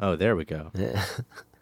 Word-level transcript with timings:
Oh, 0.00 0.16
there 0.16 0.36
we 0.36 0.44
go. 0.44 0.72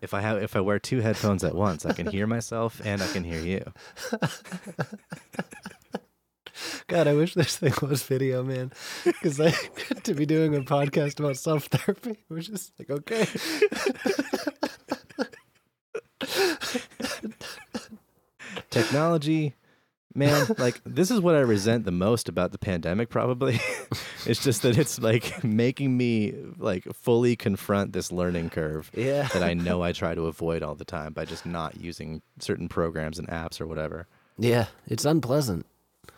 If 0.02 0.12
I 0.14 0.20
have 0.20 0.42
if 0.42 0.54
I 0.54 0.60
wear 0.60 0.78
two 0.78 1.00
headphones 1.00 1.42
at 1.42 1.54
once, 1.54 1.86
I 1.86 1.92
can 1.92 2.06
hear 2.06 2.26
myself 2.26 2.80
and 2.84 3.02
I 3.02 3.08
can 3.08 3.24
hear 3.24 3.40
you. 3.40 3.72
God, 6.86 7.08
I 7.08 7.14
wish 7.14 7.34
this 7.34 7.56
thing 7.56 7.72
was 7.82 8.02
video, 8.04 8.44
man. 8.44 8.72
Because 9.04 9.40
I 9.40 9.44
like 9.90 10.02
to 10.04 10.14
be 10.14 10.26
doing 10.26 10.54
a 10.54 10.60
podcast 10.60 11.18
about 11.18 11.38
self 11.38 11.64
therapy 11.66 12.18
was 12.28 12.46
just 12.46 12.72
like 12.78 12.90
okay. 12.90 13.26
Technology, 18.82 19.54
man, 20.14 20.46
like 20.58 20.80
this 20.84 21.10
is 21.10 21.20
what 21.20 21.34
I 21.34 21.40
resent 21.40 21.84
the 21.84 21.90
most 21.92 22.28
about 22.28 22.52
the 22.52 22.58
pandemic 22.58 23.08
probably. 23.10 23.60
it's 24.26 24.42
just 24.42 24.62
that 24.62 24.78
it's 24.78 25.00
like 25.00 25.42
making 25.44 25.96
me 25.96 26.34
like 26.58 26.84
fully 26.94 27.36
confront 27.36 27.92
this 27.92 28.10
learning 28.12 28.50
curve 28.50 28.90
Yeah. 28.94 29.28
that 29.32 29.42
I 29.42 29.54
know 29.54 29.82
I 29.82 29.92
try 29.92 30.14
to 30.14 30.26
avoid 30.26 30.62
all 30.62 30.74
the 30.74 30.84
time 30.84 31.12
by 31.12 31.24
just 31.24 31.46
not 31.46 31.80
using 31.80 32.22
certain 32.40 32.68
programs 32.68 33.18
and 33.18 33.28
apps 33.28 33.60
or 33.60 33.66
whatever. 33.66 34.06
Yeah, 34.38 34.66
it's 34.86 35.04
unpleasant. 35.04 35.66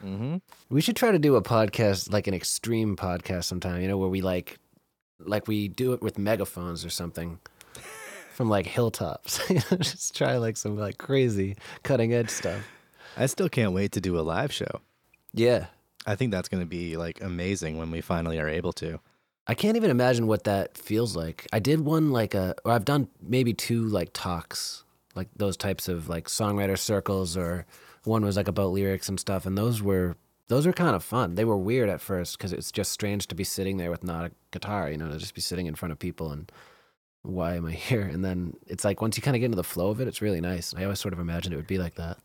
Mm-hmm. 0.04 0.36
We 0.70 0.80
should 0.80 0.96
try 0.96 1.10
to 1.10 1.18
do 1.18 1.34
a 1.36 1.42
podcast, 1.42 2.12
like 2.12 2.26
an 2.26 2.34
extreme 2.34 2.96
podcast 2.96 3.44
sometime, 3.44 3.80
you 3.82 3.88
know, 3.88 3.98
where 3.98 4.08
we 4.08 4.20
like, 4.20 4.58
like 5.20 5.48
we 5.48 5.66
do 5.68 5.92
it 5.92 6.00
with 6.02 6.18
megaphones 6.18 6.84
or 6.84 6.90
something 6.90 7.38
from 8.38 8.48
like 8.48 8.66
hilltops. 8.66 9.40
Just 9.80 10.16
try 10.16 10.36
like 10.36 10.56
some 10.56 10.78
like 10.78 10.96
crazy 10.96 11.56
cutting 11.82 12.14
edge 12.14 12.30
stuff. 12.30 12.62
I 13.16 13.26
still 13.26 13.48
can't 13.48 13.72
wait 13.72 13.90
to 13.92 14.00
do 14.00 14.16
a 14.16 14.22
live 14.22 14.52
show. 14.52 14.80
Yeah. 15.34 15.66
I 16.06 16.14
think 16.14 16.30
that's 16.30 16.48
going 16.48 16.62
to 16.62 16.66
be 16.66 16.96
like 16.96 17.20
amazing 17.20 17.78
when 17.78 17.90
we 17.90 18.00
finally 18.00 18.38
are 18.38 18.48
able 18.48 18.72
to. 18.74 19.00
I 19.48 19.54
can't 19.54 19.76
even 19.76 19.90
imagine 19.90 20.28
what 20.28 20.44
that 20.44 20.78
feels 20.78 21.16
like. 21.16 21.48
I 21.52 21.58
did 21.58 21.80
one 21.80 22.12
like 22.12 22.32
a, 22.32 22.54
or 22.64 22.70
I've 22.70 22.84
done 22.84 23.08
maybe 23.20 23.54
two 23.54 23.84
like 23.84 24.10
talks, 24.12 24.84
like 25.16 25.26
those 25.34 25.56
types 25.56 25.88
of 25.88 26.08
like 26.08 26.28
songwriter 26.28 26.78
circles, 26.78 27.36
or 27.36 27.66
one 28.04 28.24
was 28.24 28.36
like 28.36 28.46
about 28.46 28.70
lyrics 28.70 29.08
and 29.08 29.18
stuff, 29.18 29.46
and 29.46 29.58
those 29.58 29.82
were 29.82 30.16
those 30.46 30.64
were 30.64 30.72
kind 30.72 30.94
of 30.94 31.02
fun. 31.02 31.34
They 31.34 31.44
were 31.44 31.58
weird 31.58 31.88
at 31.88 32.00
first 32.00 32.38
because 32.38 32.52
it's 32.52 32.70
just 32.70 32.92
strange 32.92 33.26
to 33.26 33.34
be 33.34 33.42
sitting 33.42 33.78
there 33.78 33.90
with 33.90 34.04
not 34.04 34.26
a 34.26 34.30
guitar, 34.52 34.90
you 34.90 34.96
know, 34.96 35.08
to 35.10 35.18
just 35.18 35.34
be 35.34 35.40
sitting 35.40 35.66
in 35.66 35.74
front 35.74 35.90
of 35.90 35.98
people 35.98 36.30
and 36.30 36.52
why 37.22 37.56
am 37.56 37.66
I 37.66 37.72
here? 37.72 38.02
And 38.02 38.24
then 38.24 38.56
it's 38.66 38.84
like 38.84 39.00
once 39.00 39.16
you 39.16 39.22
kind 39.22 39.36
of 39.36 39.40
get 39.40 39.46
into 39.46 39.56
the 39.56 39.64
flow 39.64 39.90
of 39.90 40.00
it, 40.00 40.08
it's 40.08 40.22
really 40.22 40.40
nice. 40.40 40.74
I 40.76 40.84
always 40.84 41.00
sort 41.00 41.14
of 41.14 41.20
imagined 41.20 41.54
it 41.54 41.56
would 41.56 41.66
be 41.66 41.78
like 41.78 41.96
that. 41.96 42.18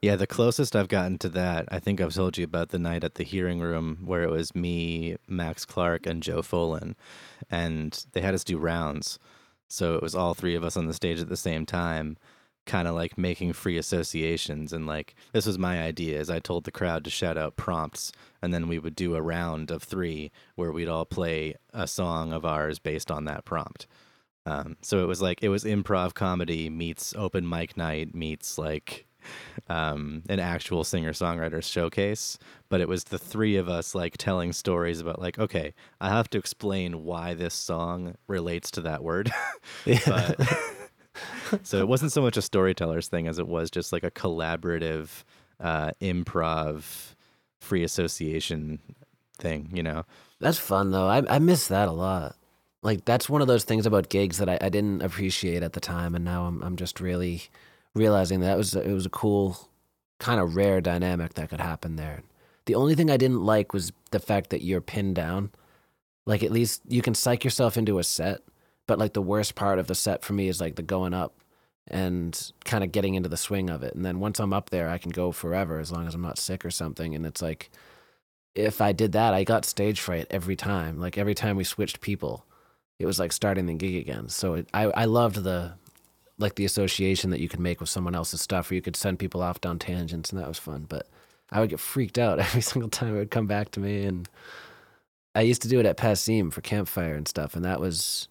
Yeah, 0.00 0.14
the 0.14 0.28
closest 0.28 0.76
I've 0.76 0.86
gotten 0.86 1.18
to 1.18 1.28
that, 1.30 1.66
I 1.72 1.80
think 1.80 2.00
I've 2.00 2.14
told 2.14 2.38
you 2.38 2.44
about 2.44 2.68
the 2.68 2.78
night 2.78 3.02
at 3.02 3.16
the 3.16 3.24
hearing 3.24 3.58
room 3.58 3.98
where 4.04 4.22
it 4.22 4.30
was 4.30 4.54
me, 4.54 5.16
Max 5.26 5.64
Clark, 5.64 6.06
and 6.06 6.22
Joe 6.22 6.40
Folan, 6.40 6.94
and 7.50 8.06
they 8.12 8.20
had 8.20 8.32
us 8.32 8.44
do 8.44 8.58
rounds. 8.58 9.18
So 9.66 9.96
it 9.96 10.02
was 10.02 10.14
all 10.14 10.34
three 10.34 10.54
of 10.54 10.62
us 10.62 10.76
on 10.76 10.86
the 10.86 10.94
stage 10.94 11.20
at 11.20 11.28
the 11.28 11.36
same 11.36 11.66
time, 11.66 12.16
kind 12.64 12.86
of 12.86 12.94
like 12.94 13.18
making 13.18 13.54
free 13.54 13.76
associations. 13.76 14.72
And 14.72 14.86
like 14.86 15.16
this 15.32 15.46
was 15.46 15.58
my 15.58 15.82
idea, 15.82 16.20
is 16.20 16.30
I 16.30 16.38
told 16.38 16.62
the 16.62 16.70
crowd 16.70 17.02
to 17.02 17.10
shout 17.10 17.36
out 17.36 17.56
prompts, 17.56 18.12
and 18.40 18.54
then 18.54 18.68
we 18.68 18.78
would 18.78 18.94
do 18.94 19.16
a 19.16 19.22
round 19.22 19.72
of 19.72 19.82
three 19.82 20.30
where 20.54 20.70
we'd 20.70 20.88
all 20.88 21.06
play 21.06 21.56
a 21.74 21.88
song 21.88 22.32
of 22.32 22.44
ours 22.44 22.78
based 22.78 23.10
on 23.10 23.24
that 23.24 23.44
prompt. 23.44 23.88
Um, 24.48 24.76
so 24.80 25.02
it 25.02 25.06
was 25.06 25.20
like 25.20 25.42
it 25.42 25.50
was 25.50 25.64
improv 25.64 26.14
comedy 26.14 26.70
meets 26.70 27.14
open 27.16 27.46
mic 27.46 27.76
night 27.76 28.14
meets 28.14 28.56
like 28.56 29.06
um, 29.68 30.22
an 30.30 30.40
actual 30.40 30.84
singer 30.84 31.12
songwriter 31.12 31.62
showcase, 31.62 32.38
but 32.70 32.80
it 32.80 32.88
was 32.88 33.04
the 33.04 33.18
three 33.18 33.56
of 33.56 33.68
us 33.68 33.94
like 33.94 34.16
telling 34.16 34.54
stories 34.54 35.00
about 35.00 35.20
like, 35.20 35.38
okay, 35.38 35.74
I 36.00 36.08
have 36.08 36.30
to 36.30 36.38
explain 36.38 37.04
why 37.04 37.34
this 37.34 37.52
song 37.52 38.14
relates 38.26 38.70
to 38.72 38.80
that 38.82 39.02
word. 39.02 39.30
but 40.06 40.40
so 41.62 41.78
it 41.78 41.88
wasn't 41.88 42.12
so 42.12 42.22
much 42.22 42.38
a 42.38 42.42
storyteller's 42.42 43.08
thing 43.08 43.28
as 43.28 43.38
it 43.38 43.48
was 43.48 43.70
just 43.70 43.92
like 43.92 44.04
a 44.04 44.10
collaborative 44.10 45.24
uh, 45.60 45.90
improv 46.00 47.14
free 47.60 47.84
association 47.84 48.78
thing, 49.38 49.68
you 49.74 49.82
know? 49.82 50.04
That's 50.40 50.58
fun 50.58 50.90
though. 50.92 51.06
I 51.06 51.22
I 51.28 51.38
miss 51.38 51.68
that 51.68 51.88
a 51.88 51.92
lot. 51.92 52.37
Like 52.82 53.04
that's 53.04 53.28
one 53.28 53.42
of 53.42 53.48
those 53.48 53.64
things 53.64 53.86
about 53.86 54.08
gigs 54.08 54.38
that 54.38 54.48
I, 54.48 54.58
I 54.60 54.68
didn't 54.68 55.02
appreciate 55.02 55.62
at 55.62 55.72
the 55.72 55.80
time, 55.80 56.14
and 56.14 56.24
now 56.24 56.44
I'm 56.44 56.62
I'm 56.62 56.76
just 56.76 57.00
really 57.00 57.44
realizing 57.94 58.40
that 58.40 58.56
was 58.56 58.74
it 58.74 58.92
was 58.92 59.06
a 59.06 59.10
cool 59.10 59.68
kind 60.18 60.40
of 60.40 60.56
rare 60.56 60.80
dynamic 60.80 61.34
that 61.34 61.50
could 61.50 61.60
happen 61.60 61.96
there. 61.96 62.22
The 62.66 62.74
only 62.74 62.94
thing 62.94 63.10
I 63.10 63.16
didn't 63.16 63.44
like 63.44 63.72
was 63.72 63.92
the 64.10 64.20
fact 64.20 64.50
that 64.50 64.62
you're 64.62 64.80
pinned 64.80 65.14
down. 65.14 65.50
Like 66.26 66.42
at 66.42 66.52
least 66.52 66.82
you 66.88 67.02
can 67.02 67.14
psych 67.14 67.44
yourself 67.44 67.76
into 67.76 67.98
a 67.98 68.04
set, 68.04 68.42
but 68.86 68.98
like 68.98 69.14
the 69.14 69.22
worst 69.22 69.54
part 69.54 69.78
of 69.78 69.86
the 69.86 69.94
set 69.94 70.22
for 70.22 70.34
me 70.34 70.48
is 70.48 70.60
like 70.60 70.76
the 70.76 70.82
going 70.82 71.14
up 71.14 71.34
and 71.86 72.52
kind 72.64 72.84
of 72.84 72.92
getting 72.92 73.14
into 73.14 73.28
the 73.28 73.36
swing 73.36 73.70
of 73.70 73.82
it. 73.82 73.94
And 73.94 74.04
then 74.04 74.20
once 74.20 74.38
I'm 74.38 74.52
up 74.52 74.70
there, 74.70 74.90
I 74.90 74.98
can 74.98 75.10
go 75.10 75.32
forever 75.32 75.78
as 75.80 75.90
long 75.90 76.06
as 76.06 76.14
I'm 76.14 76.20
not 76.20 76.38
sick 76.38 76.64
or 76.64 76.70
something. 76.70 77.14
And 77.14 77.24
it's 77.24 77.40
like 77.40 77.70
if 78.54 78.80
I 78.80 78.92
did 78.92 79.12
that, 79.12 79.34
I 79.34 79.44
got 79.44 79.64
stage 79.64 80.00
fright 80.00 80.26
every 80.30 80.56
time. 80.56 80.98
Like 81.00 81.16
every 81.16 81.34
time 81.34 81.56
we 81.56 81.64
switched 81.64 82.00
people, 82.00 82.44
it 82.98 83.06
was 83.06 83.18
like 83.18 83.32
starting 83.32 83.66
the 83.66 83.74
gig 83.74 83.94
again. 83.94 84.28
So 84.28 84.54
it, 84.54 84.68
I 84.74 84.84
I 84.84 85.04
loved 85.04 85.36
the 85.36 85.74
like 86.38 86.54
the 86.54 86.64
association 86.64 87.30
that 87.30 87.40
you 87.40 87.48
could 87.48 87.60
make 87.60 87.80
with 87.80 87.88
someone 87.88 88.14
else's 88.14 88.40
stuff, 88.40 88.70
or 88.70 88.74
you 88.74 88.82
could 88.82 88.96
send 88.96 89.18
people 89.18 89.42
off 89.42 89.60
down 89.60 89.78
tangents, 89.78 90.30
and 90.30 90.40
that 90.40 90.48
was 90.48 90.58
fun. 90.58 90.86
But 90.88 91.08
I 91.50 91.60
would 91.60 91.70
get 91.70 91.80
freaked 91.80 92.18
out 92.18 92.38
every 92.38 92.62
single 92.62 92.90
time 92.90 93.14
it 93.14 93.18
would 93.18 93.30
come 93.30 93.46
back 93.46 93.70
to 93.72 93.80
me, 93.80 94.04
and 94.04 94.28
I 95.34 95.42
used 95.42 95.62
to 95.62 95.68
do 95.68 95.80
it 95.80 95.86
at 95.86 95.96
Passim 95.96 96.52
for 96.52 96.60
campfire 96.60 97.14
and 97.14 97.28
stuff, 97.28 97.54
and 97.54 97.64
that 97.64 97.80
was 97.80 98.28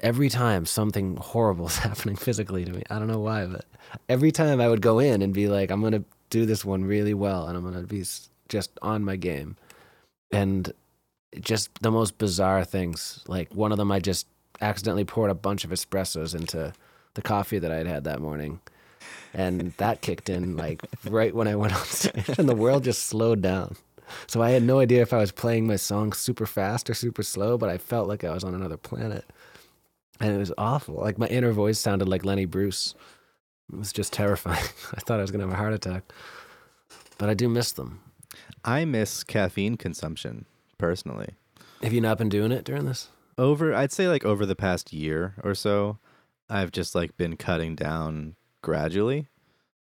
every 0.00 0.28
time 0.28 0.66
something 0.66 1.16
horrible 1.16 1.64
was 1.66 1.78
happening 1.78 2.16
physically 2.16 2.64
to 2.64 2.72
me. 2.72 2.82
I 2.90 2.98
don't 2.98 3.08
know 3.08 3.20
why, 3.20 3.46
but 3.46 3.64
every 4.08 4.32
time 4.32 4.60
I 4.60 4.68
would 4.68 4.82
go 4.82 4.98
in 4.98 5.22
and 5.22 5.32
be 5.32 5.48
like, 5.48 5.70
I'm 5.70 5.82
gonna 5.82 6.04
do 6.30 6.46
this 6.46 6.64
one 6.64 6.84
really 6.84 7.14
well, 7.14 7.46
and 7.46 7.56
I'm 7.56 7.64
gonna 7.64 7.86
be 7.86 8.04
just 8.48 8.70
on 8.82 9.04
my 9.04 9.16
game, 9.16 9.56
and 10.30 10.72
just 11.40 11.82
the 11.82 11.90
most 11.90 12.18
bizarre 12.18 12.64
things. 12.64 13.24
Like 13.26 13.52
one 13.54 13.72
of 13.72 13.78
them, 13.78 13.92
I 13.92 14.00
just 14.00 14.26
accidentally 14.60 15.04
poured 15.04 15.30
a 15.30 15.34
bunch 15.34 15.64
of 15.64 15.70
espressos 15.70 16.34
into 16.34 16.72
the 17.14 17.22
coffee 17.22 17.58
that 17.58 17.72
I'd 17.72 17.86
had 17.86 18.04
that 18.04 18.20
morning. 18.20 18.60
And 19.32 19.72
that 19.78 20.00
kicked 20.00 20.28
in 20.28 20.56
like 20.56 20.82
right 21.04 21.34
when 21.34 21.48
I 21.48 21.56
went 21.56 21.74
on 21.74 21.84
stage, 21.84 22.38
and 22.38 22.48
the 22.48 22.54
world 22.54 22.84
just 22.84 23.04
slowed 23.04 23.42
down. 23.42 23.76
So 24.26 24.42
I 24.42 24.50
had 24.50 24.62
no 24.62 24.80
idea 24.80 25.02
if 25.02 25.12
I 25.12 25.18
was 25.18 25.32
playing 25.32 25.66
my 25.66 25.76
song 25.76 26.12
super 26.12 26.46
fast 26.46 26.90
or 26.90 26.94
super 26.94 27.22
slow, 27.22 27.56
but 27.56 27.70
I 27.70 27.78
felt 27.78 28.06
like 28.06 28.22
I 28.22 28.32
was 28.32 28.44
on 28.44 28.54
another 28.54 28.76
planet. 28.76 29.24
And 30.20 30.32
it 30.32 30.38
was 30.38 30.52
awful. 30.56 30.96
Like 30.96 31.18
my 31.18 31.26
inner 31.26 31.52
voice 31.52 31.78
sounded 31.78 32.08
like 32.08 32.24
Lenny 32.24 32.44
Bruce. 32.44 32.94
It 33.72 33.78
was 33.78 33.92
just 33.92 34.12
terrifying. 34.12 34.64
I 34.94 35.00
thought 35.00 35.18
I 35.18 35.22
was 35.22 35.30
going 35.30 35.40
to 35.40 35.46
have 35.46 35.54
a 35.54 35.58
heart 35.58 35.72
attack. 35.72 36.04
But 37.18 37.28
I 37.28 37.34
do 37.34 37.48
miss 37.48 37.72
them. 37.72 38.00
I 38.64 38.84
miss 38.84 39.24
caffeine 39.24 39.76
consumption 39.76 40.46
personally. 40.78 41.34
Have 41.82 41.92
you 41.92 42.00
not 42.00 42.18
been 42.18 42.28
doing 42.28 42.52
it 42.52 42.64
during 42.64 42.86
this? 42.86 43.08
Over, 43.36 43.74
I'd 43.74 43.92
say 43.92 44.08
like 44.08 44.24
over 44.24 44.46
the 44.46 44.56
past 44.56 44.92
year 44.92 45.34
or 45.42 45.54
so, 45.54 45.98
I've 46.48 46.72
just 46.72 46.94
like 46.94 47.16
been 47.16 47.36
cutting 47.36 47.74
down 47.74 48.36
gradually. 48.62 49.28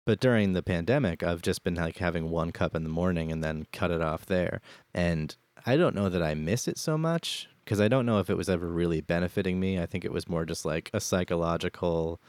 But 0.05 0.19
during 0.19 0.53
the 0.53 0.63
pandemic, 0.63 1.23
I've 1.23 1.41
just 1.41 1.63
been 1.63 1.75
like 1.75 1.97
having 1.97 2.29
one 2.29 2.51
cup 2.51 2.75
in 2.75 2.83
the 2.83 2.89
morning 2.89 3.31
and 3.31 3.43
then 3.43 3.67
cut 3.71 3.91
it 3.91 4.01
off 4.01 4.25
there. 4.25 4.59
And 4.93 5.35
I 5.65 5.77
don't 5.77 5.95
know 5.95 6.09
that 6.09 6.21
I 6.21 6.33
miss 6.33 6.67
it 6.67 6.77
so 6.77 6.97
much 6.97 7.47
because 7.63 7.79
I 7.79 7.87
don't 7.87 8.05
know 8.05 8.19
if 8.19 8.29
it 8.29 8.35
was 8.37 8.49
ever 8.49 8.67
really 8.67 8.99
benefiting 8.99 9.59
me. 9.59 9.79
I 9.79 9.85
think 9.85 10.03
it 10.03 10.11
was 10.11 10.27
more 10.27 10.45
just 10.45 10.65
like 10.65 10.89
a 10.93 10.99
psychological 10.99 12.19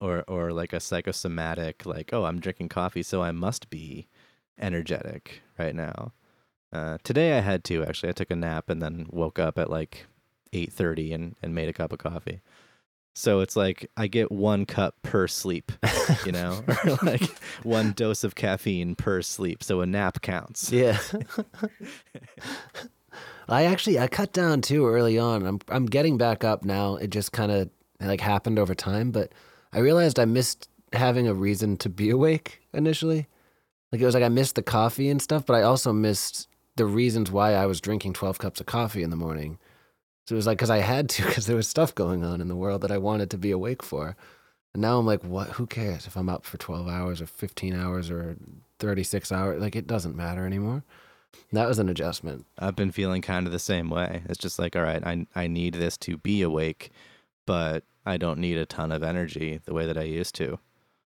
or 0.00 0.24
or 0.26 0.52
like 0.52 0.72
a 0.72 0.80
psychosomatic 0.80 1.86
like, 1.86 2.12
oh, 2.12 2.24
I'm 2.24 2.40
drinking 2.40 2.70
coffee, 2.70 3.02
so 3.02 3.22
I 3.22 3.32
must 3.32 3.70
be 3.70 4.08
energetic 4.58 5.42
right 5.58 5.74
now. 5.74 6.12
Uh, 6.72 6.98
today 7.02 7.36
I 7.36 7.40
had 7.40 7.64
to 7.64 7.82
actually. 7.84 8.10
I 8.10 8.12
took 8.12 8.30
a 8.30 8.36
nap 8.36 8.70
and 8.70 8.80
then 8.80 9.06
woke 9.10 9.38
up 9.38 9.58
at 9.58 9.70
like 9.70 10.06
eight 10.52 10.72
thirty 10.72 11.12
and 11.12 11.34
and 11.42 11.54
made 11.54 11.68
a 11.68 11.72
cup 11.72 11.92
of 11.92 11.98
coffee. 11.98 12.40
So 13.14 13.40
it's 13.40 13.56
like 13.56 13.90
I 13.96 14.06
get 14.06 14.30
one 14.30 14.66
cup 14.66 14.94
per 15.02 15.26
sleep, 15.26 15.72
you 16.24 16.32
know, 16.32 16.62
or 16.84 16.96
like 17.02 17.22
one 17.64 17.92
dose 17.92 18.24
of 18.24 18.34
caffeine 18.34 18.94
per 18.94 19.20
sleep. 19.22 19.62
So 19.62 19.80
a 19.80 19.86
nap 19.86 20.22
counts. 20.22 20.70
Yeah. 20.70 20.98
I 23.48 23.64
actually 23.64 23.98
I 23.98 24.06
cut 24.06 24.32
down 24.32 24.60
too 24.60 24.86
early 24.86 25.18
on. 25.18 25.44
I'm 25.44 25.58
I'm 25.68 25.86
getting 25.86 26.18
back 26.18 26.44
up 26.44 26.64
now. 26.64 26.96
It 26.96 27.10
just 27.10 27.32
kind 27.32 27.50
of 27.50 27.68
like 28.00 28.20
happened 28.20 28.58
over 28.60 28.74
time, 28.74 29.10
but 29.10 29.32
I 29.72 29.80
realized 29.80 30.20
I 30.20 30.24
missed 30.24 30.68
having 30.92 31.26
a 31.26 31.34
reason 31.34 31.76
to 31.78 31.88
be 31.88 32.10
awake 32.10 32.62
initially. 32.72 33.26
Like 33.90 34.00
it 34.00 34.04
was 34.04 34.14
like 34.14 34.22
I 34.22 34.28
missed 34.28 34.54
the 34.54 34.62
coffee 34.62 35.08
and 35.10 35.20
stuff, 35.20 35.44
but 35.44 35.54
I 35.54 35.62
also 35.62 35.92
missed 35.92 36.46
the 36.80 36.86
reasons 36.86 37.30
why 37.30 37.52
I 37.52 37.66
was 37.66 37.78
drinking 37.78 38.14
12 38.14 38.38
cups 38.38 38.58
of 38.58 38.64
coffee 38.64 39.02
in 39.02 39.10
the 39.10 39.16
morning. 39.16 39.58
So 40.26 40.34
it 40.34 40.36
was 40.36 40.46
like 40.46 40.58
cuz 40.58 40.70
I 40.70 40.78
had 40.78 41.10
to 41.10 41.22
cuz 41.24 41.44
there 41.44 41.56
was 41.56 41.68
stuff 41.68 41.94
going 41.94 42.24
on 42.24 42.40
in 42.40 42.48
the 42.48 42.56
world 42.56 42.80
that 42.80 42.90
I 42.90 42.96
wanted 42.96 43.28
to 43.30 43.36
be 43.38 43.50
awake 43.50 43.82
for. 43.82 44.16
And 44.72 44.80
now 44.80 44.98
I'm 44.98 45.04
like, 45.04 45.22
what? 45.22 45.50
Who 45.50 45.66
cares 45.66 46.06
if 46.06 46.16
I'm 46.16 46.30
up 46.30 46.46
for 46.46 46.56
12 46.56 46.88
hours 46.88 47.20
or 47.20 47.26
15 47.26 47.74
hours 47.74 48.10
or 48.10 48.36
36 48.78 49.30
hours? 49.30 49.60
Like, 49.60 49.76
it 49.76 49.86
doesn't 49.86 50.16
matter 50.16 50.46
anymore. 50.46 50.82
That 51.52 51.68
was 51.68 51.78
an 51.78 51.90
adjustment. 51.90 52.46
I've 52.58 52.76
been 52.76 52.92
feeling 52.92 53.20
kind 53.20 53.46
of 53.46 53.52
the 53.52 53.58
same 53.58 53.90
way. 53.90 54.22
It's 54.26 54.38
just 54.38 54.58
like, 54.58 54.74
all 54.74 54.82
right, 54.82 55.04
I 55.04 55.26
I 55.34 55.48
need 55.48 55.74
this 55.74 55.98
to 55.98 56.16
be 56.16 56.40
awake, 56.40 56.92
but 57.44 57.84
I 58.06 58.16
don't 58.16 58.38
need 58.38 58.56
a 58.56 58.64
ton 58.64 58.90
of 58.90 59.02
energy 59.02 59.60
the 59.66 59.74
way 59.74 59.84
that 59.84 59.98
I 59.98 60.04
used 60.04 60.34
to. 60.36 60.58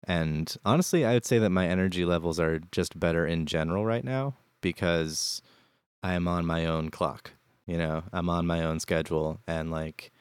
And 0.05 0.55
honestly, 0.63 1.03
I 1.03 1.13
would 1.13 1.25
say 1.25 1.39
that 1.39 1.49
my 1.49 1.67
energy 1.67 2.05
levels 2.05 2.39
are 2.39 2.59
just 2.71 2.99
better 2.99 3.25
in 3.25 3.47
general 3.47 3.85
right 3.85 4.03
now 4.03 4.35
because 4.61 5.41
I 6.03 6.13
am 6.13 6.27
on 6.27 6.45
my 6.45 6.65
own 6.65 6.89
clock. 6.89 7.31
You 7.65 7.77
know, 7.77 8.03
I'm 8.11 8.29
on 8.29 8.45
my 8.45 8.63
own 8.63 8.81
schedule 8.81 9.39
and 9.47 9.71
like 9.71 10.11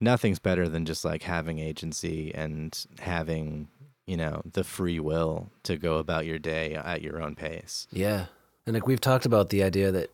nothing's 0.00 0.40
better 0.40 0.68
than 0.68 0.84
just 0.84 1.04
like 1.04 1.22
having 1.22 1.60
agency 1.60 2.34
and 2.34 2.76
having, 2.98 3.68
you 4.06 4.16
know, 4.16 4.42
the 4.52 4.64
free 4.64 4.98
will 4.98 5.48
to 5.62 5.76
go 5.76 5.98
about 5.98 6.26
your 6.26 6.40
day 6.40 6.74
at 6.74 7.02
your 7.02 7.22
own 7.22 7.36
pace. 7.36 7.86
Yeah. 7.92 8.26
And 8.66 8.74
like 8.74 8.86
we've 8.86 9.00
talked 9.00 9.26
about 9.26 9.50
the 9.50 9.62
idea 9.62 9.92
that 9.92 10.10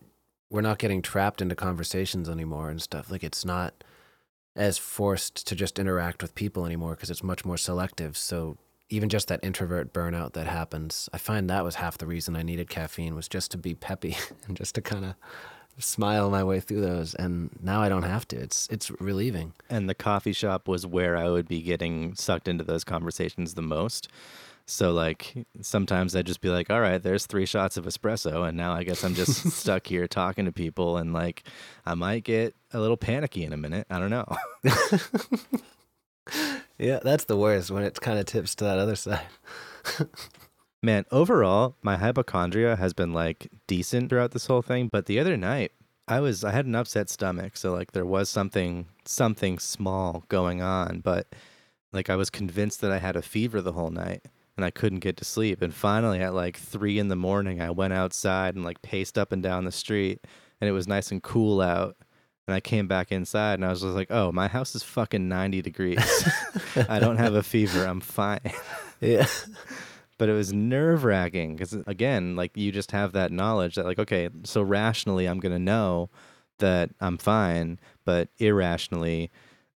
we're 0.50 0.60
not 0.60 0.78
getting 0.78 1.00
trapped 1.00 1.40
into 1.40 1.54
conversations 1.54 2.28
anymore 2.28 2.68
and 2.68 2.80
stuff. 2.80 3.10
Like 3.10 3.24
it's 3.24 3.46
not 3.46 3.82
as 4.54 4.78
forced 4.78 5.46
to 5.48 5.56
just 5.56 5.78
interact 5.78 6.22
with 6.22 6.34
people 6.34 6.66
anymore 6.66 6.94
because 6.94 7.10
it's 7.10 7.22
much 7.22 7.44
more 7.44 7.56
selective. 7.56 8.16
So 8.16 8.58
even 8.90 9.08
just 9.08 9.28
that 9.28 9.40
introvert 9.42 9.92
burnout 9.92 10.32
that 10.34 10.46
happens, 10.46 11.08
I 11.12 11.18
find 11.18 11.48
that 11.48 11.64
was 11.64 11.76
half 11.76 11.98
the 11.98 12.06
reason 12.06 12.36
I 12.36 12.42
needed 12.42 12.68
caffeine 12.68 13.14
was 13.14 13.28
just 13.28 13.50
to 13.52 13.58
be 13.58 13.74
peppy 13.74 14.16
and 14.46 14.56
just 14.56 14.74
to 14.76 14.82
kind 14.82 15.04
of 15.04 15.14
smile 15.78 16.30
my 16.30 16.44
way 16.44 16.60
through 16.60 16.80
those 16.80 17.16
and 17.16 17.50
now 17.60 17.82
I 17.82 17.88
don't 17.88 18.04
have 18.04 18.28
to. 18.28 18.36
It's 18.36 18.68
it's 18.70 18.90
relieving. 19.00 19.54
And 19.68 19.88
the 19.88 19.94
coffee 19.94 20.32
shop 20.32 20.68
was 20.68 20.86
where 20.86 21.16
I 21.16 21.28
would 21.28 21.48
be 21.48 21.62
getting 21.62 22.14
sucked 22.14 22.46
into 22.46 22.62
those 22.62 22.84
conversations 22.84 23.54
the 23.54 23.62
most. 23.62 24.08
So 24.66 24.92
like 24.92 25.46
sometimes 25.60 26.14
I'd 26.14 26.26
just 26.26 26.40
be 26.40 26.48
like, 26.48 26.70
all 26.70 26.80
right, 26.80 27.02
there's 27.02 27.26
three 27.26 27.44
shots 27.44 27.76
of 27.76 27.86
espresso 27.86 28.48
and 28.48 28.56
now 28.56 28.72
I 28.72 28.84
guess 28.84 29.02
I'm 29.02 29.14
just 29.14 29.50
stuck 29.58 29.86
here 29.86 30.06
talking 30.06 30.44
to 30.44 30.52
people 30.52 30.96
and 30.96 31.12
like 31.12 31.42
I 31.84 31.94
might 31.94 32.24
get 32.24 32.54
a 32.72 32.78
little 32.78 32.96
panicky 32.96 33.44
in 33.44 33.52
a 33.52 33.56
minute. 33.56 33.86
I 33.90 33.98
don't 33.98 34.10
know. 34.10 34.26
yeah, 36.78 37.00
that's 37.02 37.24
the 37.24 37.36
worst 37.36 37.70
when 37.70 37.82
it 37.82 38.00
kind 38.00 38.18
of 38.18 38.26
tips 38.26 38.54
to 38.56 38.64
that 38.64 38.78
other 38.78 38.96
side. 38.96 39.26
Man, 40.82 41.04
overall, 41.10 41.76
my 41.82 41.96
hypochondria 41.96 42.76
has 42.76 42.92
been 42.92 43.12
like 43.12 43.50
decent 43.66 44.10
throughout 44.10 44.32
this 44.32 44.46
whole 44.46 44.62
thing, 44.62 44.88
but 44.88 45.06
the 45.06 45.18
other 45.18 45.36
night 45.36 45.72
I 46.06 46.20
was 46.20 46.44
I 46.44 46.52
had 46.52 46.66
an 46.66 46.74
upset 46.74 47.08
stomach, 47.08 47.56
so 47.56 47.72
like 47.72 47.92
there 47.92 48.04
was 48.04 48.28
something 48.28 48.86
something 49.06 49.58
small 49.58 50.24
going 50.28 50.60
on, 50.60 51.00
but 51.00 51.34
like 51.92 52.10
I 52.10 52.16
was 52.16 52.28
convinced 52.28 52.80
that 52.82 52.92
I 52.92 52.98
had 52.98 53.16
a 53.16 53.22
fever 53.22 53.62
the 53.62 53.72
whole 53.72 53.90
night 53.90 54.26
and 54.56 54.64
I 54.64 54.70
couldn't 54.70 55.00
get 55.00 55.16
to 55.18 55.24
sleep. 55.24 55.62
And 55.62 55.72
finally 55.72 56.20
at 56.20 56.34
like 56.34 56.56
3 56.56 56.98
in 56.98 57.08
the 57.08 57.16
morning, 57.16 57.60
I 57.62 57.70
went 57.70 57.92
outside 57.92 58.54
and 58.54 58.64
like 58.64 58.82
paced 58.82 59.16
up 59.16 59.32
and 59.32 59.42
down 59.42 59.64
the 59.64 59.72
street 59.72 60.20
and 60.60 60.68
it 60.68 60.72
was 60.72 60.88
nice 60.88 61.10
and 61.10 61.22
cool 61.22 61.60
out. 61.60 61.96
And 62.46 62.54
I 62.54 62.60
came 62.60 62.86
back 62.86 63.10
inside 63.10 63.54
and 63.54 63.64
I 63.64 63.70
was 63.70 63.80
just 63.80 63.94
like, 63.94 64.10
"Oh, 64.10 64.30
my 64.30 64.48
house 64.48 64.74
is 64.74 64.82
fucking 64.82 65.28
90 65.28 65.62
degrees. 65.62 66.28
I 66.88 66.98
don't 66.98 67.16
have 67.16 67.34
a 67.34 67.42
fever. 67.42 67.86
I'm 67.86 68.00
fine." 68.00 68.52
Yeah. 69.00 69.26
but 70.18 70.28
it 70.28 70.32
was 70.32 70.52
nerve 70.52 71.04
wracking 71.04 71.56
because 71.56 71.72
again, 71.86 72.36
like 72.36 72.56
you 72.56 72.70
just 72.70 72.92
have 72.92 73.12
that 73.12 73.32
knowledge 73.32 73.74
that 73.74 73.84
like, 73.84 73.98
okay, 73.98 74.28
so 74.44 74.62
rationally 74.62 75.26
I'm 75.26 75.40
gonna 75.40 75.58
know 75.58 76.10
that 76.58 76.90
I'm 77.00 77.18
fine, 77.18 77.78
but 78.04 78.28
irrationally, 78.38 79.30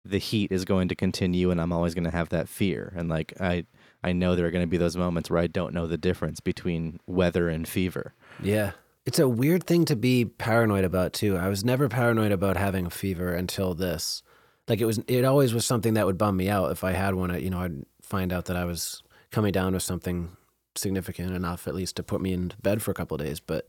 the 0.04 0.18
heat 0.18 0.52
is 0.52 0.64
going 0.64 0.88
to 0.88 0.94
continue, 0.94 1.50
and 1.50 1.60
I'm 1.60 1.72
always 1.72 1.94
gonna 1.94 2.10
have 2.10 2.28
that 2.30 2.48
fear. 2.48 2.92
And 2.96 3.08
like 3.08 3.32
I, 3.40 3.64
I 4.02 4.12
know 4.12 4.36
there 4.36 4.46
are 4.46 4.50
gonna 4.50 4.66
be 4.66 4.76
those 4.76 4.96
moments 4.96 5.30
where 5.30 5.40
I 5.40 5.46
don't 5.46 5.74
know 5.74 5.86
the 5.86 5.96
difference 5.96 6.40
between 6.40 7.00
weather 7.06 7.48
and 7.48 7.66
fever. 7.66 8.14
Yeah. 8.42 8.72
It's 9.06 9.20
a 9.20 9.28
weird 9.28 9.64
thing 9.64 9.84
to 9.86 9.96
be 9.96 10.24
paranoid 10.24 10.84
about 10.84 11.12
too. 11.12 11.36
I 11.36 11.48
was 11.48 11.64
never 11.64 11.88
paranoid 11.88 12.32
about 12.32 12.56
having 12.56 12.86
a 12.86 12.90
fever 12.90 13.32
until 13.32 13.72
this. 13.72 14.22
Like 14.68 14.80
it 14.80 14.84
was 14.84 14.98
it 15.06 15.24
always 15.24 15.54
was 15.54 15.64
something 15.64 15.94
that 15.94 16.06
would 16.06 16.18
bum 16.18 16.36
me 16.36 16.48
out 16.48 16.72
if 16.72 16.82
I 16.82 16.90
had 16.92 17.14
one, 17.14 17.40
you 17.40 17.50
know, 17.50 17.60
I'd 17.60 17.84
find 18.02 18.32
out 18.32 18.46
that 18.46 18.56
I 18.56 18.64
was 18.64 19.04
coming 19.30 19.52
down 19.52 19.74
with 19.74 19.84
something 19.84 20.36
significant 20.74 21.34
enough, 21.34 21.68
at 21.68 21.74
least 21.74 21.96
to 21.96 22.02
put 22.02 22.20
me 22.20 22.32
in 22.32 22.52
bed 22.62 22.82
for 22.82 22.90
a 22.90 22.94
couple 22.94 23.16
days. 23.16 23.38
But 23.38 23.66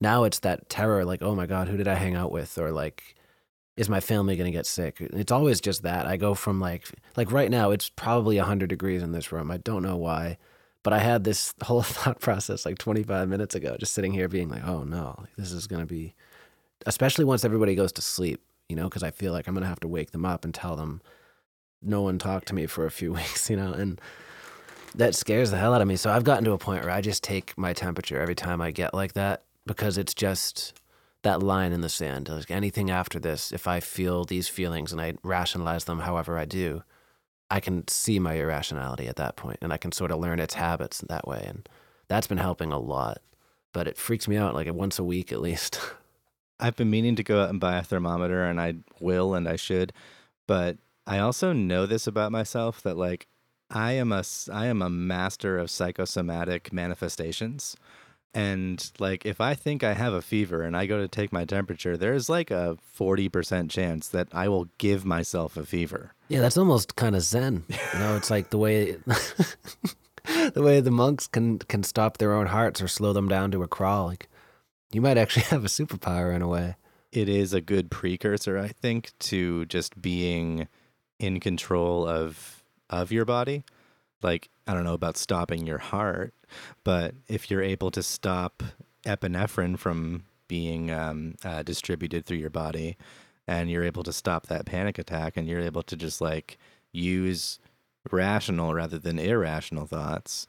now 0.00 0.24
it's 0.24 0.38
that 0.40 0.68
terror, 0.68 1.04
like, 1.04 1.22
oh 1.22 1.34
my 1.34 1.46
God, 1.46 1.68
who 1.68 1.76
did 1.76 1.88
I 1.88 1.94
hang 1.94 2.14
out 2.14 2.30
with? 2.30 2.56
Or 2.56 2.70
like, 2.70 3.16
is 3.76 3.88
my 3.88 4.00
family 4.00 4.36
going 4.36 4.50
to 4.50 4.56
get 4.56 4.66
sick? 4.66 4.98
It's 5.00 5.32
always 5.32 5.60
just 5.60 5.82
that. 5.82 6.06
I 6.06 6.16
go 6.16 6.34
from 6.34 6.60
like, 6.60 6.88
like 7.16 7.32
right 7.32 7.50
now, 7.50 7.72
it's 7.72 7.88
probably 7.90 8.36
100 8.38 8.68
degrees 8.68 9.02
in 9.02 9.12
this 9.12 9.32
room. 9.32 9.50
I 9.50 9.56
don't 9.58 9.82
know 9.82 9.96
why. 9.96 10.38
But 10.86 10.92
I 10.92 11.00
had 11.00 11.24
this 11.24 11.52
whole 11.64 11.82
thought 11.82 12.20
process 12.20 12.64
like 12.64 12.78
25 12.78 13.28
minutes 13.28 13.56
ago, 13.56 13.76
just 13.76 13.92
sitting 13.92 14.12
here 14.12 14.28
being 14.28 14.48
like, 14.48 14.64
oh 14.64 14.84
no, 14.84 15.24
this 15.36 15.50
is 15.50 15.66
going 15.66 15.80
to 15.80 15.86
be, 15.86 16.14
especially 16.86 17.24
once 17.24 17.44
everybody 17.44 17.74
goes 17.74 17.90
to 17.94 18.02
sleep, 18.02 18.40
you 18.68 18.76
know, 18.76 18.84
because 18.84 19.02
I 19.02 19.10
feel 19.10 19.32
like 19.32 19.48
I'm 19.48 19.54
going 19.54 19.64
to 19.64 19.68
have 19.68 19.80
to 19.80 19.88
wake 19.88 20.12
them 20.12 20.24
up 20.24 20.44
and 20.44 20.54
tell 20.54 20.76
them 20.76 21.02
no 21.82 22.02
one 22.02 22.20
talked 22.20 22.46
to 22.48 22.54
me 22.54 22.66
for 22.66 22.86
a 22.86 22.92
few 22.92 23.12
weeks, 23.14 23.50
you 23.50 23.56
know, 23.56 23.72
and 23.72 24.00
that 24.94 25.16
scares 25.16 25.50
the 25.50 25.56
hell 25.56 25.74
out 25.74 25.82
of 25.82 25.88
me. 25.88 25.96
So 25.96 26.08
I've 26.08 26.22
gotten 26.22 26.44
to 26.44 26.52
a 26.52 26.58
point 26.58 26.84
where 26.84 26.92
I 26.92 27.00
just 27.00 27.24
take 27.24 27.58
my 27.58 27.72
temperature 27.72 28.20
every 28.20 28.36
time 28.36 28.60
I 28.60 28.70
get 28.70 28.94
like 28.94 29.14
that 29.14 29.42
because 29.66 29.98
it's 29.98 30.14
just 30.14 30.72
that 31.22 31.42
line 31.42 31.72
in 31.72 31.80
the 31.80 31.88
sand. 31.88 32.28
Like 32.28 32.52
anything 32.52 32.92
after 32.92 33.18
this, 33.18 33.50
if 33.50 33.66
I 33.66 33.80
feel 33.80 34.24
these 34.24 34.46
feelings 34.46 34.92
and 34.92 35.00
I 35.00 35.14
rationalize 35.24 35.82
them 35.82 35.98
however 35.98 36.38
I 36.38 36.44
do, 36.44 36.84
I 37.50 37.60
can 37.60 37.86
see 37.88 38.18
my 38.18 38.34
irrationality 38.34 39.06
at 39.06 39.16
that 39.16 39.36
point 39.36 39.58
and 39.62 39.72
I 39.72 39.76
can 39.76 39.92
sort 39.92 40.10
of 40.10 40.18
learn 40.18 40.40
its 40.40 40.54
habits 40.54 41.00
that 41.08 41.26
way. 41.28 41.44
And 41.46 41.68
that's 42.08 42.26
been 42.26 42.38
helping 42.38 42.72
a 42.72 42.78
lot. 42.78 43.18
But 43.72 43.86
it 43.86 43.96
freaks 43.96 44.26
me 44.26 44.36
out 44.36 44.54
like 44.54 44.72
once 44.72 44.98
a 44.98 45.04
week 45.04 45.32
at 45.32 45.40
least. 45.40 45.80
I've 46.60 46.76
been 46.76 46.90
meaning 46.90 47.16
to 47.16 47.22
go 47.22 47.42
out 47.42 47.50
and 47.50 47.60
buy 47.60 47.76
a 47.76 47.82
thermometer 47.82 48.44
and 48.44 48.60
I 48.60 48.76
will 48.98 49.34
and 49.34 49.46
I 49.46 49.56
should, 49.56 49.92
but 50.46 50.78
I 51.06 51.18
also 51.18 51.52
know 51.52 51.84
this 51.84 52.06
about 52.06 52.32
myself 52.32 52.82
that 52.82 52.96
like 52.96 53.26
I 53.70 53.92
am 53.92 54.12
a 54.12 54.24
I 54.52 54.66
am 54.66 54.80
a 54.80 54.88
master 54.88 55.58
of 55.58 55.70
psychosomatic 55.70 56.72
manifestations. 56.72 57.76
And 58.36 58.92
like 58.98 59.24
if 59.24 59.40
I 59.40 59.54
think 59.54 59.82
I 59.82 59.94
have 59.94 60.12
a 60.12 60.20
fever 60.20 60.60
and 60.60 60.76
I 60.76 60.84
go 60.84 60.98
to 60.98 61.08
take 61.08 61.32
my 61.32 61.46
temperature, 61.46 61.96
there's 61.96 62.28
like 62.28 62.50
a 62.50 62.76
40% 62.98 63.70
chance 63.70 64.08
that 64.08 64.28
I 64.30 64.48
will 64.48 64.68
give 64.76 65.06
myself 65.06 65.56
a 65.56 65.64
fever. 65.64 66.12
Yeah, 66.28 66.40
that's 66.40 66.58
almost 66.58 66.96
kind 66.96 67.16
of 67.16 67.22
zen. 67.22 67.64
You 67.70 67.98
know, 67.98 68.14
it's 68.14 68.30
like 68.30 68.50
the 68.50 68.58
way 68.58 68.92
the 70.52 70.62
way 70.62 70.80
the 70.80 70.90
monks 70.90 71.26
can 71.26 71.60
can 71.60 71.82
stop 71.82 72.18
their 72.18 72.34
own 72.34 72.48
hearts 72.48 72.82
or 72.82 72.88
slow 72.88 73.14
them 73.14 73.26
down 73.26 73.52
to 73.52 73.62
a 73.62 73.68
crawl. 73.68 74.08
Like 74.08 74.28
you 74.92 75.00
might 75.00 75.16
actually 75.16 75.42
have 75.54 75.64
a 75.64 75.68
superpower 75.68 76.34
in 76.36 76.42
a 76.42 76.48
way. 76.48 76.76
It 77.12 77.30
is 77.30 77.54
a 77.54 77.62
good 77.62 77.90
precursor, 77.90 78.58
I 78.58 78.68
think, 78.68 79.12
to 79.20 79.64
just 79.64 80.02
being 80.02 80.68
in 81.18 81.40
control 81.40 82.06
of 82.06 82.62
of 82.90 83.10
your 83.10 83.24
body. 83.24 83.64
Like, 84.22 84.50
I 84.66 84.74
don't 84.74 84.84
know 84.84 84.94
about 84.94 85.16
stopping 85.16 85.66
your 85.66 85.78
heart, 85.78 86.34
but 86.84 87.14
if 87.28 87.50
you're 87.50 87.62
able 87.62 87.90
to 87.90 88.02
stop 88.02 88.62
epinephrine 89.04 89.78
from 89.78 90.24
being 90.48 90.90
um, 90.90 91.34
uh, 91.44 91.62
distributed 91.62 92.24
through 92.24 92.36
your 92.36 92.50
body 92.50 92.96
and 93.46 93.70
you're 93.70 93.84
able 93.84 94.02
to 94.02 94.12
stop 94.12 94.46
that 94.46 94.66
panic 94.66 94.98
attack 94.98 95.36
and 95.36 95.48
you're 95.48 95.60
able 95.60 95.82
to 95.82 95.96
just 95.96 96.20
like 96.20 96.58
use 96.92 97.58
rational 98.10 98.74
rather 98.74 98.98
than 98.98 99.18
irrational 99.18 99.86
thoughts 99.86 100.46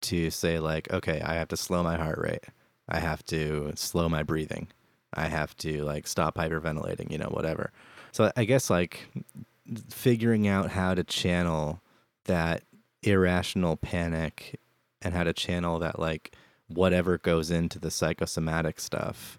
to 0.00 0.30
say 0.30 0.58
like 0.58 0.90
okay 0.92 1.20
i 1.22 1.34
have 1.34 1.48
to 1.48 1.56
slow 1.56 1.82
my 1.82 1.96
heart 1.96 2.18
rate. 2.18 2.44
I 2.86 2.98
have 2.98 3.24
to 3.26 3.72
slow 3.76 4.10
my 4.10 4.22
breathing. 4.22 4.68
I 5.14 5.28
have 5.28 5.56
to 5.58 5.82
like 5.84 6.06
stop 6.06 6.36
hyperventilating 6.36 7.10
you 7.10 7.18
know 7.18 7.28
whatever. 7.30 7.72
So 8.12 8.30
i 8.36 8.44
guess 8.44 8.70
like 8.70 9.08
figuring 9.88 10.46
out 10.46 10.70
how 10.70 10.94
to 10.94 11.04
channel 11.04 11.80
that 12.26 12.62
irrational 13.02 13.76
panic 13.76 14.58
and 15.04 15.14
how 15.14 15.22
to 15.24 15.32
channel 15.32 15.78
that 15.78 15.98
like 15.98 16.34
whatever 16.66 17.18
goes 17.18 17.50
into 17.50 17.78
the 17.78 17.90
psychosomatic 17.90 18.80
stuff 18.80 19.38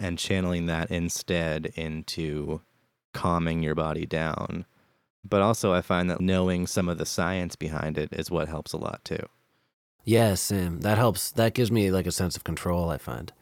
and 0.00 0.18
channeling 0.18 0.66
that 0.66 0.90
instead 0.90 1.66
into 1.76 2.60
calming 3.12 3.62
your 3.62 3.74
body 3.74 4.06
down. 4.06 4.64
But 5.24 5.42
also, 5.42 5.72
I 5.72 5.82
find 5.82 6.10
that 6.10 6.20
knowing 6.20 6.66
some 6.66 6.88
of 6.88 6.98
the 6.98 7.06
science 7.06 7.54
behind 7.54 7.96
it 7.96 8.12
is 8.12 8.30
what 8.30 8.48
helps 8.48 8.72
a 8.72 8.78
lot 8.78 9.04
too. 9.04 9.28
Yeah, 10.04 10.34
Sam, 10.34 10.80
that 10.80 10.98
helps. 10.98 11.30
That 11.30 11.54
gives 11.54 11.70
me 11.70 11.92
like 11.92 12.06
a 12.06 12.12
sense 12.12 12.36
of 12.36 12.42
control, 12.42 12.90
I 12.90 12.98
find, 12.98 13.32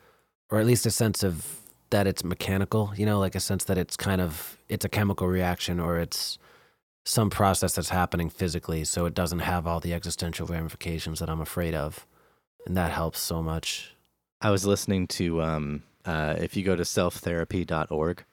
or 0.51 0.59
at 0.59 0.67
least 0.67 0.85
a 0.85 0.91
sense 0.91 1.23
of 1.23 1.61
that 1.89 2.07
it's 2.07 2.23
mechanical, 2.23 2.93
you 2.97 3.07
know, 3.07 3.19
like 3.19 3.35
a 3.35 3.41
sense 3.41 3.65
that 3.65 3.79
it's 3.79 3.97
kind 3.97 4.21
of 4.21 4.59
it's 4.69 4.85
a 4.85 4.89
chemical 4.89 5.27
reaction 5.27 5.81
or 5.81 5.99
it's 5.99 6.39
some 7.05 7.31
process 7.31 7.75
that's 7.75 7.89
happening 7.89 8.29
physically 8.29 8.85
so 8.85 9.07
it 9.07 9.15
doesn't 9.15 9.41
have 9.41 9.67
all 9.67 9.81
the 9.81 9.95
existential 9.95 10.47
ramifications 10.47 11.19
that 11.19 11.31
I'm 11.31 11.41
afraid 11.41 11.75
of. 11.75 12.07
And 12.67 12.77
that 12.77 12.93
helps 12.93 13.21
so 13.21 13.43
much. 13.43 13.95
I 14.41 14.51
was 14.51 14.67
listening 14.67 15.07
to 15.09 15.43
um 15.43 15.83
uh 16.05 16.37
if 16.39 16.57
you 16.57 16.63
go 16.63 16.77
to 16.77 16.83
selftherapy.org, 16.83 18.25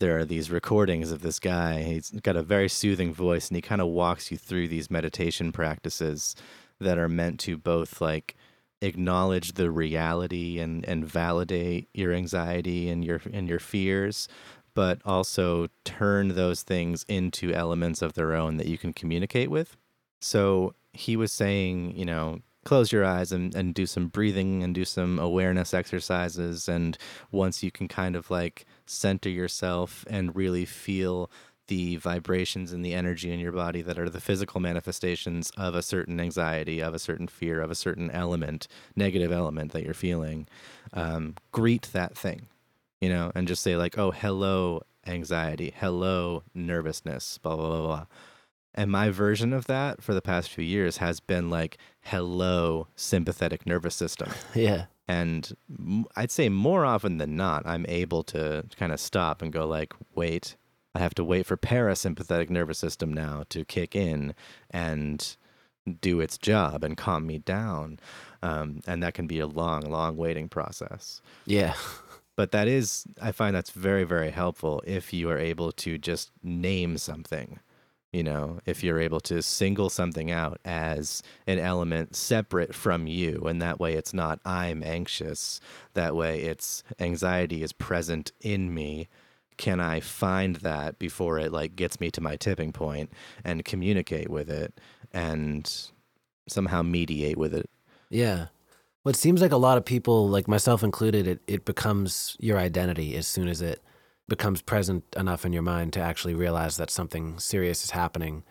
there 0.00 0.18
are 0.18 0.24
these 0.24 0.50
recordings 0.50 1.12
of 1.12 1.22
this 1.22 1.38
guy. 1.38 1.82
He's 1.82 2.10
got 2.10 2.36
a 2.36 2.42
very 2.42 2.68
soothing 2.68 3.12
voice, 3.12 3.48
and 3.48 3.56
he 3.56 3.62
kind 3.62 3.80
of 3.80 3.88
walks 3.88 4.30
you 4.30 4.36
through 4.36 4.68
these 4.68 4.90
meditation 4.90 5.52
practices 5.52 6.34
that 6.80 6.98
are 6.98 7.08
meant 7.08 7.40
to 7.40 7.56
both 7.56 8.00
like 8.00 8.36
acknowledge 8.82 9.52
the 9.52 9.70
reality 9.70 10.58
and, 10.58 10.84
and 10.84 11.06
validate 11.06 11.88
your 11.94 12.12
anxiety 12.12 12.88
and 12.88 13.04
your 13.04 13.20
and 13.32 13.48
your 13.48 13.58
fears, 13.58 14.28
but 14.74 15.00
also 15.04 15.68
turn 15.84 16.28
those 16.28 16.62
things 16.62 17.04
into 17.08 17.52
elements 17.52 18.02
of 18.02 18.14
their 18.14 18.34
own 18.34 18.56
that 18.56 18.66
you 18.66 18.76
can 18.76 18.92
communicate 18.92 19.50
with. 19.50 19.76
So 20.20 20.74
he 20.92 21.16
was 21.16 21.32
saying, 21.32 21.96
you 21.96 22.04
know, 22.04 22.40
close 22.64 22.90
your 22.90 23.04
eyes 23.04 23.30
and, 23.30 23.54
and 23.54 23.74
do 23.74 23.86
some 23.86 24.08
breathing 24.08 24.62
and 24.62 24.74
do 24.74 24.84
some 24.84 25.18
awareness 25.18 25.74
exercises. 25.74 26.68
And 26.68 26.96
once 27.30 27.62
you 27.62 27.70
can 27.70 27.88
kind 27.88 28.16
of 28.16 28.30
like 28.30 28.64
center 28.86 29.28
yourself 29.28 30.04
and 30.08 30.34
really 30.34 30.64
feel 30.64 31.30
the 31.68 31.96
vibrations 31.96 32.72
and 32.72 32.84
the 32.84 32.92
energy 32.92 33.32
in 33.32 33.40
your 33.40 33.52
body 33.52 33.80
that 33.80 33.98
are 33.98 34.10
the 34.10 34.20
physical 34.20 34.60
manifestations 34.60 35.50
of 35.56 35.74
a 35.74 35.82
certain 35.82 36.20
anxiety, 36.20 36.80
of 36.80 36.92
a 36.94 36.98
certain 36.98 37.26
fear, 37.26 37.60
of 37.60 37.70
a 37.70 37.74
certain 37.74 38.10
element, 38.10 38.68
negative 38.96 39.32
element 39.32 39.72
that 39.72 39.82
you're 39.82 39.94
feeling, 39.94 40.46
um, 40.92 41.34
greet 41.52 41.88
that 41.92 42.16
thing, 42.16 42.48
you 43.04 43.10
know, 43.10 43.30
and 43.34 43.46
just 43.46 43.62
say, 43.62 43.76
like, 43.76 43.98
oh, 43.98 44.12
hello, 44.12 44.80
anxiety, 45.06 45.74
hello, 45.76 46.42
nervousness, 46.54 47.36
blah, 47.36 47.54
blah, 47.54 47.68
blah, 47.68 47.82
blah. 47.82 48.06
And 48.74 48.90
my 48.90 49.10
version 49.10 49.52
of 49.52 49.66
that 49.66 50.02
for 50.02 50.14
the 50.14 50.22
past 50.22 50.48
few 50.48 50.64
years 50.64 50.96
has 50.96 51.20
been 51.20 51.50
like, 51.50 51.76
hello, 52.00 52.88
sympathetic 52.96 53.66
nervous 53.66 53.94
system. 53.94 54.30
Yeah. 54.54 54.86
And 55.06 55.54
I'd 56.16 56.30
say 56.30 56.48
more 56.48 56.86
often 56.86 57.18
than 57.18 57.36
not, 57.36 57.66
I'm 57.66 57.84
able 57.90 58.22
to 58.22 58.64
kind 58.78 58.90
of 58.90 58.98
stop 58.98 59.42
and 59.42 59.52
go, 59.52 59.66
like, 59.66 59.92
wait, 60.14 60.56
I 60.94 61.00
have 61.00 61.12
to 61.16 61.24
wait 61.24 61.44
for 61.44 61.58
parasympathetic 61.58 62.48
nervous 62.48 62.78
system 62.78 63.12
now 63.12 63.44
to 63.50 63.66
kick 63.66 63.94
in 63.94 64.34
and 64.70 65.36
do 66.00 66.20
its 66.20 66.38
job 66.38 66.82
and 66.82 66.96
calm 66.96 67.26
me 67.26 67.38
down. 67.38 67.98
Um, 68.42 68.80
and 68.86 69.02
that 69.02 69.12
can 69.12 69.26
be 69.26 69.40
a 69.40 69.46
long, 69.46 69.82
long 69.82 70.16
waiting 70.16 70.48
process. 70.48 71.20
Yeah. 71.44 71.74
But 72.36 72.50
that 72.50 72.66
is, 72.66 73.06
I 73.22 73.32
find 73.32 73.54
that's 73.54 73.70
very, 73.70 74.04
very 74.04 74.30
helpful 74.30 74.82
if 74.86 75.12
you 75.12 75.30
are 75.30 75.38
able 75.38 75.70
to 75.72 75.98
just 75.98 76.30
name 76.42 76.98
something 76.98 77.60
you 78.14 78.22
know 78.22 78.60
if 78.64 78.84
you're 78.84 79.00
able 79.00 79.18
to 79.18 79.42
single 79.42 79.90
something 79.90 80.30
out 80.30 80.60
as 80.64 81.20
an 81.48 81.58
element 81.58 82.14
separate 82.14 82.72
from 82.72 83.08
you. 83.08 83.42
And 83.42 83.60
that 83.60 83.80
way 83.80 83.94
it's 83.94 84.14
not 84.14 84.38
i'm 84.44 84.84
anxious. 84.84 85.60
That 85.94 86.14
way 86.14 86.42
it's 86.42 86.84
anxiety 87.00 87.62
is 87.64 87.72
present 87.72 88.30
in 88.40 88.72
me. 88.72 89.08
Can 89.56 89.80
i 89.80 89.98
find 89.98 90.56
that 90.56 90.98
before 91.00 91.40
it 91.40 91.52
like 91.52 91.74
gets 91.74 91.98
me 91.98 92.10
to 92.12 92.20
my 92.20 92.36
tipping 92.36 92.72
point 92.72 93.10
and 93.44 93.64
communicate 93.64 94.30
with 94.30 94.48
it 94.48 94.80
and 95.12 95.68
somehow 96.46 96.82
mediate 96.82 97.36
with 97.36 97.52
it? 97.52 97.68
Yeah 98.10 98.46
it 99.10 99.16
seems 99.16 99.42
like 99.42 99.52
a 99.52 99.56
lot 99.56 99.76
of 99.76 99.84
people 99.84 100.28
like 100.28 100.48
myself 100.48 100.82
included 100.82 101.26
it, 101.26 101.40
it 101.46 101.64
becomes 101.64 102.36
your 102.40 102.58
identity 102.58 103.16
as 103.16 103.26
soon 103.26 103.48
as 103.48 103.60
it 103.60 103.82
becomes 104.28 104.62
present 104.62 105.04
enough 105.16 105.44
in 105.44 105.52
your 105.52 105.62
mind 105.62 105.92
to 105.92 106.00
actually 106.00 106.34
realize 106.34 106.76
that 106.76 106.90
something 106.90 107.38
serious 107.38 107.84
is 107.84 107.90
happening. 107.90 108.42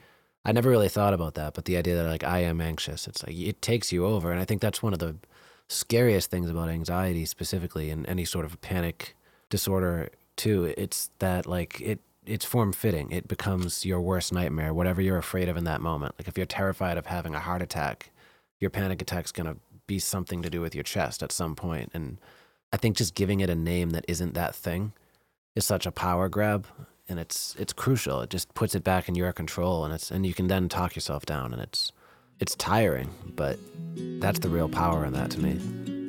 I 0.45 0.51
never 0.51 0.69
really 0.69 0.89
thought 0.89 1.13
about 1.13 1.33
that, 1.35 1.53
but 1.53 1.65
the 1.65 1.77
idea 1.77 1.95
that 1.95 2.07
like 2.07 2.23
I 2.23 2.39
am 2.39 2.61
anxious, 2.61 3.07
it's 3.07 3.23
like 3.25 3.35
it 3.35 3.61
takes 3.61 3.91
you 3.91 4.05
over, 4.05 4.31
and 4.31 4.39
I 4.39 4.45
think 4.45 4.61
that's 4.61 4.83
one 4.83 4.93
of 4.93 4.99
the 4.99 5.15
scariest 5.67 6.29
things 6.29 6.49
about 6.49 6.69
anxiety 6.69 7.25
specifically 7.25 7.89
and 7.89 8.07
any 8.07 8.25
sort 8.25 8.45
of 8.45 8.59
panic 8.61 9.15
disorder 9.49 10.09
too. 10.35 10.73
It's 10.77 11.09
that 11.19 11.47
like 11.47 11.81
it 11.81 11.99
it's 12.25 12.45
form 12.45 12.73
fitting. 12.73 13.11
It 13.11 13.27
becomes 13.27 13.85
your 13.85 13.99
worst 14.01 14.31
nightmare, 14.31 14.73
whatever 14.73 15.01
you're 15.01 15.17
afraid 15.17 15.49
of 15.49 15.57
in 15.57 15.63
that 15.65 15.81
moment. 15.81 16.15
Like 16.17 16.27
if 16.27 16.37
you're 16.37 16.45
terrified 16.45 16.97
of 16.97 17.07
having 17.07 17.33
a 17.35 17.39
heart 17.39 17.61
attack, 17.61 18.11
your 18.59 18.69
panic 18.69 19.01
attack's 19.01 19.31
gonna 19.31 19.57
be 19.87 19.99
something 19.99 20.41
to 20.41 20.49
do 20.49 20.61
with 20.61 20.75
your 20.75 20.83
chest 20.83 21.23
at 21.23 21.31
some 21.31 21.55
point. 21.55 21.91
And 21.93 22.17
I 22.71 22.77
think 22.77 22.97
just 22.97 23.15
giving 23.15 23.39
it 23.39 23.49
a 23.49 23.55
name 23.55 23.91
that 23.91 24.05
isn't 24.07 24.33
that 24.33 24.55
thing 24.55 24.93
is 25.55 25.65
such 25.65 25.85
a 25.85 25.91
power 25.91 26.29
grab 26.29 26.67
and 27.09 27.19
it's 27.19 27.55
it's 27.59 27.73
crucial. 27.73 28.21
It 28.21 28.29
just 28.29 28.53
puts 28.53 28.75
it 28.75 28.83
back 28.83 29.09
in 29.09 29.15
your 29.15 29.33
control 29.33 29.85
and 29.85 29.93
it's 29.93 30.09
and 30.11 30.25
you 30.25 30.33
can 30.33 30.47
then 30.47 30.69
talk 30.69 30.95
yourself 30.95 31.25
down 31.25 31.53
and 31.53 31.61
it's 31.61 31.91
it's 32.39 32.55
tiring, 32.55 33.09
but 33.35 33.59
that's 34.19 34.39
the 34.39 34.49
real 34.49 34.69
power 34.69 35.05
in 35.05 35.13
that 35.13 35.31
to 35.31 35.39
me. 35.39 36.02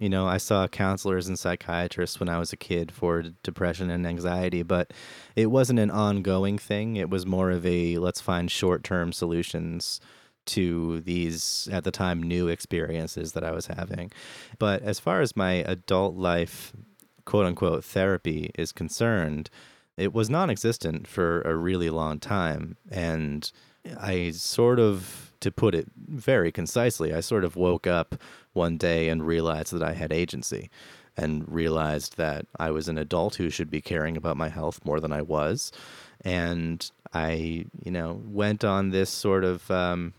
You 0.00 0.08
know, 0.08 0.26
I 0.26 0.36
saw 0.36 0.68
counselors 0.68 1.28
and 1.28 1.38
psychiatrists 1.38 2.20
when 2.20 2.28
I 2.28 2.38
was 2.38 2.52
a 2.52 2.56
kid 2.56 2.92
for 2.92 3.22
depression 3.42 3.90
and 3.90 4.06
anxiety, 4.06 4.62
but 4.62 4.92
it 5.34 5.46
wasn't 5.46 5.78
an 5.78 5.90
ongoing 5.90 6.58
thing. 6.58 6.96
It 6.96 7.10
was 7.10 7.26
more 7.26 7.50
of 7.50 7.66
a 7.66 7.98
let's 7.98 8.20
find 8.20 8.50
short 8.50 8.84
term 8.84 9.12
solutions 9.12 10.00
to 10.46 11.00
these 11.02 11.68
at 11.70 11.84
the 11.84 11.90
time 11.90 12.22
new 12.22 12.48
experiences 12.48 13.32
that 13.32 13.44
I 13.44 13.52
was 13.52 13.66
having. 13.66 14.10
But 14.58 14.82
as 14.82 14.98
far 14.98 15.20
as 15.20 15.36
my 15.36 15.52
adult 15.66 16.16
life, 16.16 16.72
quote 17.24 17.46
unquote, 17.46 17.84
therapy 17.84 18.50
is 18.56 18.72
concerned, 18.72 19.50
it 19.96 20.14
was 20.14 20.30
non 20.30 20.48
existent 20.48 21.06
for 21.06 21.42
a 21.42 21.54
really 21.54 21.90
long 21.90 22.18
time. 22.18 22.76
And 22.90 23.50
I 24.00 24.30
sort 24.30 24.78
of, 24.78 25.27
to 25.40 25.50
put 25.50 25.74
it 25.74 25.88
very 25.96 26.50
concisely, 26.52 27.12
I 27.12 27.20
sort 27.20 27.44
of 27.44 27.56
woke 27.56 27.86
up 27.86 28.16
one 28.52 28.76
day 28.76 29.08
and 29.08 29.26
realized 29.26 29.72
that 29.72 29.82
I 29.82 29.92
had 29.92 30.12
agency 30.12 30.70
and 31.16 31.50
realized 31.50 32.16
that 32.16 32.46
I 32.58 32.70
was 32.70 32.88
an 32.88 32.96
adult 32.96 33.36
who 33.36 33.50
should 33.50 33.70
be 33.70 33.80
caring 33.80 34.16
about 34.16 34.36
my 34.36 34.48
health 34.48 34.84
more 34.84 35.00
than 35.00 35.12
I 35.12 35.22
was. 35.22 35.72
And 36.24 36.88
I, 37.12 37.66
you 37.84 37.90
know, 37.90 38.22
went 38.24 38.64
on 38.64 38.90
this 38.90 39.10
sort 39.10 39.44
of 39.44 39.68
um, 39.70 40.14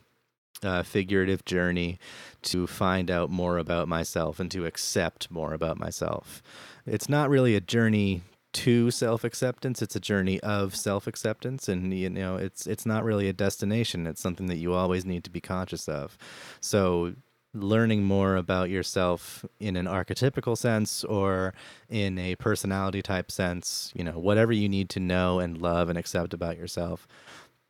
uh, 0.61 0.83
figurative 0.83 1.45
journey 1.45 1.99
to 2.41 2.67
find 2.67 3.09
out 3.09 3.29
more 3.29 3.57
about 3.57 3.87
myself 3.87 4.39
and 4.39 4.51
to 4.51 4.65
accept 4.65 5.31
more 5.31 5.53
about 5.53 5.79
myself. 5.79 6.41
It's 6.85 7.09
not 7.09 7.29
really 7.29 7.55
a 7.55 7.61
journey 7.61 8.23
to 8.53 8.91
self-acceptance. 8.91 9.81
It's 9.81 9.95
a 9.95 9.99
journey 9.99 10.39
of 10.41 10.75
self-acceptance 10.75 11.67
and 11.67 11.93
you 11.93 12.09
know 12.09 12.35
it's 12.37 12.67
it's 12.67 12.85
not 12.85 13.03
really 13.03 13.29
a 13.29 13.33
destination. 13.33 14.07
It's 14.07 14.21
something 14.21 14.47
that 14.47 14.57
you 14.57 14.73
always 14.73 15.05
need 15.05 15.23
to 15.25 15.29
be 15.29 15.41
conscious 15.41 15.87
of. 15.87 16.17
So 16.59 17.15
learning 17.53 18.03
more 18.03 18.35
about 18.35 18.69
yourself 18.69 19.43
in 19.59 19.75
an 19.75 19.85
archetypical 19.85 20.57
sense 20.57 21.03
or 21.03 21.53
in 21.89 22.19
a 22.19 22.35
personality 22.35 23.01
type 23.01 23.31
sense 23.31 23.91
you 23.95 24.03
know 24.03 24.19
whatever 24.19 24.53
you 24.53 24.69
need 24.69 24.87
to 24.87 24.99
know 24.99 25.39
and 25.39 25.59
love 25.59 25.89
and 25.89 25.97
accept 25.97 26.31
about 26.31 26.55
yourself 26.55 27.07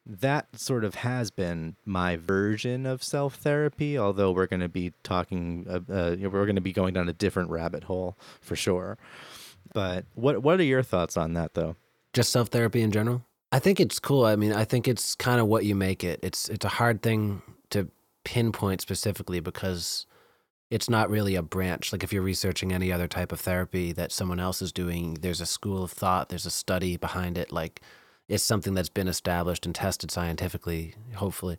that 0.10 0.60
sort 0.60 0.84
of 0.84 0.96
has 0.96 1.30
been 1.30 1.76
my 1.86 2.18
version 2.18 2.88
of 2.88 3.04
self 3.04 3.36
therapy, 3.36 3.98
although 3.98 4.32
we're 4.32 4.48
going 4.48 4.60
to 4.60 4.70
be 4.70 4.92
talking, 5.04 5.66
uh, 5.70 5.80
uh, 5.92 6.16
we're 6.20 6.46
going 6.46 6.56
to 6.56 6.62
be 6.62 6.74
going 6.74 6.96
down 6.96 7.08
a 7.08 7.14
different 7.14 7.52
rabbit 7.52 7.84
hole 7.84 8.18
for 8.42 8.56
sure. 8.56 8.98
But 9.74 10.06
what 10.16 10.42
what 10.42 10.60
are 10.60 10.64
your 10.64 10.84
thoughts 10.84 11.18
on 11.18 11.34
that, 11.34 11.54
though? 11.54 11.76
Just 12.14 12.32
self 12.32 12.50
therapy 12.50 12.82
in 12.82 12.92
general. 12.92 13.24
I 13.52 13.60
think 13.60 13.80
it's 13.80 14.00
cool. 14.00 14.26
I 14.26 14.36
mean, 14.36 14.54
I 14.54 14.66
think 14.66 14.88
it's 14.88 15.16
kind 15.16 15.40
of 15.40 15.48
what 15.48 15.66
you 15.66 15.76
make 15.76 16.04
it. 16.04 16.20
It's 16.22 16.50
it's 16.50 16.66
a 16.66 16.70
hard 16.70 17.02
thing 17.02 17.42
to 17.72 17.90
pinpoint 18.24 18.82
specifically 18.82 19.40
because 19.40 20.06
it's 20.70 20.90
not 20.90 21.10
really 21.10 21.36
a 21.36 21.42
branch. 21.42 21.92
Like 21.92 22.04
if 22.04 22.14
you're 22.14 22.22
researching 22.22 22.72
any 22.72 22.92
other 22.92 23.08
type 23.08 23.32
of 23.32 23.40
therapy 23.40 23.92
that 23.94 24.12
someone 24.12 24.40
else 24.40 24.62
is 24.62 24.72
doing, 24.72 25.16
there's 25.16 25.42
a 25.42 25.46
school 25.46 25.84
of 25.84 25.92
thought, 25.92 26.30
there's 26.30 26.46
a 26.46 26.52
study 26.52 26.96
behind 26.96 27.38
it. 27.38 27.52
Like 27.52 27.82
it's 28.28 28.44
something 28.44 28.76
that's 28.76 28.90
been 28.90 29.08
established 29.08 29.66
and 29.66 29.74
tested 29.74 30.12
scientifically, 30.12 30.94
hopefully. 31.16 31.58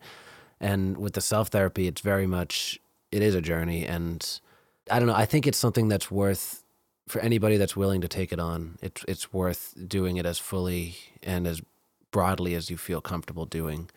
And 0.60 0.96
with 0.96 1.14
the 1.14 1.20
self 1.20 1.48
therapy, 1.48 1.88
it's 1.88 2.00
very 2.00 2.26
much 2.26 2.78
it 3.10 3.22
is 3.22 3.34
a 3.34 3.40
journey, 3.40 3.84
and 3.84 4.40
I 4.90 4.98
don't 4.98 5.08
know. 5.08 5.14
I 5.14 5.26
think 5.26 5.46
it's 5.46 5.58
something 5.58 5.88
that's 5.88 6.10
worth 6.10 6.59
for 7.10 7.20
anybody 7.20 7.56
that's 7.56 7.76
willing 7.76 8.00
to 8.00 8.08
take 8.08 8.32
it 8.32 8.38
on. 8.40 8.78
It's 8.80 9.04
it's 9.08 9.32
worth 9.32 9.74
doing 9.86 10.16
it 10.16 10.26
as 10.26 10.38
fully 10.38 10.96
and 11.22 11.46
as 11.46 11.60
broadly 12.10 12.54
as 12.54 12.70
you 12.70 12.76
feel 12.76 13.00
comfortable 13.00 13.46
doing, 13.46 13.90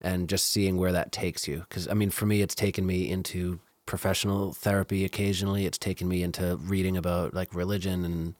and 0.00 0.28
just 0.28 0.44
seeing 0.46 0.76
where 0.76 0.92
that 0.92 1.12
takes 1.12 1.48
you. 1.48 1.64
Because 1.68 1.88
I 1.88 1.94
mean, 1.94 2.10
for 2.10 2.26
me, 2.26 2.42
it's 2.42 2.54
taken 2.54 2.86
me 2.86 3.10
into 3.10 3.60
professional 3.86 4.52
therapy 4.52 5.04
occasionally. 5.04 5.66
It's 5.66 5.78
taken 5.78 6.08
me 6.08 6.22
into 6.22 6.56
reading 6.56 6.96
about 6.96 7.34
like 7.34 7.54
religion 7.54 8.04
and 8.04 8.34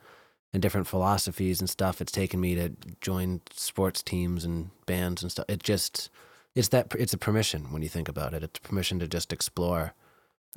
and 0.53 0.63
different 0.63 0.87
philosophies 0.87 1.61
and 1.61 1.69
stuff. 1.69 2.01
It's 2.01 2.13
taken 2.13 2.41
me 2.41 2.55
to 2.55 2.71
join 3.01 3.41
sports 3.51 4.03
teams 4.03 4.45
and 4.45 4.71
bands 4.87 5.23
and 5.23 5.33
stuff. 5.33 5.47
It 5.49 5.63
just 5.63 6.11
it's 6.55 6.69
that 6.69 6.95
it's 6.97 7.13
a 7.13 7.19
permission 7.19 7.73
when 7.73 7.83
you 7.83 7.89
think 7.89 8.09
about 8.09 8.35
it. 8.35 8.43
It's 8.43 8.61
permission 8.61 8.99
to 9.01 9.09
just 9.09 9.33
explore. 9.33 9.95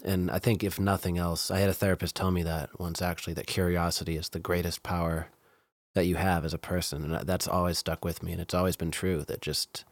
And 0.03 0.29
I 0.29 0.39
think 0.39 0.63
if 0.63 0.79
nothing 0.79 1.17
else, 1.17 1.49
I 1.49 1.59
had 1.59 1.69
a 1.69 1.73
therapist 1.73 2.15
tell 2.15 2.31
me 2.31 2.43
that 2.43 2.79
once 2.79 3.01
actually 3.01 3.33
that 3.33 3.47
curiosity 3.47 4.15
is 4.15 4.29
the 4.29 4.39
greatest 4.39 4.83
power 4.83 5.27
that 5.95 6.05
you 6.05 6.15
have 6.15 6.45
as 6.45 6.53
a 6.53 6.59
person, 6.59 7.03
and 7.03 7.27
that's 7.27 7.47
always 7.47 7.79
stuck 7.79 8.05
with 8.05 8.21
me. 8.21 8.31
And 8.31 8.41
it's 8.41 8.53
always 8.53 8.75
been 8.75 8.91
true 8.91 9.23
that 9.23 9.41
just 9.41 9.83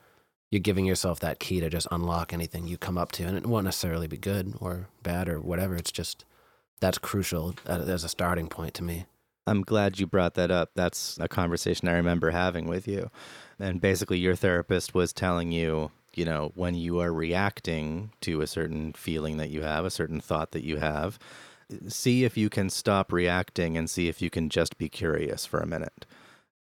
you're 0.51 0.59
giving 0.59 0.85
yourself 0.85 1.19
that 1.21 1.39
key 1.39 1.59
to 1.59 1.69
just 1.69 1.87
unlock 1.91 2.31
anything 2.31 2.67
you 2.67 2.77
come 2.77 2.97
up 2.97 3.11
to, 3.13 3.23
and 3.23 3.35
it 3.35 3.47
won't 3.47 3.65
necessarily 3.65 4.07
be 4.07 4.17
good 4.17 4.53
or 4.61 4.87
bad 5.01 5.27
or 5.27 5.41
whatever. 5.41 5.75
It's 5.75 5.91
just 5.91 6.23
that's 6.79 6.97
crucial 6.99 7.55
uh, 7.67 7.83
as 7.87 8.03
a 8.03 8.09
starting 8.09 8.47
point 8.47 8.75
to 8.75 8.83
me. 8.83 9.05
I'm 9.47 9.61
glad 9.61 9.99
you 9.99 10.07
brought 10.07 10.35
that 10.35 10.51
up. 10.51 10.71
That's 10.75 11.17
a 11.19 11.27
conversation 11.27 11.87
I 11.87 11.93
remember 11.93 12.31
having 12.31 12.67
with 12.67 12.87
you. 12.87 13.09
And 13.59 13.81
basically, 13.81 14.17
your 14.17 14.35
therapist 14.35 14.93
was 14.93 15.13
telling 15.13 15.51
you, 15.51 15.91
you 16.17 16.25
know, 16.25 16.51
when 16.55 16.75
you 16.75 16.99
are 16.99 17.13
reacting 17.13 18.11
to 18.21 18.41
a 18.41 18.47
certain 18.47 18.93
feeling 18.93 19.37
that 19.37 19.49
you 19.49 19.61
have, 19.61 19.85
a 19.85 19.89
certain 19.89 20.21
thought 20.21 20.51
that 20.51 20.63
you 20.63 20.77
have, 20.77 21.19
see 21.87 22.23
if 22.23 22.37
you 22.37 22.49
can 22.49 22.69
stop 22.69 23.11
reacting 23.11 23.77
and 23.77 23.89
see 23.89 24.07
if 24.07 24.21
you 24.21 24.29
can 24.29 24.49
just 24.49 24.77
be 24.77 24.89
curious 24.89 25.45
for 25.45 25.59
a 25.59 25.67
minute. 25.67 26.05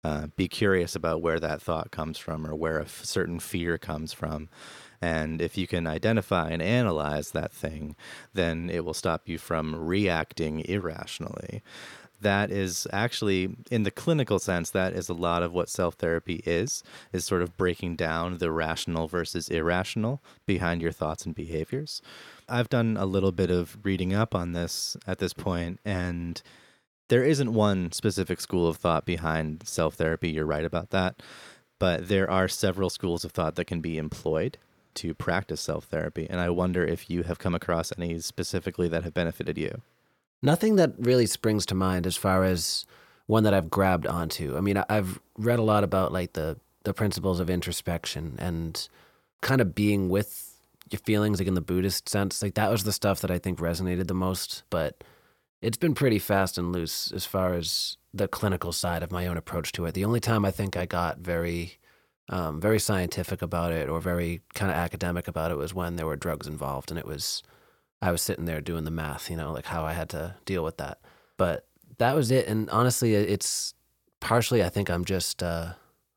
Uh, 0.04 0.26
be 0.36 0.48
curious 0.48 0.96
about 0.96 1.22
where 1.22 1.38
that 1.38 1.62
thought 1.62 1.92
comes 1.92 2.18
from 2.18 2.44
or 2.44 2.56
where 2.56 2.78
a 2.78 2.84
f- 2.84 3.04
certain 3.04 3.38
fear 3.38 3.78
comes 3.78 4.12
from. 4.12 4.48
And 5.00 5.40
if 5.40 5.56
you 5.56 5.68
can 5.68 5.86
identify 5.86 6.50
and 6.50 6.60
analyze 6.60 7.30
that 7.30 7.52
thing, 7.52 7.94
then 8.34 8.68
it 8.68 8.84
will 8.84 8.94
stop 8.94 9.28
you 9.28 9.38
from 9.38 9.76
reacting 9.76 10.60
irrationally 10.60 11.62
that 12.22 12.50
is 12.50 12.86
actually 12.92 13.56
in 13.70 13.82
the 13.82 13.90
clinical 13.90 14.38
sense 14.38 14.70
that 14.70 14.92
is 14.92 15.08
a 15.08 15.14
lot 15.14 15.42
of 15.42 15.52
what 15.52 15.68
self 15.68 15.94
therapy 15.94 16.42
is 16.46 16.82
is 17.12 17.24
sort 17.24 17.42
of 17.42 17.56
breaking 17.56 17.96
down 17.96 18.38
the 18.38 18.50
rational 18.50 19.08
versus 19.08 19.48
irrational 19.48 20.22
behind 20.46 20.82
your 20.82 20.92
thoughts 20.92 21.26
and 21.26 21.34
behaviors. 21.34 22.02
I've 22.48 22.68
done 22.68 22.96
a 22.96 23.06
little 23.06 23.32
bit 23.32 23.50
of 23.50 23.76
reading 23.82 24.12
up 24.12 24.34
on 24.34 24.52
this 24.52 24.96
at 25.06 25.18
this 25.18 25.32
point 25.32 25.80
and 25.84 26.42
there 27.08 27.24
isn't 27.24 27.52
one 27.52 27.92
specific 27.92 28.40
school 28.40 28.66
of 28.66 28.78
thought 28.78 29.04
behind 29.04 29.66
self 29.66 29.94
therapy. 29.94 30.30
You're 30.30 30.46
right 30.46 30.64
about 30.64 30.90
that. 30.90 31.22
But 31.78 32.08
there 32.08 32.30
are 32.30 32.48
several 32.48 32.90
schools 32.90 33.24
of 33.24 33.32
thought 33.32 33.56
that 33.56 33.66
can 33.66 33.80
be 33.80 33.98
employed 33.98 34.58
to 34.94 35.14
practice 35.14 35.60
self 35.60 35.84
therapy 35.84 36.26
and 36.28 36.40
i 36.40 36.50
wonder 36.50 36.84
if 36.84 37.08
you 37.08 37.22
have 37.22 37.38
come 37.38 37.54
across 37.54 37.92
any 37.96 38.18
specifically 38.18 38.88
that 38.88 39.04
have 39.04 39.14
benefited 39.14 39.56
you 39.56 39.80
Nothing 40.42 40.76
that 40.76 40.94
really 40.98 41.26
springs 41.26 41.64
to 41.66 41.74
mind 41.74 42.06
as 42.06 42.16
far 42.16 42.44
as 42.44 42.84
one 43.26 43.44
that 43.44 43.54
I've 43.54 43.70
grabbed 43.70 44.06
onto. 44.06 44.56
I 44.56 44.60
mean, 44.60 44.82
I've 44.88 45.20
read 45.38 45.58
a 45.58 45.62
lot 45.62 45.84
about 45.84 46.12
like 46.12 46.32
the 46.32 46.58
the 46.84 46.92
principles 46.92 47.38
of 47.38 47.48
introspection 47.48 48.34
and 48.38 48.88
kind 49.40 49.60
of 49.60 49.72
being 49.72 50.08
with 50.08 50.58
your 50.90 50.98
feelings, 50.98 51.38
like 51.38 51.46
in 51.46 51.54
the 51.54 51.60
Buddhist 51.60 52.08
sense. 52.08 52.42
Like 52.42 52.54
that 52.54 52.70
was 52.70 52.82
the 52.84 52.92
stuff 52.92 53.20
that 53.20 53.30
I 53.30 53.38
think 53.38 53.60
resonated 53.60 54.08
the 54.08 54.14
most. 54.14 54.64
But 54.68 55.04
it's 55.60 55.76
been 55.76 55.94
pretty 55.94 56.18
fast 56.18 56.58
and 56.58 56.72
loose 56.72 57.12
as 57.12 57.24
far 57.24 57.54
as 57.54 57.96
the 58.12 58.26
clinical 58.26 58.72
side 58.72 59.02
of 59.02 59.12
my 59.12 59.26
own 59.26 59.36
approach 59.36 59.70
to 59.72 59.86
it. 59.86 59.94
The 59.94 60.04
only 60.04 60.20
time 60.20 60.44
I 60.44 60.50
think 60.50 60.76
I 60.76 60.86
got 60.86 61.18
very 61.18 61.78
um, 62.28 62.60
very 62.60 62.78
scientific 62.78 63.42
about 63.42 63.72
it 63.72 63.88
or 63.88 64.00
very 64.00 64.40
kind 64.54 64.70
of 64.70 64.76
academic 64.76 65.28
about 65.28 65.50
it 65.50 65.56
was 65.56 65.74
when 65.74 65.96
there 65.96 66.06
were 66.06 66.16
drugs 66.16 66.46
involved, 66.46 66.90
and 66.90 66.98
it 66.98 67.06
was 67.06 67.42
I 68.02 68.10
was 68.10 68.20
sitting 68.20 68.44
there 68.46 68.60
doing 68.60 68.84
the 68.84 68.90
math, 68.90 69.30
you 69.30 69.36
know, 69.36 69.52
like 69.52 69.66
how 69.66 69.84
I 69.84 69.92
had 69.92 70.10
to 70.10 70.34
deal 70.44 70.64
with 70.64 70.76
that. 70.78 70.98
But 71.36 71.66
that 71.98 72.16
was 72.16 72.32
it. 72.32 72.48
And 72.48 72.68
honestly, 72.70 73.14
it's 73.14 73.74
partially, 74.18 74.62
I 74.62 74.68
think 74.68 74.90
I'm 74.90 75.04
just, 75.04 75.40
uh, 75.42 75.74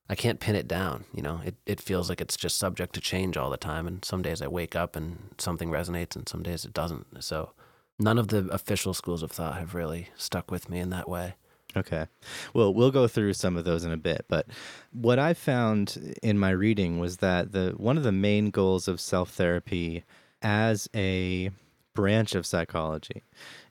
I 0.09 0.15
can't 0.15 0.39
pin 0.39 0.55
it 0.55 0.67
down. 0.67 1.05
You 1.13 1.21
know, 1.21 1.41
it, 1.45 1.55
it 1.67 1.79
feels 1.79 2.09
like 2.09 2.21
it's 2.21 2.35
just 2.35 2.57
subject 2.57 2.95
to 2.95 3.01
change 3.01 3.37
all 3.37 3.51
the 3.51 3.57
time. 3.57 3.85
And 3.85 4.03
some 4.03 4.23
days 4.23 4.41
I 4.41 4.47
wake 4.47 4.75
up 4.75 4.95
and 4.95 5.35
something 5.37 5.69
resonates 5.69 6.15
and 6.15 6.27
some 6.27 6.41
days 6.41 6.65
it 6.65 6.73
doesn't. 6.73 7.23
So 7.23 7.51
none 7.99 8.17
of 8.17 8.29
the 8.29 8.47
official 8.49 8.95
schools 8.95 9.21
of 9.21 9.31
thought 9.31 9.59
have 9.59 9.75
really 9.75 10.09
stuck 10.15 10.49
with 10.49 10.69
me 10.69 10.79
in 10.79 10.89
that 10.89 11.07
way. 11.07 11.35
Okay. 11.77 12.07
Well, 12.53 12.73
we'll 12.73 12.91
go 12.91 13.07
through 13.07 13.33
some 13.33 13.57
of 13.57 13.65
those 13.65 13.83
in 13.83 13.91
a 13.91 13.97
bit, 13.97 14.25
but 14.27 14.47
what 14.93 15.19
I 15.19 15.33
found 15.33 16.15
in 16.23 16.39
my 16.39 16.51
reading 16.51 16.99
was 16.99 17.17
that 17.17 17.51
the 17.51 17.73
one 17.75 17.97
of 17.97 18.03
the 18.03 18.13
main 18.13 18.49
goals 18.49 18.87
of 18.87 19.01
self-therapy 19.01 20.05
as 20.41 20.87
a 20.95 21.51
branch 21.95 22.35
of 22.35 22.45
psychology 22.45 23.23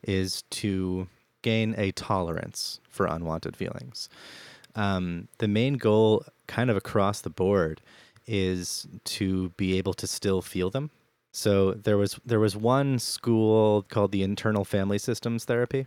is 0.02 0.42
to 0.50 1.06
gain 1.42 1.74
a 1.78 1.92
tolerance 1.92 2.80
for 2.88 3.06
unwanted 3.06 3.56
feelings. 3.56 4.08
Um, 4.74 5.28
the 5.38 5.46
main 5.46 5.74
goal, 5.74 6.24
kind 6.48 6.70
of 6.70 6.76
across 6.76 7.20
the 7.20 7.30
board, 7.30 7.80
is 8.26 8.88
to 9.04 9.50
be 9.50 9.78
able 9.78 9.94
to 9.94 10.06
still 10.06 10.42
feel 10.42 10.70
them. 10.70 10.90
So 11.30 11.72
there 11.72 11.98
was 11.98 12.18
there 12.24 12.40
was 12.40 12.56
one 12.56 12.98
school 12.98 13.84
called 13.88 14.12
the 14.12 14.22
internal 14.22 14.64
family 14.64 14.98
systems 14.98 15.44
therapy, 15.44 15.86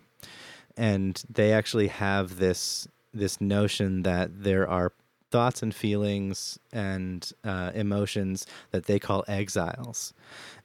and 0.77 1.21
they 1.29 1.51
actually 1.51 1.87
have 1.87 2.37
this 2.37 2.87
this 3.13 3.41
notion 3.41 4.03
that 4.03 4.43
there 4.43 4.69
are 4.69 4.91
thoughts 5.31 5.61
and 5.61 5.73
feelings 5.73 6.59
and 6.71 7.31
uh, 7.43 7.71
emotions 7.73 8.45
that 8.71 8.85
they 8.85 8.99
call 8.99 9.25
exiles 9.27 10.13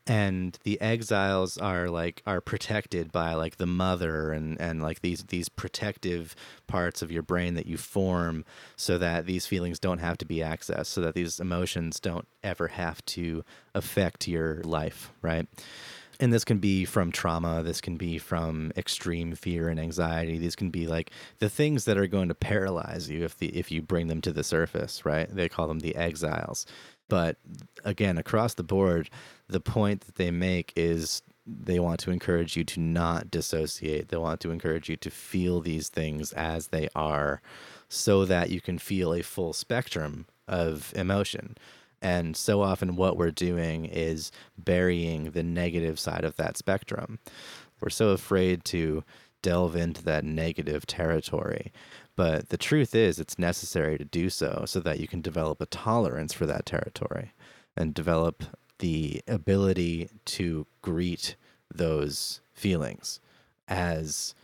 and 0.07 0.59
the 0.65 0.81
exiles 0.81 1.57
are 1.59 1.89
like 1.89 2.23
are 2.27 2.41
protected 2.41 3.13
by 3.13 3.35
like 3.35 3.57
the 3.57 3.67
mother 3.67 4.33
and 4.33 4.61
and 4.61 4.83
like 4.83 5.01
these 5.01 5.25
these 5.25 5.49
protective 5.49 6.35
parts 6.67 7.03
of 7.03 7.13
your 7.13 7.23
brain 7.23 7.55
that 7.55 7.67
you 7.67 7.77
form 7.77 8.45
so 8.75 8.99
that 8.99 9.27
these 9.27 9.47
feelings 9.47 9.79
don't 9.79 9.99
have 9.99 10.19
to 10.19 10.25
be 10.25 10.39
accessed 10.39 10.87
so 10.87 11.01
that 11.01 11.15
these 11.15 11.39
emotions 11.39 12.01
don't 12.01 12.27
ever 12.43 12.69
have 12.69 13.05
to 13.05 13.45
affect 13.75 14.27
your 14.27 14.61
life 14.63 15.13
right? 15.23 15.47
And 16.21 16.33
this 16.33 16.45
can 16.45 16.59
be 16.59 16.85
from 16.85 17.13
trauma 17.13 17.63
this 17.63 17.81
can 17.81 17.97
be 17.97 18.19
from 18.19 18.73
extreme 18.77 19.35
fear 19.37 19.69
and 19.69 19.79
anxiety 19.79 20.37
these 20.37 20.57
can 20.57 20.71
be 20.71 20.89
like 20.89 21.11
the 21.39 21.49
things 21.49 21.85
that 21.85 21.97
are 21.97 22.09
going 22.09 22.29
to 22.29 22.35
paralyze 22.35 23.09
you 23.09 23.25
if 23.25 23.39
the 23.39 23.49
if 23.57 23.71
you 23.71 23.83
bring 23.83 24.09
them 24.09 24.21
to 24.23 24.33
the 24.33 24.45
surface 24.45 25.05
right? 25.05 25.33
They 25.33 25.49
call 25.49 25.69
them 25.69 25.81
the 25.81 25.95
exiles 25.95 26.67
but 27.13 27.37
again, 27.85 28.17
across 28.17 28.55
the 28.55 28.63
board, 28.63 29.11
the 29.47 29.61
point 29.61 30.01
that 30.07 30.15
they 30.15 30.31
make 30.31 30.73
is 30.75 31.21
they 31.47 31.79
want 31.79 32.01
to 32.01 32.11
encourage 32.11 32.57
you 32.57 32.65
to 32.65 32.81
not 32.81 33.31
dissociate. 33.31 34.09
They 34.09 34.17
want 34.17 34.41
to 34.41 34.51
encourage 34.51 34.89
you 34.89 34.97
to 34.97 35.11
feel 35.11 35.61
these 35.61 35.91
things 35.91 36.33
as 36.33 36.69
they 36.69 36.89
are 36.97 37.43
so 37.87 38.25
that 38.25 38.49
you 38.49 38.63
can 38.63 38.79
feel 38.79 39.13
a 39.13 39.21
full 39.21 39.53
spectrum 39.53 40.25
of 40.49 40.91
emotion. 40.97 41.59
And 42.01 42.35
so 42.35 42.63
often, 42.63 42.97
what 42.97 43.19
we're 43.19 43.31
doing 43.31 43.85
is 43.85 44.33
burying 44.57 45.33
the 45.33 45.43
negative 45.43 46.01
side 46.01 46.25
of 46.25 46.37
that 46.37 46.57
spectrum. 46.57 47.19
We're 47.83 47.91
so 47.91 48.09
afraid 48.09 48.65
to 48.67 49.05
delve 49.43 49.77
into 49.77 50.03
that 50.05 50.25
negative 50.25 50.87
territory. 50.87 51.73
But 52.17 52.51
the 52.51 52.57
truth 52.57 52.95
is, 52.95 53.19
it's 53.19 53.39
necessary 53.39 53.99
to 53.99 54.05
do 54.05 54.31
so 54.31 54.65
so 54.67 54.81
that 54.81 55.01
you 55.01 55.09
can 55.09 55.21
develop 55.21 55.61
a 55.61 55.67
tolerance 55.67 56.33
for 56.33 56.47
that 56.47 56.67
territory 56.67 57.33
and 57.77 57.95
develop 57.95 58.45
the 58.79 59.23
ability 59.27 60.09
to 60.25 60.67
greet 60.83 61.37
those 61.73 62.41
feelings 62.53 63.21
as 63.69 64.35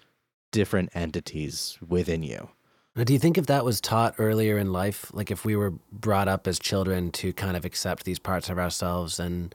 different 0.50 0.90
entities 0.94 1.78
within 1.86 2.22
you. 2.22 2.48
Now, 2.96 3.04
do 3.04 3.12
you 3.12 3.18
think 3.18 3.38
if 3.38 3.46
that 3.46 3.64
was 3.64 3.80
taught 3.80 4.14
earlier 4.18 4.58
in 4.58 4.72
life, 4.72 5.12
like 5.12 5.30
if 5.30 5.44
we 5.44 5.54
were 5.54 5.74
brought 5.92 6.26
up 6.26 6.46
as 6.46 6.58
children 6.58 7.12
to 7.12 7.32
kind 7.32 7.56
of 7.56 7.64
accept 7.64 8.04
these 8.04 8.18
parts 8.18 8.48
of 8.48 8.58
ourselves 8.58 9.20
and 9.20 9.54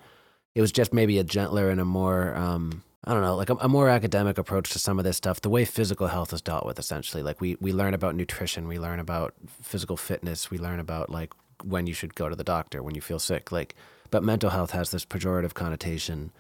it 0.56 0.62
was 0.62 0.72
just 0.72 0.94
maybe 0.94 1.18
a 1.18 1.24
gentler 1.24 1.70
and 1.70 1.82
a 1.82 1.86
more 1.86 2.36
um, 2.36 2.84
I 3.06 3.14
don't 3.14 3.22
know, 3.22 3.36
like 3.36 3.50
a, 3.50 3.56
a, 3.56 3.68
more 3.68 3.90
academic 3.90 4.38
approach 4.38 4.70
to 4.72 4.80
some 4.80 4.98
of 4.98 5.04
this 5.04 5.18
stuff, 5.18 5.42
the 5.42 5.50
way 5.50 5.66
physical 5.66 6.08
health 6.08 6.32
is 6.32 6.42
dealt 6.42 6.66
with 6.66 6.80
essentially. 6.80 7.22
Like 7.22 7.42
we, 7.42 7.58
we 7.60 7.74
learn 7.74 7.94
about 7.94 8.16
nutrition, 8.16 8.68
we 8.68 8.80
learn 8.80 9.00
about 9.00 9.34
physical 9.62 9.98
fitness, 9.98 10.50
we 10.50 10.58
learn 10.58 10.80
about 10.80 11.10
like 11.10 11.34
when 11.64 11.86
you 11.86 11.94
should 11.94 12.16
go 12.16 12.30
to 12.30 12.36
the 12.36 12.44
doctor 12.44 12.82
when 12.82 12.96
you 12.96 13.02
feel 13.02 13.20
sick. 13.20 13.52
Like, 13.52 13.76
but 14.10 14.24
mental 14.24 14.52
health 14.52 14.72
has 14.72 14.92
this 14.92 15.06
pejorative 15.06 15.54
connotation. 15.54 16.32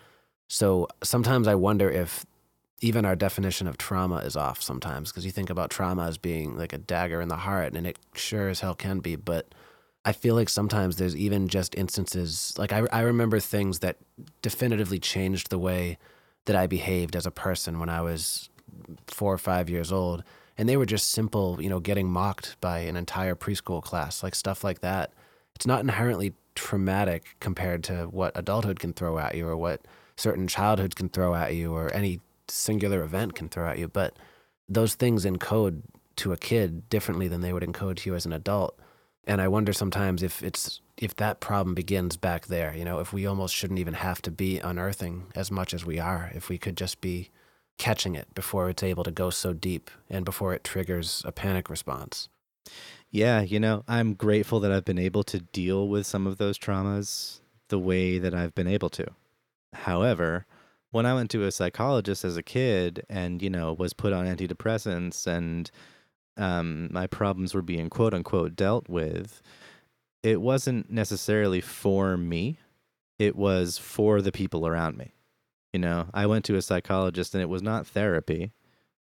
So 0.47 0.87
sometimes 1.03 1.47
I 1.47 1.55
wonder 1.55 1.89
if 1.89 2.25
even 2.79 3.05
our 3.05 3.15
definition 3.15 3.67
of 3.67 3.77
trauma 3.77 4.17
is 4.17 4.35
off 4.35 4.61
sometimes 4.61 5.11
because 5.11 5.25
you 5.25 5.31
think 5.31 5.49
about 5.49 5.69
trauma 5.69 6.05
as 6.05 6.17
being 6.17 6.57
like 6.57 6.73
a 6.73 6.77
dagger 6.77 7.21
in 7.21 7.29
the 7.29 7.37
heart 7.37 7.73
and 7.73 7.87
it 7.87 7.99
sure 8.13 8.49
as 8.49 8.61
hell 8.61 8.75
can 8.75 8.99
be. 8.99 9.15
But 9.15 9.53
I 10.05 10.13
feel 10.13 10.35
like 10.35 10.49
sometimes 10.49 10.95
there's 10.95 11.15
even 11.15 11.47
just 11.47 11.75
instances 11.75 12.53
like 12.57 12.71
I, 12.71 12.85
I 12.91 13.01
remember 13.01 13.39
things 13.39 13.79
that 13.79 13.97
definitively 14.41 14.99
changed 14.99 15.49
the 15.49 15.59
way 15.59 15.97
that 16.45 16.55
I 16.55 16.67
behaved 16.67 17.15
as 17.15 17.25
a 17.25 17.31
person 17.31 17.79
when 17.79 17.89
I 17.89 18.01
was 18.01 18.49
four 19.07 19.33
or 19.33 19.37
five 19.37 19.69
years 19.69 19.91
old. 19.91 20.23
And 20.57 20.69
they 20.69 20.77
were 20.77 20.85
just 20.85 21.11
simple, 21.11 21.61
you 21.61 21.69
know, 21.69 21.79
getting 21.79 22.09
mocked 22.11 22.59
by 22.61 22.79
an 22.79 22.95
entire 22.95 23.35
preschool 23.35 23.81
class, 23.81 24.21
like 24.21 24.35
stuff 24.35 24.63
like 24.63 24.81
that. 24.81 25.11
It's 25.55 25.65
not 25.65 25.81
inherently 25.81 26.33
traumatic 26.55 27.35
compared 27.39 27.83
to 27.85 28.03
what 28.05 28.37
adulthood 28.37 28.79
can 28.79 28.93
throw 28.93 29.17
at 29.17 29.35
you 29.35 29.47
or 29.47 29.57
what 29.57 29.81
certain 30.15 30.47
childhoods 30.47 30.93
can 30.93 31.09
throw 31.09 31.33
at 31.33 31.55
you 31.55 31.73
or 31.73 31.91
any 31.93 32.19
singular 32.47 33.01
event 33.03 33.33
can 33.33 33.49
throw 33.49 33.67
at 33.67 33.79
you. 33.79 33.87
But 33.87 34.17
those 34.69 34.93
things 34.95 35.25
encode 35.25 35.81
to 36.17 36.31
a 36.31 36.37
kid 36.37 36.87
differently 36.89 37.27
than 37.27 37.41
they 37.41 37.53
would 37.53 37.63
encode 37.63 37.97
to 37.97 38.09
you 38.09 38.15
as 38.15 38.25
an 38.25 38.33
adult. 38.33 38.77
And 39.25 39.41
I 39.41 39.47
wonder 39.47 39.73
sometimes 39.73 40.21
if 40.21 40.43
it's 40.43 40.81
if 40.97 41.15
that 41.15 41.39
problem 41.39 41.73
begins 41.73 42.17
back 42.17 42.47
there, 42.47 42.75
you 42.75 42.85
know, 42.85 42.99
if 42.99 43.11
we 43.11 43.25
almost 43.25 43.55
shouldn't 43.55 43.79
even 43.79 43.95
have 43.95 44.21
to 44.23 44.31
be 44.31 44.59
unearthing 44.59 45.25
as 45.35 45.49
much 45.49 45.73
as 45.73 45.85
we 45.85 45.99
are, 45.99 46.31
if 46.33 46.49
we 46.49 46.57
could 46.57 46.77
just 46.77 47.01
be 47.01 47.29
catching 47.77 48.15
it 48.15 48.33
before 48.35 48.69
it's 48.69 48.83
able 48.83 49.03
to 49.03 49.11
go 49.11 49.29
so 49.29 49.53
deep 49.53 49.89
and 50.09 50.23
before 50.23 50.53
it 50.53 50.63
triggers 50.63 51.23
a 51.25 51.31
panic 51.31 51.69
response. 51.69 52.29
Yeah, 53.09 53.41
you 53.41 53.59
know, 53.59 53.83
I'm 53.87 54.13
grateful 54.13 54.59
that 54.61 54.71
I've 54.71 54.85
been 54.85 54.99
able 54.99 55.23
to 55.23 55.39
deal 55.39 55.87
with 55.87 56.05
some 56.05 56.25
of 56.27 56.37
those 56.37 56.57
traumas 56.57 57.41
the 57.69 57.79
way 57.79 58.19
that 58.19 58.33
I've 58.33 58.55
been 58.55 58.67
able 58.67 58.89
to. 58.91 59.05
However, 59.73 60.45
when 60.91 61.05
I 61.05 61.13
went 61.15 61.31
to 61.31 61.43
a 61.43 61.51
psychologist 61.51 62.23
as 62.23 62.37
a 62.37 62.43
kid 62.43 63.03
and, 63.09 63.41
you 63.41 63.49
know, 63.49 63.73
was 63.73 63.93
put 63.93 64.13
on 64.13 64.25
antidepressants 64.25 65.25
and 65.25 65.69
um, 66.37 66.89
my 66.91 67.07
problems 67.07 67.53
were 67.53 67.61
being 67.61 67.89
quote 67.89 68.13
unquote 68.13 68.55
dealt 68.55 68.87
with, 68.87 69.41
it 70.23 70.41
wasn't 70.41 70.89
necessarily 70.89 71.61
for 71.61 72.17
me, 72.17 72.57
it 73.19 73.35
was 73.35 73.77
for 73.77 74.21
the 74.21 74.31
people 74.31 74.65
around 74.65 74.97
me. 74.97 75.13
You 75.73 75.79
know, 75.79 76.07
I 76.13 76.25
went 76.25 76.45
to 76.45 76.55
a 76.55 76.61
psychologist 76.61 77.35
and 77.35 77.41
it 77.41 77.49
was 77.49 77.61
not 77.61 77.85
therapy, 77.85 78.53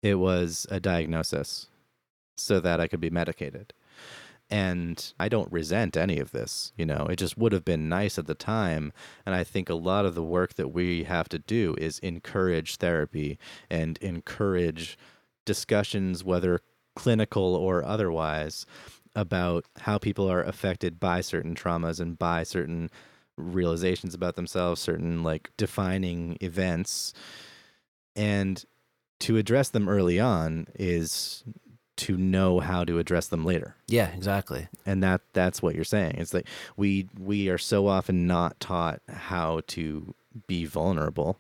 it 0.02 0.16
was 0.16 0.66
a 0.72 0.80
diagnosis 0.80 1.68
so 2.38 2.60
that 2.60 2.80
I 2.80 2.88
could 2.88 3.02
be 3.02 3.10
medicated. 3.10 3.74
And 4.50 5.14
I 5.18 5.30
don't 5.30 5.52
resent 5.52 5.96
any 5.96 6.20
of 6.20 6.32
this. 6.32 6.74
You 6.76 6.86
know, 6.86 7.08
it 7.10 7.16
just 7.16 7.38
would 7.38 7.54
have 7.54 7.64
been 7.64 7.88
nice 7.88 8.18
at 8.20 8.28
the 8.28 8.36
time. 8.36 8.92
And 9.26 9.34
I 9.34 9.46
think 9.46 9.70
a 9.70 9.76
lot 9.76 10.06
of 10.06 10.14
the 10.14 10.24
work 10.24 10.56
that 10.56 10.70
we 10.70 11.04
have 11.04 11.30
to 11.30 11.40
do 11.40 11.76
is 11.78 12.00
encourage 12.00 12.76
therapy 12.76 13.40
and 13.70 13.98
encourage 14.00 14.98
discussions, 15.46 16.24
whether 16.26 16.60
clinical 16.96 17.56
or 17.56 17.84
otherwise, 17.86 18.66
about 19.16 19.66
how 19.82 19.98
people 19.98 20.30
are 20.30 20.44
affected 20.44 21.00
by 21.00 21.22
certain 21.22 21.56
traumas 21.56 22.00
and 22.00 22.18
by 22.18 22.44
certain 22.44 22.90
realizations 23.38 24.14
about 24.14 24.36
themselves, 24.36 24.82
certain 24.82 25.24
like 25.24 25.52
defining 25.58 26.38
events. 26.42 27.14
And 28.16 28.64
to 29.20 29.38
address 29.38 29.70
them 29.70 29.88
early 29.88 30.20
on 30.20 30.68
is 30.76 31.44
to 31.98 32.18
know 32.18 32.60
how 32.60 32.84
to 32.84 32.98
address 32.98 33.28
them 33.28 33.46
later. 33.46 33.76
Yeah, 33.88 34.08
exactly. 34.10 34.68
And 34.86 35.04
that 35.04 35.22
that's 35.34 35.62
what 35.62 35.76
you're 35.76 35.84
saying. 35.84 36.16
It's 36.18 36.34
like 36.34 36.48
we 36.76 37.08
we 37.20 37.50
are 37.50 37.60
so 37.60 37.88
often 37.88 38.26
not 38.26 38.60
taught 38.60 39.02
how 39.08 39.62
to 39.68 40.16
be 40.48 40.66
vulnerable, 40.66 41.40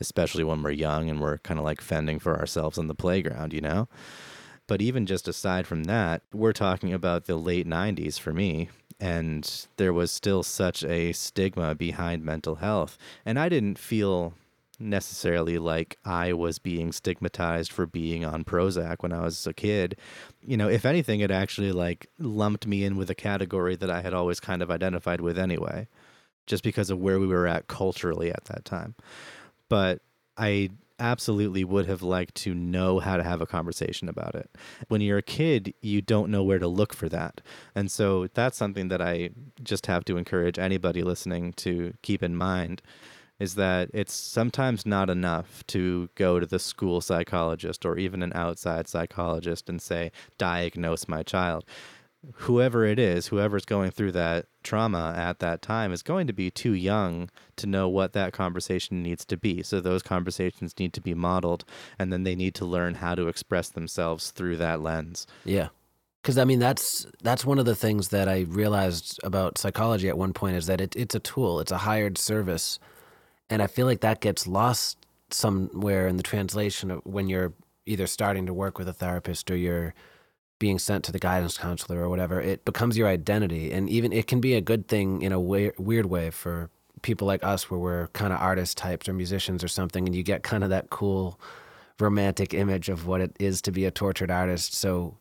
especially 0.00 0.44
when 0.44 0.62
we're 0.62 0.70
young 0.70 1.10
and 1.10 1.20
we're 1.20 1.38
kind 1.38 1.58
of 1.58 1.64
like 1.64 1.80
fending 1.80 2.18
for 2.18 2.38
ourselves 2.38 2.78
on 2.78 2.86
the 2.86 2.94
playground, 2.94 3.52
you 3.52 3.60
know? 3.60 3.88
But 4.66 4.82
even 4.82 5.06
just 5.06 5.28
aside 5.28 5.66
from 5.66 5.84
that, 5.84 6.22
we're 6.32 6.52
talking 6.52 6.92
about 6.92 7.26
the 7.26 7.36
late 7.36 7.66
90s 7.66 8.18
for 8.18 8.32
me, 8.32 8.68
and 8.98 9.66
there 9.76 9.92
was 9.92 10.10
still 10.10 10.42
such 10.42 10.82
a 10.84 11.12
stigma 11.12 11.74
behind 11.74 12.24
mental 12.24 12.56
health. 12.56 12.98
And 13.24 13.38
I 13.38 13.48
didn't 13.48 13.78
feel 13.78 14.34
necessarily 14.78 15.58
like 15.58 15.98
I 16.04 16.32
was 16.32 16.58
being 16.58 16.92
stigmatized 16.92 17.72
for 17.72 17.86
being 17.86 18.24
on 18.24 18.44
Prozac 18.44 18.96
when 19.00 19.12
I 19.12 19.22
was 19.22 19.46
a 19.46 19.54
kid. 19.54 19.96
You 20.42 20.56
know, 20.56 20.68
if 20.68 20.84
anything, 20.84 21.20
it 21.20 21.30
actually 21.30 21.72
like 21.72 22.08
lumped 22.18 22.66
me 22.66 22.84
in 22.84 22.96
with 22.96 23.08
a 23.10 23.14
category 23.14 23.76
that 23.76 23.90
I 23.90 24.02
had 24.02 24.14
always 24.14 24.40
kind 24.40 24.62
of 24.62 24.70
identified 24.70 25.20
with 25.20 25.38
anyway, 25.38 25.88
just 26.46 26.62
because 26.62 26.90
of 26.90 26.98
where 26.98 27.18
we 27.18 27.26
were 27.26 27.46
at 27.46 27.68
culturally 27.68 28.30
at 28.30 28.44
that 28.46 28.64
time. 28.64 28.94
But 29.68 30.00
I 30.36 30.70
absolutely 30.98 31.64
would 31.64 31.86
have 31.86 32.02
liked 32.02 32.34
to 32.36 32.54
know 32.54 32.98
how 32.98 33.16
to 33.16 33.22
have 33.22 33.40
a 33.40 33.46
conversation 33.46 34.08
about 34.08 34.34
it. 34.34 34.50
When 34.88 35.00
you're 35.00 35.18
a 35.18 35.22
kid, 35.22 35.74
you 35.80 36.00
don't 36.00 36.30
know 36.30 36.42
where 36.42 36.58
to 36.58 36.68
look 36.68 36.94
for 36.94 37.08
that. 37.08 37.40
And 37.74 37.90
so 37.90 38.28
that's 38.34 38.56
something 38.56 38.88
that 38.88 39.02
I 39.02 39.30
just 39.62 39.86
have 39.86 40.04
to 40.06 40.16
encourage 40.16 40.58
anybody 40.58 41.02
listening 41.02 41.52
to 41.54 41.94
keep 42.02 42.22
in 42.22 42.36
mind 42.36 42.82
is 43.38 43.54
that 43.56 43.90
it's 43.92 44.14
sometimes 44.14 44.86
not 44.86 45.10
enough 45.10 45.62
to 45.66 46.08
go 46.14 46.40
to 46.40 46.46
the 46.46 46.58
school 46.58 47.00
psychologist 47.00 47.84
or 47.84 47.98
even 47.98 48.22
an 48.22 48.32
outside 48.34 48.88
psychologist 48.88 49.68
and 49.68 49.80
say, 49.82 50.10
diagnose 50.38 51.06
my 51.06 51.22
child. 51.22 51.64
Whoever 52.34 52.84
it 52.84 52.98
is, 52.98 53.28
whoever's 53.28 53.64
going 53.64 53.90
through 53.90 54.12
that 54.12 54.46
trauma 54.62 55.14
at 55.16 55.38
that 55.38 55.62
time 55.62 55.92
is 55.92 56.02
going 56.02 56.26
to 56.26 56.32
be 56.32 56.50
too 56.50 56.72
young 56.72 57.30
to 57.56 57.66
know 57.66 57.88
what 57.88 58.12
that 58.14 58.32
conversation 58.32 59.02
needs 59.02 59.24
to 59.26 59.36
be. 59.36 59.62
So 59.62 59.80
those 59.80 60.02
conversations 60.02 60.74
need 60.78 60.92
to 60.94 61.00
be 61.00 61.14
modeled 61.14 61.64
and 61.98 62.12
then 62.12 62.24
they 62.24 62.34
need 62.34 62.54
to 62.56 62.64
learn 62.64 62.96
how 62.96 63.14
to 63.14 63.28
express 63.28 63.68
themselves 63.68 64.30
through 64.30 64.56
that 64.56 64.80
lens. 64.80 65.26
Yeah. 65.44 65.68
Cuz 66.24 66.36
I 66.36 66.44
mean 66.44 66.58
that's 66.58 67.06
that's 67.22 67.44
one 67.44 67.60
of 67.60 67.64
the 67.66 67.76
things 67.76 68.08
that 68.08 68.28
I 68.28 68.40
realized 68.40 69.20
about 69.22 69.58
psychology 69.58 70.08
at 70.08 70.18
one 70.18 70.32
point 70.32 70.56
is 70.56 70.66
that 70.66 70.80
it, 70.80 70.96
it's 70.96 71.14
a 71.14 71.20
tool, 71.20 71.60
it's 71.60 71.70
a 71.72 71.78
hired 71.78 72.18
service 72.18 72.80
and 73.48 73.62
I 73.62 73.68
feel 73.68 73.86
like 73.86 74.00
that 74.00 74.20
gets 74.20 74.46
lost 74.46 74.98
somewhere 75.30 76.08
in 76.08 76.16
the 76.16 76.22
translation 76.22 76.90
of 76.90 77.00
when 77.04 77.28
you're 77.28 77.52
either 77.86 78.06
starting 78.06 78.46
to 78.46 78.54
work 78.54 78.78
with 78.78 78.88
a 78.88 78.92
therapist 78.92 79.50
or 79.50 79.56
you're 79.56 79.94
being 80.58 80.78
sent 80.78 81.04
to 81.04 81.12
the 81.12 81.18
guidance 81.18 81.58
counselor 81.58 82.00
or 82.00 82.08
whatever. 82.08 82.40
It 82.40 82.64
becomes 82.64 82.96
your 82.96 83.08
identity, 83.08 83.72
and 83.72 83.88
even 83.90 84.12
it 84.12 84.26
can 84.26 84.40
be 84.40 84.54
a 84.54 84.60
good 84.60 84.88
thing 84.88 85.22
in 85.22 85.32
a 85.32 85.40
way, 85.40 85.72
weird 85.78 86.06
way 86.06 86.30
for 86.30 86.70
people 87.02 87.26
like 87.26 87.44
us, 87.44 87.70
where 87.70 87.78
we're 87.78 88.06
kind 88.08 88.32
of 88.32 88.40
artist 88.40 88.78
types 88.78 89.08
or 89.08 89.12
musicians 89.12 89.62
or 89.62 89.68
something, 89.68 90.06
and 90.06 90.14
you 90.14 90.22
get 90.22 90.42
kind 90.42 90.64
of 90.64 90.70
that 90.70 90.90
cool 90.90 91.38
romantic 91.98 92.52
image 92.54 92.88
of 92.88 93.06
what 93.06 93.20
it 93.20 93.34
is 93.38 93.62
to 93.62 93.72
be 93.72 93.84
a 93.84 93.90
tortured 93.90 94.30
artist. 94.30 94.74
So 94.74 95.18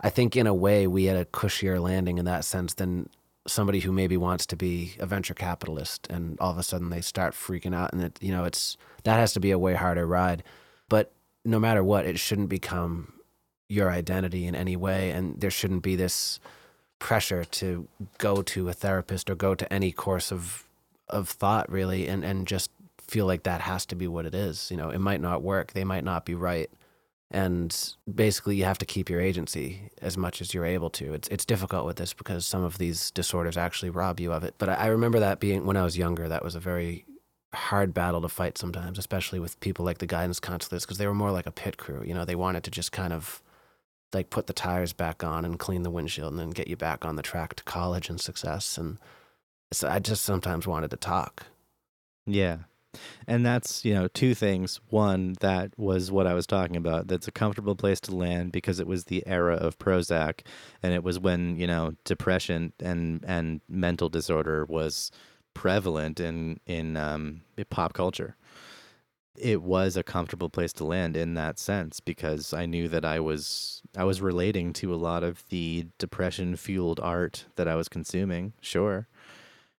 I 0.00 0.10
think 0.10 0.36
in 0.36 0.46
a 0.46 0.54
way 0.54 0.86
we 0.86 1.04
had 1.04 1.16
a 1.16 1.24
cushier 1.24 1.80
landing 1.80 2.18
in 2.18 2.24
that 2.26 2.44
sense 2.44 2.74
than 2.74 3.08
somebody 3.46 3.80
who 3.80 3.92
maybe 3.92 4.16
wants 4.16 4.46
to 4.46 4.56
be 4.56 4.94
a 4.98 5.06
venture 5.06 5.34
capitalist 5.34 6.06
and 6.10 6.38
all 6.38 6.50
of 6.50 6.58
a 6.58 6.62
sudden 6.62 6.90
they 6.90 7.00
start 7.00 7.34
freaking 7.34 7.74
out 7.74 7.92
and 7.92 8.02
it 8.02 8.18
you 8.20 8.30
know 8.30 8.44
it's 8.44 8.76
that 9.04 9.16
has 9.16 9.32
to 9.32 9.40
be 9.40 9.50
a 9.50 9.58
way 9.58 9.74
harder 9.74 10.06
ride 10.06 10.42
but 10.90 11.12
no 11.46 11.58
matter 11.58 11.82
what 11.82 12.04
it 12.04 12.18
shouldn't 12.18 12.50
become 12.50 13.12
your 13.68 13.90
identity 13.90 14.46
in 14.46 14.54
any 14.54 14.76
way 14.76 15.10
and 15.10 15.40
there 15.40 15.50
shouldn't 15.50 15.82
be 15.82 15.96
this 15.96 16.40
pressure 16.98 17.44
to 17.44 17.86
go 18.18 18.42
to 18.42 18.68
a 18.68 18.72
therapist 18.72 19.30
or 19.30 19.34
go 19.34 19.54
to 19.54 19.70
any 19.72 19.92
course 19.92 20.32
of 20.32 20.64
of 21.08 21.28
thought 21.28 21.70
really 21.70 22.06
and 22.08 22.24
and 22.24 22.46
just 22.46 22.70
feel 23.00 23.26
like 23.26 23.44
that 23.44 23.60
has 23.60 23.86
to 23.86 23.94
be 23.94 24.06
what 24.06 24.26
it 24.26 24.34
is 24.34 24.70
you 24.70 24.76
know 24.76 24.90
it 24.90 24.98
might 24.98 25.20
not 25.20 25.42
work 25.42 25.72
they 25.72 25.84
might 25.84 26.04
not 26.04 26.24
be 26.24 26.34
right 26.34 26.70
and 27.30 27.94
basically 28.12 28.56
you 28.56 28.64
have 28.64 28.78
to 28.78 28.86
keep 28.86 29.10
your 29.10 29.20
agency 29.20 29.90
as 30.00 30.16
much 30.16 30.40
as 30.40 30.54
you're 30.54 30.64
able 30.64 30.88
to. 30.90 31.12
It's 31.12 31.28
it's 31.28 31.44
difficult 31.44 31.84
with 31.84 31.96
this 31.96 32.14
because 32.14 32.46
some 32.46 32.64
of 32.64 32.78
these 32.78 33.10
disorders 33.10 33.56
actually 33.56 33.90
rob 33.90 34.18
you 34.18 34.32
of 34.32 34.44
it. 34.44 34.54
But 34.56 34.70
I, 34.70 34.74
I 34.74 34.86
remember 34.86 35.20
that 35.20 35.38
being 35.38 35.66
when 35.66 35.76
I 35.76 35.82
was 35.82 35.98
younger, 35.98 36.28
that 36.28 36.42
was 36.42 36.54
a 36.54 36.60
very 36.60 37.04
hard 37.52 37.92
battle 37.92 38.22
to 38.22 38.28
fight 38.28 38.56
sometimes, 38.56 38.98
especially 38.98 39.40
with 39.40 39.60
people 39.60 39.84
like 39.84 39.98
the 39.98 40.06
guidance 40.06 40.40
counselors 40.40 40.84
because 40.84 40.98
they 40.98 41.06
were 41.06 41.14
more 41.14 41.30
like 41.30 41.46
a 41.46 41.52
pit 41.52 41.76
crew. 41.76 42.02
You 42.04 42.14
know, 42.14 42.24
they 42.24 42.34
wanted 42.34 42.64
to 42.64 42.70
just 42.70 42.92
kind 42.92 43.12
of 43.12 43.42
like 44.12 44.30
put 44.30 44.46
the 44.46 44.52
tires 44.52 44.92
back 44.92 45.22
on 45.22 45.44
and 45.44 45.58
clean 45.58 45.82
the 45.82 45.90
windshield 45.90 46.32
and 46.32 46.40
then 46.40 46.50
get 46.50 46.68
you 46.68 46.76
back 46.76 47.04
on 47.04 47.16
the 47.16 47.22
track 47.22 47.54
to 47.54 47.64
college 47.64 48.08
and 48.08 48.20
success. 48.20 48.78
And 48.78 48.98
so 49.72 49.88
I 49.88 49.98
just 49.98 50.24
sometimes 50.24 50.66
wanted 50.66 50.90
to 50.90 50.96
talk. 50.96 51.46
Yeah. 52.26 52.58
And 53.26 53.44
that's, 53.44 53.84
you 53.84 53.92
know, 53.92 54.08
two 54.08 54.34
things. 54.34 54.80
One, 54.88 55.34
that 55.40 55.78
was 55.78 56.10
what 56.10 56.26
I 56.26 56.32
was 56.32 56.46
talking 56.46 56.76
about. 56.76 57.06
That's 57.06 57.28
a 57.28 57.32
comfortable 57.32 57.76
place 57.76 58.00
to 58.02 58.16
land 58.16 58.50
because 58.52 58.80
it 58.80 58.86
was 58.86 59.04
the 59.04 59.22
era 59.26 59.54
of 59.54 59.78
Prozac 59.78 60.40
and 60.82 60.94
it 60.94 61.02
was 61.02 61.18
when, 61.18 61.56
you 61.58 61.66
know, 61.66 61.94
depression 62.04 62.72
and 62.80 63.22
and 63.26 63.60
mental 63.68 64.08
disorder 64.08 64.64
was 64.64 65.10
prevalent 65.54 66.18
in 66.18 66.60
in 66.66 66.96
um, 66.96 67.42
pop 67.68 67.92
culture. 67.92 68.36
It 69.40 69.62
was 69.62 69.96
a 69.96 70.02
comfortable 70.02 70.48
place 70.48 70.72
to 70.74 70.84
land 70.84 71.16
in 71.16 71.34
that 71.34 71.58
sense 71.58 72.00
because 72.00 72.52
I 72.52 72.66
knew 72.66 72.88
that 72.88 73.04
I 73.04 73.20
was 73.20 73.82
I 73.96 74.04
was 74.04 74.20
relating 74.20 74.72
to 74.74 74.92
a 74.92 74.96
lot 74.96 75.22
of 75.22 75.44
the 75.48 75.86
depression 75.98 76.56
fueled 76.56 77.00
art 77.00 77.46
that 77.56 77.68
I 77.68 77.74
was 77.74 77.88
consuming. 77.88 78.52
Sure 78.60 79.08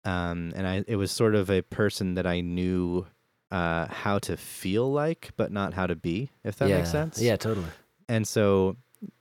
um, 0.08 0.52
and 0.54 0.66
I 0.66 0.84
it 0.86 0.96
was 0.96 1.10
sort 1.10 1.34
of 1.34 1.50
a 1.50 1.62
person 1.62 2.14
that 2.14 2.26
I 2.26 2.40
knew 2.40 3.06
uh, 3.50 3.86
how 3.86 4.18
to 4.20 4.36
feel 4.36 4.90
like, 4.90 5.30
but 5.36 5.52
not 5.52 5.74
how 5.74 5.86
to 5.86 5.96
be. 5.96 6.30
If 6.44 6.56
that 6.56 6.68
yeah. 6.68 6.78
makes 6.78 6.90
sense. 6.90 7.20
Yeah, 7.20 7.36
totally. 7.36 7.68
And 8.08 8.26
so, 8.26 8.76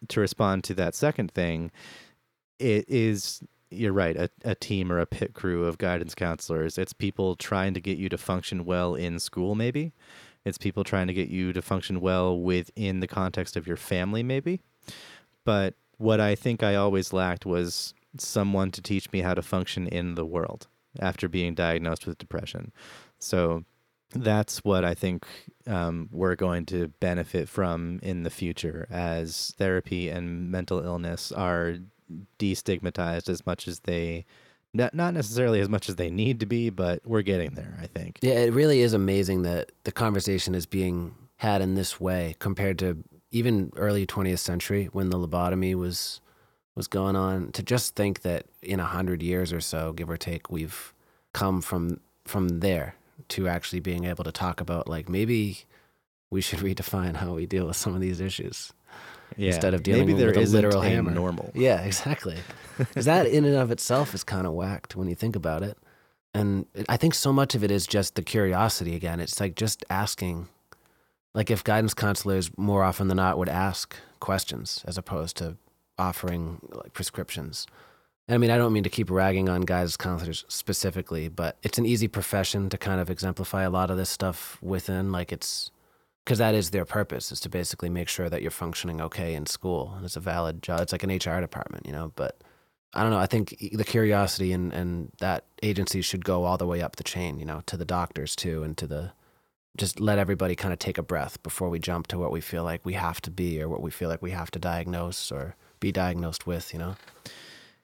to 0.09 0.19
respond 0.19 0.63
to 0.65 0.73
that 0.75 0.95
second 0.95 1.31
thing, 1.31 1.71
it 2.59 2.85
is 2.87 3.41
you're 3.69 3.91
right 3.91 4.15
a, 4.15 4.29
a 4.45 4.55
team 4.55 4.91
or 4.91 4.99
a 4.99 5.05
pit 5.05 5.33
crew 5.33 5.65
of 5.65 5.77
guidance 5.77 6.15
counselors. 6.15 6.77
It's 6.77 6.93
people 6.93 7.35
trying 7.35 7.73
to 7.73 7.81
get 7.81 7.97
you 7.97 8.07
to 8.09 8.17
function 8.17 8.63
well 8.63 8.95
in 8.95 9.19
school, 9.19 9.55
maybe. 9.55 9.93
It's 10.47 10.57
people 10.57 10.83
trying 10.83 11.07
to 11.07 11.13
get 11.13 11.27
you 11.27 11.51
to 11.53 11.61
function 11.61 11.99
well 11.99 12.39
within 12.39 13.01
the 13.01 13.07
context 13.07 13.57
of 13.57 13.67
your 13.67 13.77
family, 13.77 14.23
maybe. 14.23 14.61
But 15.43 15.75
what 15.97 16.21
I 16.21 16.35
think 16.35 16.63
I 16.63 16.75
always 16.75 17.11
lacked 17.11 17.45
was 17.45 17.93
someone 18.17 18.71
to 18.71 18.81
teach 18.81 19.11
me 19.11 19.19
how 19.19 19.33
to 19.33 19.41
function 19.41 19.87
in 19.87 20.15
the 20.15 20.25
world 20.25 20.67
after 20.99 21.27
being 21.27 21.53
diagnosed 21.53 22.07
with 22.07 22.17
depression. 22.17 22.71
So 23.19 23.65
that's 24.13 24.63
what 24.63 24.85
I 24.85 24.93
think 24.93 25.25
um, 25.65 26.07
we're 26.11 26.35
going 26.35 26.65
to 26.67 26.87
benefit 26.99 27.49
from 27.49 27.99
in 28.01 28.23
the 28.23 28.29
future 28.29 28.87
as 28.89 29.53
therapy 29.57 30.07
and 30.07 30.49
mental 30.49 30.79
illness 30.79 31.31
are 31.31 31.75
destigmatized 32.39 33.27
as 33.27 33.45
much 33.45 33.67
as 33.67 33.81
they 33.81 34.25
not 34.93 35.13
necessarily 35.13 35.59
as 35.59 35.69
much 35.69 35.89
as 35.89 35.95
they 35.95 36.09
need 36.09 36.39
to 36.39 36.45
be, 36.45 36.69
but 36.69 37.01
we're 37.05 37.21
getting 37.21 37.51
there, 37.51 37.77
I 37.81 37.87
think. 37.87 38.19
Yeah, 38.21 38.39
it 38.39 38.53
really 38.53 38.81
is 38.81 38.93
amazing 38.93 39.43
that 39.43 39.71
the 39.83 39.91
conversation 39.91 40.55
is 40.55 40.65
being 40.65 41.15
had 41.37 41.61
in 41.61 41.75
this 41.75 41.99
way 41.99 42.35
compared 42.39 42.79
to 42.79 43.03
even 43.31 43.71
early 43.75 44.05
20th 44.05 44.39
century 44.39 44.85
when 44.91 45.09
the 45.09 45.17
lobotomy 45.17 45.75
was 45.75 46.21
was 46.75 46.87
going 46.87 47.15
on. 47.15 47.51
To 47.53 47.63
just 47.63 47.95
think 47.95 48.21
that 48.21 48.45
in 48.61 48.79
a 48.79 48.85
hundred 48.85 49.23
years 49.23 49.51
or 49.51 49.61
so, 49.61 49.93
give 49.93 50.09
or 50.09 50.17
take, 50.17 50.49
we've 50.49 50.93
come 51.33 51.61
from 51.61 51.99
from 52.25 52.59
there 52.59 52.95
to 53.29 53.47
actually 53.47 53.79
being 53.79 54.05
able 54.05 54.23
to 54.23 54.31
talk 54.31 54.61
about 54.61 54.87
like 54.87 55.09
maybe 55.09 55.65
we 56.29 56.41
should 56.41 56.59
redefine 56.67 57.15
how 57.15 57.33
we 57.33 57.45
deal 57.45 57.67
with 57.67 57.77
some 57.77 57.95
of 57.95 58.01
these 58.01 58.19
issues 58.19 58.73
Yeah. 59.37 59.47
instead 59.53 59.73
of 59.73 59.83
dealing 59.83 60.07
Maybe 60.07 60.17
there 60.17 60.27
with 60.33 60.37
a 60.37 60.51
literal 60.51 60.81
a 60.81 60.89
hammer. 60.89 61.11
normal. 61.11 61.51
Yeah, 61.53 61.81
exactly. 61.81 62.37
Because 62.77 63.05
that 63.05 63.25
in 63.25 63.43
and 63.45 63.55
of 63.55 63.71
itself 63.71 64.13
is 64.13 64.23
kind 64.23 64.45
of 64.45 64.53
whacked 64.53 64.95
when 64.95 65.07
you 65.09 65.15
think 65.15 65.35
about 65.35 65.63
it. 65.63 65.77
And 66.33 66.67
it- 66.75 66.85
I 66.89 66.95
think 66.97 67.15
so 67.15 67.33
much 67.33 67.55
of 67.55 67.63
it 67.63 67.71
is 67.71 67.87
just 67.87 68.13
the 68.15 68.21
curiosity 68.21 68.95
again. 68.95 69.19
It's 69.19 69.39
like 69.39 69.55
just 69.55 69.83
asking, 69.89 70.47
like 71.33 71.49
if 71.49 71.63
guidance 71.63 71.93
counselors 71.95 72.51
more 72.57 72.83
often 72.83 73.07
than 73.07 73.17
not 73.17 73.37
would 73.39 73.49
ask 73.49 73.95
questions 74.19 74.83
as 74.87 74.95
opposed 74.97 75.37
to 75.37 75.57
offering 75.97 76.59
like 76.71 76.93
prescriptions. 76.93 77.65
And 78.27 78.35
I 78.35 78.37
mean, 78.37 78.51
I 78.51 78.57
don't 78.57 78.73
mean 78.73 78.83
to 78.83 78.89
keep 78.89 79.09
ragging 79.09 79.49
on 79.49 79.61
guidance 79.61 79.97
counselors 79.97 80.45
specifically, 80.47 81.29
but 81.29 81.57
it's 81.63 81.77
an 81.79 81.85
easy 81.87 82.07
profession 82.07 82.69
to 82.69 82.77
kind 82.77 82.99
of 83.01 83.09
exemplify 83.09 83.63
a 83.63 83.69
lot 83.71 83.89
of 83.89 83.97
this 83.97 84.09
stuff 84.09 84.59
within. 84.61 85.11
Like 85.11 85.31
it's 85.31 85.71
because 86.27 86.39
that 86.39 86.53
is 86.53 86.71
their 86.71 86.83
purpose 86.83 87.31
is 87.31 87.39
to 87.39 87.47
basically 87.47 87.87
make 87.89 88.09
sure 88.09 88.29
that 88.29 88.41
you're 88.41 88.51
functioning 88.51 88.99
okay 88.99 89.33
in 89.33 89.45
school 89.45 89.93
and 89.95 90.03
it's 90.03 90.17
a 90.17 90.19
valid 90.19 90.61
job. 90.61 90.81
It's 90.81 90.91
like 90.91 91.03
an 91.03 91.09
hr 91.09 91.39
department 91.39 91.85
you 91.85 91.93
know 91.93 92.11
but 92.17 92.41
i 92.93 93.01
don't 93.01 93.11
know 93.11 93.17
i 93.17 93.25
think 93.25 93.55
the 93.71 93.85
curiosity 93.85 94.51
and, 94.51 94.73
and 94.73 95.13
that 95.19 95.45
agency 95.63 96.01
should 96.01 96.25
go 96.25 96.43
all 96.43 96.57
the 96.57 96.67
way 96.67 96.81
up 96.81 96.97
the 96.97 97.03
chain 97.03 97.39
you 97.39 97.45
know 97.45 97.61
to 97.67 97.77
the 97.77 97.85
doctors 97.85 98.35
too 98.35 98.61
and 98.61 98.77
to 98.77 98.85
the 98.85 99.13
just 99.77 100.01
let 100.01 100.19
everybody 100.19 100.53
kind 100.53 100.73
of 100.73 100.79
take 100.79 100.97
a 100.97 101.03
breath 101.03 101.41
before 101.43 101.69
we 101.69 101.79
jump 101.79 102.07
to 102.07 102.17
what 102.17 102.33
we 102.33 102.41
feel 102.41 102.65
like 102.65 102.83
we 102.83 102.93
have 102.93 103.21
to 103.21 103.31
be 103.31 103.61
or 103.61 103.69
what 103.69 103.81
we 103.81 103.89
feel 103.89 104.09
like 104.09 104.21
we 104.21 104.31
have 104.31 104.51
to 104.51 104.59
diagnose 104.59 105.31
or 105.31 105.55
be 105.79 105.93
diagnosed 105.93 106.45
with 106.45 106.73
you 106.73 106.79
know? 106.79 106.95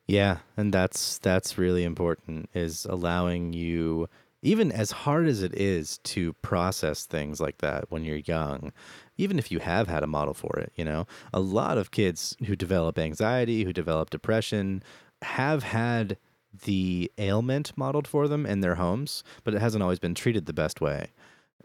Yeah, 0.06 0.40
and 0.58 0.74
that's 0.74 1.18
that's 1.20 1.58
really 1.58 1.86
important 1.86 2.50
is 2.54 2.86
allowing 2.90 3.54
you 3.54 4.10
even 4.44 4.72
as 4.72 4.92
hard 4.92 5.28
as 5.28 5.42
it 5.42 5.56
is 5.56 5.98
to 6.00 6.34
process 6.34 7.06
things 7.06 7.40
like 7.40 7.60
that 7.60 7.86
when 7.90 8.04
you're 8.04 8.18
young, 8.18 8.72
even 9.18 9.40
if 9.40 9.52
you 9.52 9.60
have 9.60 9.88
had 9.88 10.04
a 10.04 10.08
model 10.08 10.34
for 10.34 10.60
it, 10.60 10.72
you 10.76 10.86
know. 10.86 11.08
A 11.34 11.40
lot 11.40 11.78
of 11.78 11.92
kids 11.92 12.36
who 12.46 12.56
develop 12.56 13.00
anxiety, 13.00 13.64
who 13.64 13.74
develop 13.74 14.10
depression 14.10 14.84
have 15.22 15.64
had 15.64 16.18
the 16.66 17.12
ailment 17.18 17.72
modeled 17.76 18.08
for 18.08 18.28
them 18.28 18.46
in 18.46 18.60
their 18.60 18.76
homes, 18.76 19.24
but 19.44 19.54
it 19.54 19.62
hasn't 19.62 19.82
always 19.82 20.00
been 20.00 20.14
treated 20.14 20.46
the 20.46 20.54
best 20.54 20.82
way. 20.82 21.08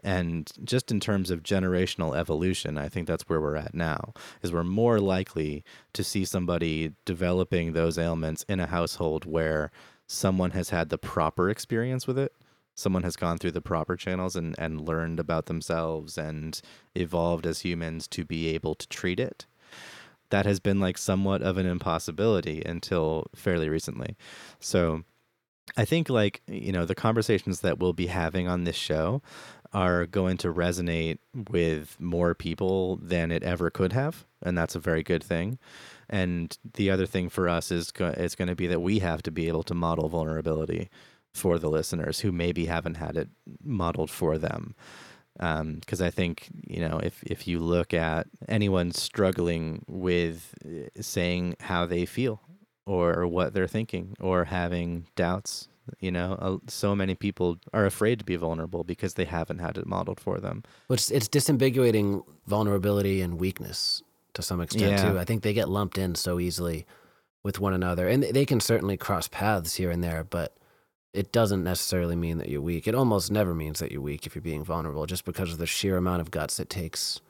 And 0.01 0.49
just 0.63 0.91
in 0.91 1.01
terms 1.01 1.29
of 1.29 1.43
generational 1.43 2.15
evolution, 2.17 2.77
I 2.77 2.87
think 2.87 3.05
that's 3.05 3.27
where 3.27 3.41
we're 3.41 3.57
at 3.57 3.75
now. 3.75 4.13
Is 4.41 4.53
we're 4.53 4.63
more 4.63 4.99
likely 4.99 5.65
to 5.91 6.03
see 6.03 6.23
somebody 6.23 6.93
developing 7.03 7.73
those 7.73 7.97
ailments 7.97 8.45
in 8.47 8.61
a 8.61 8.67
household 8.67 9.25
where 9.25 9.71
someone 10.07 10.51
has 10.51 10.69
had 10.69 10.89
the 10.89 10.97
proper 10.97 11.49
experience 11.49 12.07
with 12.07 12.17
it. 12.17 12.33
Someone 12.79 13.03
has 13.03 13.17
gone 13.17 13.37
through 13.37 13.51
the 13.51 13.61
proper 13.61 13.97
channels 13.97 14.35
and, 14.37 14.55
and 14.57 14.87
learned 14.87 15.19
about 15.19 15.47
themselves 15.47 16.17
and 16.17 16.61
evolved 16.95 17.45
as 17.45 17.61
humans 17.61 18.07
to 18.07 18.23
be 18.23 18.47
able 18.47 18.73
to 18.75 18.87
treat 18.87 19.19
it. 19.19 19.45
That 20.29 20.45
has 20.45 20.59
been 20.59 20.79
like 20.79 20.97
somewhat 20.97 21.41
of 21.41 21.57
an 21.57 21.65
impossibility 21.65 22.63
until 22.65 23.27
fairly 23.35 23.67
recently. 23.67 24.15
So 24.59 25.03
I 25.75 25.83
think 25.83 26.09
like, 26.09 26.41
you 26.47 26.71
know, 26.71 26.85
the 26.85 26.95
conversations 26.95 27.59
that 27.61 27.79
we'll 27.79 27.93
be 27.93 28.07
having 28.07 28.47
on 28.47 28.63
this 28.63 28.77
show 28.77 29.21
are 29.73 30.05
going 30.05 30.37
to 30.37 30.53
resonate 30.53 31.19
with 31.49 31.99
more 31.99 32.33
people 32.33 32.95
than 32.95 33.29
it 33.31 33.43
ever 33.43 33.69
could 33.69 33.93
have, 33.93 34.25
and 34.41 34.57
that's 34.57 34.75
a 34.75 34.79
very 34.79 35.03
good 35.03 35.23
thing. 35.23 35.59
And 36.09 36.57
the 36.73 36.89
other 36.89 37.05
thing 37.05 37.29
for 37.29 37.47
us 37.47 37.71
is 37.71 37.91
go- 37.91 38.15
it's 38.17 38.35
going 38.35 38.47
to 38.47 38.55
be 38.55 38.67
that 38.67 38.81
we 38.81 38.99
have 38.99 39.21
to 39.23 39.31
be 39.31 39.47
able 39.47 39.63
to 39.63 39.75
model 39.75 40.09
vulnerability 40.09 40.89
for 41.33 41.59
the 41.59 41.69
listeners 41.69 42.19
who 42.21 42.31
maybe 42.31 42.65
haven't 42.65 42.95
had 42.95 43.15
it 43.15 43.29
modeled 43.63 44.09
for 44.11 44.37
them. 44.37 44.75
Because 45.37 46.01
I 46.01 46.09
think 46.09 46.49
you 46.67 46.81
know 46.81 46.99
if 47.01 47.23
if 47.23 47.47
you 47.47 47.59
look 47.59 47.93
at 47.93 48.27
anyone 48.47 48.91
struggling 48.91 49.85
with 49.87 50.53
uh, 50.65 51.01
saying 51.01 51.55
how 51.61 51.85
they 51.85 52.05
feel 52.05 52.41
or, 52.85 53.27
what 53.27 53.53
they're 53.53 53.67
thinking 53.67 54.15
or 54.19 54.45
having 54.45 55.05
doubts 55.15 55.69
you 55.99 56.11
know 56.11 56.33
uh, 56.33 56.57
so 56.67 56.95
many 56.95 57.15
people 57.15 57.57
are 57.73 57.85
afraid 57.85 58.19
to 58.19 58.25
be 58.25 58.35
vulnerable 58.35 58.83
because 58.83 59.13
they 59.13 59.25
haven't 59.25 59.59
had 59.59 59.77
it 59.77 59.85
modeled 59.85 60.19
for 60.19 60.39
them 60.39 60.63
it's, 60.89 61.09
it's 61.11 61.27
disambiguating 61.29 62.23
vulnerability 62.47 63.21
and 63.21 63.39
weakness 63.39 64.01
to 64.33 64.41
some 64.41 64.61
extent 64.61 64.91
Yeah. 64.91 65.11
too. 65.11 65.19
I 65.19 65.25
think 65.25 65.43
they 65.43 65.53
get 65.53 65.69
lumped 65.69 65.97
in 65.97 66.15
so 66.15 66.39
easily 66.39 66.85
with 67.43 67.59
one 67.59 67.73
another, 67.73 68.07
and 68.07 68.23
they 68.23 68.45
can 68.45 68.59
certainly 68.59 68.97
cross 68.97 69.27
paths 69.27 69.75
here 69.75 69.91
and 69.91 70.03
there, 70.03 70.23
but 70.23 70.55
it 71.13 71.31
doesn't 71.31 71.63
necessarily 71.63 72.15
mean 72.15 72.37
that 72.37 72.49
you're 72.49 72.61
weak. 72.61 72.87
It 72.87 72.95
almost 72.95 73.31
never 73.31 73.55
means 73.55 73.79
that 73.79 73.91
you're 73.91 74.01
weak 74.01 74.25
if 74.25 74.35
you're 74.35 74.41
being 74.41 74.63
vulnerable, 74.63 75.05
just 75.05 75.25
because 75.25 75.51
of 75.51 75.57
the 75.57 75.65
sheer 75.65 75.97
amount 75.97 76.21
of 76.21 76.31
guts 76.31 76.59
it 76.59 76.69
takes 76.69 77.21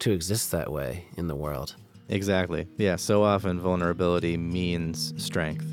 to 0.00 0.10
exist 0.10 0.50
that 0.50 0.70
way 0.70 1.06
in 1.16 1.28
the 1.28 1.36
world. 1.36 1.76
exactly 2.08 2.66
yeah 2.76 2.96
so 2.96 3.22
often 3.22 3.60
vulnerability 3.60 4.36
means 4.36 5.14
strength 5.16 5.64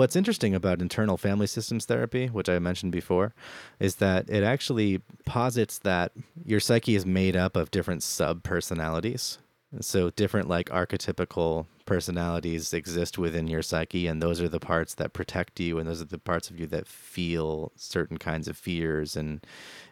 What's 0.00 0.16
interesting 0.16 0.54
about 0.54 0.80
internal 0.80 1.18
family 1.18 1.46
systems 1.46 1.84
therapy, 1.84 2.28
which 2.28 2.48
I 2.48 2.58
mentioned 2.58 2.90
before, 2.90 3.34
is 3.78 3.96
that 3.96 4.30
it 4.30 4.42
actually 4.42 5.02
posits 5.26 5.78
that 5.80 6.12
your 6.42 6.58
psyche 6.58 6.94
is 6.94 7.04
made 7.04 7.36
up 7.36 7.54
of 7.54 7.70
different 7.70 8.02
sub 8.02 8.42
personalities. 8.42 9.40
So, 9.82 10.08
different 10.08 10.48
like 10.48 10.70
archetypical 10.70 11.66
personalities 11.84 12.72
exist 12.72 13.18
within 13.18 13.46
your 13.46 13.60
psyche, 13.60 14.06
and 14.06 14.22
those 14.22 14.40
are 14.40 14.48
the 14.48 14.58
parts 14.58 14.94
that 14.94 15.12
protect 15.12 15.60
you, 15.60 15.78
and 15.78 15.86
those 15.86 16.00
are 16.00 16.06
the 16.06 16.16
parts 16.16 16.48
of 16.48 16.58
you 16.58 16.66
that 16.68 16.88
feel 16.88 17.70
certain 17.76 18.16
kinds 18.16 18.48
of 18.48 18.56
fears 18.56 19.16
and 19.16 19.46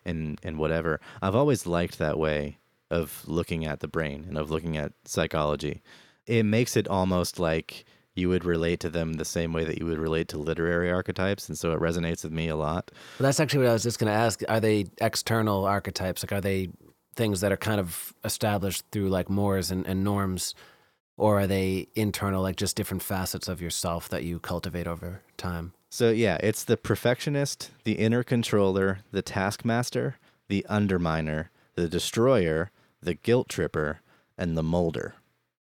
and 0.06 0.40
and 0.42 0.56
whatever. 0.56 1.02
I've 1.20 1.36
always 1.36 1.66
liked 1.66 1.98
that 1.98 2.18
way 2.18 2.56
of 2.90 3.24
looking 3.26 3.66
at 3.66 3.80
the 3.80 3.88
brain 3.88 4.24
and 4.26 4.38
of 4.38 4.50
looking 4.50 4.78
at 4.78 4.94
psychology. 5.04 5.82
It 6.26 6.44
makes 6.44 6.78
it 6.78 6.88
almost 6.88 7.38
like 7.38 7.84
you 8.18 8.28
would 8.28 8.44
relate 8.44 8.80
to 8.80 8.90
them 8.90 9.14
the 9.14 9.24
same 9.24 9.52
way 9.52 9.64
that 9.64 9.78
you 9.78 9.86
would 9.86 9.98
relate 9.98 10.28
to 10.28 10.38
literary 10.38 10.90
archetypes, 10.90 11.48
and 11.48 11.56
so 11.56 11.72
it 11.72 11.80
resonates 11.80 12.24
with 12.24 12.32
me 12.32 12.48
a 12.48 12.56
lot. 12.56 12.90
Well, 13.18 13.28
that's 13.28 13.40
actually 13.40 13.60
what 13.60 13.70
I 13.70 13.72
was 13.74 13.84
just 13.84 13.98
going 13.98 14.12
to 14.12 14.18
ask. 14.18 14.42
Are 14.48 14.60
they 14.60 14.86
external 15.00 15.64
archetypes? 15.64 16.22
Like, 16.22 16.32
are 16.32 16.40
they 16.40 16.68
things 17.14 17.40
that 17.40 17.52
are 17.52 17.56
kind 17.56 17.80
of 17.80 18.12
established 18.24 18.84
through 18.92 19.08
like 19.08 19.30
mores 19.30 19.70
and, 19.70 19.86
and 19.86 20.04
norms? 20.04 20.54
Or 21.16 21.40
are 21.40 21.46
they 21.48 21.88
internal, 21.96 22.42
like 22.42 22.54
just 22.54 22.76
different 22.76 23.02
facets 23.02 23.48
of 23.48 23.60
yourself 23.60 24.08
that 24.10 24.22
you 24.22 24.38
cultivate 24.38 24.86
over 24.86 25.22
time? 25.36 25.72
So 25.90 26.10
yeah, 26.10 26.38
it's 26.42 26.62
the 26.62 26.76
perfectionist, 26.76 27.72
the 27.82 27.94
inner 27.94 28.22
controller, 28.22 29.00
the 29.10 29.22
taskmaster, 29.22 30.18
the 30.46 30.64
underminer, 30.70 31.48
the 31.74 31.88
destroyer, 31.88 32.70
the 33.02 33.14
guilt 33.14 33.48
tripper, 33.48 34.00
and 34.36 34.56
the 34.56 34.62
molder. 34.62 35.14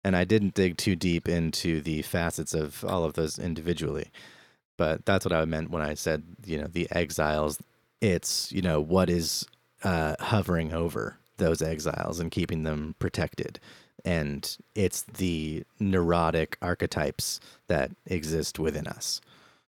And 0.06 0.14
I 0.14 0.22
didn't 0.22 0.54
dig 0.54 0.76
too 0.76 0.94
deep 0.94 1.28
into 1.28 1.80
the 1.80 2.02
facets 2.02 2.54
of 2.54 2.84
all 2.84 3.02
of 3.02 3.14
those 3.14 3.40
individually. 3.40 4.12
But 4.76 5.04
that's 5.04 5.24
what 5.24 5.32
I 5.32 5.44
meant 5.46 5.72
when 5.72 5.82
I 5.82 5.94
said, 5.94 6.22
you 6.44 6.58
know, 6.58 6.68
the 6.68 6.86
exiles. 6.92 7.60
It's, 8.00 8.52
you 8.52 8.62
know, 8.62 8.80
what 8.80 9.10
is 9.10 9.46
uh, 9.82 10.14
hovering 10.20 10.72
over 10.72 11.18
those 11.38 11.60
exiles 11.60 12.20
and 12.20 12.30
keeping 12.30 12.62
them 12.62 12.94
protected. 13.00 13.58
And 14.04 14.56
it's 14.76 15.02
the 15.02 15.64
neurotic 15.80 16.56
archetypes 16.62 17.40
that 17.66 17.90
exist 18.06 18.60
within 18.60 18.86
us. 18.86 19.20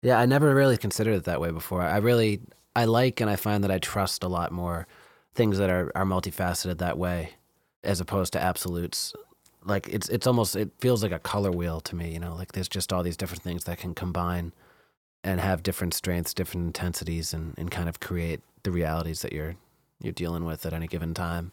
Yeah, 0.02 0.18
I 0.18 0.26
never 0.26 0.54
really 0.54 0.76
considered 0.76 1.14
it 1.14 1.24
that 1.24 1.40
way 1.40 1.52
before. 1.52 1.80
I 1.80 1.96
really, 1.96 2.42
I 2.76 2.84
like 2.84 3.22
and 3.22 3.30
I 3.30 3.36
find 3.36 3.64
that 3.64 3.70
I 3.70 3.78
trust 3.78 4.22
a 4.22 4.28
lot 4.28 4.52
more 4.52 4.86
things 5.34 5.56
that 5.56 5.70
are, 5.70 5.90
are 5.94 6.04
multifaceted 6.04 6.76
that 6.80 6.98
way 6.98 7.30
as 7.82 7.98
opposed 7.98 8.34
to 8.34 8.42
absolutes. 8.42 9.14
Like 9.68 9.88
it's, 9.88 10.08
it's 10.08 10.26
almost, 10.26 10.56
it 10.56 10.70
feels 10.80 11.02
like 11.02 11.12
a 11.12 11.18
color 11.18 11.50
wheel 11.50 11.80
to 11.82 11.94
me, 11.94 12.12
you 12.12 12.18
know, 12.18 12.34
like 12.34 12.52
there's 12.52 12.68
just 12.68 12.92
all 12.92 13.02
these 13.02 13.16
different 13.16 13.42
things 13.42 13.64
that 13.64 13.78
can 13.78 13.94
combine 13.94 14.52
and 15.22 15.40
have 15.40 15.62
different 15.62 15.94
strengths, 15.94 16.32
different 16.32 16.66
intensities 16.66 17.34
and, 17.34 17.54
and 17.58 17.70
kind 17.70 17.88
of 17.88 18.00
create 18.00 18.40
the 18.62 18.70
realities 18.70 19.20
that 19.22 19.32
you're, 19.32 19.56
you're 20.00 20.12
dealing 20.12 20.44
with 20.44 20.64
at 20.64 20.72
any 20.72 20.86
given 20.86 21.12
time. 21.12 21.52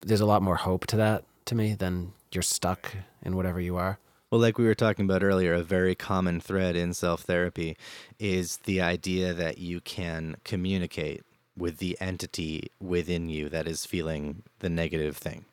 There's 0.00 0.22
a 0.22 0.26
lot 0.26 0.42
more 0.42 0.56
hope 0.56 0.86
to 0.88 0.96
that 0.96 1.24
to 1.44 1.54
me 1.54 1.74
than 1.74 2.12
you're 2.32 2.42
stuck 2.42 2.96
in 3.22 3.36
whatever 3.36 3.60
you 3.60 3.76
are. 3.76 3.98
Well, 4.30 4.40
like 4.40 4.58
we 4.58 4.64
were 4.64 4.74
talking 4.74 5.04
about 5.04 5.22
earlier, 5.22 5.54
a 5.54 5.62
very 5.62 5.94
common 5.94 6.40
thread 6.40 6.74
in 6.76 6.94
self 6.94 7.22
therapy 7.22 7.76
is 8.18 8.56
the 8.58 8.80
idea 8.80 9.32
that 9.32 9.58
you 9.58 9.80
can 9.80 10.36
communicate 10.44 11.22
with 11.56 11.78
the 11.78 11.96
entity 12.00 12.70
within 12.80 13.28
you 13.28 13.48
that 13.50 13.68
is 13.68 13.86
feeling 13.86 14.42
the 14.58 14.68
negative 14.68 15.16
thing. 15.16 15.44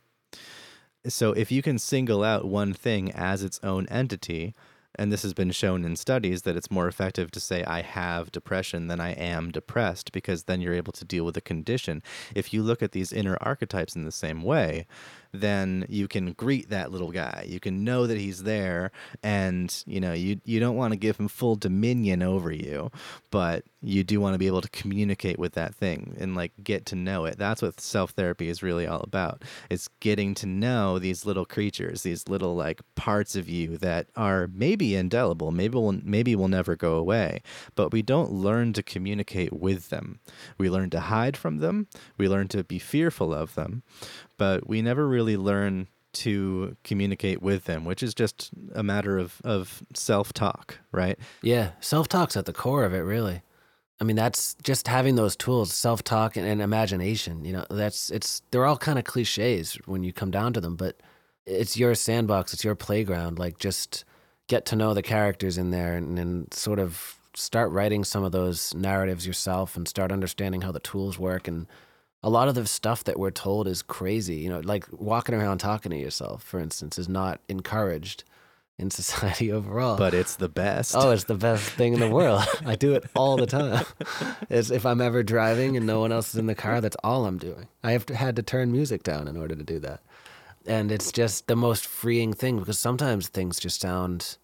So, 1.08 1.32
if 1.34 1.52
you 1.52 1.62
can 1.62 1.80
single 1.80 2.24
out 2.24 2.46
one 2.46 2.74
thing 2.74 3.12
as 3.12 3.44
its 3.44 3.60
own 3.64 3.88
entity, 3.88 4.54
And 4.96 5.12
this 5.12 5.24
has 5.24 5.34
been 5.34 5.52
shown 5.52 5.86
in 5.86 5.96
studies 5.96 6.42
that 6.42 6.56
it's 6.58 6.70
more 6.72 6.88
effective 6.88 7.32
to 7.32 7.40
say, 7.40 7.64
I 7.64 7.82
have 7.82 8.32
depression 8.32 8.88
than 8.88 9.00
I 9.00 9.12
am 9.12 9.52
depressed, 9.52 10.12
because 10.12 10.44
then 10.44 10.62
you're 10.62 10.74
able 10.74 10.92
to 10.94 11.06
deal 11.06 11.24
with 11.26 11.36
the 11.36 11.42
condition. 11.42 12.04
If 12.36 12.54
you 12.54 12.62
look 12.62 12.84
at 12.84 12.92
these 12.92 13.14
inner 13.14 13.38
archetypes 13.42 13.96
in 13.96 14.04
the 14.04 14.12
same 14.12 14.42
way, 14.44 14.86
then 15.32 15.86
you 15.90 16.08
can 16.08 16.34
greet 16.34 16.70
that 16.70 16.92
little 16.92 17.12
guy. 17.12 17.46
You 17.48 17.60
can 17.60 17.84
know 17.84 18.08
that 18.08 18.18
he's 18.18 18.44
there 18.44 18.92
and 19.24 19.84
you 19.86 20.00
know, 20.00 20.14
you 20.14 20.40
you 20.46 20.60
don't 20.60 20.76
want 20.76 20.92
to 20.94 20.98
give 20.98 21.18
him 21.18 21.28
full 21.28 21.56
dominion 21.56 22.22
over 22.22 22.52
you, 22.52 22.92
but 23.30 23.64
you 23.82 24.04
do 24.04 24.22
want 24.22 24.34
to 24.34 24.40
be 24.40 24.48
able 24.48 24.62
to 24.62 24.70
communicate 24.70 25.40
with 25.40 25.54
that 25.54 25.74
thing 25.74 26.16
and 26.20 26.36
like 26.36 26.52
get 26.64 26.86
to 26.88 26.96
know 26.96 27.26
it. 27.26 27.38
That's 27.38 27.62
what 27.62 27.82
self-therapy 27.82 28.48
is 28.48 28.62
really 28.62 28.86
all 28.86 29.02
about. 29.02 29.44
It's 29.70 29.90
getting 30.00 30.36
to 30.36 30.46
know 30.46 31.00
these 31.00 31.26
little 31.26 31.46
creatures, 31.46 32.04
these 32.04 32.28
little 32.28 32.56
like 32.56 32.82
parts 32.96 33.36
of 33.36 33.50
you 33.50 33.78
that 33.78 34.08
are 34.16 34.50
maybe 34.54 34.96
indelible, 34.96 35.52
maybe 35.52 35.76
will 35.76 35.94
maybe 36.04 36.36
will 36.36 36.48
never 36.48 36.76
go 36.76 36.96
away, 36.96 37.42
but 37.76 37.92
we 37.92 38.02
don't 38.02 38.32
learn 38.32 38.74
to 38.74 38.84
communicate 38.84 39.54
with 39.54 39.90
them. 39.90 40.20
We 40.58 40.70
learn 40.70 40.90
to 40.92 41.00
hide 41.00 41.38
from 41.38 41.58
them, 41.58 41.88
we 42.18 42.28
learn 42.28 42.48
to 42.50 42.64
be 42.64 42.80
fearful 42.80 43.34
of 43.34 43.56
them, 43.56 43.84
but 44.42 44.68
we 44.68 44.82
never 44.82 45.08
really 45.08 45.38
learn 45.38 45.86
to 46.14 46.76
communicate 46.84 47.44
with 47.44 47.66
them, 47.66 47.86
which 47.86 48.02
is 48.02 48.16
just 48.16 48.50
a 48.74 48.82
matter 48.82 49.20
of, 49.20 49.40
of 49.44 49.84
self 49.94 50.34
talk, 50.34 50.80
right? 50.92 51.20
Yeah, 51.44 51.74
self 51.80 52.08
talk's 52.08 52.36
at 52.36 52.48
the 52.48 52.52
core 52.52 52.84
of 52.84 52.92
it, 52.92 53.02
really. 53.02 53.44
I 54.00 54.04
mean, 54.04 54.16
that's 54.16 54.56
just 54.64 54.88
having 54.88 55.14
those 55.14 55.36
tools, 55.36 55.72
self 55.76 56.04
talk 56.04 56.38
and, 56.38 56.48
and, 56.48 56.60
imagination. 56.60 57.46
You 57.46 57.54
know, 57.54 57.66
that's 57.70 58.10
it's 58.10 58.42
they're 58.50 58.66
all 58.66 58.78
kind 58.78 58.98
of 58.98 59.06
cliches 59.06 59.76
when 59.86 60.04
you 60.04 60.12
come 60.12 60.32
down 60.32 60.54
to 60.54 60.60
them, 60.60 60.76
but 60.76 61.00
it's 61.46 61.78
your 61.78 61.94
sandbox, 61.94 62.52
it's 62.52 62.64
your 62.64 62.74
playground. 62.74 63.38
Like, 63.38 63.60
just 63.60 64.06
get 64.48 64.66
to 64.66 64.76
know 64.76 64.96
the 64.96 65.04
characters 65.04 65.60
in 65.60 65.70
there 65.70 65.96
and, 65.96 66.18
and 66.18 66.52
sort 66.52 66.80
of 66.80 67.20
start 67.36 67.70
writing 67.70 68.04
some 68.04 68.24
of 68.24 68.32
those 68.32 68.74
narratives 68.74 69.28
yourself 69.28 69.78
and 69.78 69.88
start 69.88 70.12
understanding 70.12 70.62
how 70.62 70.72
the 70.72 70.80
tools 70.80 71.20
work 71.20 71.48
and 71.48 71.68
a 72.24 72.30
lot 72.30 72.48
of 72.48 72.56
the 72.56 72.66
stuff 72.68 73.04
that 73.06 73.20
we're 73.20 73.32
told 73.32 73.68
is 73.68 73.82
crazy. 73.82 74.36
You 74.36 74.50
know, 74.50 74.60
like 74.60 74.86
walking 74.92 75.36
around 75.36 75.58
talking 75.58 75.92
to 75.92 75.98
yourself, 75.98 76.44
for 76.44 76.60
instance, 76.60 77.00
is 77.00 77.10
not 77.10 77.42
encouraged 77.48 78.24
in 78.78 78.90
society 78.92 79.52
overall. 79.52 79.98
But 79.98 80.14
it's 80.14 80.36
the 80.36 80.50
best. 80.50 80.96
Oh, 80.96 81.12
it's 81.12 81.26
the 81.26 81.36
best 81.36 81.64
thing 81.64 81.94
in 81.94 82.00
the 82.00 82.10
world. 82.10 82.44
I 82.66 82.76
do 82.76 82.94
it 82.94 83.06
all 83.16 83.38
the 83.38 83.48
time. 83.48 83.86
It's 84.50 84.70
if 84.70 84.86
I'm 84.86 85.02
ever 85.02 85.24
driving 85.24 85.78
and 85.78 85.86
no 85.86 86.00
one 86.00 86.12
else 86.12 86.30
is 86.30 86.36
in 86.36 86.48
the 86.48 86.56
car, 86.56 86.82
that's 86.82 86.98
all 87.04 87.26
I'm 87.26 87.38
doing. 87.38 87.68
I 87.84 87.92
have 87.92 88.06
to, 88.08 88.16
had 88.16 88.36
to 88.36 88.44
turn 88.44 88.72
music 88.72 89.04
down 89.04 89.28
in 89.28 89.38
order 89.38 89.56
to 89.56 89.64
do 89.64 89.80
that. 89.80 90.02
And 90.68 90.92
it's 90.92 91.12
just 91.12 91.48
the 91.48 91.56
most 91.56 91.88
freeing 91.88 92.34
thing 92.34 92.60
because 92.60 92.78
sometimes 92.78 93.28
things 93.28 93.60
just 93.60 93.82
sound 93.82 94.38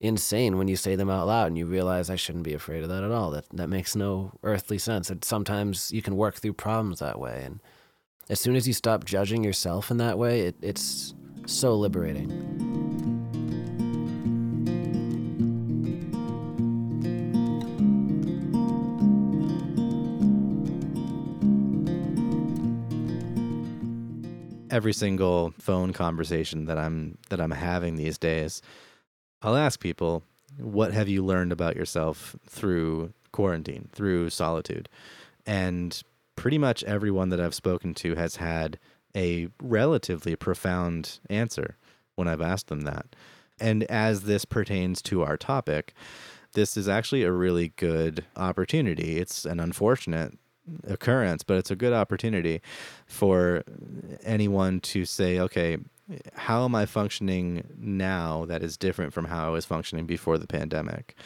insane 0.00 0.58
when 0.58 0.68
you 0.68 0.76
say 0.76 0.94
them 0.94 1.08
out 1.08 1.26
loud 1.26 1.48
and 1.48 1.58
you 1.58 1.66
realize 1.66 2.10
I 2.10 2.16
shouldn't 2.16 2.44
be 2.44 2.54
afraid 2.54 2.82
of 2.82 2.88
that 2.90 3.02
at 3.02 3.12
all. 3.12 3.30
That 3.30 3.44
that 3.52 3.68
makes 3.68 3.96
no 3.96 4.32
earthly 4.42 4.78
sense. 4.78 5.10
And 5.10 5.24
sometimes 5.24 5.92
you 5.92 6.02
can 6.02 6.16
work 6.16 6.36
through 6.36 6.54
problems 6.54 6.98
that 6.98 7.18
way. 7.18 7.42
And 7.44 7.60
as 8.28 8.40
soon 8.40 8.56
as 8.56 8.66
you 8.66 8.74
stop 8.74 9.04
judging 9.04 9.42
yourself 9.42 9.90
in 9.90 9.96
that 9.98 10.18
way, 10.18 10.42
it, 10.42 10.56
it's 10.60 11.14
so 11.46 11.74
liberating. 11.74 12.30
Every 24.68 24.92
single 24.92 25.54
phone 25.58 25.94
conversation 25.94 26.66
that 26.66 26.76
I'm 26.76 27.16
that 27.30 27.40
I'm 27.40 27.52
having 27.52 27.96
these 27.96 28.18
days 28.18 28.60
I'll 29.42 29.56
ask 29.56 29.80
people, 29.80 30.22
what 30.58 30.92
have 30.92 31.08
you 31.08 31.24
learned 31.24 31.52
about 31.52 31.76
yourself 31.76 32.36
through 32.46 33.12
quarantine, 33.32 33.88
through 33.92 34.30
solitude? 34.30 34.88
And 35.44 36.02
pretty 36.34 36.58
much 36.58 36.82
everyone 36.84 37.28
that 37.30 37.40
I've 37.40 37.54
spoken 37.54 37.94
to 37.94 38.14
has 38.14 38.36
had 38.36 38.78
a 39.14 39.48
relatively 39.62 40.36
profound 40.36 41.20
answer 41.30 41.76
when 42.14 42.28
I've 42.28 42.40
asked 42.40 42.68
them 42.68 42.82
that. 42.82 43.06
And 43.58 43.84
as 43.84 44.22
this 44.22 44.44
pertains 44.44 45.00
to 45.02 45.22
our 45.22 45.36
topic, 45.36 45.94
this 46.52 46.76
is 46.76 46.88
actually 46.88 47.22
a 47.22 47.32
really 47.32 47.72
good 47.76 48.24
opportunity. 48.36 49.18
It's 49.18 49.44
an 49.44 49.60
unfortunate 49.60 50.38
occurrence, 50.86 51.42
but 51.42 51.56
it's 51.56 51.70
a 51.70 51.76
good 51.76 51.92
opportunity 51.92 52.60
for 53.06 53.62
anyone 54.24 54.80
to 54.80 55.04
say, 55.04 55.38
okay, 55.38 55.78
how 56.34 56.64
am 56.64 56.74
I 56.74 56.86
functioning 56.86 57.64
now 57.76 58.44
that 58.46 58.62
is 58.62 58.76
different 58.76 59.12
from 59.12 59.24
how 59.24 59.46
I 59.46 59.50
was 59.50 59.64
functioning 59.64 60.06
before 60.06 60.38
the 60.38 60.46
pandemic? 60.46 61.16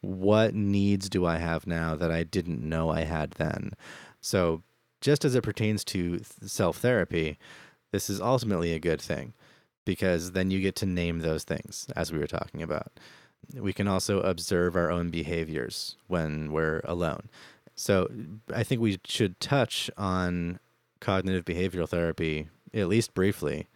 What 0.00 0.54
needs 0.54 1.08
do 1.08 1.26
I 1.26 1.38
have 1.38 1.66
now 1.66 1.96
that 1.96 2.10
I 2.12 2.22
didn't 2.24 2.62
know 2.62 2.90
I 2.90 3.02
had 3.02 3.32
then? 3.32 3.72
So, 4.20 4.62
just 5.00 5.24
as 5.24 5.34
it 5.34 5.42
pertains 5.42 5.84
to 5.86 6.20
self 6.42 6.78
therapy, 6.78 7.38
this 7.92 8.10
is 8.10 8.20
ultimately 8.20 8.74
a 8.74 8.80
good 8.80 9.00
thing 9.00 9.32
because 9.84 10.32
then 10.32 10.50
you 10.50 10.60
get 10.60 10.76
to 10.76 10.86
name 10.86 11.20
those 11.20 11.44
things, 11.44 11.86
as 11.96 12.12
we 12.12 12.18
were 12.18 12.26
talking 12.26 12.62
about. 12.62 12.92
We 13.54 13.72
can 13.72 13.88
also 13.88 14.20
observe 14.20 14.76
our 14.76 14.90
own 14.90 15.08
behaviors 15.08 15.96
when 16.06 16.52
we're 16.52 16.82
alone. 16.84 17.30
So, 17.74 18.08
I 18.54 18.62
think 18.62 18.80
we 18.80 19.00
should 19.04 19.40
touch 19.40 19.90
on 19.96 20.60
cognitive 21.00 21.44
behavioral 21.44 21.88
therapy, 21.88 22.48
at 22.74 22.88
least 22.88 23.14
briefly, 23.14 23.68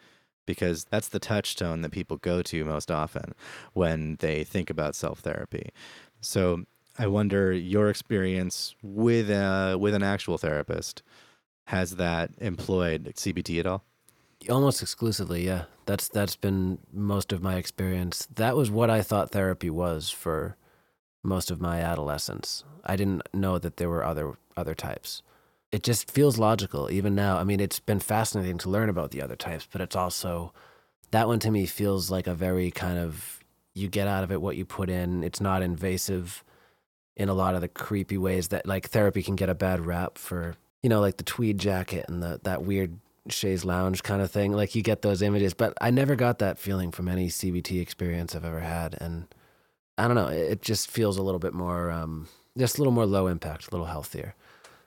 because 0.47 0.85
that's 0.91 1.09
the 1.09 1.19
touchstone 1.19 1.83
that 1.83 1.91
people 1.91 2.17
go 2.17 2.43
to 2.43 2.65
most 2.65 2.91
often 2.91 3.35
when 3.73 4.17
they 4.21 4.45
think 4.45 4.71
about 4.71 4.95
self 4.95 5.21
therapy. 5.21 5.71
So 6.21 6.65
I 6.99 7.07
wonder 7.07 7.53
your 7.53 7.89
experience 7.89 8.75
with 8.83 9.31
a, 9.31 9.77
with 9.79 9.95
an 9.95 10.03
actual 10.03 10.39
therapist 10.39 11.03
has 11.67 11.97
that 11.97 12.31
employed 12.39 13.13
CBT 13.17 13.61
at 13.61 13.67
all? 13.67 13.85
Almost 14.51 14.83
exclusively, 14.83 15.47
yeah. 15.47 15.65
That's 15.87 16.09
that's 16.09 16.37
been 16.37 16.79
most 16.93 17.33
of 17.33 17.43
my 17.43 17.57
experience. 17.57 18.27
That 18.35 18.57
was 18.57 18.71
what 18.71 18.91
I 18.91 19.03
thought 19.03 19.31
therapy 19.31 19.71
was 19.71 20.11
for 20.11 20.57
most 21.23 21.51
of 21.51 21.61
my 21.61 21.81
adolescence. 21.81 22.65
I 22.85 22.97
didn't 22.97 23.23
know 23.33 23.59
that 23.59 23.77
there 23.77 23.89
were 23.89 24.05
other 24.05 24.35
other 24.57 24.75
types 24.75 25.23
it 25.73 25.83
just 25.83 26.11
feels 26.11 26.39
logical 26.39 26.91
even 26.91 27.15
now. 27.15 27.39
I 27.39 27.45
mean, 27.45 27.59
it's 27.59 27.81
been 27.81 27.99
fascinating 27.99 28.59
to 28.59 28.71
learn 28.71 28.91
about 28.91 29.11
the 29.11 29.23
other 29.23 29.37
types, 29.37 29.67
but 29.71 29.81
it's 29.81 29.97
also 29.97 30.53
that 31.11 31.27
one 31.27 31.39
to 31.41 31.51
me 31.51 31.67
feels 31.67 32.11
like 32.11 32.27
a 32.27 32.35
very 32.35 32.71
kind 32.71 32.99
of 32.99 33.43
you 33.75 33.89
get 33.89 34.07
out 34.07 34.23
of 34.23 34.31
it 34.31 34.43
what 34.43 34.57
you 34.57 34.67
put 34.67 34.91
in. 34.91 35.25
It's 35.25 35.41
not 35.41 35.63
invasive 35.63 36.45
in 37.17 37.31
a 37.31 37.35
lot 37.35 37.55
of 37.55 37.63
the 37.63 37.69
creepy 37.69 38.19
ways 38.19 38.49
that 38.49 38.67
like 38.67 38.91
therapy 38.91 39.23
can 39.23 39.35
get 39.35 39.49
a 39.49 39.55
bad 39.55 39.85
rap 39.87 40.19
for, 40.19 40.57
you 40.83 40.91
know, 40.91 41.01
like 41.01 41.17
the 41.17 41.25
tweed 41.25 41.59
jacket 41.59 42.05
and 42.07 42.23
the 42.23 42.39
that 42.45 42.63
weird 42.63 42.99
chaise 43.29 43.65
lounge 43.65 44.03
kind 44.03 44.21
of 44.21 44.31
thing. 44.31 44.53
Like 44.53 44.75
you 44.75 44.83
get 44.83 45.01
those 45.01 45.23
images, 45.23 45.55
but 45.55 45.73
I 45.81 45.91
never 45.91 46.17
got 46.17 46.39
that 46.41 46.59
feeling 46.59 46.91
from 46.91 47.09
any 47.09 47.29
CBT 47.29 47.81
experience 47.81 48.35
I've 48.35 48.45
ever 48.45 48.61
had 48.61 48.95
and 49.01 49.35
I 49.97 50.07
don't 50.07 50.17
know, 50.17 50.29
it 50.29 50.63
just 50.63 50.91
feels 50.91 51.17
a 51.17 51.23
little 51.23 51.39
bit 51.39 51.55
more 51.55 51.91
um 51.91 52.29
just 52.59 52.77
a 52.77 52.81
little 52.83 52.93
more 52.93 53.07
low 53.07 53.29
impact, 53.29 53.69
a 53.69 53.71
little 53.71 53.87
healthier. 53.87 54.35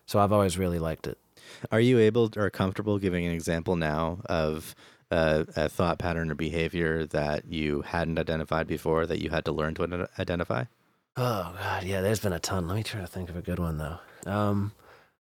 So 0.05 0.19
I've 0.19 0.31
always 0.31 0.57
really 0.57 0.79
liked 0.79 1.07
it. 1.07 1.17
Are 1.71 1.79
you 1.79 1.99
able 1.99 2.31
or 2.35 2.49
comfortable 2.49 2.99
giving 2.99 3.25
an 3.25 3.33
example 3.33 3.75
now 3.75 4.19
of 4.25 4.75
a, 5.11 5.45
a, 5.55 5.69
thought 5.69 5.99
pattern 5.99 6.31
or 6.31 6.35
behavior 6.35 7.05
that 7.07 7.45
you 7.45 7.81
hadn't 7.81 8.19
identified 8.19 8.67
before 8.67 9.05
that 9.05 9.21
you 9.21 9.29
had 9.29 9.45
to 9.45 9.51
learn 9.51 9.75
to 9.75 10.09
identify? 10.19 10.65
Oh 11.17 11.55
God, 11.57 11.83
yeah. 11.83 12.01
There's 12.01 12.19
been 12.19 12.33
a 12.33 12.39
ton. 12.39 12.67
Let 12.67 12.75
me 12.75 12.83
try 12.83 13.01
to 13.01 13.07
think 13.07 13.29
of 13.29 13.37
a 13.37 13.41
good 13.41 13.59
one 13.59 13.77
though. 13.77 13.99
Um, 14.25 14.73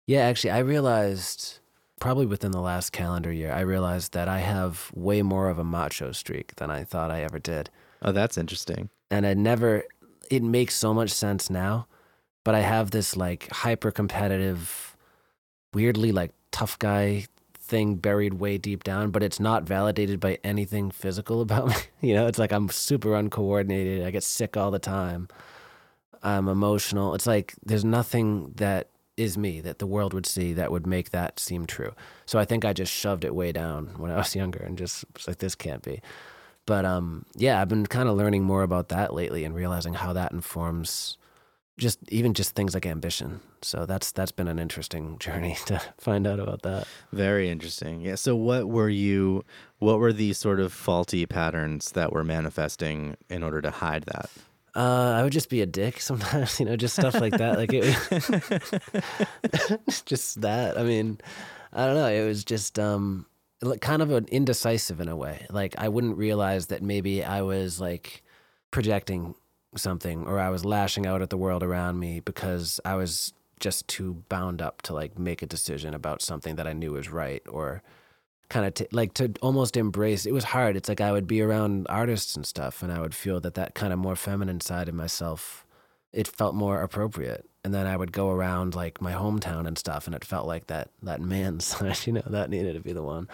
yeah, 0.08 0.22
actually, 0.22 0.52
I 0.52 0.60
realized 0.60 1.60
probably 2.00 2.26
within 2.26 2.52
the 2.52 2.62
last 2.62 2.92
calendar 2.92 3.32
year, 3.32 3.52
I 3.52 3.62
realized 3.62 4.14
that 4.14 4.28
I 4.28 4.40
have 4.40 4.92
way 4.94 5.22
more 5.22 5.50
of 5.50 5.60
a 5.60 5.64
macho 5.64 6.12
streak 6.12 6.56
than 6.56 6.72
I 6.72 6.84
thought 6.84 7.12
I 7.12 7.22
ever 7.22 7.40
did. 7.40 7.70
Oh, 8.02 8.12
that's 8.12 8.38
interesting. 8.38 8.90
And 9.10 9.26
I 9.26 9.34
never. 9.34 9.84
It 10.30 10.44
makes 10.44 10.76
so 10.76 10.94
much 10.94 11.12
sense 11.12 11.50
now 11.50 11.88
but 12.44 12.56
I 12.56 12.62
have 12.62 12.92
this 12.92 13.16
like 13.16 13.50
hyper 13.52 13.92
competitive, 13.92 14.96
weirdly 15.74 16.12
like 16.12 16.32
tough 16.52 16.78
guy 16.80 17.26
thing 17.54 17.96
buried 17.96 18.36
way 18.36 18.58
deep 18.58 18.84
down, 18.84 19.12
but 19.12 19.24
it's 19.24 19.40
not 19.40 19.64
validated 19.64 20.20
by 20.20 20.38
anything 20.44 20.92
physical 20.92 21.42
about 21.46 21.70
me. 21.70 21.76
you 22.02 22.14
know, 22.14 22.28
it's 22.28 22.40
like 22.40 22.52
I'm 22.52 22.70
super 22.70 23.16
uncoordinated. 23.16 24.06
I 24.06 24.12
get 24.12 24.24
sick 24.24 24.58
all 24.58 24.72
the 24.72 24.80
time. 24.80 25.28
I'm 26.24 26.48
emotional. 26.48 27.16
It's 27.16 27.26
like 27.26 27.56
there's 27.66 27.86
nothing 27.86 28.54
that 28.58 28.90
is 29.18 29.38
me 29.38 29.62
that 29.62 29.80
the 29.80 29.88
world 29.88 30.14
would 30.14 30.26
see 30.26 30.54
that 30.54 30.72
would 30.72 30.88
make 30.88 31.12
that 31.12 31.40
seem 31.40 31.66
true. 31.66 31.94
So 32.26 32.40
I 32.40 32.46
think 32.46 32.66
I 32.66 32.74
just 32.74 32.92
shoved 32.94 33.26
it 33.26 33.36
way 33.36 33.52
down 33.52 33.94
when 33.98 34.12
I 34.12 34.18
was 34.18 34.36
younger 34.42 34.60
and 34.60 34.78
just 34.78 35.06
was 35.16 35.28
like, 35.28 35.38
this 35.38 35.56
can't 35.56 35.82
be. 35.84 36.02
But 36.66 36.86
um, 36.86 37.26
yeah, 37.36 37.60
I've 37.62 37.70
been 37.70 37.86
kind 37.86 38.08
of 38.08 38.16
learning 38.16 38.44
more 38.44 38.64
about 38.64 38.90
that 38.90 39.14
lately 39.14 39.44
and 39.44 39.56
realizing 39.56 39.94
how 39.96 40.14
that 40.14 40.32
informs 40.32 41.18
just 41.82 42.00
even 42.10 42.34
just 42.34 42.56
things 42.56 42.74
like 42.76 42.86
ambition. 42.86 43.42
So 43.62 43.86
that's 43.86 44.12
that's 44.12 44.32
been 44.32 44.48
an 44.48 44.60
interesting 44.60 45.18
journey 45.26 45.58
to 45.66 45.82
find 45.98 46.26
out 46.28 46.40
about 46.40 46.62
that. 46.62 46.88
Very 47.12 47.50
interesting. 47.50 48.02
Yeah. 48.02 48.16
So 48.16 48.36
what 48.36 48.70
were 48.70 48.90
you 48.90 49.44
what 49.80 50.00
were 50.00 50.14
these 50.14 50.38
sort 50.38 50.60
of 50.60 50.72
faulty 50.72 51.26
patterns 51.26 51.92
that 51.94 52.14
were 52.14 52.24
manifesting 52.24 53.18
in 53.30 53.44
order 53.44 53.62
to 53.62 53.72
hide 53.72 54.04
that? 54.04 54.30
Uh, 54.74 55.16
I 55.18 55.24
would 55.24 55.34
just 55.34 55.50
be 55.50 55.62
a 55.62 55.66
dick 55.66 56.00
sometimes, 56.10 56.60
you 56.60 56.66
know, 56.66 56.78
just 56.78 56.96
stuff 56.96 57.20
like 57.20 57.34
that. 57.38 57.58
Like 57.58 57.72
it, 57.74 57.84
just 60.06 60.42
that. 60.42 60.78
I 60.78 60.84
mean, 60.84 61.20
I 61.74 61.88
don't 61.88 61.96
know. 61.96 62.08
It 62.08 62.26
was 62.26 62.46
just 62.46 62.80
um, 62.80 63.26
kind 63.82 64.02
of 64.02 64.12
an 64.12 64.28
indecisive 64.32 65.02
in 65.02 65.10
a 65.10 65.16
way. 65.16 65.48
Like 65.50 65.76
I 65.78 65.90
wouldn't 65.90 66.18
realize 66.18 66.68
that 66.68 66.84
maybe 66.84 67.24
I 67.24 67.42
was 67.42 67.82
like 67.82 68.24
projecting 68.70 69.36
something 69.76 70.26
or 70.26 70.40
I 70.40 70.50
was 70.50 70.66
lashing 70.66 71.06
out 71.06 71.22
at 71.22 71.30
the 71.30 71.38
world 71.38 71.64
around 71.64 72.00
me 72.00 72.20
because 72.20 72.80
I 72.84 72.96
was 72.96 73.34
just 73.60 73.88
too 73.88 74.24
bound 74.28 74.62
up 74.62 74.82
to 74.82 74.94
like 74.94 75.18
make 75.18 75.42
a 75.42 75.46
decision 75.46 75.94
about 75.94 76.22
something 76.22 76.56
that 76.56 76.68
I 76.68 76.74
knew 76.74 76.94
was 76.94 77.10
right 77.10 77.44
or 77.48 77.84
kind 78.50 78.66
of 78.66 78.74
t- 78.74 78.88
like 78.92 79.14
to 79.14 79.32
almost 79.42 79.78
embrace 79.78 80.26
it 80.26 80.34
was 80.34 80.44
hard. 80.46 80.76
It's 80.76 80.90
like 80.90 81.00
I 81.00 81.12
would 81.12 81.28
be 81.28 81.42
around 81.42 81.88
artists 81.90 82.36
and 82.36 82.46
stuff 82.46 82.84
and 82.84 82.92
I 82.92 83.00
would 83.00 83.16
feel 83.16 83.40
that 83.42 83.54
that 83.54 83.76
kind 83.76 83.94
of 83.94 84.00
more 84.00 84.16
feminine 84.16 84.60
side 84.60 84.90
of 84.90 84.96
myself 84.96 85.66
it 86.12 86.28
felt 86.28 86.54
more 86.54 86.82
appropriate. 86.82 87.48
And 87.64 87.74
then 87.74 87.88
I 87.88 87.96
would 87.96 88.12
go 88.12 88.32
around 88.32 88.76
like 88.76 89.00
my 89.00 89.14
hometown 89.14 89.66
and 89.68 89.78
stuff 89.78 90.06
and 90.06 90.16
it 90.16 90.26
felt 90.26 90.48
like 90.48 90.68
that 90.68 90.90
that 91.04 91.22
man 91.22 91.60
side 91.62 92.06
you 92.06 92.14
know 92.14 92.24
that 92.28 92.50
needed 92.50 92.74
to 92.74 92.82
be 92.82 92.92
the 92.94 93.04
one. 93.04 93.30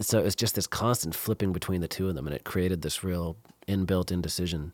So 0.00 0.18
it 0.18 0.24
was 0.24 0.36
just 0.36 0.54
this 0.54 0.66
constant 0.66 1.14
flipping 1.14 1.52
between 1.52 1.82
the 1.82 1.88
two 1.88 2.08
of 2.08 2.14
them 2.14 2.26
and 2.26 2.34
it 2.34 2.44
created 2.44 2.80
this 2.80 3.04
real 3.04 3.36
inbuilt 3.66 4.10
indecision 4.10 4.72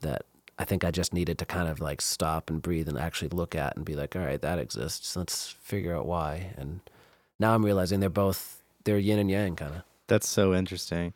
that 0.00 0.22
I 0.58 0.64
think 0.64 0.84
I 0.84 0.90
just 0.90 1.14
needed 1.14 1.38
to 1.38 1.46
kind 1.46 1.68
of 1.68 1.80
like 1.80 2.00
stop 2.00 2.50
and 2.50 2.60
breathe 2.60 2.88
and 2.88 2.98
actually 2.98 3.28
look 3.28 3.54
at 3.54 3.76
and 3.76 3.84
be 3.84 3.94
like, 3.94 4.14
all 4.14 4.22
right, 4.22 4.40
that 4.42 4.58
exists. 4.58 5.16
Let's 5.16 5.48
figure 5.48 5.96
out 5.96 6.06
why. 6.06 6.52
And 6.56 6.80
now 7.38 7.54
I'm 7.54 7.64
realizing 7.64 8.00
they're 8.00 8.10
both 8.10 8.62
they're 8.84 8.98
yin 8.98 9.18
and 9.18 9.30
yang 9.30 9.56
kind 9.56 9.74
of. 9.76 9.82
That's 10.06 10.28
so 10.28 10.54
interesting. 10.54 11.14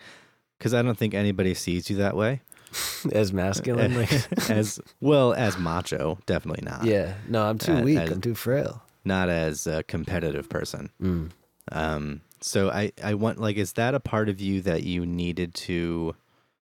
Cuz 0.60 0.72
I 0.72 0.82
don't 0.82 0.96
think 0.96 1.14
anybody 1.14 1.52
sees 1.54 1.90
you 1.90 1.96
that 1.96 2.16
way. 2.16 2.40
as 3.12 3.32
masculine 3.32 3.94
like 3.98 4.50
as 4.50 4.80
well 5.00 5.32
as 5.34 5.58
macho, 5.58 6.18
definitely 6.26 6.64
not. 6.64 6.84
Yeah. 6.84 7.14
No, 7.28 7.44
I'm 7.44 7.58
too 7.58 7.72
As- 7.74 7.84
weak. 7.84 7.98
as- 7.98 8.10
I'm 8.10 8.20
too 8.20 8.34
frail. 8.34 8.82
Not 9.04 9.28
as 9.28 9.66
a 9.66 9.82
competitive 9.82 10.48
person. 10.48 10.88
Mm. 11.02 11.30
Um, 11.70 12.20
so 12.40 12.70
I, 12.70 12.92
I 13.02 13.12
want 13.14 13.38
like, 13.38 13.56
is 13.56 13.74
that 13.74 13.94
a 13.94 14.00
part 14.00 14.28
of 14.30 14.40
you 14.40 14.62
that 14.62 14.82
you 14.84 15.04
needed 15.04 15.54
to 15.54 16.14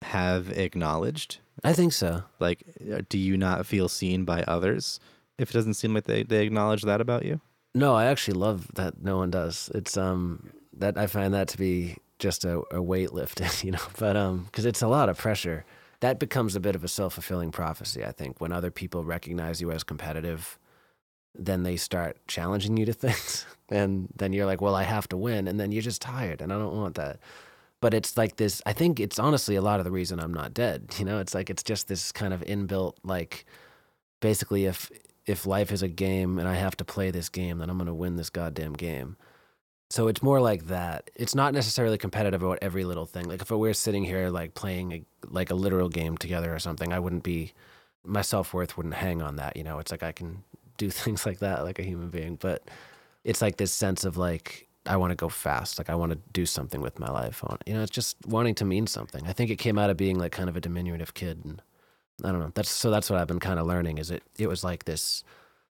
have 0.02 0.50
acknowledged? 0.50 1.38
I 1.62 1.72
think 1.72 1.92
so. 1.92 2.22
Like, 2.38 2.64
uh, 2.92 3.02
do 3.08 3.18
you 3.18 3.36
not 3.36 3.66
feel 3.66 3.88
seen 3.88 4.24
by 4.24 4.42
others 4.44 5.00
if 5.38 5.50
it 5.50 5.52
doesn't 5.52 5.74
seem 5.74 5.94
like 5.94 6.04
they, 6.04 6.22
they 6.22 6.44
acknowledge 6.44 6.82
that 6.82 7.00
about 7.00 7.24
you? 7.24 7.40
No, 7.74 7.94
I 7.94 8.06
actually 8.06 8.38
love 8.38 8.68
that 8.74 9.02
no 9.02 9.18
one 9.18 9.30
does. 9.30 9.70
It's 9.74 9.96
um 9.96 10.50
that 10.76 10.96
I 10.96 11.06
find 11.06 11.34
that 11.34 11.48
to 11.48 11.58
be 11.58 11.96
just 12.18 12.44
a, 12.44 12.62
a 12.72 12.82
weight 12.82 13.12
lifted, 13.12 13.50
you 13.64 13.72
know. 13.72 13.78
But 13.98 14.16
um 14.16 14.44
because 14.46 14.66
it's 14.66 14.82
a 14.82 14.88
lot 14.88 15.08
of 15.08 15.18
pressure. 15.18 15.64
That 16.00 16.18
becomes 16.18 16.56
a 16.56 16.60
bit 16.60 16.74
of 16.74 16.82
a 16.82 16.88
self 16.88 17.14
fulfilling 17.14 17.52
prophecy, 17.52 18.04
I 18.04 18.12
think. 18.12 18.40
When 18.40 18.52
other 18.52 18.70
people 18.70 19.04
recognize 19.04 19.60
you 19.60 19.70
as 19.70 19.84
competitive, 19.84 20.58
then 21.34 21.62
they 21.62 21.76
start 21.76 22.16
challenging 22.26 22.76
you 22.76 22.86
to 22.86 22.92
things. 23.04 23.44
And 23.68 24.08
then 24.16 24.32
you're 24.32 24.46
like, 24.46 24.60
Well, 24.60 24.74
I 24.74 24.82
have 24.84 25.08
to 25.08 25.16
win, 25.16 25.46
and 25.46 25.60
then 25.60 25.70
you're 25.72 25.82
just 25.82 26.02
tired 26.02 26.40
and 26.40 26.52
I 26.52 26.58
don't 26.58 26.74
want 26.74 26.96
that. 26.96 27.20
But 27.80 27.94
it's 27.94 28.16
like 28.16 28.36
this 28.36 28.60
I 28.66 28.72
think 28.72 29.00
it's 29.00 29.18
honestly 29.18 29.56
a 29.56 29.62
lot 29.62 29.80
of 29.80 29.84
the 29.84 29.90
reason 29.90 30.20
I'm 30.20 30.34
not 30.34 30.54
dead. 30.54 30.94
You 30.98 31.04
know, 31.04 31.18
it's 31.18 31.34
like 31.34 31.50
it's 31.50 31.62
just 31.62 31.88
this 31.88 32.12
kind 32.12 32.34
of 32.34 32.42
inbuilt 32.42 32.94
like 33.02 33.46
basically 34.20 34.66
if 34.66 34.90
if 35.26 35.46
life 35.46 35.72
is 35.72 35.82
a 35.82 35.88
game 35.88 36.38
and 36.38 36.48
I 36.48 36.54
have 36.54 36.76
to 36.78 36.84
play 36.84 37.10
this 37.10 37.28
game, 37.28 37.58
then 37.58 37.70
I'm 37.70 37.76
going 37.76 37.86
to 37.86 37.94
win 37.94 38.16
this 38.16 38.30
goddamn 38.30 38.72
game. 38.72 39.16
So 39.90 40.08
it's 40.08 40.22
more 40.22 40.40
like 40.40 40.66
that. 40.66 41.10
It's 41.14 41.34
not 41.34 41.52
necessarily 41.52 41.98
competitive 41.98 42.42
about 42.42 42.58
every 42.62 42.84
little 42.84 43.06
thing. 43.06 43.28
Like 43.28 43.42
if 43.42 43.50
we 43.50 43.56
were 43.56 43.74
sitting 43.74 44.04
here 44.04 44.30
like 44.30 44.54
playing 44.54 44.92
a, 44.92 45.04
like 45.28 45.50
a 45.50 45.54
literal 45.54 45.88
game 45.88 46.16
together 46.16 46.54
or 46.54 46.58
something, 46.58 46.92
I 46.92 47.00
wouldn't 47.00 47.24
be 47.24 47.52
my 48.04 48.22
self-worth 48.22 48.76
wouldn't 48.76 48.94
hang 48.94 49.20
on 49.20 49.36
that, 49.36 49.56
you 49.56 49.64
know. 49.64 49.78
It's 49.78 49.90
like 49.90 50.02
I 50.02 50.12
can 50.12 50.42
do 50.78 50.90
things 50.90 51.26
like 51.26 51.40
that 51.40 51.64
like 51.64 51.78
a 51.78 51.82
human 51.82 52.08
being, 52.08 52.36
but 52.36 52.68
it's 53.24 53.42
like 53.42 53.56
this 53.56 53.72
sense 53.72 54.04
of 54.04 54.16
like 54.16 54.68
I 54.90 54.96
want 54.96 55.12
to 55.12 55.16
go 55.16 55.28
fast. 55.28 55.78
Like 55.78 55.88
I 55.88 55.94
want 55.94 56.10
to 56.10 56.18
do 56.32 56.44
something 56.44 56.80
with 56.80 56.98
my 56.98 57.08
life. 57.08 57.44
Want, 57.44 57.62
you 57.64 57.74
know, 57.74 57.82
it's 57.82 57.92
just 57.92 58.16
wanting 58.26 58.56
to 58.56 58.64
mean 58.64 58.88
something. 58.88 59.24
I 59.24 59.32
think 59.32 59.48
it 59.50 59.56
came 59.56 59.78
out 59.78 59.88
of 59.88 59.96
being 59.96 60.18
like 60.18 60.32
kind 60.32 60.48
of 60.48 60.56
a 60.56 60.60
diminutive 60.60 61.14
kid 61.14 61.44
and 61.44 61.62
I 62.24 62.32
don't 62.32 62.40
know. 62.40 62.50
That's 62.54 62.70
so 62.70 62.90
that's 62.90 63.08
what 63.08 63.20
I've 63.20 63.28
been 63.28 63.38
kind 63.38 63.60
of 63.60 63.66
learning 63.66 63.98
is 63.98 64.10
it 64.10 64.24
it 64.36 64.48
was 64.48 64.64
like 64.64 64.84
this 64.84 65.22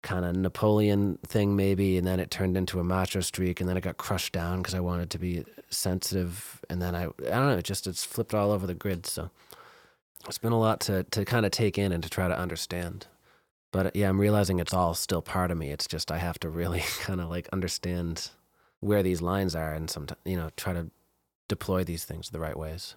kind 0.02 0.24
of 0.24 0.34
Napoleon 0.34 1.18
thing 1.26 1.54
maybe 1.54 1.96
and 1.96 2.04
then 2.04 2.18
it 2.18 2.30
turned 2.32 2.56
into 2.56 2.80
a 2.80 2.84
macho 2.84 3.20
streak 3.20 3.60
and 3.60 3.70
then 3.70 3.76
it 3.76 3.82
got 3.82 3.98
crushed 3.98 4.32
down 4.32 4.58
because 4.58 4.74
I 4.74 4.80
wanted 4.80 5.10
to 5.10 5.18
be 5.18 5.44
sensitive 5.70 6.60
and 6.68 6.82
then 6.82 6.96
I 6.96 7.04
I 7.04 7.08
don't 7.38 7.48
know, 7.50 7.58
it 7.58 7.64
just 7.64 7.86
it's 7.86 8.04
flipped 8.04 8.34
all 8.34 8.50
over 8.50 8.66
the 8.66 8.74
grid 8.74 9.06
so 9.06 9.30
it's 10.26 10.38
been 10.38 10.52
a 10.52 10.58
lot 10.58 10.80
to 10.80 11.04
to 11.04 11.24
kind 11.24 11.46
of 11.46 11.52
take 11.52 11.78
in 11.78 11.92
and 11.92 12.02
to 12.02 12.10
try 12.10 12.26
to 12.26 12.36
understand. 12.36 13.06
But 13.70 13.86
uh, 13.86 13.90
yeah, 13.94 14.08
I'm 14.08 14.20
realizing 14.20 14.58
it's 14.58 14.74
all 14.74 14.94
still 14.94 15.22
part 15.22 15.52
of 15.52 15.56
me. 15.56 15.70
It's 15.70 15.86
just 15.86 16.10
I 16.10 16.18
have 16.18 16.40
to 16.40 16.48
really 16.48 16.80
kind 17.00 17.20
of 17.20 17.30
like 17.30 17.48
understand 17.52 18.30
where 18.85 19.03
these 19.03 19.22
lines 19.22 19.55
are 19.55 19.72
and 19.72 19.91
sometimes 19.91 20.20
you 20.24 20.37
know 20.37 20.51
try 20.57 20.72
to 20.72 20.91
deploy 21.49 21.85
these 21.85 22.05
things 22.05 22.30
the 22.30 22.41
right 22.41 22.59
ways. 22.59 22.95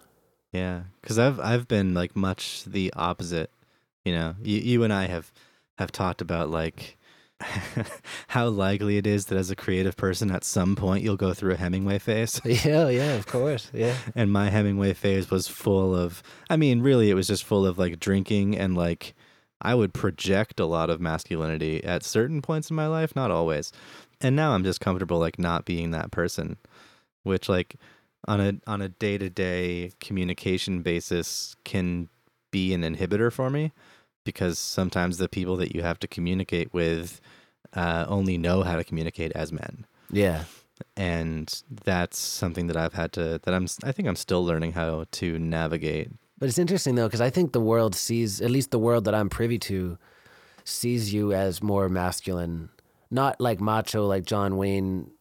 Yeah, 0.51 0.83
because 1.01 1.19
I've 1.19 1.39
I've 1.39 1.67
been 1.67 1.93
like 1.93 2.15
much 2.15 2.63
the 2.65 2.91
opposite. 2.95 3.51
You 4.05 4.13
know, 4.13 4.35
you 4.41 4.57
you 4.57 4.83
and 4.83 4.93
I 4.93 5.07
have 5.07 5.31
have 5.77 5.91
talked 5.91 6.21
about 6.21 6.49
like 6.49 6.97
how 8.29 8.47
likely 8.47 8.97
it 8.97 9.05
is 9.05 9.27
that 9.27 9.37
as 9.37 9.51
a 9.51 9.55
creative 9.55 9.95
person, 9.95 10.31
at 10.31 10.43
some 10.43 10.75
point 10.75 11.03
you'll 11.03 11.17
go 11.17 11.33
through 11.33 11.53
a 11.53 11.57
Hemingway 11.57 11.99
phase. 11.99 12.41
yeah, 12.45 12.89
yeah, 12.89 13.13
of 13.13 13.27
course. 13.27 13.69
Yeah. 13.73 13.95
and 14.15 14.31
my 14.31 14.49
Hemingway 14.49 14.93
phase 14.93 15.29
was 15.29 15.47
full 15.47 15.95
of. 15.95 16.23
I 16.49 16.57
mean, 16.57 16.81
really, 16.81 17.09
it 17.09 17.15
was 17.15 17.27
just 17.27 17.43
full 17.43 17.65
of 17.65 17.77
like 17.77 17.99
drinking 17.99 18.57
and 18.57 18.75
like 18.75 19.13
I 19.61 19.75
would 19.75 19.93
project 19.93 20.59
a 20.59 20.65
lot 20.65 20.89
of 20.89 21.01
masculinity 21.01 21.83
at 21.83 22.03
certain 22.03 22.41
points 22.41 22.69
in 22.69 22.75
my 22.75 22.87
life, 22.87 23.15
not 23.15 23.31
always. 23.31 23.71
And 24.21 24.35
now 24.35 24.51
I'm 24.53 24.63
just 24.63 24.81
comfortable 24.81 25.19
like 25.19 25.37
not 25.39 25.65
being 25.65 25.91
that 25.91 26.11
person, 26.11 26.57
which 27.23 27.47
like 27.49 27.75
on 28.27 28.41
a 28.41 28.53
on 28.65 28.81
a 28.81 28.89
day 28.89 29.17
to 29.17 29.29
day 29.29 29.91
communication 29.99 30.81
basis 30.81 31.55
can 31.63 32.09
be 32.51 32.73
an 32.73 32.81
inhibitor 32.81 33.31
for 33.31 33.49
me 33.49 33.71
because 34.25 34.57
sometimes 34.57 35.17
the 35.17 35.29
people 35.29 35.55
that 35.57 35.75
you 35.75 35.81
have 35.83 35.99
to 35.99 36.07
communicate 36.07 36.73
with 36.73 37.21
uh, 37.73 38.05
only 38.07 38.37
know 38.37 38.63
how 38.63 38.75
to 38.75 38.83
communicate 38.83 39.31
as 39.33 39.51
men 39.51 39.85
Yeah. 40.11 40.45
and 40.95 41.61
that's 41.85 42.17
something 42.17 42.67
that 42.67 42.77
I've 42.77 42.93
had 42.93 43.11
to 43.13 43.39
that 43.43 43.53
I'm 43.53 43.67
I 43.83 43.91
think 43.91 44.07
I'm 44.07 44.15
still 44.15 44.43
learning 44.43 44.73
how 44.73 45.05
to 45.11 45.37
navigate. 45.39 46.09
But 46.39 46.49
it's 46.49 46.57
interesting 46.59 46.95
though, 46.95 47.07
because 47.07 47.21
I 47.21 47.29
think 47.29 47.51
the 47.51 47.61
world 47.61 47.95
sees, 47.95 48.41
at 48.41 48.51
least 48.51 48.71
the 48.71 48.79
world 48.79 49.05
that 49.05 49.15
I'm 49.15 49.29
privy 49.29 49.57
to, 49.59 49.97
sees 50.63 51.13
you 51.13 51.33
as 51.33 51.63
more 51.63 51.89
masculine, 51.89 52.69
not 53.09 53.39
like 53.39 53.59
macho, 53.59 54.05
like 54.05 54.25
John 54.25 54.57
Wayne, 54.57 55.11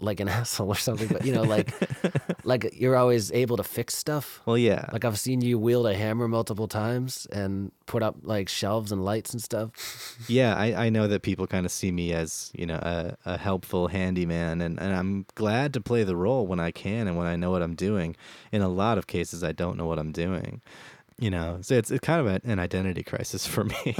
like 0.00 0.20
an 0.20 0.28
asshole 0.40 0.68
or 0.68 0.76
something, 0.76 1.08
but 1.08 1.24
you 1.24 1.32
know, 1.32 1.42
like, 1.42 1.72
like 2.44 2.70
you're 2.74 2.96
always 2.96 3.32
able 3.32 3.56
to 3.56 3.64
fix 3.64 3.96
stuff. 3.96 4.40
Well, 4.46 4.58
yeah, 4.58 4.88
Like 4.92 5.04
I've 5.04 5.18
seen 5.18 5.40
you 5.40 5.58
wield 5.58 5.86
a 5.86 5.94
hammer 5.94 6.28
multiple 6.28 6.68
times 6.68 7.26
and 7.32 7.72
put 7.86 8.02
up 8.02 8.16
like 8.22 8.48
shelves 8.48 8.92
and 8.92 9.04
lights 9.04 9.32
and 9.32 9.42
stuff. 9.42 10.16
yeah, 10.28 10.54
I, 10.54 10.86
I 10.86 10.88
know 10.88 11.08
that 11.08 11.22
people 11.22 11.46
kind 11.46 11.66
of 11.66 11.72
see 11.72 11.90
me 11.90 12.12
as 12.12 12.50
you 12.54 12.66
know 12.66 12.76
a, 12.76 13.16
a 13.24 13.38
helpful 13.38 13.88
handyman, 13.88 14.60
and, 14.60 14.78
and 14.80 14.94
I'm 14.94 15.26
glad 15.34 15.72
to 15.74 15.80
play 15.80 16.04
the 16.04 16.16
role 16.16 16.46
when 16.46 16.60
I 16.60 16.70
can 16.70 17.08
and 17.08 17.16
when 17.16 17.26
I 17.26 17.36
know 17.36 17.50
what 17.50 17.62
I'm 17.62 17.74
doing. 17.74 18.16
In 18.52 18.62
a 18.62 18.68
lot 18.68 18.98
of 18.98 19.06
cases, 19.06 19.42
I 19.42 19.52
don't 19.52 19.76
know 19.76 19.86
what 19.86 19.98
I'm 19.98 20.12
doing. 20.12 20.60
You 21.20 21.30
know, 21.30 21.58
so 21.62 21.74
it's, 21.74 21.90
it's 21.90 22.06
kind 22.06 22.20
of 22.20 22.28
a, 22.28 22.40
an 22.48 22.60
identity 22.60 23.02
crisis 23.02 23.44
for 23.44 23.64
me. 23.64 23.96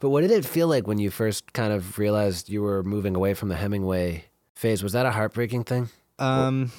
But 0.00 0.08
what 0.10 0.22
did 0.22 0.30
it 0.30 0.44
feel 0.44 0.66
like 0.66 0.86
when 0.86 0.98
you 0.98 1.10
first 1.10 1.52
kind 1.52 1.72
of 1.72 1.98
realized 1.98 2.48
you 2.48 2.62
were 2.62 2.82
moving 2.82 3.14
away 3.14 3.34
from 3.34 3.50
the 3.50 3.56
Hemingway 3.56 4.24
phase? 4.54 4.82
Was 4.82 4.92
that 4.92 5.06
a 5.06 5.10
heartbreaking 5.10 5.64
thing? 5.64 5.90
um, 6.18 6.72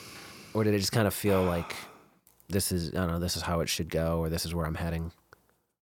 Or 0.53 0.63
did 0.63 0.73
it 0.73 0.79
just 0.79 0.91
kind 0.91 1.07
of 1.07 1.13
feel 1.13 1.43
like 1.43 1.75
this 2.49 2.71
is, 2.71 2.89
I 2.89 2.97
don't 2.97 3.11
know, 3.11 3.19
this 3.19 3.37
is 3.37 3.43
how 3.43 3.59
it 3.61 3.69
should 3.69 3.89
go 3.89 4.19
or 4.19 4.29
this 4.29 4.45
is 4.45 4.53
where 4.53 4.65
I'm 4.65 4.75
heading? 4.75 5.11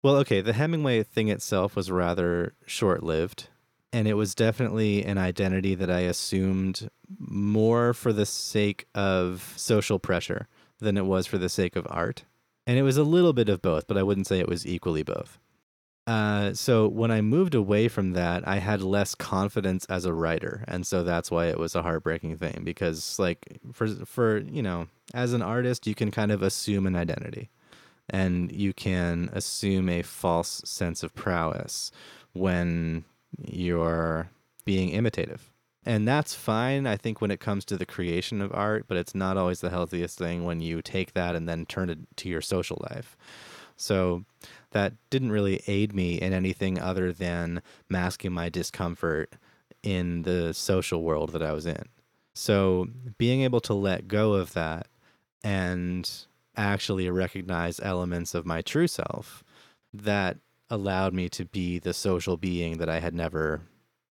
Well, 0.02 0.16
okay, 0.18 0.40
the 0.40 0.52
Hemingway 0.52 1.02
thing 1.02 1.28
itself 1.28 1.74
was 1.74 1.90
rather 1.90 2.54
short 2.64 3.02
lived. 3.02 3.48
And 3.92 4.06
it 4.06 4.14
was 4.14 4.34
definitely 4.34 5.04
an 5.04 5.18
identity 5.18 5.74
that 5.74 5.90
I 5.90 6.00
assumed 6.00 6.88
more 7.18 7.92
for 7.92 8.12
the 8.12 8.26
sake 8.26 8.86
of 8.94 9.52
social 9.56 9.98
pressure 9.98 10.48
than 10.78 10.96
it 10.96 11.06
was 11.06 11.26
for 11.26 11.38
the 11.38 11.48
sake 11.48 11.76
of 11.76 11.86
art. 11.90 12.24
And 12.66 12.78
it 12.78 12.82
was 12.82 12.96
a 12.96 13.04
little 13.04 13.32
bit 13.32 13.48
of 13.48 13.62
both, 13.62 13.86
but 13.86 13.96
I 13.96 14.02
wouldn't 14.02 14.26
say 14.26 14.38
it 14.38 14.48
was 14.48 14.66
equally 14.66 15.02
both. 15.02 15.38
Uh, 16.06 16.54
so 16.54 16.86
when 16.86 17.10
I 17.10 17.20
moved 17.20 17.54
away 17.54 17.88
from 17.88 18.12
that, 18.12 18.46
I 18.46 18.58
had 18.58 18.80
less 18.80 19.14
confidence 19.16 19.84
as 19.86 20.04
a 20.04 20.12
writer, 20.12 20.64
and 20.68 20.86
so 20.86 21.02
that's 21.02 21.32
why 21.32 21.46
it 21.46 21.58
was 21.58 21.74
a 21.74 21.82
heartbreaking 21.82 22.36
thing. 22.36 22.62
Because 22.62 23.18
like 23.18 23.58
for 23.72 23.88
for 23.88 24.38
you 24.38 24.62
know, 24.62 24.86
as 25.14 25.32
an 25.32 25.42
artist, 25.42 25.86
you 25.86 25.96
can 25.96 26.12
kind 26.12 26.30
of 26.30 26.42
assume 26.42 26.86
an 26.86 26.94
identity, 26.94 27.50
and 28.08 28.52
you 28.52 28.72
can 28.72 29.30
assume 29.32 29.88
a 29.88 30.02
false 30.02 30.62
sense 30.64 31.02
of 31.02 31.14
prowess 31.14 31.90
when 32.34 33.04
you're 33.44 34.30
being 34.64 34.90
imitative. 34.90 35.50
And 35.84 36.06
that's 36.06 36.34
fine, 36.34 36.86
I 36.86 36.96
think, 36.96 37.20
when 37.20 37.30
it 37.30 37.38
comes 37.40 37.64
to 37.66 37.76
the 37.76 37.86
creation 37.86 38.40
of 38.40 38.52
art, 38.52 38.86
but 38.88 38.96
it's 38.96 39.14
not 39.14 39.36
always 39.36 39.60
the 39.60 39.70
healthiest 39.70 40.18
thing 40.18 40.44
when 40.44 40.60
you 40.60 40.82
take 40.82 41.14
that 41.14 41.36
and 41.36 41.48
then 41.48 41.64
turn 41.64 41.90
it 41.90 41.98
to 42.16 42.28
your 42.28 42.40
social 42.40 42.84
life. 42.90 43.16
So 43.76 44.24
that 44.76 44.92
didn't 45.08 45.32
really 45.32 45.62
aid 45.66 45.94
me 45.94 46.16
in 46.16 46.34
anything 46.34 46.78
other 46.78 47.10
than 47.10 47.62
masking 47.88 48.30
my 48.30 48.50
discomfort 48.50 49.32
in 49.82 50.20
the 50.20 50.52
social 50.52 51.02
world 51.02 51.30
that 51.32 51.42
I 51.42 51.52
was 51.52 51.64
in. 51.64 51.84
So 52.34 52.88
being 53.16 53.40
able 53.40 53.60
to 53.60 53.72
let 53.72 54.06
go 54.06 54.34
of 54.34 54.52
that 54.52 54.88
and 55.42 56.10
actually 56.58 57.08
recognize 57.08 57.80
elements 57.80 58.34
of 58.34 58.44
my 58.44 58.60
true 58.60 58.86
self 58.86 59.42
that 59.94 60.36
allowed 60.68 61.14
me 61.14 61.30
to 61.30 61.46
be 61.46 61.78
the 61.78 61.94
social 61.94 62.36
being 62.36 62.76
that 62.76 62.90
I 62.90 63.00
had 63.00 63.14
never 63.14 63.62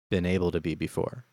been 0.09 0.25
able 0.25 0.49
to 0.49 0.59
be 0.59 0.73
before. 0.73 1.25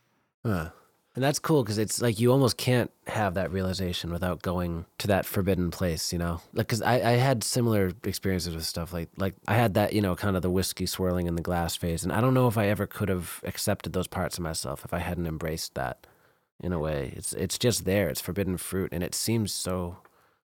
Huh. 0.45 0.73
And 1.15 1.23
that's 1.23 1.39
cool 1.39 1.63
because 1.63 1.77
it's 1.77 2.01
like 2.01 2.19
you 2.19 2.33
almost 2.33 2.57
can't 2.57 2.91
have 3.07 3.35
that 3.35 3.53
realization 3.53 4.11
without 4.11 4.41
going 4.41 4.87
to 4.99 5.07
that 5.09 5.27
forbidden 5.27 5.71
place, 5.71 6.11
you 6.11 6.19
know? 6.19 6.41
Like, 6.55 6.69
because 6.69 6.81
I, 6.81 6.95
I 6.95 7.13
had 7.13 7.45
similar 7.45 7.93
experiences 8.05 8.55
with 8.55 8.65
stuff. 8.65 8.95
Like, 8.95 9.11
like 9.19 9.35
I 9.47 9.55
had 9.55 9.75
that, 9.75 9.93
you 9.93 10.01
know, 10.01 10.17
kind 10.17 10.37
of 10.37 10.43
the 10.43 10.51
whiskey 10.51 10.87
swirling 10.87 11.27
in 11.27 11.35
the 11.35 11.43
glass 11.43 11.77
phase. 11.77 12.03
And 12.03 12.13
I 12.13 12.23
don't 12.23 12.33
know 12.33 12.49
if 12.49 12.57
I 12.57 12.69
ever 12.69 12.87
could 12.87 13.11
have 13.11 13.41
accepted 13.45 13.93
those 13.93 14.07
parts 14.07 14.39
of 14.39 14.43
myself 14.43 14.87
if 14.87 14.95
I 14.95 15.01
hadn't 15.01 15.27
embraced 15.27 15.75
that 15.75 16.07
in 16.61 16.73
a 16.73 16.79
way. 16.79 17.13
It's, 17.15 17.35
it's 17.35 17.59
just 17.59 17.85
there. 17.85 18.09
It's 18.09 18.21
forbidden 18.21 18.57
fruit. 18.57 18.91
And 18.91 19.05
it 19.05 19.15
seems 19.15 19.53
so 19.53 19.99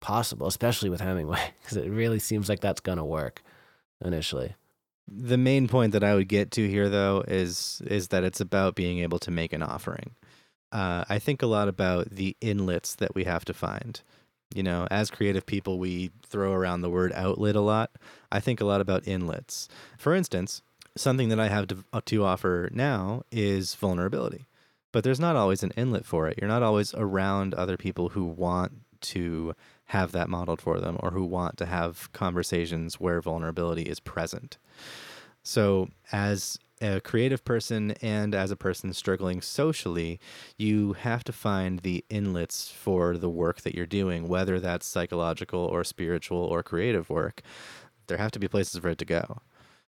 possible, 0.01 0.47
especially 0.47 0.91
with 0.91 1.01
Hemingway, 1.01 1.55
because 1.63 1.79
it 1.79 1.89
really 1.89 2.19
seems 2.19 2.51
like 2.51 2.61
that's 2.61 2.81
going 2.81 2.99
to 2.99 3.05
work 3.05 3.43
initially. 4.05 4.55
The 5.09 5.39
main 5.39 5.67
point 5.67 5.93
that 5.93 6.05
I 6.05 6.15
would 6.15 6.29
get 6.29 6.51
to 6.53 6.69
here, 6.69 6.89
though, 6.89 7.25
is 7.27 7.83
is 7.87 8.09
that 8.09 8.23
it's 8.23 8.41
about 8.41 8.77
being 8.77 9.01
able 9.01 9.19
to 9.21 9.31
make 9.31 9.53
an 9.53 9.63
offering. 9.63 10.15
Uh, 10.73 11.05
I 11.09 11.19
think 11.19 11.43
a 11.43 11.47
lot 11.47 11.69
about 11.69 12.11
the 12.11 12.37
inlets 12.41 12.95
that 12.97 13.15
we 13.15 13.25
have 13.25 13.45
to 13.45 13.55
find. 13.55 14.01
You 14.55 14.63
know, 14.63 14.89
as 14.91 15.11
creative 15.11 15.47
people, 15.47 15.79
we 15.79 16.11
throw 16.27 16.53
around 16.53 16.81
the 16.81 16.91
word 16.91 17.13
outlet 17.15 17.57
a 17.57 17.61
lot. 17.61 17.91
I 18.31 18.41
think 18.41 18.61
a 18.61 18.65
lot 18.65 18.81
about 18.81 19.07
inlets. 19.07 19.69
For 19.99 20.15
instance, 20.15 20.63
something 20.97 21.29
that 21.29 21.41
I 21.41 21.49
have 21.49 21.69
to, 21.69 21.85
uh, 21.93 22.01
to 22.07 22.25
offer 22.25 22.69
now 22.73 23.23
is 23.31 23.75
vulnerability, 23.75 24.47
but 24.91 25.05
there's 25.05 25.21
not 25.21 25.37
always 25.37 25.63
an 25.63 25.73
inlet 25.77 26.05
for 26.05 26.29
it. 26.29 26.39
You're 26.41 26.49
not 26.49 26.63
always 26.63 26.95
around 26.95 27.55
other 27.55 27.77
people 27.77 28.11
who 28.11 28.25
want 28.25 28.73
to 29.03 29.55
have 29.87 30.13
that 30.13 30.29
modeled 30.29 30.61
for 30.61 30.81
them 30.81 30.97
or 31.01 31.11
who 31.11 31.25
want 31.25 31.57
to 31.59 31.67
have 31.67 32.11
conversations 32.13 33.01
where 33.01 33.21
vulnerability 33.21 33.83
is 33.83 34.01
present. 34.01 34.59
So, 35.43 35.89
as 36.13 36.59
a 36.83 37.01
creative 37.01 37.45
person 37.45 37.93
and 38.03 38.35
as 38.35 38.51
a 38.51 38.57
person 38.57 38.93
struggling 38.93 39.41
socially, 39.41 40.21
you 40.59 40.95
have 40.95 41.25
to 41.25 41.33
find 41.33 41.81
the 41.81 42.05
inlets 42.11 42.71
for 42.71 43.17
the 43.17 43.31
work 43.31 43.63
that 43.63 43.75
you're 43.75 43.87
doing, 43.87 44.29
whether 44.29 44.61
that's 44.61 44.87
psychological 44.87 45.61
or 45.61 45.85
spiritual 45.85 46.39
or 46.39 46.63
creative 46.63 47.09
work. 47.09 47.41
There 48.09 48.19
have 48.19 48.33
to 48.33 48.39
be 48.39 48.49
places 48.49 48.81
for 48.81 48.89
it 48.89 48.99
to 48.99 49.05
go. 49.05 49.39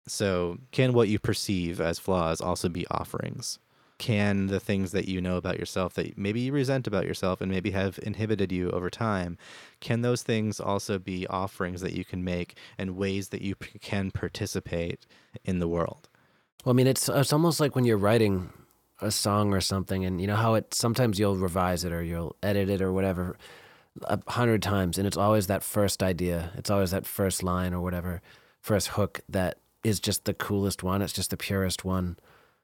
So, 0.07 0.59
can 0.71 0.93
what 0.93 1.09
you 1.09 1.17
perceive 1.17 1.81
as 1.81 1.97
flaws 1.97 2.39
also 2.39 2.69
be 2.69 2.85
offerings? 2.87 3.57
can 3.97 4.47
the 4.47 4.59
things 4.59 4.91
that 4.91 5.07
you 5.07 5.21
know 5.21 5.37
about 5.37 5.57
yourself 5.57 5.93
that 5.93 6.17
maybe 6.17 6.41
you 6.41 6.51
resent 6.51 6.85
about 6.85 7.05
yourself 7.05 7.39
and 7.39 7.49
maybe 7.49 7.71
have 7.71 7.97
inhibited 8.03 8.51
you 8.51 8.69
over 8.71 8.89
time 8.89 9.37
can 9.79 10.01
those 10.01 10.21
things 10.21 10.59
also 10.59 10.99
be 10.99 11.25
offerings 11.27 11.81
that 11.81 11.93
you 11.93 12.03
can 12.03 12.23
make 12.23 12.57
and 12.77 12.97
ways 12.97 13.29
that 13.29 13.41
you 13.41 13.55
can 13.55 14.11
participate 14.11 15.05
in 15.45 15.59
the 15.59 15.67
world 15.67 16.09
well 16.65 16.73
i 16.73 16.75
mean 16.75 16.87
it's 16.87 17.07
it's 17.07 17.31
almost 17.31 17.61
like 17.61 17.75
when 17.75 17.85
you're 17.85 17.97
writing 17.97 18.49
a 19.01 19.11
song 19.11 19.53
or 19.53 19.61
something 19.61 20.03
and 20.03 20.19
you 20.19 20.27
know 20.27 20.35
how 20.35 20.55
it 20.55 20.73
sometimes 20.73 21.19
you'll 21.19 21.37
revise 21.37 21.85
it 21.85 21.93
or 21.93 22.03
you'll 22.03 22.35
edit 22.43 22.69
it 22.69 22.81
or 22.81 22.91
whatever 22.91 23.37
a 24.03 24.19
hundred 24.27 24.61
times 24.61 24.97
and 24.97 25.07
it's 25.07 25.17
always 25.17 25.47
that 25.47 25.63
first 25.63 26.03
idea. 26.03 26.51
It's 26.55 26.69
always 26.69 26.91
that 26.91 27.05
first 27.05 27.43
line 27.43 27.73
or 27.73 27.81
whatever 27.81 28.21
first 28.61 28.89
hook 28.89 29.21
that 29.29 29.59
is 29.83 29.99
just 29.99 30.25
the 30.25 30.33
coolest 30.33 30.83
one. 30.83 31.01
It's 31.01 31.13
just 31.13 31.29
the 31.29 31.37
purest 31.37 31.85
one. 31.85 32.17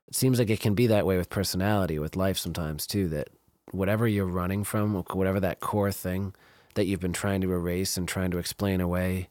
It 0.07 0.15
seems 0.15 0.39
like 0.39 0.49
it 0.49 0.59
can 0.59 0.73
be 0.73 0.87
that 0.87 1.05
way 1.05 1.17
with 1.17 1.29
personality, 1.29 1.99
with 1.99 2.15
life 2.15 2.37
sometimes 2.37 2.85
too, 2.85 3.07
that 3.09 3.29
whatever 3.71 4.07
you're 4.07 4.25
running 4.25 4.63
from, 4.63 4.95
whatever 4.95 5.39
that 5.39 5.59
core 5.59 5.91
thing 5.91 6.33
that 6.75 6.85
you've 6.85 6.99
been 6.99 7.13
trying 7.13 7.41
to 7.41 7.53
erase 7.53 7.95
and 7.95 8.07
trying 8.07 8.31
to 8.31 8.37
explain 8.37 8.81
away 8.81 9.29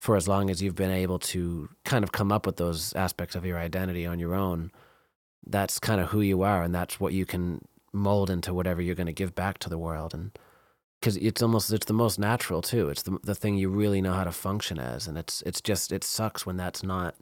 for 0.00 0.16
as 0.16 0.26
long 0.26 0.50
as 0.50 0.62
you've 0.62 0.74
been 0.74 0.90
able 0.90 1.18
to 1.18 1.68
kind 1.84 2.02
of 2.02 2.10
come 2.10 2.32
up 2.32 2.46
with 2.46 2.56
those 2.56 2.92
aspects 2.94 3.36
of 3.36 3.44
your 3.44 3.58
identity 3.58 4.06
on 4.06 4.18
your 4.18 4.34
own, 4.34 4.72
that's 5.46 5.78
kind 5.78 6.00
of 6.00 6.08
who 6.08 6.20
you 6.20 6.42
are 6.42 6.62
and 6.62 6.74
that's 6.74 6.98
what 6.98 7.12
you 7.12 7.24
can 7.24 7.60
mold 7.92 8.30
into 8.30 8.54
whatever 8.54 8.80
you're 8.80 8.94
going 8.94 9.06
to 9.06 9.12
give 9.12 9.34
back 9.34 9.58
to 9.58 9.68
the 9.68 9.78
world 9.78 10.14
and 10.14 10.38
because 11.00 11.16
it's 11.16 11.42
almost 11.42 11.72
it's 11.72 11.86
the 11.86 11.92
most 11.92 12.20
natural 12.20 12.62
too 12.62 12.88
it's 12.88 13.02
the, 13.02 13.18
the 13.24 13.34
thing 13.34 13.56
you 13.56 13.68
really 13.68 14.00
know 14.00 14.12
how 14.12 14.22
to 14.22 14.30
function 14.30 14.78
as 14.78 15.08
and 15.08 15.18
it's 15.18 15.42
it's 15.42 15.60
just 15.60 15.90
it 15.90 16.04
sucks 16.04 16.46
when 16.46 16.56
that's 16.56 16.84
not 16.84 17.16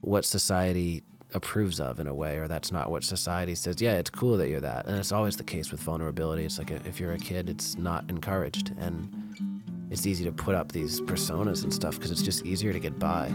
what 0.00 0.24
society 0.24 1.02
approves 1.34 1.80
of 1.80 2.00
in 2.00 2.06
a 2.06 2.14
way, 2.14 2.36
or 2.38 2.48
that's 2.48 2.72
not 2.72 2.90
what 2.90 3.04
society 3.04 3.54
says. 3.54 3.80
Yeah, 3.80 3.94
it's 3.94 4.10
cool 4.10 4.36
that 4.38 4.48
you're 4.48 4.60
that, 4.60 4.86
and 4.86 4.98
it's 4.98 5.12
always 5.12 5.36
the 5.36 5.44
case 5.44 5.70
with 5.70 5.80
vulnerability. 5.80 6.44
It's 6.44 6.58
like 6.58 6.70
if 6.70 6.98
you're 7.00 7.12
a 7.12 7.18
kid, 7.18 7.48
it's 7.48 7.76
not 7.76 8.04
encouraged, 8.08 8.72
and 8.78 9.59
it's 9.90 10.06
easy 10.06 10.24
to 10.24 10.32
put 10.32 10.54
up 10.54 10.72
these 10.72 11.00
personas 11.00 11.64
and 11.64 11.74
stuff 11.74 11.96
because 11.96 12.10
it's 12.10 12.22
just 12.22 12.46
easier 12.46 12.72
to 12.72 12.78
get 12.78 12.98
by. 12.98 13.34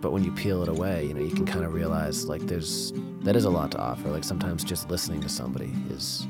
But 0.00 0.12
when 0.12 0.24
you 0.24 0.32
peel 0.32 0.62
it 0.62 0.68
away, 0.68 1.06
you 1.06 1.14
know, 1.14 1.20
you 1.20 1.34
can 1.34 1.44
kind 1.44 1.64
of 1.64 1.74
realize 1.74 2.26
like 2.26 2.42
there's 2.42 2.92
that 3.20 3.36
is 3.36 3.44
a 3.44 3.50
lot 3.50 3.72
to 3.72 3.78
offer. 3.78 4.08
Like 4.08 4.24
sometimes 4.24 4.64
just 4.64 4.88
listening 4.88 5.20
to 5.22 5.28
somebody 5.28 5.72
is 5.90 6.26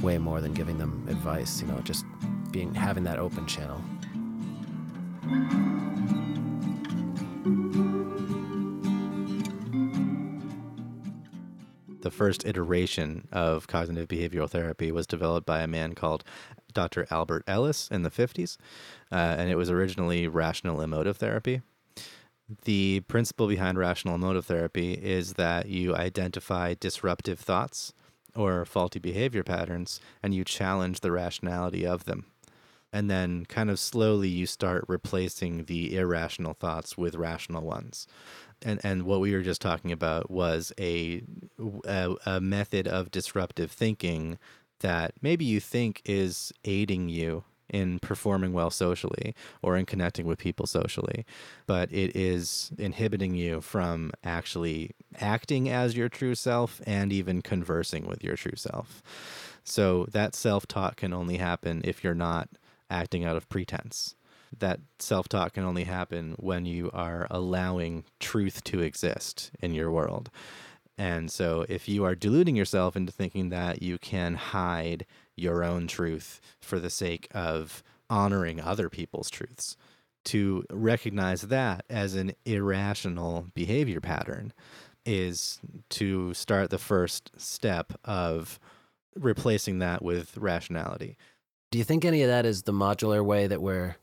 way 0.00 0.16
more 0.16 0.40
than 0.40 0.54
giving 0.54 0.78
them 0.78 1.06
advice. 1.08 1.60
You 1.60 1.68
know, 1.68 1.78
just 1.80 2.04
being 2.50 2.74
having 2.74 3.04
that 3.04 3.18
open 3.18 3.46
channel. 3.46 3.82
The 12.02 12.10
first 12.10 12.46
iteration 12.46 13.28
of 13.32 13.66
cognitive 13.66 14.08
behavioral 14.08 14.48
therapy 14.48 14.90
was 14.92 15.06
developed 15.06 15.46
by 15.46 15.60
a 15.60 15.66
man 15.66 15.94
called 15.94 16.24
Dr. 16.72 17.06
Albert 17.10 17.44
Ellis 17.46 17.88
in 17.88 18.02
the 18.02 18.10
50s, 18.10 18.56
uh, 19.12 19.14
and 19.14 19.50
it 19.50 19.56
was 19.56 19.70
originally 19.70 20.28
rational 20.28 20.80
emotive 20.80 21.16
therapy. 21.16 21.62
The 22.64 23.00
principle 23.00 23.46
behind 23.46 23.78
rational 23.78 24.16
emotive 24.16 24.46
therapy 24.46 24.94
is 24.94 25.34
that 25.34 25.66
you 25.66 25.94
identify 25.94 26.74
disruptive 26.74 27.38
thoughts 27.38 27.92
or 28.34 28.64
faulty 28.64 28.98
behavior 28.98 29.44
patterns 29.44 30.00
and 30.22 30.34
you 30.34 30.44
challenge 30.44 31.00
the 31.00 31.12
rationality 31.12 31.86
of 31.86 32.04
them. 32.04 32.26
And 32.92 33.08
then, 33.08 33.46
kind 33.46 33.70
of 33.70 33.78
slowly, 33.78 34.28
you 34.28 34.46
start 34.46 34.84
replacing 34.88 35.66
the 35.66 35.96
irrational 35.96 36.54
thoughts 36.54 36.98
with 36.98 37.14
rational 37.14 37.62
ones 37.62 38.08
and 38.62 38.80
and 38.84 39.02
what 39.04 39.20
we 39.20 39.32
were 39.32 39.42
just 39.42 39.60
talking 39.60 39.92
about 39.92 40.30
was 40.30 40.72
a, 40.78 41.22
a, 41.84 42.14
a 42.26 42.40
method 42.40 42.86
of 42.86 43.10
disruptive 43.10 43.70
thinking 43.70 44.38
that 44.80 45.12
maybe 45.22 45.44
you 45.44 45.60
think 45.60 46.02
is 46.04 46.52
aiding 46.64 47.08
you 47.08 47.44
in 47.68 47.98
performing 48.00 48.52
well 48.52 48.70
socially 48.70 49.34
or 49.62 49.76
in 49.76 49.86
connecting 49.86 50.26
with 50.26 50.38
people 50.38 50.66
socially, 50.66 51.24
but 51.66 51.90
it 51.92 52.14
is 52.16 52.72
inhibiting 52.78 53.34
you 53.34 53.60
from 53.60 54.10
actually 54.24 54.90
acting 55.20 55.68
as 55.68 55.96
your 55.96 56.08
true 56.08 56.34
self 56.34 56.80
and 56.86 57.12
even 57.12 57.40
conversing 57.42 58.06
with 58.06 58.24
your 58.24 58.36
true 58.36 58.56
self. 58.56 59.02
So 59.62 60.06
that 60.10 60.34
self 60.34 60.66
talk 60.66 60.96
can 60.96 61.12
only 61.12 61.36
happen 61.36 61.80
if 61.84 62.02
you're 62.02 62.14
not 62.14 62.48
acting 62.90 63.24
out 63.24 63.36
of 63.36 63.48
pretense 63.48 64.16
that 64.58 64.80
self 64.98 65.28
talk 65.28 65.54
can 65.54 65.64
only 65.64 65.84
happen 65.84 66.34
when 66.38 66.64
you 66.64 66.90
are 66.92 67.26
allowing 67.30 68.04
truth 68.18 68.64
to 68.64 68.80
exist 68.80 69.50
in 69.60 69.74
your 69.74 69.90
world. 69.90 70.30
And 70.98 71.30
so, 71.30 71.64
if 71.68 71.88
you 71.88 72.04
are 72.04 72.14
deluding 72.14 72.56
yourself 72.56 72.96
into 72.96 73.12
thinking 73.12 73.48
that 73.50 73.82
you 73.82 73.98
can 73.98 74.34
hide 74.34 75.06
your 75.36 75.64
own 75.64 75.86
truth 75.86 76.40
for 76.60 76.78
the 76.78 76.90
sake 76.90 77.28
of 77.32 77.82
honoring 78.10 78.60
other 78.60 78.88
people's 78.90 79.30
truths, 79.30 79.76
to 80.24 80.64
recognize 80.70 81.42
that 81.42 81.84
as 81.88 82.14
an 82.14 82.32
irrational 82.44 83.46
behavior 83.54 84.00
pattern 84.00 84.52
is 85.06 85.60
to 85.88 86.34
start 86.34 86.70
the 86.70 86.78
first 86.78 87.30
step 87.36 87.92
of 88.04 88.60
replacing 89.16 89.78
that 89.78 90.02
with 90.02 90.36
rationality. 90.36 91.16
Do 91.70 91.78
you 91.78 91.84
think 91.84 92.04
any 92.04 92.22
of 92.22 92.28
that 92.28 92.44
is 92.44 92.64
the 92.64 92.72
modular 92.72 93.24
way 93.24 93.46
that 93.46 93.62
we're 93.62 93.96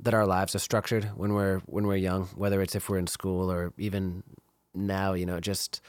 that 0.00 0.14
our 0.14 0.26
lives 0.26 0.54
are 0.54 0.60
structured 0.60 1.04
when 1.16 1.32
we're 1.32 1.58
when 1.66 1.86
we're 1.86 1.96
young, 1.96 2.24
whether 2.34 2.60
it's 2.60 2.74
if 2.74 2.88
we're 2.88 2.98
in 2.98 3.06
school 3.06 3.50
or 3.50 3.72
even 3.78 4.22
now, 4.74 5.14
you 5.14 5.26
know, 5.26 5.40
just 5.40 5.80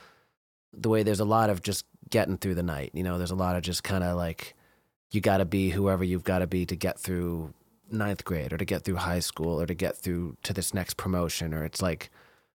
the 0.73 0.89
way 0.89 1.03
there's 1.03 1.19
a 1.19 1.25
lot 1.25 1.49
of 1.49 1.61
just 1.61 1.85
getting 2.09 2.37
through 2.37 2.55
the 2.55 2.63
night. 2.63 2.91
You 2.93 3.03
know, 3.03 3.17
there's 3.17 3.31
a 3.31 3.35
lot 3.35 3.55
of 3.55 3.63
just 3.63 3.83
kind 3.83 4.03
of 4.03 4.15
like 4.15 4.55
you 5.11 5.21
got 5.21 5.37
to 5.37 5.45
be 5.45 5.69
whoever 5.69 6.03
you've 6.03 6.23
got 6.23 6.39
to 6.39 6.47
be 6.47 6.65
to 6.65 6.75
get 6.75 6.99
through 6.99 7.53
ninth 7.89 8.25
grade 8.25 8.53
or 8.53 8.57
to 8.57 8.65
get 8.65 8.83
through 8.83 8.95
high 8.95 9.19
school 9.19 9.61
or 9.61 9.65
to 9.65 9.73
get 9.73 9.95
through 9.95 10.37
to 10.43 10.53
this 10.53 10.73
next 10.73 10.97
promotion 10.97 11.53
or 11.53 11.63
it's 11.63 11.81
like 11.81 12.09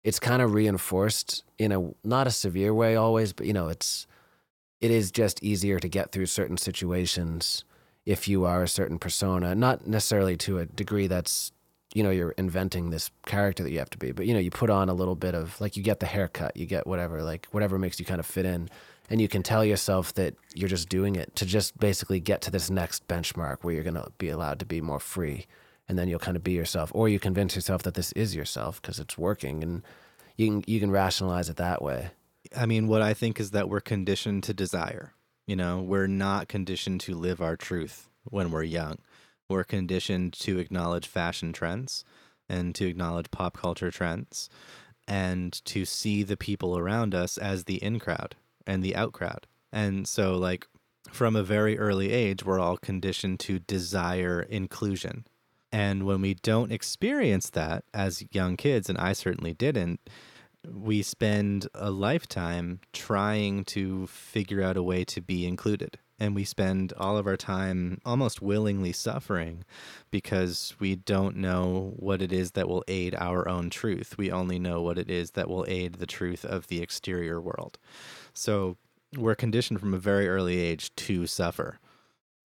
it's 0.04 0.20
kind 0.20 0.42
of 0.42 0.54
reinforced 0.54 1.44
in 1.58 1.72
a 1.72 1.92
not 2.04 2.28
a 2.28 2.32
severe 2.32 2.74
way 2.74 2.96
always 2.96 3.34
but 3.34 3.46
you 3.46 3.52
know 3.52 3.68
it's 3.68 4.08
it 4.80 4.90
is 4.90 5.12
just 5.12 5.44
easier 5.44 5.80
to 5.80 5.90
get 5.90 6.14
through 6.14 6.26
certain 6.26 6.56
situations 6.56 7.66
if 8.08 8.28
you 8.28 8.46
are 8.46 8.64
a 8.64 8.68
certain 8.68 8.98
persona 8.98 9.54
not 9.54 9.86
necessarily 9.86 10.38
to 10.38 10.60
a 10.60 10.66
degree 10.66 11.08
that's 11.08 11.52
you 11.94 12.02
know 12.02 12.10
you're 12.10 12.32
inventing 12.32 12.90
this 12.90 13.12
character 13.26 13.64
that 13.64 13.72
you 13.72 13.80
have 13.80 13.90
to 13.90 13.98
be 13.98 14.12
but 14.12 14.26
you 14.26 14.34
know 14.34 14.40
you 14.40 14.50
put 14.50 14.70
on 14.70 14.88
a 14.88 14.94
little 14.94 15.16
bit 15.16 15.36
of 15.36 15.60
like 15.60 15.76
you 15.76 15.84
get 15.84 16.00
the 16.00 16.06
haircut 16.06 16.56
you 16.56 16.66
get 16.66 16.88
whatever 16.88 17.22
like 17.22 17.48
whatever 17.52 17.78
makes 17.78 18.00
you 18.00 18.06
kind 18.06 18.20
of 18.20 18.26
fit 18.26 18.46
in 18.46 18.70
and 19.10 19.20
you 19.22 19.28
can 19.28 19.44
tell 19.44 19.64
yourself 19.64 20.14
that 20.14 20.34
you're 20.56 20.70
just 20.70 20.90
doing 20.90 21.16
it 21.16 21.36
to 21.36 21.46
just 21.46 21.78
basically 21.80 22.20
get 22.20 22.42
to 22.42 22.52
this 22.52 22.70
next 22.70 23.08
benchmark 23.08 23.58
where 23.62 23.74
you're 23.74 23.84
going 23.84 23.94
to 23.94 24.12
be 24.18 24.30
allowed 24.30 24.60
to 24.60 24.66
be 24.66 24.82
more 24.82 25.00
free 25.00 25.46
and 25.90 25.98
then 26.00 26.08
you'll 26.08 26.20
kind 26.20 26.38
of 26.38 26.44
be 26.44 26.54
yourself 26.54 26.92
or 26.96 27.10
you 27.10 27.20
convince 27.20 27.56
yourself 27.56 27.84
that 27.84 27.94
this 27.94 28.12
is 28.14 28.36
yourself 28.36 28.82
because 28.82 29.00
it's 29.00 29.18
working 29.18 29.64
and 29.64 29.84
you 30.38 30.48
can 30.48 30.64
you 30.66 30.80
can 30.80 30.92
rationalize 30.92 31.50
it 31.50 31.58
that 31.58 31.82
way 31.82 32.12
I 32.56 32.66
mean, 32.66 32.88
what 32.88 33.02
I 33.02 33.14
think 33.14 33.40
is 33.40 33.52
that 33.52 33.70
we're 33.70 33.82
conditioned 33.82 34.44
to 34.44 34.54
desire. 34.54 35.14
You 35.48 35.56
know, 35.56 35.80
we're 35.80 36.08
not 36.08 36.50
conditioned 36.50 37.00
to 37.02 37.16
live 37.16 37.42
our 37.42 37.56
truth 37.56 38.10
when 38.26 38.52
we're 38.52 38.64
young. 38.64 38.98
We're 39.50 39.64
conditioned 39.64 40.34
to 40.34 40.60
acknowledge 40.60 41.08
fashion 41.08 41.54
trends 41.54 42.04
and 42.50 42.76
to 42.76 42.86
acknowledge 42.86 43.32
pop 43.32 43.58
culture 43.58 43.90
trends 43.90 44.50
and 45.08 45.54
to 45.66 45.86
see 45.86 46.24
the 46.24 46.36
people 46.36 46.78
around 46.78 47.16
us 47.16 47.38
as 47.38 47.64
the 47.64 47.82
in 47.82 47.98
crowd 47.98 48.36
and 48.66 48.84
the 48.84 48.94
out 48.94 49.14
crowd. 49.14 49.48
And 49.72 50.06
so, 50.06 50.36
like, 50.36 50.68
from 51.12 51.38
a 51.38 51.44
very 51.44 51.80
early 51.80 52.12
age, 52.12 52.44
we're 52.44 52.60
all 52.60 52.76
conditioned 52.76 53.40
to 53.42 53.60
desire 53.60 54.42
inclusion. 54.42 55.26
And 55.72 56.06
when 56.06 56.22
we 56.22 56.34
don't 56.34 56.74
experience 56.74 57.50
that 57.52 57.86
as 57.94 58.26
young 58.32 58.58
kids, 58.58 58.90
and 58.90 58.98
I 58.98 59.14
certainly 59.14 59.54
didn't, 59.54 60.02
we 60.74 61.02
spend 61.02 61.68
a 61.74 61.92
lifetime 61.92 62.80
trying 62.94 63.64
to 63.66 64.08
figure 64.08 64.62
out 64.62 64.78
a 64.78 64.84
way 64.84 65.04
to 65.06 65.22
be 65.22 65.46
included. 65.46 66.00
And 66.20 66.34
we 66.34 66.46
spend 66.46 66.94
all 66.98 67.16
of 67.18 67.28
our 67.28 67.38
time 67.38 68.02
almost 68.04 68.42
willingly 68.42 68.92
suffering 68.92 69.64
because 70.10 70.76
we 70.80 70.96
don't 70.96 71.36
know 71.36 71.94
what 71.96 72.24
it 72.24 72.32
is 72.32 72.52
that 72.52 72.68
will 72.68 72.84
aid 72.88 73.16
our 73.20 73.48
own 73.48 73.70
truth. 73.70 74.18
We 74.18 74.32
only 74.32 74.58
know 74.58 74.82
what 74.82 74.98
it 74.98 75.12
is 75.12 75.32
that 75.32 75.48
will 75.48 75.66
aid 75.68 75.96
the 75.96 76.08
truth 76.08 76.44
of 76.44 76.68
the 76.68 76.82
exterior 76.82 77.40
world. 77.40 77.78
So 78.34 78.78
we're 79.16 79.36
conditioned 79.36 79.80
from 79.80 79.94
a 79.94 80.00
very 80.00 80.28
early 80.28 80.60
age 80.60 80.94
to 80.96 81.28
suffer 81.28 81.80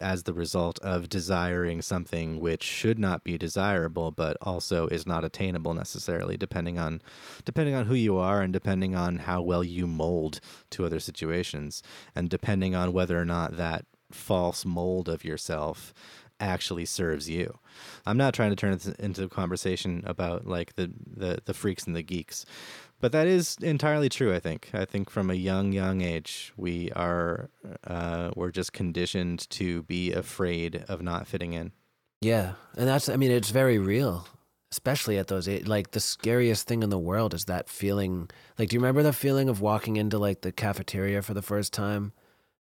as 0.03 0.25
the 0.25 0.35
result 0.35 0.79
of 0.81 1.09
desiring 1.09 1.81
something 1.81 2.41
which 2.41 2.63
should 2.63 2.99
not 2.99 3.25
be 3.25 3.39
desirable 3.39 4.11
but 4.11 4.37
also 4.43 4.87
is 4.89 5.07
not 5.07 5.25
attainable 5.25 5.73
necessarily 5.73 6.37
depending 6.37 6.79
on 6.79 7.01
depending 7.45 7.75
on 7.75 7.87
who 7.87 7.95
you 7.95 8.17
are 8.19 8.43
and 8.43 8.53
depending 8.53 8.95
on 8.95 9.17
how 9.17 9.41
well 9.41 9.65
you 9.65 9.87
mold 9.87 10.41
to 10.71 10.85
other 10.85 11.01
situations 11.01 11.83
and 12.15 12.29
depending 12.29 12.75
on 12.75 12.93
whether 12.93 13.19
or 13.19 13.25
not 13.25 13.57
that 13.57 13.87
false 14.11 14.65
mold 14.65 15.09
of 15.09 15.25
yourself 15.25 15.95
actually 16.43 16.85
serves 16.85 17.31
you. 17.31 17.59
I'm 18.05 18.17
not 18.17 18.35
trying 18.35 18.51
to 18.51 18.57
turn 18.57 18.73
it 18.73 18.87
into 18.99 19.25
a 19.25 19.29
conversation 19.29 20.03
about 20.05 20.47
like 20.47 20.75
the, 20.75 20.93
the 21.07 21.39
the 21.45 21.55
freaks 21.55 21.87
and 21.87 21.95
the 21.95 22.03
geeks. 22.03 22.45
But 23.03 23.11
that 23.11 23.27
is 23.27 23.57
entirely 23.61 24.09
true. 24.09 24.33
I 24.33 24.39
think. 24.39 24.71
I 24.73 24.85
think 24.85 25.11
from 25.11 25.29
a 25.29 25.35
young, 25.35 25.73
young 25.73 26.01
age, 26.03 26.53
we 26.57 26.93
are 26.93 27.51
uh, 27.85 28.31
we're 28.37 28.53
just 28.53 28.73
conditioned 28.73 29.51
to 29.51 29.83
be 29.83 30.13
afraid 30.13 30.85
of 30.89 31.03
not 31.03 31.27
fitting 31.27 31.53
in. 31.53 31.73
Yeah, 32.21 32.53
and 32.77 32.87
that's. 32.87 33.09
I 33.09 33.17
mean, 33.17 33.33
it's 33.33 33.51
very 33.51 33.77
real, 33.77 34.29
especially 34.71 35.19
at 35.19 35.27
those 35.27 35.49
age. 35.49 35.67
Like 35.67 35.91
the 35.91 35.99
scariest 35.99 36.69
thing 36.69 36.85
in 36.85 36.91
the 36.91 36.99
world 36.99 37.35
is 37.35 37.47
that 37.47 37.69
feeling. 37.69 38.31
Like, 38.57 38.69
do 38.69 38.77
you 38.77 38.81
remember 38.81 39.03
the 39.03 39.13
feeling 39.13 39.49
of 39.49 39.61
walking 39.61 39.97
into 39.97 40.17
like 40.17 40.43
the 40.43 40.53
cafeteria 40.53 41.23
for 41.23 41.35
the 41.35 41.43
first 41.43 41.73
time, 41.73 42.13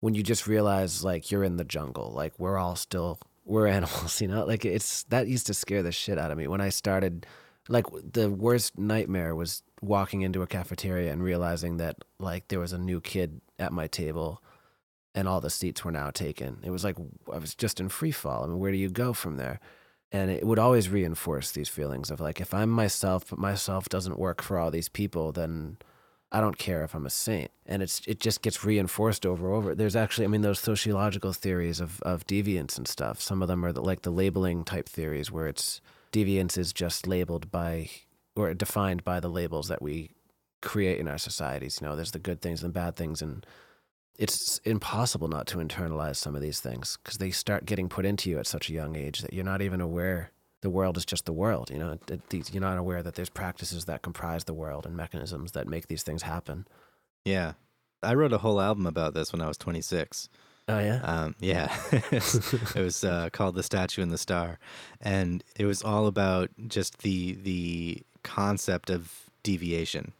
when 0.01 0.15
you 0.15 0.21
just 0.21 0.47
realize 0.47 1.01
like 1.01 1.31
you're 1.31 1.45
in 1.45 1.55
the 1.55 1.63
jungle. 1.63 2.11
Like 2.11 2.37
we're 2.37 2.57
all 2.57 2.75
still 2.75 3.19
we're 3.45 3.67
animals, 3.77 4.19
you 4.19 4.27
know. 4.27 4.43
Like 4.43 4.65
it's 4.65 5.03
that 5.03 5.27
used 5.27 5.47
to 5.47 5.53
scare 5.53 5.81
the 5.81 5.93
shit 5.93 6.17
out 6.17 6.31
of 6.31 6.37
me 6.37 6.47
when 6.47 6.59
I 6.59 6.67
started. 6.67 7.25
Like 7.67 7.85
the 8.13 8.29
worst 8.29 8.77
nightmare 8.77 9.35
was 9.35 9.63
walking 9.81 10.21
into 10.21 10.41
a 10.41 10.47
cafeteria 10.47 11.11
and 11.11 11.23
realizing 11.23 11.77
that 11.77 11.97
like 12.19 12.47
there 12.47 12.59
was 12.59 12.73
a 12.73 12.77
new 12.77 13.01
kid 13.01 13.41
at 13.57 13.73
my 13.73 13.87
table 13.87 14.41
and 15.15 15.27
all 15.27 15.41
the 15.41 15.49
seats 15.49 15.83
were 15.83 15.91
now 15.91 16.11
taken. 16.11 16.59
It 16.63 16.69
was 16.69 16.83
like 16.83 16.97
I 17.31 17.37
was 17.37 17.55
just 17.55 17.79
in 17.79 17.89
free 17.89 18.11
fall. 18.11 18.43
I 18.43 18.47
mean, 18.47 18.59
where 18.59 18.71
do 18.71 18.77
you 18.77 18.89
go 18.89 19.13
from 19.13 19.37
there? 19.37 19.59
And 20.11 20.29
it 20.29 20.45
would 20.45 20.59
always 20.59 20.89
reinforce 20.89 21.51
these 21.51 21.69
feelings 21.69 22.11
of 22.11 22.19
like, 22.19 22.39
if 22.39 22.53
I'm 22.53 22.69
myself, 22.69 23.29
but 23.29 23.39
myself 23.39 23.89
doesn't 23.89 24.19
work 24.19 24.41
for 24.41 24.57
all 24.57 24.71
these 24.71 24.87
people, 24.89 25.31
then 25.31 25.77
I 26.31 26.41
don't 26.41 26.57
care 26.57 26.83
if 26.83 26.93
I'm 26.93 27.05
a 27.05 27.09
saint. 27.09 27.51
And 27.65 27.81
it's 27.81 28.01
it 28.05 28.19
just 28.19 28.41
gets 28.41 28.63
reinforced 28.63 29.25
over 29.25 29.47
and 29.47 29.55
over. 29.55 29.75
There's 29.75 29.95
actually, 29.95 30.25
I 30.25 30.27
mean, 30.27 30.41
those 30.41 30.59
sociological 30.59 31.33
theories 31.33 31.79
of 31.79 32.01
of 32.03 32.27
deviance 32.27 32.77
and 32.77 32.87
stuff. 32.87 33.21
Some 33.21 33.41
of 33.41 33.47
them 33.47 33.65
are 33.65 33.71
the, 33.71 33.81
like 33.81 34.03
the 34.03 34.11
labeling 34.11 34.63
type 34.63 34.87
theories, 34.89 35.31
where 35.31 35.47
it's 35.47 35.81
deviance 36.15 36.57
is 36.57 36.71
just 36.71 37.07
labeled 37.07 37.51
by 37.51 37.89
or 38.35 38.53
defined 38.53 39.03
by 39.03 39.19
the 39.19 39.29
labels 39.29 39.67
that 39.67 39.81
we 39.81 40.11
create 40.61 40.99
in 40.99 41.07
our 41.07 41.17
societies. 41.17 41.79
You 41.81 41.87
know, 41.87 41.95
there's 41.95 42.11
the 42.11 42.19
good 42.19 42.41
things 42.41 42.63
and 42.63 42.73
the 42.73 42.79
bad 42.79 42.95
things, 42.95 43.21
and 43.21 43.45
it's 44.17 44.59
impossible 44.59 45.27
not 45.27 45.47
to 45.47 45.57
internalize 45.57 46.15
some 46.15 46.35
of 46.35 46.41
these 46.41 46.59
things 46.59 46.97
because 47.03 47.17
they 47.17 47.31
start 47.31 47.65
getting 47.65 47.89
put 47.89 48.05
into 48.05 48.29
you 48.29 48.39
at 48.39 48.47
such 48.47 48.69
a 48.69 48.73
young 48.73 48.95
age 48.95 49.21
that 49.21 49.33
you're 49.33 49.43
not 49.43 49.61
even 49.61 49.81
aware 49.81 50.31
the 50.61 50.69
world 50.69 50.97
is 50.97 51.05
just 51.05 51.25
the 51.25 51.33
world. 51.33 51.69
You 51.69 51.77
know, 51.77 51.97
you're 52.31 52.61
not 52.61 52.77
aware 52.77 53.03
that 53.03 53.15
there's 53.15 53.29
practices 53.29 53.85
that 53.85 54.01
comprise 54.01 54.45
the 54.45 54.53
world 54.53 54.85
and 54.85 54.95
mechanisms 54.95 55.51
that 55.51 55.67
make 55.67 55.87
these 55.87 56.01
things 56.01 56.23
happen. 56.23 56.65
Yeah, 57.23 57.53
I 58.01 58.15
wrote 58.15 58.33
a 58.33 58.39
whole 58.39 58.59
album 58.59 58.87
about 58.87 59.13
this 59.13 59.31
when 59.31 59.41
I 59.41 59.47
was 59.47 59.57
26. 59.57 60.29
Oh 60.67 60.79
yeah, 60.79 60.99
um, 61.03 61.35
yeah. 61.39 61.75
it 61.91 62.75
was 62.75 63.03
uh, 63.03 63.29
called 63.31 63.55
"The 63.55 63.63
Statue 63.63 64.01
and 64.01 64.11
the 64.11 64.17
Star," 64.17 64.57
and 64.99 65.43
it 65.57 65.65
was 65.65 65.83
all 65.83 66.07
about 66.07 66.49
just 66.67 66.99
the 66.99 67.33
the 67.33 68.01
concept 68.23 68.89
of 68.89 69.29
deviation. 69.43 70.13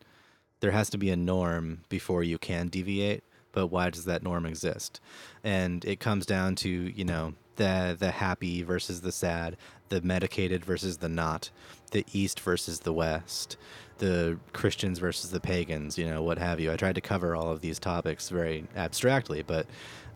There 0.60 0.72
has 0.72 0.90
to 0.92 0.98
be 1.00 1.10
a 1.10 1.16
norm 1.16 1.82
before 1.90 2.24
you 2.24 2.38
can 2.38 2.68
deviate, 2.68 3.24
but 3.54 3.68
why 3.68 3.90
does 3.90 4.06
that 4.06 4.22
norm 4.22 4.46
exist? 4.46 5.00
And 5.44 5.84
it 5.84 6.00
comes 6.00 6.26
down 6.28 6.56
to, 6.58 6.70
you 6.70 7.06
know, 7.06 7.34
the 7.56 7.96
the 7.98 8.12
happy 8.12 8.62
versus 8.62 9.02
the 9.02 9.12
sad, 9.12 9.58
the 9.90 10.02
medicated 10.02 10.64
versus 10.64 10.98
the 10.98 11.10
not, 11.10 11.50
the 11.92 12.06
east 12.14 12.40
versus 12.40 12.82
the 12.82 12.94
west, 12.94 13.58
the 13.98 14.38
Christians 14.54 15.00
versus 15.00 15.32
the 15.32 15.40
pagans, 15.40 15.98
you 15.98 16.06
know, 16.06 16.22
what 16.22 16.38
have 16.38 16.60
you. 16.60 16.72
I 16.72 16.76
tried 16.78 16.96
to 16.96 17.02
cover 17.02 17.36
all 17.36 17.50
of 17.50 17.62
these 17.62 17.80
topics 17.80 18.30
very 18.30 18.66
abstractly, 18.76 19.42
but 19.42 19.68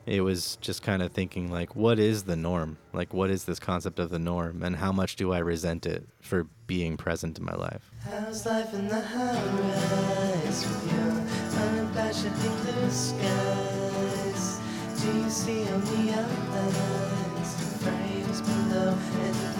it 0.06 0.22
was 0.22 0.58
just 0.58 0.82
kind 0.82 1.02
of 1.02 1.12
thinking 1.12 1.52
like 1.52 1.76
what 1.76 2.00
is 2.00 2.24
the 2.24 2.36
norm? 2.36 2.78
Like 2.94 3.14
what 3.14 3.30
is 3.30 3.46
this 3.46 3.60
concept 3.60 4.00
of 4.00 4.10
the 4.10 4.20
norm? 4.20 4.64
And 4.64 4.76
how 4.76 4.92
much 4.92 5.16
do 5.16 5.32
i 5.32 5.40
resent 5.40 5.86
it 5.86 6.08
for 6.22 6.48
being 6.68 6.98
present 6.98 7.38
in 7.38 7.46
my 7.46 7.56
life? 7.56 7.92
How's 8.02 8.46
life 8.46 8.74
in 8.74 8.88
the 8.88 9.02
high 9.02 9.46
rise 9.46 10.68
with 10.68 10.92
blue 12.64 12.90
skies. 12.90 14.60
Do 15.02 15.08
you 15.18 15.30
see 15.30 15.62
on 15.70 15.82
the 15.82 16.14
outlines 16.20 17.56
the 17.56 17.66
frames 17.84 18.42
below 18.42 18.98
and 19.26 19.36
the 19.36 19.52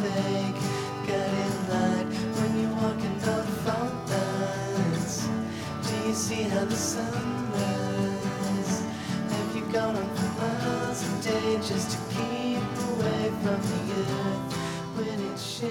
light 1.70 2.08
when 2.38 2.52
you're 2.60 2.76
walking 2.82 3.18
lines 3.26 3.46
do 5.84 5.96
you 6.08 6.14
see 6.14 6.44
how 6.44 6.66
the 6.66 6.76
sun 6.76 7.52
rises? 7.52 8.84
Have 9.32 9.56
you 9.56 9.64
gone 9.72 9.96
on 9.96 10.19
just 11.62 11.92
to 11.92 11.98
keep 12.16 12.58
away 12.58 13.32
from 13.42 13.62
the 13.62 13.94
earth 14.00 14.54
when 14.96 15.32
it's 15.32 15.64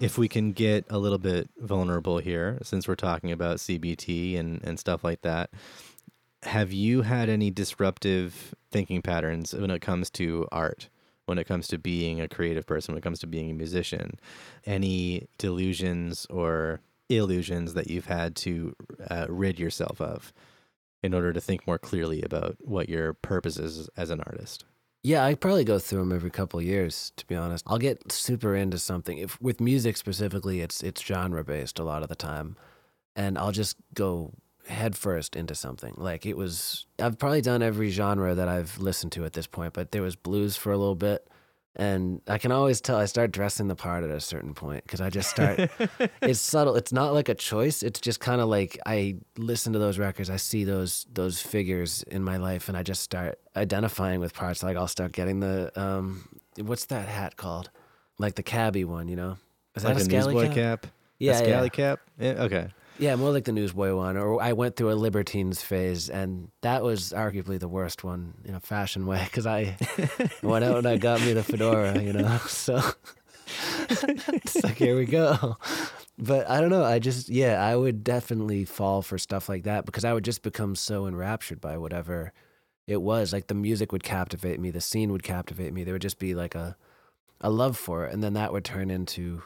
If 0.00 0.18
we 0.18 0.28
can 0.28 0.52
get 0.52 0.84
a 0.90 0.98
little 0.98 1.18
bit 1.18 1.48
vulnerable 1.58 2.18
here, 2.18 2.58
since 2.62 2.86
we're 2.86 2.96
talking 2.96 3.32
about 3.32 3.58
CBT 3.58 4.38
and, 4.38 4.62
and 4.62 4.78
stuff 4.78 5.02
like 5.02 5.22
that, 5.22 5.50
have 6.42 6.72
you 6.72 7.02
had 7.02 7.28
any 7.28 7.50
disruptive 7.50 8.54
thinking 8.70 9.02
patterns 9.02 9.54
when 9.54 9.70
it 9.70 9.80
comes 9.80 10.10
to 10.10 10.46
art? 10.52 10.88
when 11.26 11.38
it 11.38 11.44
comes 11.48 11.66
to 11.66 11.76
being 11.76 12.20
a 12.20 12.28
creative 12.28 12.66
person, 12.66 12.94
when 12.94 13.00
it 13.00 13.02
comes 13.02 13.18
to 13.18 13.26
being 13.26 13.50
a 13.50 13.54
musician, 13.54 14.18
any 14.64 15.26
delusions 15.38 16.24
or 16.30 16.80
illusions 17.08 17.74
that 17.74 17.90
you've 17.90 18.06
had 18.06 18.36
to 18.36 18.76
uh, 19.10 19.26
rid 19.28 19.58
yourself 19.58 20.00
of? 20.00 20.32
In 21.06 21.14
order 21.14 21.32
to 21.32 21.40
think 21.40 21.66
more 21.66 21.78
clearly 21.78 22.20
about 22.22 22.56
what 22.60 22.88
your 22.88 23.14
purpose 23.14 23.56
is 23.56 23.88
as 23.96 24.10
an 24.10 24.20
artist? 24.20 24.64
Yeah, 25.02 25.24
I 25.24 25.34
probably 25.34 25.64
go 25.64 25.78
through 25.78 26.00
them 26.00 26.12
every 26.12 26.30
couple 26.30 26.60
years. 26.60 27.12
To 27.16 27.26
be 27.26 27.36
honest, 27.36 27.64
I'll 27.68 27.78
get 27.78 28.10
super 28.10 28.56
into 28.56 28.76
something. 28.76 29.18
If 29.18 29.40
with 29.40 29.60
music 29.60 29.96
specifically, 29.96 30.60
it's 30.60 30.82
it's 30.82 31.00
genre 31.00 31.44
based 31.44 31.78
a 31.78 31.84
lot 31.84 32.02
of 32.02 32.08
the 32.08 32.16
time, 32.16 32.56
and 33.14 33.38
I'll 33.38 33.52
just 33.52 33.76
go 33.94 34.32
headfirst 34.66 35.36
into 35.36 35.54
something. 35.54 35.94
Like 35.96 36.26
it 36.26 36.36
was, 36.36 36.86
I've 36.98 37.18
probably 37.18 37.40
done 37.40 37.62
every 37.62 37.90
genre 37.90 38.34
that 38.34 38.48
I've 38.48 38.78
listened 38.78 39.12
to 39.12 39.24
at 39.24 39.34
this 39.34 39.46
point. 39.46 39.74
But 39.74 39.92
there 39.92 40.02
was 40.02 40.16
blues 40.16 40.56
for 40.56 40.72
a 40.72 40.76
little 40.76 40.96
bit, 40.96 41.28
And 41.78 42.22
I 42.26 42.38
can 42.38 42.52
always 42.52 42.80
tell 42.80 42.96
I 42.96 43.04
start 43.04 43.32
dressing 43.32 43.68
the 43.68 43.76
part 43.76 44.02
at 44.02 44.08
a 44.08 44.18
certain 44.18 44.54
point 44.54 44.84
because 44.84 45.02
I 45.02 45.10
just 45.10 45.28
start. 45.28 45.70
it's 46.22 46.40
subtle. 46.40 46.74
It's 46.74 46.90
not 46.90 47.12
like 47.12 47.28
a 47.28 47.34
choice. 47.34 47.82
It's 47.82 48.00
just 48.00 48.18
kind 48.18 48.40
of 48.40 48.48
like 48.48 48.78
I 48.86 49.16
listen 49.36 49.74
to 49.74 49.78
those 49.78 49.98
records. 49.98 50.30
I 50.30 50.36
see 50.36 50.64
those 50.64 51.06
those 51.12 51.42
figures 51.42 52.02
in 52.04 52.24
my 52.24 52.38
life, 52.38 52.68
and 52.68 52.78
I 52.78 52.82
just 52.82 53.02
start 53.02 53.38
identifying 53.54 54.20
with 54.20 54.32
parts. 54.32 54.62
Like 54.62 54.78
I'll 54.78 54.88
start 54.88 55.12
getting 55.12 55.40
the 55.40 55.70
um, 55.78 56.26
what's 56.56 56.86
that 56.86 57.08
hat 57.08 57.36
called? 57.36 57.68
Like 58.18 58.36
the 58.36 58.42
cabbie 58.42 58.86
one, 58.86 59.08
you 59.08 59.16
know? 59.16 59.36
Is 59.74 59.84
like 59.84 59.96
that 59.96 60.00
a 60.00 60.04
scally 60.04 60.34
newsboy 60.34 60.54
cap? 60.54 60.82
cap. 60.82 60.86
Yeah, 61.18 61.32
a 61.32 61.34
yeah. 61.34 61.42
scally 61.42 61.70
cap. 61.70 62.00
Yeah, 62.18 62.42
okay. 62.44 62.68
Yeah, 62.98 63.14
more 63.16 63.30
like 63.30 63.44
the 63.44 63.52
newsboy 63.52 63.94
one. 63.94 64.16
Or 64.16 64.40
I 64.40 64.52
went 64.52 64.76
through 64.76 64.90
a 64.90 64.94
Libertines 64.94 65.62
phase, 65.62 66.08
and 66.08 66.50
that 66.62 66.82
was 66.82 67.12
arguably 67.12 67.58
the 67.58 67.68
worst 67.68 68.04
one 68.04 68.34
in 68.44 68.54
a 68.54 68.60
fashion 68.60 69.06
way 69.06 69.22
because 69.24 69.46
I 69.46 69.76
went 70.42 70.64
out 70.64 70.78
and 70.78 70.86
I 70.86 70.96
got 70.96 71.20
me 71.20 71.32
the 71.32 71.42
fedora, 71.42 72.00
you 72.02 72.12
know. 72.12 72.38
So 72.48 72.80
it's 73.88 74.62
like 74.64 74.76
here 74.76 74.96
we 74.96 75.04
go. 75.04 75.56
But 76.18 76.48
I 76.48 76.60
don't 76.60 76.70
know. 76.70 76.84
I 76.84 76.98
just 76.98 77.28
yeah, 77.28 77.62
I 77.64 77.76
would 77.76 78.02
definitely 78.02 78.64
fall 78.64 79.02
for 79.02 79.18
stuff 79.18 79.48
like 79.48 79.64
that 79.64 79.84
because 79.84 80.04
I 80.04 80.12
would 80.12 80.24
just 80.24 80.42
become 80.42 80.74
so 80.74 81.06
enraptured 81.06 81.60
by 81.60 81.76
whatever 81.76 82.32
it 82.86 83.02
was. 83.02 83.32
Like 83.32 83.48
the 83.48 83.54
music 83.54 83.92
would 83.92 84.02
captivate 84.02 84.58
me, 84.58 84.70
the 84.70 84.80
scene 84.80 85.12
would 85.12 85.22
captivate 85.22 85.72
me. 85.72 85.84
There 85.84 85.94
would 85.94 86.02
just 86.02 86.18
be 86.18 86.34
like 86.34 86.54
a 86.54 86.76
a 87.40 87.50
love 87.50 87.76
for 87.76 88.06
it, 88.06 88.14
and 88.14 88.22
then 88.22 88.32
that 88.32 88.52
would 88.52 88.64
turn 88.64 88.90
into 88.90 89.42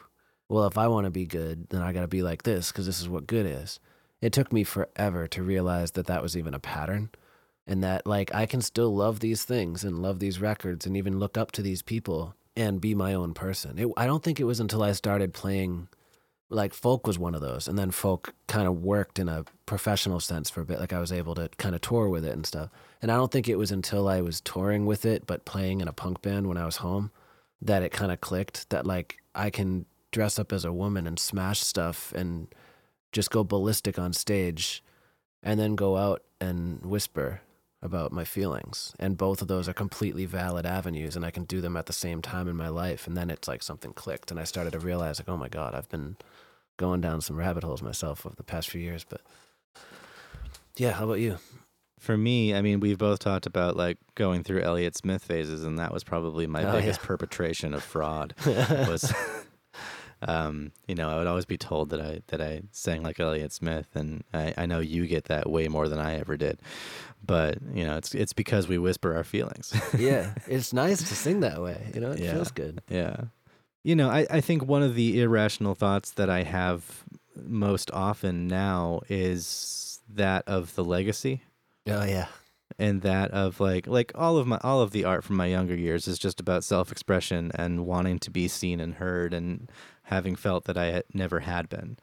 well, 0.51 0.67
if 0.67 0.77
I 0.77 0.89
want 0.89 1.05
to 1.05 1.11
be 1.11 1.25
good, 1.25 1.69
then 1.69 1.81
I 1.81 1.93
got 1.93 2.01
to 2.01 2.09
be 2.09 2.21
like 2.21 2.43
this 2.43 2.73
because 2.73 2.85
this 2.85 2.99
is 2.99 3.07
what 3.07 3.25
good 3.25 3.45
is. 3.45 3.79
It 4.19 4.33
took 4.33 4.51
me 4.51 4.65
forever 4.65 5.25
to 5.29 5.43
realize 5.43 5.91
that 5.91 6.07
that 6.07 6.21
was 6.21 6.35
even 6.35 6.53
a 6.53 6.59
pattern 6.59 7.09
and 7.65 7.81
that 7.85 8.05
like 8.05 8.35
I 8.35 8.45
can 8.45 8.59
still 8.59 8.93
love 8.93 9.21
these 9.21 9.45
things 9.45 9.85
and 9.85 10.01
love 10.01 10.19
these 10.19 10.41
records 10.41 10.85
and 10.85 10.97
even 10.97 11.19
look 11.19 11.37
up 11.37 11.53
to 11.53 11.61
these 11.61 11.81
people 11.81 12.35
and 12.53 12.81
be 12.81 12.93
my 12.93 13.13
own 13.13 13.33
person. 13.33 13.79
It, 13.79 13.87
I 13.95 14.05
don't 14.05 14.23
think 14.23 14.41
it 14.41 14.43
was 14.43 14.59
until 14.59 14.83
I 14.83 14.91
started 14.91 15.33
playing 15.33 15.87
like 16.49 16.73
folk 16.73 17.07
was 17.07 17.17
one 17.17 17.33
of 17.33 17.39
those 17.39 17.69
and 17.69 17.79
then 17.79 17.89
folk 17.89 18.33
kind 18.47 18.67
of 18.67 18.83
worked 18.83 19.19
in 19.19 19.29
a 19.29 19.45
professional 19.65 20.19
sense 20.19 20.49
for 20.49 20.59
a 20.59 20.65
bit 20.65 20.81
like 20.81 20.91
I 20.91 20.99
was 20.99 21.13
able 21.13 21.33
to 21.35 21.47
kind 21.59 21.75
of 21.75 21.79
tour 21.79 22.09
with 22.09 22.25
it 22.25 22.33
and 22.33 22.45
stuff. 22.45 22.69
And 23.01 23.09
I 23.09 23.15
don't 23.15 23.31
think 23.31 23.47
it 23.47 23.57
was 23.57 23.71
until 23.71 24.09
I 24.09 24.19
was 24.19 24.41
touring 24.41 24.85
with 24.85 25.05
it 25.05 25.25
but 25.25 25.45
playing 25.45 25.79
in 25.79 25.87
a 25.87 25.93
punk 25.93 26.21
band 26.21 26.47
when 26.47 26.57
I 26.57 26.65
was 26.65 26.75
home 26.77 27.09
that 27.61 27.83
it 27.83 27.93
kind 27.93 28.11
of 28.11 28.19
clicked 28.19 28.69
that 28.69 28.85
like 28.85 29.19
I 29.33 29.49
can 29.49 29.85
dress 30.11 30.37
up 30.39 30.51
as 30.53 30.65
a 30.65 30.73
woman 30.73 31.07
and 31.07 31.17
smash 31.19 31.61
stuff 31.61 32.11
and 32.15 32.47
just 33.11 33.29
go 33.31 33.43
ballistic 33.43 33.97
on 33.99 34.13
stage 34.13 34.83
and 35.43 35.59
then 35.59 35.75
go 35.75 35.97
out 35.97 36.21
and 36.39 36.85
whisper 36.85 37.41
about 37.81 38.11
my 38.11 38.23
feelings 38.23 38.93
and 38.99 39.17
both 39.17 39.41
of 39.41 39.47
those 39.47 39.67
are 39.67 39.73
completely 39.73 40.25
valid 40.25 40.65
avenues 40.67 41.15
and 41.15 41.25
I 41.25 41.31
can 41.31 41.45
do 41.45 41.61
them 41.61 41.75
at 41.75 41.87
the 41.87 41.93
same 41.93 42.21
time 42.21 42.47
in 42.47 42.55
my 42.55 42.67
life 42.69 43.07
and 43.07 43.17
then 43.17 43.29
it's 43.31 43.47
like 43.47 43.63
something 43.63 43.91
clicked 43.93 44.29
and 44.29 44.39
I 44.39 44.43
started 44.43 44.71
to 44.73 44.79
realize 44.79 45.19
like 45.19 45.27
oh 45.29 45.37
my 45.37 45.49
god 45.49 45.73
I've 45.73 45.89
been 45.89 46.15
going 46.77 47.01
down 47.01 47.21
some 47.21 47.37
rabbit 47.37 47.63
holes 47.63 47.81
myself 47.81 48.23
over 48.25 48.35
the 48.35 48.43
past 48.43 48.69
few 48.69 48.81
years 48.81 49.03
but 49.03 49.21
yeah 50.77 50.91
how 50.91 51.05
about 51.05 51.19
you 51.19 51.37
For 51.99 52.17
me, 52.17 52.53
I 52.55 52.61
mean, 52.63 52.79
we've 52.79 52.97
both 52.97 53.19
talked 53.19 53.45
about 53.45 53.75
like 53.77 53.97
going 54.15 54.43
through 54.43 54.61
Elliott 54.61 54.95
Smith 54.97 55.23
phases, 55.23 55.63
and 55.63 55.77
that 55.77 55.93
was 55.93 56.03
probably 56.03 56.47
my 56.47 56.63
Oh, 56.63 56.71
biggest 56.71 56.99
yeah. 57.01 57.05
perpetration 57.07 57.75
of 57.75 57.83
fraud. 57.83 58.33
was, 58.45 59.13
um, 60.27 60.71
you 60.87 60.95
know, 60.95 61.09
I 61.09 61.17
would 61.17 61.27
always 61.27 61.45
be 61.45 61.57
told 61.57 61.89
that 61.89 62.01
I 62.01 62.21
that 62.27 62.41
I 62.41 62.61
sang 62.71 63.03
like 63.03 63.19
Elliott 63.19 63.51
Smith, 63.51 63.87
and 63.95 64.23
I, 64.33 64.53
I 64.57 64.65
know 64.65 64.79
you 64.79 65.07
get 65.07 65.25
that 65.25 65.49
way 65.49 65.67
more 65.67 65.87
than 65.89 65.99
I 65.99 66.19
ever 66.19 66.37
did. 66.37 66.59
But 67.25 67.57
you 67.73 67.83
know, 67.85 67.97
it's 67.97 68.13
it's 68.15 68.33
because 68.33 68.67
we 68.67 68.77
whisper 68.77 69.15
our 69.15 69.23
feelings. 69.23 69.73
yeah 69.97 70.33
it's 70.47 70.73
nice 70.73 70.99
to 70.99 71.15
sing 71.15 71.41
that 71.41 71.61
way 71.61 71.91
you 71.93 72.01
know 72.01 72.11
it 72.11 72.19
Yeah. 72.19 72.33
feels 72.33 72.51
good 72.51 72.81
Yeah. 72.89 73.15
You 73.83 73.95
know, 73.95 74.09
I, 74.11 74.27
I 74.29 74.41
think 74.41 74.63
one 74.65 74.83
of 74.83 74.93
the 74.93 75.19
irrational 75.21 75.73
thoughts 75.73 76.11
that 76.11 76.29
I 76.29 76.43
have 76.43 77.03
most 77.35 77.89
often 77.91 78.47
now 78.47 79.01
is 79.09 79.99
that 80.13 80.43
of 80.47 80.75
the 80.75 80.83
legacy 80.83 81.41
oh 81.87 82.03
yeah 82.03 82.27
and 82.77 83.01
that 83.01 83.31
of 83.31 83.59
like 83.59 83.87
like 83.87 84.11
all 84.15 84.37
of 84.37 84.45
my 84.45 84.59
all 84.63 84.81
of 84.81 84.91
the 84.91 85.03
art 85.05 85.23
from 85.23 85.35
my 85.37 85.45
younger 85.47 85.75
years 85.75 86.07
is 86.07 86.19
just 86.19 86.39
about 86.39 86.63
self-expression 86.63 87.51
and 87.55 87.85
wanting 87.85 88.19
to 88.19 88.29
be 88.29 88.47
seen 88.47 88.79
and 88.79 88.95
heard 88.95 89.33
and 89.33 89.69
having 90.11 90.35
felt 90.35 90.65
that 90.65 90.77
I 90.77 90.87
had 90.87 91.05
never 91.13 91.39
had 91.39 91.69
been. 91.69 91.97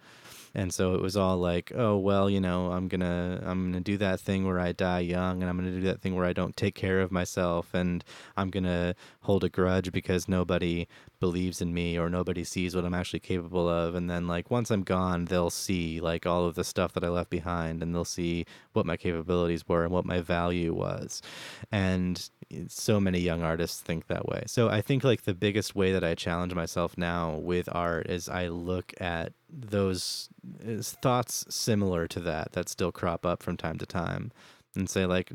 And 0.55 0.73
so 0.73 0.95
it 0.95 1.03
was 1.03 1.17
all 1.17 1.37
like, 1.37 1.71
oh 1.75 1.99
well, 1.99 2.29
you 2.29 2.41
know, 2.41 2.73
I'm 2.73 2.89
gonna 2.89 3.41
I'm 3.45 3.71
gonna 3.71 3.81
do 3.81 3.99
that 3.99 4.19
thing 4.19 4.47
where 4.47 4.59
I 4.59 4.73
die 4.73 5.01
young, 5.01 5.43
and 5.43 5.49
I'm 5.49 5.57
gonna 5.59 5.71
do 5.71 5.83
that 5.83 6.01
thing 6.01 6.17
where 6.17 6.25
I 6.25 6.33
don't 6.33 6.57
take 6.57 6.75
care 6.75 7.01
of 7.01 7.13
myself, 7.13 7.75
and 7.75 8.03
I'm 8.37 8.51
gonna 8.51 8.95
hold 9.21 9.45
a 9.45 9.51
grudge 9.51 9.93
because 9.93 10.27
nobody 10.27 10.89
believes 11.21 11.61
in 11.61 11.75
me 11.75 11.99
or 11.99 12.09
nobody 12.09 12.45
sees 12.45 12.75
what 12.75 12.85
I'm 12.85 12.95
actually 12.95 13.21
capable 13.21 13.69
of. 13.69 13.95
And 13.95 14.09
then 14.09 14.27
like 14.27 14.51
once 14.51 14.71
I'm 14.71 14.83
gone, 14.83 15.27
they'll 15.27 15.51
see 15.51 16.01
like 16.01 16.27
all 16.27 16.47
of 16.47 16.55
the 16.55 16.65
stuff 16.65 16.93
that 16.95 17.05
I 17.05 17.09
left 17.09 17.31
behind, 17.31 17.83
and 17.83 17.95
they'll 17.95 18.05
see 18.05 18.47
what 18.73 18.87
my 18.87 18.97
capabilities 18.97 19.67
were 19.69 19.85
and 19.85 19.93
what 19.93 20.05
my 20.05 20.21
value 20.21 20.75
was. 20.75 21.23
And 21.73 22.29
so 22.69 22.99
many 22.99 23.21
young 23.21 23.43
artists 23.43 23.81
think 23.81 24.07
that 24.07 24.27
way. 24.27 24.45
So 24.47 24.69
I 24.69 24.81
think 24.81 25.05
like 25.05 25.23
the 25.23 25.35
biggest 25.35 25.75
way 25.75 25.93
that 25.93 26.05
I 26.05 26.15
challenge 26.15 26.55
myself 26.55 26.97
now 26.97 27.37
with 27.37 27.69
art 27.73 28.09
is 28.09 28.29
I 28.29 28.49
look 28.49 28.95
at 29.01 29.33
those 29.51 30.29
uh, 30.67 30.83
thoughts 30.83 31.45
similar 31.49 32.07
to 32.09 32.21
that 32.21 32.53
that 32.53 32.69
still 32.69 32.93
crop 32.93 33.27
up 33.27 33.43
from 33.43 33.57
time 33.57 33.79
to 33.79 33.87
time 33.87 34.31
and 34.77 34.89
say 34.89 35.07
like 35.07 35.33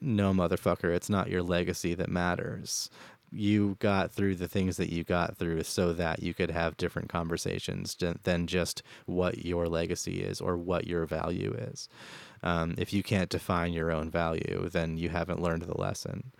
no 0.00 0.32
motherfucker 0.32 0.94
it's 0.94 1.08
not 1.08 1.30
your 1.30 1.42
legacy 1.42 1.94
that 1.94 2.10
matters 2.10 2.90
you 3.34 3.76
got 3.80 4.12
through 4.12 4.34
the 4.36 4.48
things 4.48 4.76
that 4.76 4.90
you 4.90 5.02
got 5.04 5.36
through 5.36 5.62
so 5.64 5.92
that 5.92 6.22
you 6.22 6.32
could 6.32 6.50
have 6.50 6.76
different 6.76 7.08
conversations 7.08 7.96
than 8.22 8.46
just 8.46 8.82
what 9.06 9.44
your 9.44 9.66
legacy 9.66 10.22
is 10.22 10.40
or 10.40 10.56
what 10.56 10.86
your 10.86 11.04
value 11.04 11.52
is 11.58 11.88
um, 12.42 12.74
if 12.78 12.92
you 12.92 13.02
can't 13.02 13.30
define 13.30 13.72
your 13.72 13.90
own 13.90 14.10
value 14.10 14.68
then 14.72 14.96
you 14.96 15.08
haven't 15.08 15.42
learned 15.42 15.62
the 15.62 15.80
lesson 15.80 16.32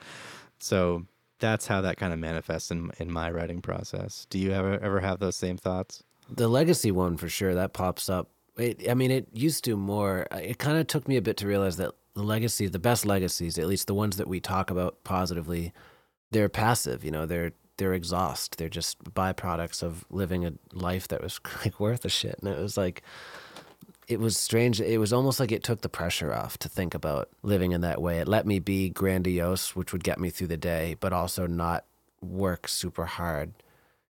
so 0.58 1.04
that's 1.40 1.66
how 1.66 1.80
that 1.80 1.96
kind 1.96 2.12
of 2.12 2.18
manifests 2.18 2.70
in, 2.70 2.90
in 2.98 3.10
my 3.12 3.30
writing 3.30 3.60
process 3.60 4.26
do 4.30 4.38
you 4.38 4.52
ever 4.52 4.78
ever 4.80 5.00
have 5.00 5.18
those 5.18 5.36
same 5.36 5.56
thoughts 5.56 6.02
The 6.30 6.48
legacy 6.48 6.90
one 6.90 7.16
for 7.16 7.28
sure 7.28 7.54
that 7.54 7.72
pops 7.72 8.08
up. 8.08 8.28
It, 8.56 8.88
I 8.88 8.94
mean, 8.94 9.10
it 9.10 9.26
used 9.32 9.64
to 9.64 9.76
more. 9.76 10.26
uh, 10.30 10.36
It 10.38 10.58
kind 10.58 10.78
of 10.78 10.86
took 10.86 11.08
me 11.08 11.16
a 11.16 11.22
bit 11.22 11.36
to 11.38 11.46
realize 11.46 11.76
that 11.78 11.90
the 12.14 12.22
legacy, 12.22 12.68
the 12.68 12.78
best 12.78 13.04
legacies, 13.04 13.58
at 13.58 13.66
least 13.66 13.88
the 13.88 13.94
ones 13.94 14.16
that 14.16 14.28
we 14.28 14.38
talk 14.40 14.70
about 14.70 15.02
positively, 15.02 15.72
they're 16.30 16.48
passive. 16.48 17.04
You 17.04 17.10
know, 17.10 17.26
they're 17.26 17.52
they're 17.76 17.94
exhaust. 17.94 18.58
They're 18.58 18.68
just 18.68 19.02
byproducts 19.02 19.82
of 19.82 20.04
living 20.10 20.44
a 20.44 20.52
life 20.72 21.08
that 21.08 21.22
was 21.22 21.40
like 21.64 21.80
worth 21.80 22.04
a 22.04 22.08
shit. 22.08 22.38
And 22.40 22.48
it 22.48 22.58
was 22.58 22.76
like, 22.76 23.02
it 24.06 24.20
was 24.20 24.36
strange. 24.36 24.80
It 24.80 24.98
was 24.98 25.12
almost 25.12 25.40
like 25.40 25.50
it 25.50 25.64
took 25.64 25.80
the 25.80 25.88
pressure 25.88 26.32
off 26.32 26.58
to 26.58 26.68
think 26.68 26.94
about 26.94 27.30
living 27.42 27.72
in 27.72 27.80
that 27.80 28.00
way. 28.00 28.18
It 28.20 28.28
let 28.28 28.46
me 28.46 28.58
be 28.58 28.90
grandiose, 28.90 29.74
which 29.74 29.92
would 29.92 30.04
get 30.04 30.20
me 30.20 30.30
through 30.30 30.48
the 30.48 30.56
day, 30.56 30.96
but 31.00 31.12
also 31.12 31.46
not 31.46 31.84
work 32.20 32.68
super 32.68 33.06
hard 33.06 33.52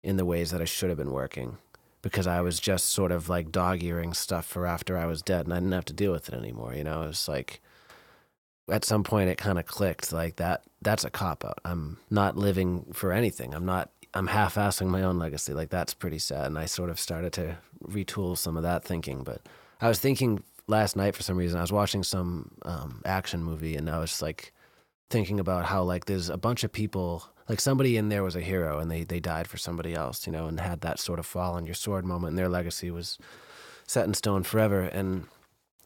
in 0.03 0.17
the 0.17 0.25
ways 0.25 0.51
that 0.51 0.61
I 0.61 0.65
should 0.65 0.89
have 0.89 0.97
been 0.97 1.11
working 1.11 1.57
because 2.01 2.27
I 2.27 2.41
was 2.41 2.59
just 2.59 2.89
sort 2.89 3.11
of 3.11 3.29
like 3.29 3.51
dog 3.51 3.81
earing 3.81 4.13
stuff 4.13 4.45
for 4.45 4.67
after 4.67 4.95
I 4.95 5.07
was 5.07 5.23
dead 5.23 5.45
and 5.45 5.53
I 5.53 5.57
didn't 5.57 5.71
have 5.71 5.85
to 5.85 5.93
deal 5.93 6.11
with 6.11 6.29
it 6.29 6.35
anymore. 6.35 6.75
You 6.75 6.83
know, 6.83 7.01
it 7.01 7.07
was 7.07 7.27
like 7.27 7.61
at 8.70 8.86
some 8.86 9.03
point 9.03 9.30
it 9.30 9.38
kind 9.38 9.59
of 9.59 9.66
clicked 9.66 10.11
like 10.11 10.38
that. 10.38 10.63
That's 10.82 11.03
a 11.03 11.09
cop 11.09 11.45
out. 11.45 11.59
I'm 11.66 11.97
not 12.09 12.38
living 12.38 12.86
for 12.93 13.11
anything. 13.11 13.53
I'm 13.53 13.66
not, 13.66 13.89
I'm 14.13 14.28
half 14.28 14.55
assing 14.55 14.88
my 14.88 15.03
own 15.03 15.20
legacy. 15.20 15.53
Like 15.53 15.70
that's 15.70 15.93
pretty 15.93 16.20
sad. 16.20 16.47
And 16.47 16.57
I 16.57 16.66
sort 16.66 16.89
of 16.89 16.99
started 16.99 17.34
to 17.34 17.57
retool 17.84 18.38
some 18.38 18.57
of 18.57 18.63
that 18.63 18.84
thinking. 18.84 19.24
But 19.24 19.41
I 19.82 19.88
was 19.88 19.99
thinking 19.99 20.43
last 20.68 20.95
night 20.95 21.16
for 21.16 21.24
some 21.24 21.38
reason, 21.38 21.57
I 21.57 21.61
was 21.61 21.72
watching 21.72 22.03
some 22.03 22.51
um, 22.63 23.01
action 23.05 23.43
movie 23.43 23.76
and 23.76 23.89
I 23.89 23.99
was 23.99 24.22
like 24.22 24.53
thinking 25.09 25.39
about 25.39 25.66
how 25.66 25.84
like 25.84 26.05
there's 26.05 26.30
a 26.30 26.38
bunch 26.38 26.63
of 26.63 26.72
people 26.72 27.24
like 27.47 27.59
somebody 27.59 27.95
in 27.95 28.09
there 28.09 28.24
was 28.24 28.36
a 28.36 28.41
hero 28.41 28.80
and 28.80 28.89
they 28.89 29.03
they 29.03 29.20
died 29.20 29.47
for 29.47 29.57
somebody 29.57 29.93
else 29.93 30.26
you 30.26 30.34
know 30.34 30.47
and 30.47 30.59
had 30.59 30.82
that 30.82 30.99
sort 30.99 31.20
of 31.20 31.26
fall 31.26 31.53
on 31.53 31.66
your 31.66 31.76
sword 31.76 32.05
moment 32.05 32.30
and 32.30 32.38
their 32.38 32.49
legacy 32.49 32.89
was 32.89 33.20
set 33.86 34.07
in 34.07 34.13
stone 34.13 34.41
forever 34.41 34.82
and 34.82 35.26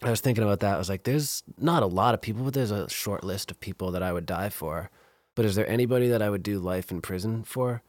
i 0.03 0.09
was 0.09 0.21
thinking 0.21 0.43
about 0.43 0.59
that. 0.61 0.75
I 0.75 0.77
was 0.77 0.89
like 0.89 1.03
there's 1.03 1.43
not 1.57 1.83
a 1.83 1.87
lot 1.87 2.13
of 2.13 2.21
people 2.21 2.43
but 2.43 2.53
there's 2.53 2.71
a 2.71 2.89
short 2.89 3.23
list 3.23 3.51
of 3.51 3.59
people 3.59 3.91
that 3.91 4.03
i 4.03 4.13
would 4.13 4.25
die 4.25 4.49
for. 4.49 4.89
But 5.35 5.45
is 5.45 5.55
there 5.55 5.69
anybody 5.69 6.07
that 6.09 6.21
i 6.21 6.29
would 6.29 6.43
do 6.43 6.59
life 6.59 6.91
in 6.91 7.01
prison 7.01 7.43
for? 7.43 7.81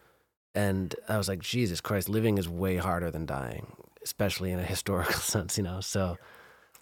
And 0.54 0.94
i 1.08 1.16
was 1.18 1.28
like 1.28 1.40
jesus 1.40 1.80
christ 1.80 2.08
living 2.08 2.38
is 2.38 2.48
way 2.48 2.76
harder 2.76 3.10
than 3.10 3.26
dying 3.26 3.72
especially 4.02 4.50
in 4.50 4.58
a 4.58 4.64
historical 4.74 5.14
sense 5.14 5.56
you 5.56 5.64
know? 5.64 5.80
So 5.80 6.18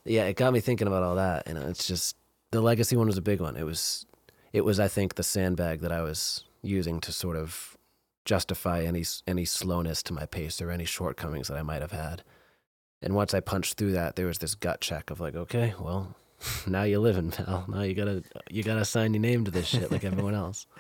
yeah 0.05 0.25
it 0.25 0.37
got 0.37 0.53
me 0.53 0.61
thinking 0.61 0.87
about 0.87 1.03
all 1.03 1.17
that. 1.17 1.47
You 1.47 1.55
know 1.55 1.67
it's 1.69 1.87
just 1.87 2.17
the 2.51 2.61
legacy 2.61 2.97
one 2.97 3.07
was 3.09 3.19
a 3.19 3.23
big 3.23 3.41
one. 3.41 3.57
It 3.57 3.65
was 3.65 4.07
it 4.53 4.65
was 4.65 4.81
i 4.81 4.89
think 4.89 5.15
the 5.15 5.23
sandbag 5.23 5.81
that 5.81 5.93
i 5.93 6.01
was 6.03 6.45
using 6.63 7.01
to 7.01 7.13
sort 7.13 7.37
of 7.37 7.77
justify 8.25 8.83
any 8.83 9.05
any 9.27 9.45
slowness 9.45 10.03
to 10.03 10.13
my 10.13 10.27
pace 10.27 10.61
or 10.61 10.71
any 10.71 10.85
shortcomings 10.85 11.49
that 11.49 11.57
i 11.57 11.63
might 11.63 11.81
have 11.81 11.93
had 11.93 12.23
and 13.03 13.15
once 13.15 13.35
i 13.35 13.41
punched 13.41 13.77
through 13.77 13.93
that 13.93 14.17
there 14.17 14.27
was 14.27 14.39
this 14.39 14.55
gut 14.55 14.81
check 14.81 15.11
of 15.11 15.21
like 15.21 15.35
okay 15.35 15.75
well 15.81 16.15
now 16.67 16.83
you're 16.83 17.01
living 17.01 17.31
pal 17.31 17.65
now 17.69 17.83
you 17.83 17.95
gotta 17.95 18.23
you 18.51 18.63
gotta 18.63 18.85
sign 18.85 19.15
your 19.15 19.21
name 19.21 19.45
to 19.45 19.51
this 19.51 19.67
shit 19.67 19.91
like 19.91 20.05
everyone 20.05 20.35
else 20.35 20.67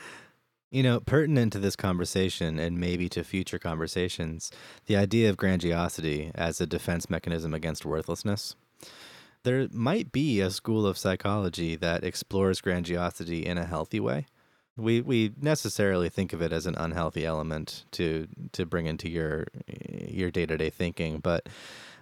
You 0.70 0.82
know, 0.82 1.00
pertinent 1.00 1.54
to 1.54 1.58
this 1.58 1.76
conversation 1.76 2.58
and 2.58 2.78
maybe 2.78 3.08
to 3.10 3.24
future 3.24 3.58
conversations, 3.58 4.50
the 4.84 4.96
idea 4.96 5.30
of 5.30 5.38
grandiosity 5.38 6.30
as 6.34 6.60
a 6.60 6.66
defense 6.66 7.08
mechanism 7.08 7.54
against 7.54 7.86
worthlessness. 7.86 8.54
There 9.44 9.68
might 9.72 10.12
be 10.12 10.40
a 10.40 10.50
school 10.50 10.86
of 10.86 10.98
psychology 10.98 11.74
that 11.76 12.04
explores 12.04 12.60
grandiosity 12.60 13.46
in 13.46 13.56
a 13.56 13.64
healthy 13.64 13.98
way. 13.98 14.26
We 14.76 15.00
we 15.00 15.32
necessarily 15.40 16.10
think 16.10 16.34
of 16.34 16.42
it 16.42 16.52
as 16.52 16.66
an 16.66 16.74
unhealthy 16.76 17.24
element 17.24 17.86
to 17.92 18.28
to 18.52 18.66
bring 18.66 18.84
into 18.84 19.08
your 19.08 19.46
your 20.06 20.30
day-to-day 20.30 20.70
thinking, 20.70 21.20
but 21.20 21.48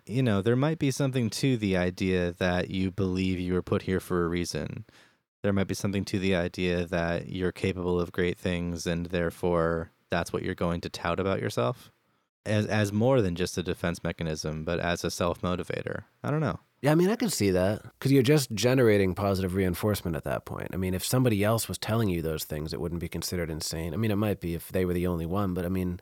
you 0.07 0.23
know, 0.23 0.41
there 0.41 0.57
might 0.57 0.79
be 0.79 0.91
something 0.91 1.31
to 1.31 1.57
the 1.57 1.77
idea 1.77 2.33
that 2.33 2.71
you 2.71 2.91
believe 2.91 3.41
you 3.41 3.55
were 3.55 3.63
put 3.63 3.83
here 3.83 4.01
for 4.01 4.25
a 4.25 4.29
reason. 4.29 4.85
There 5.43 5.53
might 5.53 5.67
be 5.67 5.75
something 5.75 6.05
to 6.07 6.19
the 6.19 6.35
idea 6.35 6.87
that 6.87 7.29
you're 7.29 7.53
capable 7.53 8.01
of 8.01 8.13
great 8.13 8.39
things 8.39 8.87
and 8.87 9.07
therefore 9.07 9.91
that's 10.11 10.33
what 10.33 10.43
you're 10.43 10.55
going 10.55 10.81
to 10.83 10.89
tout 10.89 11.21
about 11.21 11.41
yourself. 11.41 11.91
As 12.45 12.67
as 12.67 12.93
more 12.93 13.21
than 13.21 13.35
just 13.35 13.59
a 13.59 13.63
defense 13.63 14.05
mechanism 14.05 14.65
but 14.65 14.79
as 14.79 15.05
a 15.05 15.11
self-motivator. 15.11 16.05
I 16.23 16.31
don't 16.31 16.41
know. 16.41 16.61
Yeah 16.83 16.93
i 16.93 16.95
mean 16.95 17.11
i 17.11 17.17
can 17.17 17.31
see 17.31 17.51
that. 17.51 17.83
Because 17.83 18.13
you're 18.13 18.23
just 18.23 18.53
generating 18.53 19.15
positive 19.15 19.55
reinforcement 19.55 20.17
at 20.17 20.25
that 20.25 20.45
point. 20.45 20.69
I 20.73 20.77
mean 20.77 20.95
if 20.95 21.05
somebody 21.05 21.43
else 21.43 21.69
was 21.69 21.79
telling 21.79 22.09
you 22.09 22.23
those 22.23 22.45
things 22.45 22.73
it 22.73 22.81
wouldn't 22.81 23.01
be 23.01 23.09
considered 23.09 23.51
insane. 23.51 23.95
I 23.95 23.97
mean 23.97 24.11
it 24.13 24.17
might 24.17 24.41
be 24.41 24.55
if 24.55 24.69
they 24.69 24.85
were 24.85 24.95
the 24.95 25.09
only 25.09 25.27
one 25.27 25.55
but 25.55 25.65
i 25.65 25.69
mean 25.69 26.01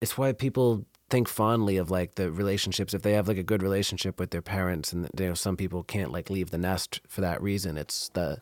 it's 0.00 0.16
why 0.16 0.32
people 0.32 0.86
think 1.10 1.28
fondly 1.28 1.76
of 1.76 1.90
like 1.90 2.14
the 2.14 2.30
relationships 2.30 2.94
if 2.94 3.02
they 3.02 3.12
have 3.12 3.26
like 3.26 3.36
a 3.36 3.42
good 3.42 3.62
relationship 3.62 4.20
with 4.20 4.30
their 4.30 4.40
parents 4.40 4.92
and 4.92 5.08
you 5.18 5.26
know 5.26 5.34
some 5.34 5.56
people 5.56 5.82
can't 5.82 6.12
like 6.12 6.30
leave 6.30 6.50
the 6.50 6.58
nest 6.58 7.00
for 7.08 7.20
that 7.20 7.42
reason 7.42 7.76
it's 7.76 8.08
the 8.10 8.40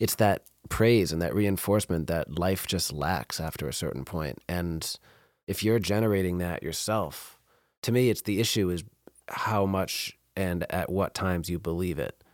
it's 0.00 0.14
that 0.16 0.42
praise 0.68 1.12
and 1.12 1.22
that 1.22 1.34
reinforcement 1.34 2.06
that 2.08 2.38
life 2.38 2.66
just 2.66 2.92
lacks 2.92 3.38
after 3.38 3.68
a 3.68 3.72
certain 3.72 4.04
point. 4.04 4.38
And 4.48 4.98
if 5.46 5.62
you're 5.62 5.78
generating 5.78 6.38
that 6.38 6.62
yourself, 6.62 7.38
to 7.82 7.92
me, 7.92 8.08
it's 8.08 8.22
the 8.22 8.40
issue 8.40 8.70
is 8.70 8.82
how 9.28 9.66
much 9.66 10.16
and 10.34 10.64
at 10.70 10.90
what 10.90 11.14
times 11.14 11.50
you 11.50 11.58
believe 11.58 11.98
it, 11.98 12.24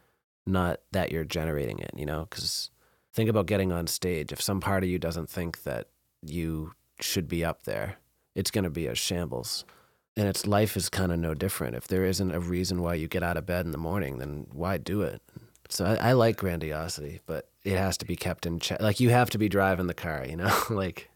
not 0.46 0.80
that 0.92 1.10
you're 1.10 1.24
generating 1.24 1.80
it, 1.80 1.90
you 1.96 2.06
know? 2.06 2.26
Because 2.30 2.70
think 3.12 3.28
about 3.28 3.46
getting 3.46 3.72
on 3.72 3.88
stage. 3.88 4.32
If 4.32 4.40
some 4.40 4.60
part 4.60 4.84
of 4.84 4.88
you 4.88 4.98
doesn't 4.98 5.28
think 5.28 5.64
that 5.64 5.88
you 6.22 6.72
should 7.00 7.26
be 7.26 7.44
up 7.44 7.64
there, 7.64 7.96
it's 8.36 8.52
going 8.52 8.64
to 8.64 8.70
be 8.70 8.86
a 8.86 8.94
shambles. 8.94 9.64
And 10.16 10.28
its 10.28 10.46
life 10.46 10.76
is 10.76 10.88
kind 10.88 11.10
of 11.10 11.18
no 11.18 11.34
different. 11.34 11.74
If 11.74 11.88
there 11.88 12.04
isn't 12.04 12.32
a 12.32 12.40
reason 12.40 12.82
why 12.82 12.94
you 12.94 13.08
get 13.08 13.22
out 13.22 13.36
of 13.36 13.46
bed 13.46 13.66
in 13.66 13.72
the 13.72 13.78
morning, 13.78 14.18
then 14.18 14.46
why 14.52 14.78
do 14.78 15.02
it? 15.02 15.20
So 15.68 15.84
I, 15.84 16.10
I 16.10 16.12
like 16.12 16.36
grandiosity, 16.36 17.20
but 17.26 17.48
it 17.64 17.76
has 17.76 17.96
to 17.98 18.06
be 18.06 18.14
kept 18.14 18.46
in 18.46 18.60
check. 18.60 18.80
Like 18.80 19.00
you 19.00 19.10
have 19.10 19.30
to 19.30 19.38
be 19.38 19.48
driving 19.48 19.88
the 19.88 19.94
car, 19.94 20.24
you 20.26 20.36
know? 20.36 20.56
like 20.70 21.10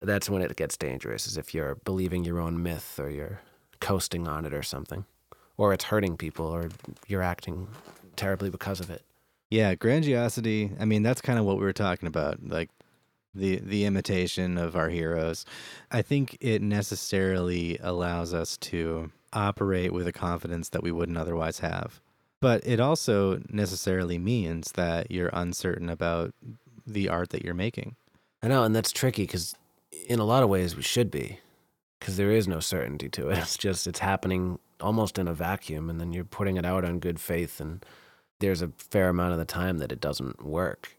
that's 0.00 0.30
when 0.30 0.42
it 0.42 0.56
gets 0.56 0.76
dangerous 0.76 1.26
is 1.26 1.36
if 1.36 1.52
you're 1.52 1.74
believing 1.84 2.24
your 2.24 2.40
own 2.40 2.62
myth 2.62 2.98
or 2.98 3.10
you're 3.10 3.40
coasting 3.80 4.26
on 4.26 4.44
it 4.44 4.54
or 4.54 4.62
something. 4.62 5.04
Or 5.56 5.74
it's 5.74 5.84
hurting 5.84 6.16
people 6.16 6.46
or 6.46 6.70
you're 7.06 7.22
acting 7.22 7.68
terribly 8.16 8.48
because 8.48 8.80
of 8.80 8.90
it. 8.90 9.02
Yeah, 9.50 9.74
grandiosity. 9.74 10.72
I 10.78 10.84
mean, 10.84 11.02
that's 11.02 11.20
kind 11.20 11.38
of 11.38 11.44
what 11.44 11.56
we 11.58 11.64
were 11.64 11.72
talking 11.72 12.06
about, 12.06 12.38
like 12.46 12.70
the 13.34 13.60
the 13.60 13.84
imitation 13.84 14.58
of 14.58 14.76
our 14.76 14.88
heroes. 14.88 15.44
I 15.90 16.02
think 16.02 16.36
it 16.40 16.62
necessarily 16.62 17.78
allows 17.82 18.34
us 18.34 18.56
to 18.58 19.10
operate 19.32 19.92
with 19.92 20.06
a 20.06 20.12
confidence 20.12 20.68
that 20.70 20.82
we 20.82 20.90
wouldn't 20.90 21.18
otherwise 21.18 21.60
have. 21.60 22.00
But 22.40 22.66
it 22.66 22.80
also 22.80 23.40
necessarily 23.50 24.18
means 24.18 24.72
that 24.72 25.10
you're 25.10 25.30
uncertain 25.32 25.88
about 25.88 26.34
the 26.86 27.08
art 27.08 27.30
that 27.30 27.44
you're 27.44 27.54
making. 27.54 27.96
I 28.42 28.48
know, 28.48 28.64
and 28.64 28.74
that's 28.74 28.92
tricky 28.92 29.24
because 29.24 29.54
in 30.08 30.18
a 30.18 30.24
lot 30.24 30.42
of 30.42 30.48
ways 30.48 30.74
we 30.74 30.82
should 30.82 31.10
be, 31.10 31.38
because 31.98 32.16
there 32.16 32.30
is 32.30 32.48
no 32.48 32.60
certainty 32.60 33.08
to 33.10 33.28
it. 33.28 33.38
It's 33.42 33.58
just 33.58 33.86
it's 33.86 33.98
happening 33.98 34.58
almost 34.80 35.18
in 35.18 35.28
a 35.28 35.34
vacuum, 35.34 35.90
and 35.90 36.00
then 36.00 36.12
you're 36.12 36.24
putting 36.24 36.56
it 36.56 36.64
out 36.64 36.84
on 36.84 36.98
good 36.98 37.20
faith, 37.20 37.60
and 37.60 37.84
there's 38.38 38.62
a 38.62 38.72
fair 38.78 39.10
amount 39.10 39.32
of 39.32 39.38
the 39.38 39.44
time 39.44 39.78
that 39.78 39.92
it 39.92 40.00
doesn't 40.00 40.44
work, 40.44 40.96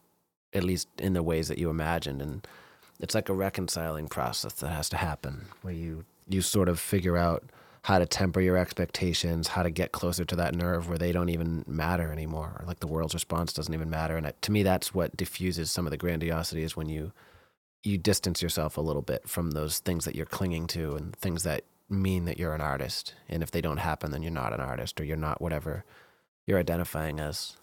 at 0.54 0.64
least 0.64 0.88
in 0.98 1.12
the 1.12 1.22
ways 1.22 1.48
that 1.48 1.58
you 1.58 1.70
imagined, 1.70 2.22
and 2.22 2.46
it's 3.00 3.14
like 3.14 3.28
a 3.28 3.34
reconciling 3.34 4.08
process 4.08 4.52
that 4.54 4.68
has 4.68 4.88
to 4.90 4.96
happen 4.96 5.46
where 5.62 5.74
you 5.74 6.04
you 6.28 6.40
sort 6.40 6.68
of 6.68 6.78
figure 6.78 7.16
out 7.16 7.44
how 7.82 7.98
to 7.98 8.06
temper 8.06 8.40
your 8.40 8.56
expectations, 8.56 9.48
how 9.48 9.62
to 9.62 9.70
get 9.70 9.90
closer 9.90 10.24
to 10.24 10.36
that 10.36 10.54
nerve 10.54 10.88
where 10.88 10.98
they 10.98 11.10
don't 11.10 11.28
even 11.28 11.64
matter 11.66 12.12
anymore, 12.12 12.56
or 12.60 12.64
like 12.66 12.78
the 12.78 12.86
world's 12.86 13.14
response 13.14 13.52
doesn't 13.52 13.74
even 13.74 13.90
matter. 13.90 14.16
And 14.16 14.32
to 14.40 14.52
me, 14.52 14.62
that's 14.62 14.94
what 14.94 15.16
diffuses 15.16 15.70
some 15.70 15.86
of 15.86 15.90
the 15.90 15.96
grandiosity 15.96 16.62
is 16.62 16.76
when 16.76 16.88
you 16.88 17.12
you 17.82 17.98
distance 17.98 18.40
yourself 18.40 18.76
a 18.76 18.80
little 18.80 19.02
bit 19.02 19.28
from 19.28 19.50
those 19.50 19.80
things 19.80 20.04
that 20.04 20.14
you're 20.14 20.24
clinging 20.24 20.68
to 20.68 20.94
and 20.94 21.16
things 21.16 21.42
that 21.42 21.64
mean 21.88 22.24
that 22.26 22.38
you're 22.38 22.54
an 22.54 22.60
artist. 22.60 23.14
And 23.28 23.42
if 23.42 23.50
they 23.50 23.60
don't 23.60 23.78
happen, 23.78 24.12
then 24.12 24.22
you're 24.22 24.30
not 24.30 24.52
an 24.52 24.60
artist 24.60 25.00
or 25.00 25.04
you're 25.04 25.16
not 25.16 25.42
whatever 25.42 25.84
you're 26.46 26.60
identifying 26.60 27.18
as. 27.18 27.56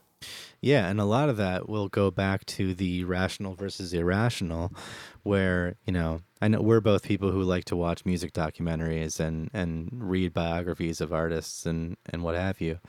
Yeah, 0.62 0.88
and 0.88 1.00
a 1.00 1.06
lot 1.06 1.30
of 1.30 1.38
that 1.38 1.70
will 1.70 1.88
go 1.88 2.12
back 2.12 2.46
to 2.48 2.74
the 2.74 3.04
rational 3.06 3.56
versus 3.56 3.94
irrational, 3.94 4.74
where 5.24 5.76
you 5.86 5.94
know 5.94 6.22
I 6.42 6.48
know 6.50 6.62
we're 6.62 6.82
both 6.82 7.04
people 7.04 7.32
who 7.32 7.42
like 7.44 7.66
to 7.66 7.76
watch 7.76 8.06
music 8.06 8.34
documentaries 8.34 9.20
and 9.20 9.50
and 9.54 9.90
read 9.92 10.34
biographies 10.34 11.02
of 11.02 11.14
artists 11.14 11.66
and 11.66 11.96
and 12.06 12.24
what 12.24 12.36
have 12.36 12.60
you. 12.60 12.80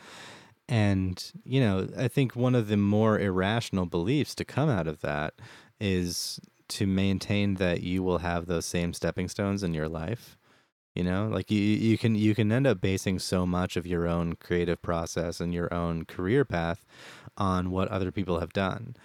And 0.68 1.22
you 1.44 1.60
know, 1.60 1.88
I 1.96 2.08
think 2.08 2.34
one 2.36 2.54
of 2.54 2.68
the 2.68 2.76
more 2.76 3.18
irrational 3.18 3.86
beliefs 3.86 4.34
to 4.36 4.44
come 4.44 4.68
out 4.68 4.86
of 4.86 5.00
that 5.02 5.34
is 5.80 6.40
to 6.68 6.86
maintain 6.86 7.54
that 7.54 7.82
you 7.82 8.02
will 8.02 8.18
have 8.18 8.46
those 8.46 8.66
same 8.66 8.92
stepping 8.92 9.28
stones 9.28 9.62
in 9.62 9.74
your 9.74 9.88
life. 9.88 10.36
You 10.94 11.04
know, 11.04 11.28
like 11.28 11.50
you 11.50 11.60
you 11.60 11.96
can 11.96 12.14
you 12.16 12.34
can 12.34 12.50
end 12.50 12.66
up 12.66 12.80
basing 12.80 13.18
so 13.20 13.46
much 13.46 13.76
of 13.76 13.86
your 13.86 14.08
own 14.08 14.34
creative 14.34 14.82
process 14.82 15.40
and 15.40 15.54
your 15.54 15.72
own 15.72 16.04
career 16.04 16.44
path 16.44 16.84
on 17.36 17.70
what 17.70 17.88
other 17.88 18.10
people 18.10 18.40
have 18.40 18.52
done. 18.52 18.96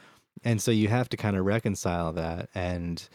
And 0.44 0.62
so 0.62 0.72
you 0.72 0.88
have 0.88 1.10
to 1.10 1.18
kind 1.18 1.38
of 1.38 1.46
reconcile 1.46 2.12
that 2.14 2.50
and 2.56 3.08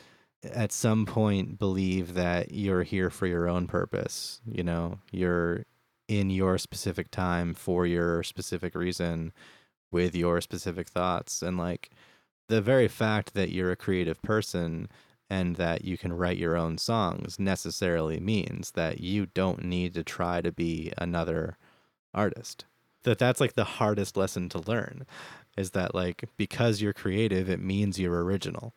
at 0.43 0.73
some 0.73 1.05
point 1.05 1.59
believe 1.59 2.15
that 2.15 2.53
you're 2.53 2.83
here 2.83 3.11
for 3.11 3.27
your 3.27 3.49
own 3.49 3.67
purpose. 3.67 4.41
You 4.47 4.63
know, 4.63 5.01
you're 5.11 5.65
in 6.09 6.31
your 6.31 6.59
specific 6.59 7.11
time 7.11 7.55
for 7.55 7.87
your 7.87 8.23
specific 8.23 8.75
reason 8.75 9.33
with 9.93 10.15
your 10.15 10.41
specific 10.41 10.89
thoughts. 10.89 11.43
And 11.43 11.59
like 11.59 11.91
the 12.49 12.61
very 12.61 12.89
fact 12.89 13.35
that 13.35 13.51
you're 13.51 13.71
a 13.73 13.77
creative 13.77 14.21
person 14.23 14.89
and 15.31 15.55
that 15.57 15.85
you 15.85 15.97
can 15.97 16.13
write 16.13 16.37
your 16.37 16.57
own 16.57 16.77
songs 16.77 17.39
necessarily 17.39 18.19
means 18.19 18.73
that 18.73 19.01
you 19.01 19.27
don't 19.27 19.65
need 19.65 19.95
to 19.95 20.03
try 20.03 20.41
to 20.41 20.51
be 20.51 20.93
another 20.99 21.57
artist. 22.13 22.65
That 23.05 23.19
that's 23.19 23.41
like 23.41 23.55
the 23.55 23.65
hardest 23.65 24.17
lesson 24.17 24.49
to 24.51 24.59
learn 24.59 25.07
is 25.57 25.71
that 25.71 25.95
like 25.95 26.25
because 26.37 26.83
you're 26.83 26.93
creative 26.93 27.49
it 27.49 27.61
means 27.61 27.99
you're 27.99 28.25
original. 28.25 28.75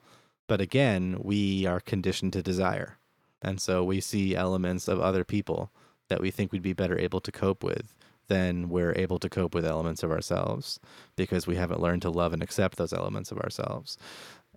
But 0.47 0.61
again 0.61 1.17
we 1.21 1.65
are 1.65 1.79
conditioned 1.79 2.33
to 2.33 2.43
desire. 2.43 2.97
And 3.41 3.59
so 3.59 3.83
we 3.83 3.99
see 3.99 4.35
elements 4.35 4.87
of 4.87 5.01
other 5.01 5.23
people 5.23 5.71
that 6.07 6.21
we 6.21 6.29
think 6.29 6.51
we'd 6.51 6.61
be 6.61 6.73
better 6.73 6.97
able 6.97 7.19
to 7.21 7.31
cope 7.31 7.63
with 7.63 7.95
than 8.27 8.69
we're 8.69 8.93
able 8.95 9.19
to 9.19 9.29
cope 9.29 9.53
with 9.53 9.65
elements 9.65 10.03
of 10.03 10.11
ourselves 10.11 10.79
because 11.17 11.45
we 11.45 11.55
haven't 11.55 11.81
learned 11.81 12.03
to 12.03 12.09
love 12.09 12.31
and 12.31 12.41
accept 12.41 12.77
those 12.77 12.93
elements 12.93 13.31
of 13.31 13.39
ourselves 13.39 13.97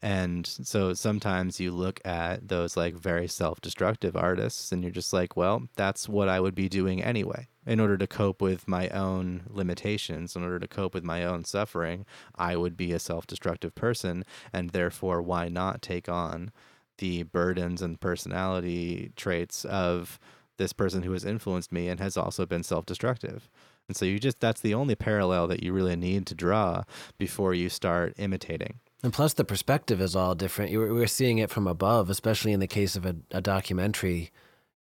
and 0.03 0.47
so 0.47 0.93
sometimes 0.93 1.59
you 1.59 1.73
look 1.73 2.01
at 2.05 2.49
those 2.49 2.77
like 2.77 2.95
very 2.95 3.27
self 3.27 3.61
destructive 3.61 4.17
artists 4.17 4.71
and 4.71 4.83
you're 4.83 4.91
just 4.91 5.13
like, 5.13 5.37
well, 5.37 5.69
that's 5.75 6.09
what 6.09 6.29
I 6.29 6.39
would 6.39 6.55
be 6.55 6.69
doing 6.69 7.03
anyway. 7.03 7.49
In 7.67 7.81
order 7.81 7.97
to 7.97 8.07
cope 8.07 8.43
with 8.43 8.69
my 8.69 8.89
own 8.91 9.45
limitations, 9.49 10.37
in 10.37 10.43
order 10.45 10.59
to 10.59 10.69
cope 10.69 10.95
with 10.95 11.03
my 11.03 11.25
own 11.25 11.45
suffering, 11.45 12.05
I 12.37 12.57
would 12.57 12.77
be 12.77 12.93
a 12.93 12.99
self 12.99 13.27
destructive 13.27 13.75
person. 13.75 14.25
And 14.53 14.71
therefore, 14.71 15.23
why 15.23 15.49
not 15.49 15.83
take 15.83 16.09
on 16.09 16.53
the 16.99 17.23
burdens 17.25 17.83
and 17.83 18.01
personality 18.01 19.13
traits 19.17 19.65
of 19.65 20.19
this 20.59 20.73
person 20.73 21.03
who 21.03 21.13
has 21.13 21.25
influenced 21.25 21.73
me 21.73 21.89
and 21.89 22.01
has 22.01 22.17
also 22.17 22.45
been 22.45 22.63
self 22.63 22.85
destructive? 22.85 23.49
And 23.89 23.97
so 23.97 24.05
you 24.05 24.19
just, 24.19 24.41
that's 24.41 24.61
the 24.61 24.75
only 24.75 24.95
parallel 24.95 25.47
that 25.47 25.63
you 25.63 25.73
really 25.73 25.97
need 25.97 26.27
to 26.27 26.35
draw 26.35 26.83
before 27.19 27.55
you 27.55 27.69
start 27.69 28.15
imitating. 28.19 28.81
And 29.03 29.13
plus, 29.13 29.35
the 29.35 29.45
perspective 29.45 30.01
is 30.01 30.17
all 30.17 30.35
different. 30.35 30.73
We're 30.73 31.07
seeing 31.07 31.39
it 31.39 31.51
from 31.51 31.67
above, 31.67 32.11
especially 32.11 32.53
in 32.53 32.61
the 32.61 32.67
case 32.67 32.97
of 32.97 33.05
a, 33.05 33.17
a 33.31 33.41
documentary. 33.41 34.31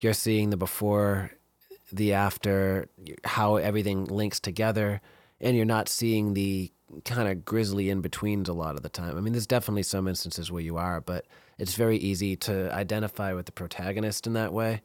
You're 0.01 0.13
seeing 0.13 0.51
the 0.51 0.57
before, 0.57 1.33
the 1.93 2.13
after, 2.13 2.89
how 3.25 3.57
everything 3.57 4.05
links 4.05 4.39
together, 4.39 5.01
and 5.41 5.57
you're 5.57 5.67
not 5.67 5.89
seeing 5.89 6.35
the 6.35 6.71
kind 7.05 7.29
of 7.29 7.45
grisly 7.45 7.91
in 7.91 8.01
betweens 8.01 8.49
a 8.49 8.53
lot 8.53 8.77
of 8.77 8.83
the 8.83 8.89
time. 8.89 9.17
I 9.17 9.21
mean, 9.21 9.33
there's 9.33 9.49
definitely 9.49 9.83
some 9.83 10.07
instances 10.07 10.51
where 10.51 10.63
you 10.63 10.77
are, 10.77 11.01
but 11.01 11.27
it's 11.59 11.75
very 11.75 11.97
easy 11.97 12.37
to 12.37 12.73
identify 12.73 13.33
with 13.33 13.47
the 13.47 13.53
protagonist 13.53 14.27
in 14.27 14.35
that 14.35 14.53
way 14.53 14.83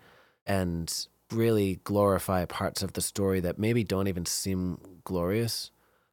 and 0.47 1.07
really 1.32 1.80
glorify 1.84 2.45
parts 2.45 2.82
of 2.82 2.93
the 2.93 3.01
story 3.01 3.39
that 3.41 3.59
maybe 3.59 3.84
don't 3.84 4.07
even 4.07 4.25
seem 4.25 4.80
glorious 5.03 5.69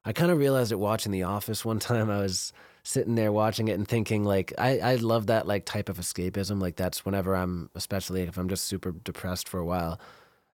I 0.06 0.12
kind 0.12 0.30
of 0.30 0.38
realized 0.38 0.70
it 0.70 0.78
watching 0.78 1.10
The 1.10 1.24
Office 1.24 1.64
one 1.64 1.78
time. 1.80 2.08
I 2.10 2.20
was 2.20 2.52
sitting 2.86 3.16
there 3.16 3.32
watching 3.32 3.66
it 3.66 3.72
and 3.72 3.86
thinking 3.86 4.24
like 4.24 4.52
I, 4.58 4.78
I 4.78 4.94
love 4.94 5.26
that 5.26 5.46
like 5.46 5.64
type 5.64 5.88
of 5.88 5.98
escapism. 5.98 6.60
Like 6.62 6.76
that's 6.76 7.04
whenever 7.04 7.34
I'm 7.34 7.68
especially 7.74 8.22
if 8.22 8.38
I'm 8.38 8.48
just 8.48 8.64
super 8.64 8.92
depressed 8.92 9.48
for 9.48 9.58
a 9.58 9.64
while. 9.64 10.00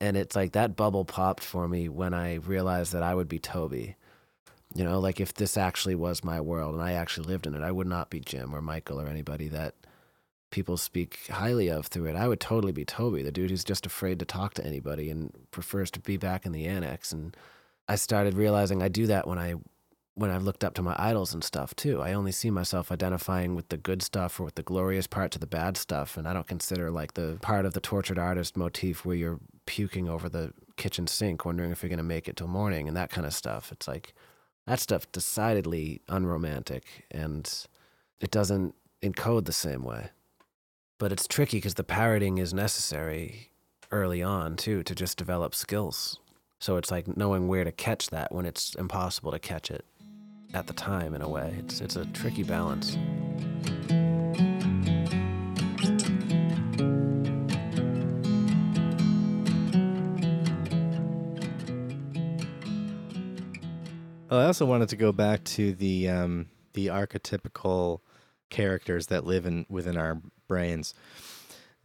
And 0.02 0.18
it's 0.18 0.36
like 0.36 0.52
that 0.52 0.76
bubble 0.76 1.06
popped 1.06 1.44
for 1.44 1.70
me 1.70 1.88
when 1.88 2.14
I 2.14 2.36
realized 2.36 2.92
that 2.92 3.02
I 3.02 3.16
would 3.16 3.30
be 3.30 3.40
Toby. 3.40 3.96
You 4.76 4.84
know, 4.84 5.00
like 5.00 5.22
if 5.22 5.34
this 5.36 5.58
actually 5.58 5.96
was 5.96 6.24
my 6.24 6.42
world 6.42 6.74
and 6.76 6.84
I 6.84 6.92
actually 6.92 7.28
lived 7.28 7.48
in 7.48 7.56
it, 7.56 7.64
I 7.64 7.72
would 7.72 7.88
not 7.88 8.10
be 8.10 8.20
Jim 8.20 8.54
or 8.54 8.62
Michael 8.62 9.00
or 9.00 9.08
anybody 9.08 9.48
that 9.48 9.76
people 10.52 10.76
speak 10.76 11.28
highly 11.30 11.70
of 11.70 11.88
through 11.88 12.08
it. 12.08 12.18
I 12.18 12.28
would 12.28 12.42
totally 12.42 12.74
be 12.74 12.84
Toby, 12.84 13.24
the 13.24 13.32
dude 13.32 13.52
who's 13.52 13.64
just 13.64 13.86
afraid 13.86 14.20
to 14.20 14.26
talk 14.26 14.54
to 14.56 14.66
anybody 14.66 15.10
and 15.10 15.32
prefers 15.52 15.90
to 15.92 16.02
be 16.02 16.18
back 16.18 16.46
in 16.46 16.52
the 16.52 16.66
annex. 16.66 17.14
And 17.14 17.36
I 17.88 17.96
started 17.96 18.34
realizing 18.36 18.84
I 18.84 18.90
do 18.90 19.08
that 19.08 19.28
when 19.28 19.40
I 19.40 19.56
when 20.18 20.32
I've 20.32 20.44
looked 20.44 20.64
up 20.64 20.74
to 20.74 20.82
my 20.82 20.96
idols 20.98 21.32
and 21.32 21.44
stuff 21.44 21.76
too. 21.76 22.02
I 22.02 22.14
only 22.14 22.32
see 22.32 22.50
myself 22.50 22.92
identifying 22.92 23.54
with 23.54 23.70
the 23.70 23.78
good 23.78 24.02
stuff 24.02 24.40
or 24.40 24.46
with 24.46 24.56
the 24.56 24.64
glorious 24.64 25.06
part 25.06 25.32
to 25.34 25.40
the 25.40 25.46
bad 25.46 25.78
stuff. 25.78 26.18
And 26.18 26.28
I 26.28 26.34
don't 26.34 26.48
consider 26.48 26.90
like 26.90 27.14
the 27.14 27.38
part 27.44 27.66
of 27.68 27.74
the 27.74 27.80
tortured 27.80 28.18
artist 28.18 28.58
motif 28.58 29.06
where 29.06 29.16
you're 29.16 29.40
puking 29.68 30.10
over 30.10 30.28
the 30.28 30.54
kitchen 30.76 31.06
sink, 31.06 31.46
wondering 31.46 31.72
if 31.72 31.84
you're 31.84 31.90
going 31.90 31.98
to 31.98 32.04
make 32.04 32.28
it 32.28 32.36
till 32.36 32.48
morning 32.48 32.88
and 32.88 32.98
that 32.98 33.12
kind 33.12 33.28
of 33.28 33.34
stuff. 33.34 33.72
It's 33.72 33.88
like 33.88 34.16
that 34.66 34.80
stuff 34.80 35.10
decidedly 35.12 36.02
unromantic 36.10 37.06
and 37.12 37.68
it 38.20 38.32
doesn't 38.32 38.74
encode 39.04 39.46
the 39.46 39.54
same 39.54 39.84
way. 39.84 40.10
But 40.98 41.12
it's 41.12 41.28
tricky 41.28 41.58
because 41.58 41.76
the 41.76 41.84
parroting 41.84 42.40
is 42.40 42.56
necessary 42.56 43.52
early 43.92 44.24
on 44.24 44.56
too 44.56 44.82
to 44.82 44.96
just 44.96 45.16
develop 45.16 45.54
skills. 45.54 46.20
So 46.60 46.78
it's 46.78 46.90
like 46.90 47.16
knowing 47.16 47.48
where 47.48 47.64
to 47.64 47.72
catch 47.72 48.10
that 48.10 48.32
when 48.32 48.48
it's 48.48 48.74
impossible 48.74 49.32
to 49.32 49.38
catch 49.38 49.70
it 49.70 49.86
at 50.54 50.68
the 50.68 50.74
time 50.74 51.14
in 51.14 51.22
a 51.22 51.30
way. 51.30 51.56
It's 51.60 51.82
it's 51.82 51.96
a 51.96 52.06
tricky 52.06 52.44
balance. 52.44 52.98
Well, 64.30 64.42
I 64.42 64.46
also 64.46 64.66
wanted 64.66 64.90
to 64.90 64.98
go 64.98 65.12
back 65.12 65.44
to 65.46 65.74
the 65.74 66.10
um, 66.10 66.48
the 66.74 66.88
archetypical 66.88 68.02
characters 68.50 69.08
that 69.08 69.26
live 69.26 69.46
in 69.46 69.66
within 69.70 69.98
our 69.98 70.22
brains. 70.48 70.94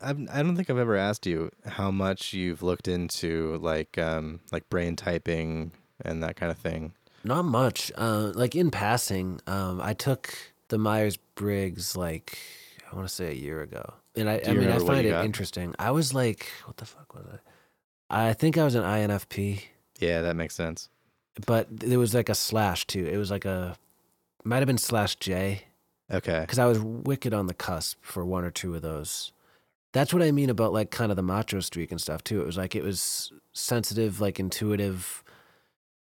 I've, 0.00 0.18
I 0.30 0.42
don't 0.42 0.56
think 0.56 0.68
I've 0.68 0.78
ever 0.78 0.96
asked 0.96 1.26
you 1.26 1.50
how 1.64 1.92
much 1.92 2.32
you've 2.32 2.62
looked 2.62 2.88
into 2.88 3.58
like 3.58 3.96
um, 3.96 4.40
like 4.50 4.68
brain 4.68 4.96
typing 4.96 5.72
and 6.04 6.22
that 6.22 6.36
kind 6.36 6.50
of 6.50 6.58
thing. 6.58 6.94
Not 7.24 7.44
much. 7.44 7.92
Uh, 7.96 8.32
like 8.34 8.54
in 8.54 8.70
passing, 8.70 9.40
um, 9.46 9.80
I 9.80 9.94
took 9.94 10.34
the 10.68 10.78
Myers 10.78 11.16
Briggs 11.34 11.96
like 11.96 12.38
I 12.90 12.96
want 12.96 13.08
to 13.08 13.14
say 13.14 13.30
a 13.30 13.34
year 13.34 13.62
ago, 13.62 13.94
and 14.16 14.28
I, 14.28 14.40
I 14.46 14.52
mean 14.52 14.68
I 14.68 14.78
find 14.78 15.06
it 15.06 15.10
got? 15.10 15.24
interesting. 15.24 15.74
I 15.78 15.90
was 15.90 16.14
like, 16.14 16.50
what 16.64 16.76
the 16.76 16.84
fuck 16.84 17.14
was 17.14 17.26
I? 18.10 18.28
I 18.28 18.32
think 18.34 18.58
I 18.58 18.64
was 18.64 18.74
an 18.74 18.84
INFP. 18.84 19.62
Yeah, 19.98 20.22
that 20.22 20.36
makes 20.36 20.54
sense. 20.54 20.88
But 21.46 21.68
there 21.70 21.98
was 21.98 22.14
like 22.14 22.28
a 22.28 22.34
slash 22.34 22.86
too. 22.86 23.06
It 23.06 23.16
was 23.16 23.30
like 23.30 23.44
a 23.44 23.76
might 24.44 24.58
have 24.58 24.66
been 24.66 24.78
slash 24.78 25.16
J. 25.16 25.62
Okay. 26.10 26.40
Because 26.40 26.58
I 26.58 26.66
was 26.66 26.80
wicked 26.80 27.32
on 27.32 27.46
the 27.46 27.54
cusp 27.54 27.98
for 28.02 28.24
one 28.24 28.44
or 28.44 28.50
two 28.50 28.74
of 28.74 28.82
those. 28.82 29.32
That's 29.92 30.12
what 30.12 30.22
I 30.22 30.30
mean 30.30 30.50
about 30.50 30.72
like 30.72 30.90
kind 30.90 31.10
of 31.10 31.16
the 31.16 31.22
macho 31.22 31.60
streak 31.60 31.90
and 31.90 32.00
stuff 32.00 32.22
too. 32.24 32.40
It 32.40 32.46
was 32.46 32.56
like 32.56 32.74
it 32.74 32.82
was 32.82 33.32
sensitive, 33.52 34.20
like 34.20 34.40
intuitive, 34.40 35.22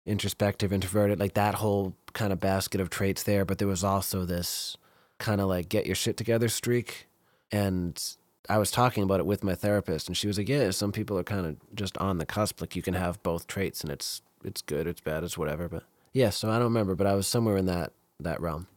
introspective, 0.08 0.74
introverted, 0.74 1.20
like 1.20 1.34
that 1.36 1.56
whole 1.56 1.96
kind 2.14 2.34
of 2.34 2.40
basket 2.40 2.82
of 2.82 2.90
traits 2.90 3.24
there. 3.24 3.46
But 3.46 3.60
there 3.60 3.68
was 3.68 3.84
also 3.84 4.26
this 4.26 4.78
kind 5.20 5.42
of 5.42 5.48
like 5.48 5.70
get 5.70 5.86
your 5.86 5.96
shit 5.96 6.18
together 6.18 6.50
streak. 6.50 7.08
And 7.52 8.02
I 8.50 8.58
was 8.58 8.72
talking 8.72 9.04
about 9.04 9.20
it 9.20 9.26
with 9.26 9.44
my 9.44 9.56
therapist, 9.56 10.08
and 10.08 10.16
she 10.18 10.28
was 10.28 10.38
like, 10.38 10.50
"Yeah, 10.50 10.72
some 10.72 10.92
people 10.92 11.18
are 11.18 11.24
kind 11.24 11.46
of 11.46 11.58
just 11.76 11.98
on 11.98 12.18
the 12.18 12.26
cusp. 12.26 12.62
Like 12.62 12.76
you 12.76 12.82
can 12.82 12.94
have 12.94 13.22
both 13.24 13.48
traits, 13.48 13.82
and 13.82 13.92
it's 13.92 14.22
it's 14.44 14.62
good, 14.62 14.88
it's 14.88 15.02
bad, 15.02 15.24
it's 15.24 15.38
whatever." 15.38 15.68
But 15.68 15.84
yeah, 16.14 16.30
so 16.30 16.50
I 16.50 16.54
don't 16.54 16.64
remember, 16.64 16.96
but 16.96 17.08
I 17.08 17.14
was 17.14 17.28
somewhere 17.28 17.58
in 17.58 17.66
that 17.66 17.92
that 18.20 18.42
realm. 18.42 18.68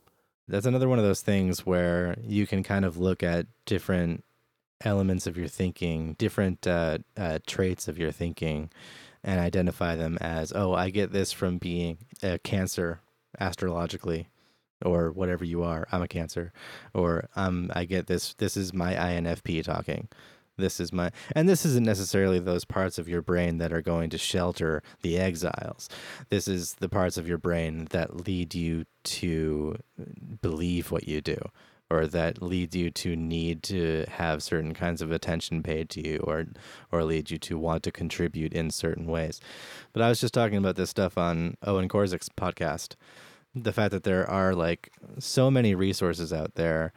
That's 0.48 0.66
another 0.66 0.88
one 0.88 0.98
of 0.98 1.04
those 1.04 1.22
things 1.22 1.64
where 1.64 2.16
you 2.22 2.46
can 2.46 2.64
kind 2.64 2.84
of 2.84 2.98
look 2.98 3.22
at 3.22 3.46
different 3.66 4.24
elements 4.84 5.26
of 5.26 5.36
your 5.36 5.46
thinking, 5.46 6.14
different 6.18 6.66
uh, 6.66 6.98
uh, 7.16 7.38
traits 7.46 7.86
of 7.86 7.98
your 7.98 8.10
thinking, 8.10 8.70
and 9.22 9.40
identify 9.40 9.96
them 9.96 10.18
as, 10.20 10.52
oh, 10.54 10.72
I 10.72 10.90
get 10.90 11.12
this 11.12 11.32
from 11.32 11.58
being 11.58 11.98
a 12.22 12.38
Cancer 12.38 13.00
astrologically, 13.38 14.28
or 14.84 15.10
whatever 15.10 15.44
you 15.44 15.62
are. 15.62 15.86
I'm 15.92 16.02
a 16.02 16.08
Cancer, 16.08 16.52
or 16.94 17.28
um, 17.36 17.70
I 17.74 17.84
get 17.84 18.06
this. 18.06 18.34
This 18.34 18.56
is 18.56 18.72
my 18.72 18.94
INFP 18.94 19.64
talking. 19.64 20.08
This 20.56 20.78
is 20.78 20.92
my, 20.92 21.10
and 21.34 21.48
this 21.48 21.64
isn't 21.64 21.86
necessarily 21.86 22.38
those 22.38 22.64
parts 22.64 22.98
of 22.98 23.08
your 23.08 23.22
brain 23.22 23.58
that 23.58 23.72
are 23.72 23.80
going 23.80 24.10
to 24.10 24.18
shelter 24.18 24.82
the 25.00 25.18
exiles. 25.18 25.88
This 26.28 26.46
is 26.46 26.74
the 26.74 26.88
parts 26.88 27.16
of 27.16 27.26
your 27.26 27.38
brain 27.38 27.86
that 27.90 28.26
lead 28.26 28.54
you 28.54 28.84
to 29.04 29.78
believe 30.42 30.90
what 30.90 31.08
you 31.08 31.20
do 31.20 31.38
or 31.90 32.06
that 32.06 32.40
leads 32.40 32.76
you 32.76 32.90
to 32.90 33.16
need 33.16 33.62
to 33.64 34.04
have 34.08 34.42
certain 34.42 34.74
kinds 34.74 35.02
of 35.02 35.10
attention 35.10 35.62
paid 35.62 35.90
to 35.90 36.06
you 36.06 36.18
or 36.24 36.46
or 36.92 37.04
leads 37.04 37.30
you 37.30 37.38
to 37.38 37.58
want 37.58 37.82
to 37.82 37.92
contribute 37.92 38.52
in 38.52 38.70
certain 38.70 39.06
ways. 39.06 39.40
But 39.92 40.02
I 40.02 40.08
was 40.08 40.20
just 40.20 40.34
talking 40.34 40.58
about 40.58 40.76
this 40.76 40.90
stuff 40.90 41.18
on 41.18 41.56
Owen 41.64 41.88
Korzek's 41.88 42.28
podcast. 42.28 42.94
The 43.54 43.72
fact 43.72 43.90
that 43.90 44.04
there 44.04 44.28
are 44.30 44.54
like 44.54 44.92
so 45.18 45.50
many 45.50 45.74
resources 45.74 46.32
out 46.32 46.54
there 46.54 46.92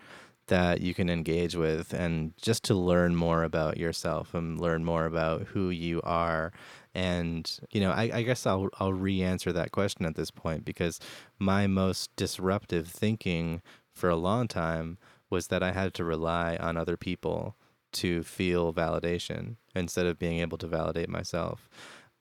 that 0.47 0.81
you 0.81 0.93
can 0.93 1.09
engage 1.09 1.55
with 1.55 1.93
and 1.93 2.33
just 2.41 2.63
to 2.65 2.73
learn 2.73 3.15
more 3.15 3.43
about 3.43 3.77
yourself 3.77 4.33
and 4.33 4.59
learn 4.59 4.83
more 4.83 5.05
about 5.05 5.43
who 5.47 5.69
you 5.69 6.01
are 6.03 6.51
and 6.93 7.59
you 7.71 7.79
know 7.79 7.91
I, 7.91 8.11
I 8.13 8.21
guess 8.23 8.45
I'll 8.45 8.69
I'll 8.79 8.93
re-answer 8.93 9.51
that 9.53 9.71
question 9.71 10.05
at 10.05 10.15
this 10.15 10.31
point 10.31 10.65
because 10.65 10.99
my 11.39 11.65
most 11.67 12.15
disruptive 12.15 12.87
thinking 12.87 13.61
for 13.93 14.09
a 14.09 14.15
long 14.15 14.47
time 14.47 14.97
was 15.29 15.47
that 15.47 15.63
I 15.63 15.71
had 15.71 15.93
to 15.95 16.03
rely 16.03 16.57
on 16.57 16.77
other 16.77 16.97
people 16.97 17.55
to 17.93 18.23
feel 18.23 18.73
validation 18.73 19.55
instead 19.75 20.05
of 20.05 20.19
being 20.19 20.39
able 20.39 20.57
to 20.57 20.67
validate 20.67 21.09
myself. 21.09 21.69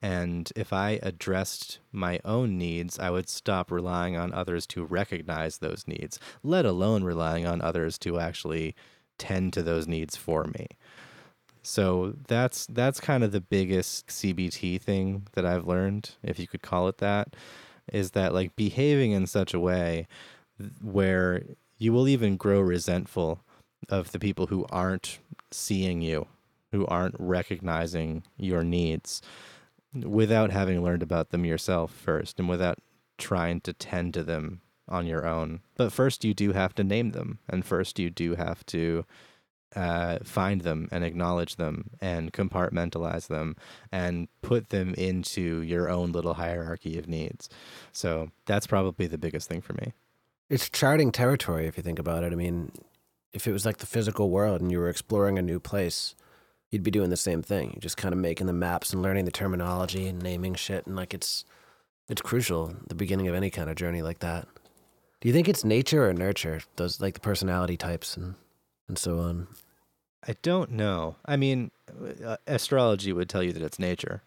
And 0.03 0.53
if 0.57 0.73
I 0.73 0.99
addressed 1.03 1.79
my 1.93 2.19
own 2.25 2.59
needs, 2.59 2.99
I 2.99 3.11
would 3.11 3.29
stop 3.29 3.71
relying 3.71 4.17
on 4.17 4.35
others 4.35 4.67
to 4.69 4.85
recognize 4.85 5.59
those 5.59 5.85
needs, 5.87 6.19
let 6.43 6.67
alone 6.67 7.05
relying 7.05 7.47
on 7.47 7.63
others 7.63 7.99
to 7.99 8.19
actually 8.19 8.75
tend 9.17 9.53
to 9.53 9.63
those 9.63 9.87
needs 9.87 10.17
for 10.17 10.45
me. 10.45 10.67
So 11.63 12.15
that's 12.27 12.67
that's 12.67 12.99
kind 12.99 13.23
of 13.23 13.31
the 13.31 13.41
biggest 13.41 14.09
CBT 14.09 14.81
thing 14.83 15.29
that 15.35 15.47
I've 15.47 15.69
learned, 15.69 16.17
if 16.25 16.41
you 16.41 16.49
could 16.49 16.63
call 16.63 16.89
it 16.89 16.99
that, 16.99 17.37
is 17.93 18.11
that 18.11 18.35
like 18.35 18.57
behaving 18.57 19.13
in 19.13 19.29
such 19.29 19.55
a 19.55 19.61
way 19.61 20.09
where 20.81 21.43
you 21.83 21.93
will 21.93 22.07
even 22.07 22.37
grow 22.37 22.61
resentful 22.61 23.41
of 23.89 24.13
the 24.13 24.19
people 24.21 24.47
who 24.47 24.65
aren't 24.71 25.19
seeing 25.51 26.01
you, 26.01 26.29
who 26.71 26.87
aren't 26.87 27.17
recognizing 27.19 28.23
your 28.37 28.63
needs 28.63 29.21
without 29.93 30.53
having 30.53 30.83
learned 30.83 31.03
about 31.03 31.31
them 31.31 31.45
yourself 31.45 31.91
first 31.93 32.39
and 32.39 32.49
without 32.49 32.79
trying 33.19 33.61
to 33.61 33.73
tend 33.73 34.15
to 34.15 34.23
them 34.23 34.61
on 34.89 35.07
your 35.07 35.27
own. 35.27 35.61
But 35.77 35.93
first, 35.93 36.25
you 36.25 36.35
do 36.35 36.53
have 36.53 36.73
to 36.77 36.85
name 36.85 37.11
them, 37.11 37.41
and 37.49 37.65
first, 37.65 37.99
you 37.99 38.11
do 38.11 38.37
have 38.37 38.65
to 38.67 39.05
uh, 39.75 40.19
find 40.23 40.61
them 40.61 40.89
and 40.93 41.03
acknowledge 41.03 41.57
them 41.57 41.91
and 42.01 42.33
compartmentalize 42.33 43.27
them 43.27 43.57
and 43.91 44.29
put 44.41 44.69
them 44.69 44.95
into 44.95 45.63
your 45.63 45.91
own 45.91 46.13
little 46.13 46.35
hierarchy 46.35 46.97
of 46.97 47.09
needs. 47.09 47.49
So 47.91 48.31
that's 48.47 48.69
probably 48.69 49.09
the 49.09 49.19
biggest 49.19 49.49
thing 49.49 49.63
for 49.63 49.73
me. 49.73 49.93
It's 50.53 50.69
charting 50.69 51.13
territory 51.13 51.67
if 51.67 51.79
you 51.79 51.83
think 51.83 51.99
about 51.99 52.25
it. 52.25 52.31
I 52.31 52.37
mean, 52.37 52.73
if 53.33 53.47
it 53.47 53.53
was 53.53 53.65
like 53.65 53.79
the 53.79 53.87
physical 53.87 54.29
world 54.29 54.61
and 54.61 54.71
you 54.71 54.79
were 54.79 54.91
exploring 54.91 55.39
a 55.39 55.43
new 55.43 55.59
place, 55.59 56.15
you'd 56.71 56.83
be 56.83 56.91
doing 56.91 57.09
the 57.09 57.17
same 57.17 57.41
thing. 57.41 57.71
You're 57.71 57.81
just 57.81 57.97
kind 57.97 58.13
of 58.13 58.19
making 58.19 58.49
the 58.49 58.53
maps 58.53 58.93
and 58.93 59.01
learning 59.01 59.25
the 59.25 59.31
terminology 59.31 60.07
and 60.07 60.23
naming 60.23 60.55
shit 60.55 60.87
and 60.87 60.95
like 60.95 61.15
it's 61.15 61.47
it's 62.07 62.21
crucial 62.21 62.77
the 62.87 62.95
beginning 62.95 63.29
of 63.29 63.35
any 63.35 63.49
kind 63.49 63.71
of 63.71 63.77
journey 63.77 64.03
like 64.03 64.19
that. 64.19 64.47
Do 65.23 65.29
you 65.29 65.33
think 65.33 65.49
it's 65.49 65.65
nature 65.65 66.07
or 66.07 66.13
nurture? 66.13 66.61
Those 66.77 67.01
like 67.01 67.15
the 67.15 67.21
personality 67.21 67.79
types 67.79 68.15
and 68.15 68.35
and 68.89 68.99
so 68.99 69.21
on. 69.21 69.47
I 70.29 70.37
don't 70.43 70.73
know. 70.73 71.17
I 71.25 71.39
mean, 71.39 71.71
uh, 72.23 72.37
astrology 72.47 73.11
would 73.15 73.31
tell 73.31 73.43
you 73.43 73.55
that 73.55 73.63
it's 73.63 73.79
nature. 73.79 74.23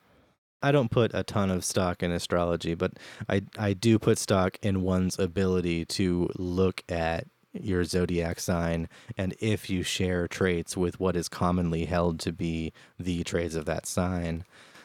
I 0.61 0.71
don't 0.71 0.89
put 0.91 1.11
a 1.13 1.23
ton 1.23 1.51
of 1.51 1.63
stock 1.63 2.01
in 2.03 2.11
astrology, 2.11 2.73
but 2.75 2.93
I 3.29 3.43
I 3.57 3.73
do 3.73 3.99
put 3.99 4.17
stock 4.17 4.57
in 4.61 4.81
one's 4.81 5.19
ability 5.19 5.85
to 5.85 6.29
look 6.35 6.83
at 6.89 7.27
your 7.53 7.83
zodiac 7.85 8.39
sign 8.39 8.89
and 9.17 9.33
if 9.39 9.69
you 9.69 9.81
share 9.83 10.27
traits 10.27 10.75
with 10.75 10.99
what 10.99 11.15
is 11.15 11.29
commonly 11.29 11.85
held 11.85 12.19
to 12.19 12.33
be 12.33 12.73
the 12.99 13.23
traits 13.23 13.55
of 13.55 13.65
that 13.65 13.85
sign, 13.85 14.43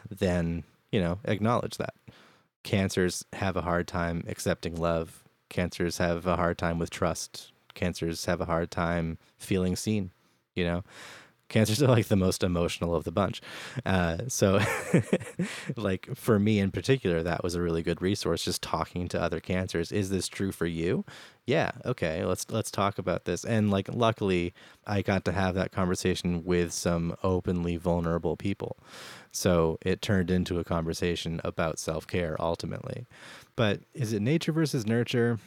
then, 0.08 0.62
you 0.92 1.00
know, 1.00 1.18
acknowledge 1.24 1.76
that. 1.78 1.94
cancers 2.62 3.24
have 3.34 3.56
a 3.56 3.62
hard 3.62 3.88
time 3.88 4.24
accepting 4.28 4.76
love. 4.76 5.24
Cancers 5.48 5.98
have 5.98 6.26
a 6.26 6.36
hard 6.36 6.58
time 6.58 6.78
with 6.78 6.90
trust. 6.90 7.52
Cancers 7.74 8.26
have 8.26 8.40
a 8.40 8.44
hard 8.46 8.70
time 8.70 9.18
feeling 9.38 9.76
seen, 9.76 10.10
you 10.54 10.64
know? 10.64 10.84
Cancers 11.50 11.82
are 11.82 11.88
like 11.88 12.06
the 12.06 12.16
most 12.16 12.42
emotional 12.42 12.94
of 12.94 13.04
the 13.04 13.12
bunch. 13.12 13.42
Uh, 13.84 14.18
so, 14.28 14.60
like 15.76 16.08
for 16.14 16.38
me 16.38 16.58
in 16.58 16.70
particular, 16.70 17.22
that 17.22 17.44
was 17.44 17.54
a 17.54 17.60
really 17.60 17.82
good 17.82 18.00
resource. 18.00 18.44
Just 18.44 18.62
talking 18.62 19.08
to 19.08 19.20
other 19.20 19.40
cancers. 19.40 19.92
Is 19.92 20.08
this 20.08 20.28
true 20.28 20.52
for 20.52 20.66
you? 20.66 21.04
Yeah. 21.44 21.72
Okay. 21.84 22.24
Let's 22.24 22.50
let's 22.50 22.70
talk 22.70 22.98
about 22.98 23.24
this. 23.24 23.44
And 23.44 23.70
like, 23.70 23.88
luckily, 23.92 24.54
I 24.86 25.02
got 25.02 25.24
to 25.26 25.32
have 25.32 25.54
that 25.56 25.72
conversation 25.72 26.44
with 26.44 26.72
some 26.72 27.16
openly 27.22 27.76
vulnerable 27.76 28.36
people. 28.36 28.78
So 29.32 29.78
it 29.82 30.00
turned 30.00 30.30
into 30.30 30.58
a 30.58 30.64
conversation 30.64 31.40
about 31.44 31.78
self 31.78 32.06
care 32.06 32.36
ultimately. 32.40 33.06
But 33.56 33.80
is 33.92 34.12
it 34.12 34.22
nature 34.22 34.52
versus 34.52 34.86
nurture? 34.86 35.38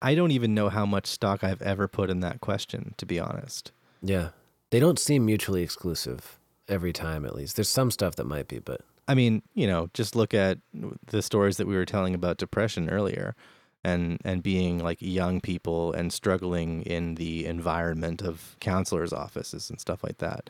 I 0.00 0.14
don't 0.16 0.32
even 0.32 0.54
know 0.54 0.68
how 0.68 0.84
much 0.84 1.06
stock 1.06 1.44
I've 1.44 1.62
ever 1.62 1.86
put 1.86 2.10
in 2.10 2.20
that 2.20 2.40
question, 2.40 2.94
to 2.96 3.06
be 3.06 3.20
honest. 3.20 3.70
Yeah. 4.02 4.30
They 4.72 4.80
don't 4.80 4.98
seem 4.98 5.26
mutually 5.26 5.62
exclusive 5.62 6.38
every 6.66 6.94
time, 6.94 7.26
at 7.26 7.34
least. 7.34 7.56
There's 7.56 7.68
some 7.68 7.90
stuff 7.90 8.16
that 8.16 8.24
might 8.24 8.48
be, 8.48 8.58
but 8.58 8.80
I 9.06 9.14
mean, 9.14 9.42
you 9.54 9.66
know, 9.66 9.90
just 9.92 10.16
look 10.16 10.32
at 10.32 10.60
the 11.08 11.20
stories 11.20 11.58
that 11.58 11.66
we 11.66 11.74
were 11.76 11.84
telling 11.84 12.14
about 12.14 12.38
depression 12.38 12.88
earlier 12.88 13.36
and 13.84 14.18
and 14.24 14.42
being 14.42 14.78
like 14.78 14.96
young 15.02 15.42
people 15.42 15.92
and 15.92 16.10
struggling 16.10 16.82
in 16.82 17.16
the 17.16 17.44
environment 17.44 18.22
of 18.22 18.56
counselors 18.60 19.12
offices 19.12 19.68
and 19.68 19.78
stuff 19.78 20.02
like 20.02 20.16
that. 20.18 20.48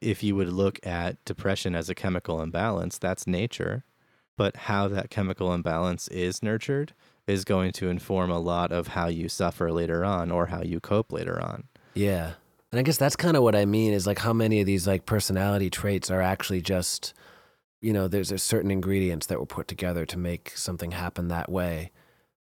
If 0.00 0.22
you 0.22 0.34
would 0.34 0.48
look 0.48 0.84
at 0.86 1.22
depression 1.26 1.74
as 1.74 1.90
a 1.90 1.94
chemical 1.94 2.40
imbalance, 2.40 2.96
that's 2.96 3.26
nature, 3.26 3.84
but 4.38 4.56
how 4.56 4.88
that 4.88 5.10
chemical 5.10 5.52
imbalance 5.52 6.08
is 6.08 6.42
nurtured 6.42 6.94
is 7.26 7.44
going 7.44 7.72
to 7.72 7.90
inform 7.90 8.30
a 8.30 8.38
lot 8.38 8.72
of 8.72 8.88
how 8.88 9.08
you 9.08 9.28
suffer 9.28 9.70
later 9.70 10.06
on 10.06 10.30
or 10.30 10.46
how 10.46 10.62
you 10.62 10.80
cope 10.80 11.12
later 11.12 11.38
on. 11.38 11.64
yeah. 11.92 12.32
And 12.70 12.78
I 12.78 12.82
guess 12.82 12.98
that's 12.98 13.16
kind 13.16 13.36
of 13.36 13.42
what 13.42 13.56
I 13.56 13.64
mean 13.64 13.92
is 13.92 14.06
like 14.06 14.18
how 14.18 14.32
many 14.32 14.60
of 14.60 14.66
these 14.66 14.86
like 14.86 15.06
personality 15.06 15.70
traits 15.70 16.10
are 16.10 16.20
actually 16.20 16.60
just, 16.60 17.14
you 17.80 17.92
know, 17.92 18.08
there's, 18.08 18.28
there's 18.28 18.42
certain 18.42 18.70
ingredients 18.70 19.26
that 19.26 19.40
were 19.40 19.46
put 19.46 19.68
together 19.68 20.04
to 20.06 20.18
make 20.18 20.52
something 20.56 20.90
happen 20.90 21.28
that 21.28 21.50
way. 21.50 21.90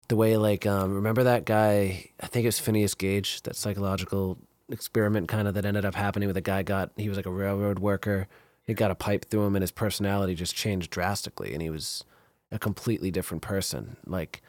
The 0.08 0.16
way 0.16 0.38
like, 0.38 0.66
um, 0.66 0.94
remember 0.94 1.24
that 1.24 1.46
guy, 1.46 2.12
I 2.22 2.28
think 2.28 2.46
it 2.46 2.48
was 2.48 2.60
Phineas 2.60 2.94
Gage, 2.94 3.42
that 3.44 3.56
psychological 3.56 4.38
experiment 4.70 5.28
kind 5.28 5.48
of 5.48 5.56
that 5.56 5.66
ended 5.66 5.86
up 5.86 5.96
happening 5.96 6.28
with 6.28 6.38
a 6.38 6.42
guy 6.42 6.64
got, 6.64 6.92
he 6.96 7.10
was 7.10 7.18
like 7.18 7.26
a 7.26 7.32
railroad 7.32 7.80
worker. 7.80 8.28
He 8.64 8.74
got 8.74 8.92
a 8.92 8.96
pipe 8.96 9.26
through 9.26 9.46
him 9.46 9.56
and 9.58 9.64
his 9.64 9.72
personality 9.72 10.36
just 10.36 10.56
changed 10.56 10.90
drastically 10.90 11.52
and 11.54 11.62
he 11.62 11.70
was 11.70 12.06
a 12.50 12.60
completely 12.60 13.12
different 13.12 13.42
person. 13.42 13.98
Like 14.06 14.42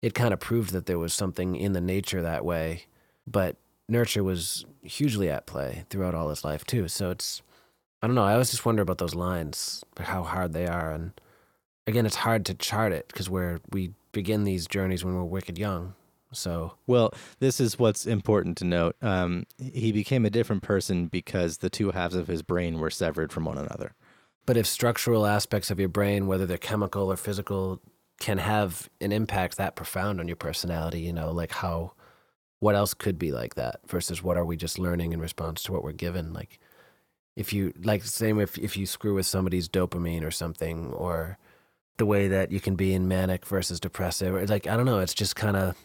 it 0.00 0.14
kind 0.14 0.32
of 0.32 0.40
proved 0.40 0.72
that 0.72 0.86
there 0.86 0.98
was 0.98 1.12
something 1.12 1.54
in 1.54 1.74
the 1.74 1.82
nature 1.82 2.22
that 2.22 2.46
way, 2.46 2.86
but 3.26 3.56
nurture 3.88 4.24
was 4.24 4.64
hugely 4.82 5.28
at 5.28 5.46
play 5.46 5.84
throughout 5.90 6.14
all 6.14 6.28
his 6.28 6.44
life 6.44 6.64
too. 6.64 6.88
So 6.88 7.10
it's 7.10 7.42
I 8.02 8.06
don't 8.06 8.16
know. 8.16 8.24
I 8.24 8.32
always 8.32 8.50
just 8.50 8.66
wonder 8.66 8.82
about 8.82 8.98
those 8.98 9.14
lines, 9.14 9.84
how 9.98 10.24
hard 10.24 10.52
they 10.52 10.66
are, 10.66 10.92
and 10.92 11.12
again, 11.86 12.06
it's 12.06 12.16
hard 12.16 12.44
to 12.46 12.54
chart 12.54 12.92
it 12.92 13.08
because 13.08 13.30
we're 13.30 13.60
we 13.70 13.92
begin 14.12 14.44
these 14.44 14.66
journeys 14.66 15.04
when 15.04 15.14
we're 15.14 15.24
wicked 15.24 15.58
young. 15.58 15.94
So 16.32 16.74
Well, 16.86 17.12
this 17.40 17.60
is 17.60 17.78
what's 17.78 18.06
important 18.06 18.56
to 18.58 18.64
note. 18.64 18.96
Um, 19.02 19.44
he 19.58 19.92
became 19.92 20.24
a 20.24 20.30
different 20.30 20.62
person 20.62 21.06
because 21.06 21.58
the 21.58 21.70
two 21.70 21.90
halves 21.90 22.14
of 22.14 22.26
his 22.26 22.42
brain 22.42 22.78
were 22.78 22.90
severed 22.90 23.32
from 23.32 23.44
one 23.44 23.58
another. 23.58 23.94
But 24.46 24.56
if 24.56 24.66
structural 24.66 25.26
aspects 25.26 25.70
of 25.70 25.78
your 25.78 25.88
brain, 25.88 26.26
whether 26.26 26.46
they're 26.46 26.58
chemical 26.58 27.12
or 27.12 27.16
physical, 27.16 27.80
can 28.18 28.38
have 28.38 28.88
an 29.00 29.12
impact 29.12 29.56
that 29.56 29.76
profound 29.76 30.20
on 30.20 30.28
your 30.28 30.36
personality, 30.36 31.00
you 31.00 31.12
know, 31.12 31.30
like 31.30 31.52
how, 31.52 31.92
what 32.62 32.76
else 32.76 32.94
could 32.94 33.18
be 33.18 33.32
like 33.32 33.56
that 33.56 33.80
versus 33.88 34.22
what 34.22 34.36
are 34.36 34.44
we 34.44 34.56
just 34.56 34.78
learning 34.78 35.12
in 35.12 35.18
response 35.18 35.64
to 35.64 35.72
what 35.72 35.82
we're 35.82 35.90
given? 35.90 36.32
Like, 36.32 36.60
if 37.34 37.52
you, 37.52 37.72
like, 37.82 38.04
same 38.04 38.38
if, 38.38 38.56
if 38.56 38.76
you 38.76 38.86
screw 38.86 39.14
with 39.16 39.26
somebody's 39.26 39.68
dopamine 39.68 40.22
or 40.22 40.30
something, 40.30 40.92
or 40.92 41.38
the 41.96 42.06
way 42.06 42.28
that 42.28 42.52
you 42.52 42.60
can 42.60 42.76
be 42.76 42.94
in 42.94 43.08
manic 43.08 43.44
versus 43.46 43.80
depressive, 43.80 44.48
like, 44.48 44.68
I 44.68 44.76
don't 44.76 44.86
know, 44.86 45.00
it's 45.00 45.12
just 45.12 45.34
kind 45.34 45.56
of, 45.56 45.76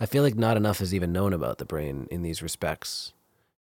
I 0.00 0.06
feel 0.06 0.22
like 0.22 0.34
not 0.34 0.56
enough 0.56 0.80
is 0.80 0.94
even 0.94 1.12
known 1.12 1.34
about 1.34 1.58
the 1.58 1.66
brain 1.66 2.08
in 2.10 2.22
these 2.22 2.42
respects 2.42 3.12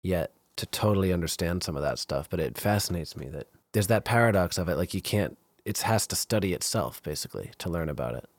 yet 0.01 0.31
to 0.55 0.65
totally 0.65 1.11
understand 1.11 1.63
some 1.63 1.75
of 1.75 1.81
that 1.81 1.99
stuff. 1.99 2.29
But 2.29 2.39
it 2.39 2.57
fascinates 2.57 3.17
me 3.17 3.27
that 3.27 3.47
there's 3.73 3.87
that 3.87 4.05
paradox 4.05 4.57
of 4.57 4.69
it. 4.69 4.77
Like 4.77 4.93
you 4.93 5.01
can't, 5.01 5.37
it 5.65 5.79
has 5.79 6.07
to 6.07 6.15
study 6.15 6.53
itself 6.53 7.03
basically 7.03 7.51
to 7.57 7.69
learn 7.69 7.89
about 7.89 8.15
it. 8.15 8.29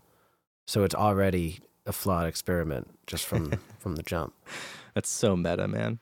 So 0.66 0.83
it's 0.83 0.95
already 0.95 1.61
a 1.87 1.93
flawed 1.93 2.26
experiment 2.26 2.89
just 3.07 3.26
from 3.26 3.53
from 3.78 3.97
the 3.97 4.03
jump. 4.03 4.35
That's 4.95 5.09
so 5.09 5.37
meta, 5.37 5.66
man. 5.68 5.99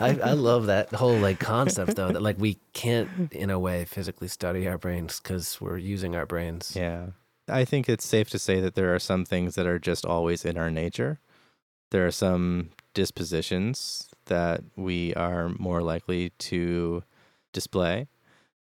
I, 0.00 0.18
I 0.18 0.32
love 0.32 0.66
that 0.66 0.90
whole 0.90 1.16
like 1.16 1.38
concept 1.38 1.96
though 1.96 2.10
that 2.12 2.22
like 2.22 2.38
we 2.38 2.58
can't 2.72 3.32
in 3.32 3.50
a 3.50 3.58
way 3.58 3.84
physically 3.84 4.28
study 4.28 4.66
our 4.66 4.78
brains 4.78 5.20
because 5.20 5.60
we're 5.60 5.78
using 5.78 6.16
our 6.16 6.26
brains. 6.26 6.74
Yeah. 6.76 7.08
I 7.48 7.64
think 7.64 7.88
it's 7.88 8.06
safe 8.06 8.30
to 8.30 8.38
say 8.38 8.60
that 8.60 8.74
there 8.74 8.94
are 8.94 9.00
some 9.00 9.24
things 9.24 9.56
that 9.56 9.66
are 9.66 9.78
just 9.78 10.06
always 10.06 10.44
in 10.44 10.56
our 10.56 10.70
nature. 10.70 11.18
There 11.90 12.06
are 12.06 12.12
some 12.12 12.70
dispositions 12.94 14.08
that 14.26 14.62
we 14.76 15.12
are 15.14 15.48
more 15.58 15.82
likely 15.82 16.30
to 16.30 17.02
display. 17.52 18.08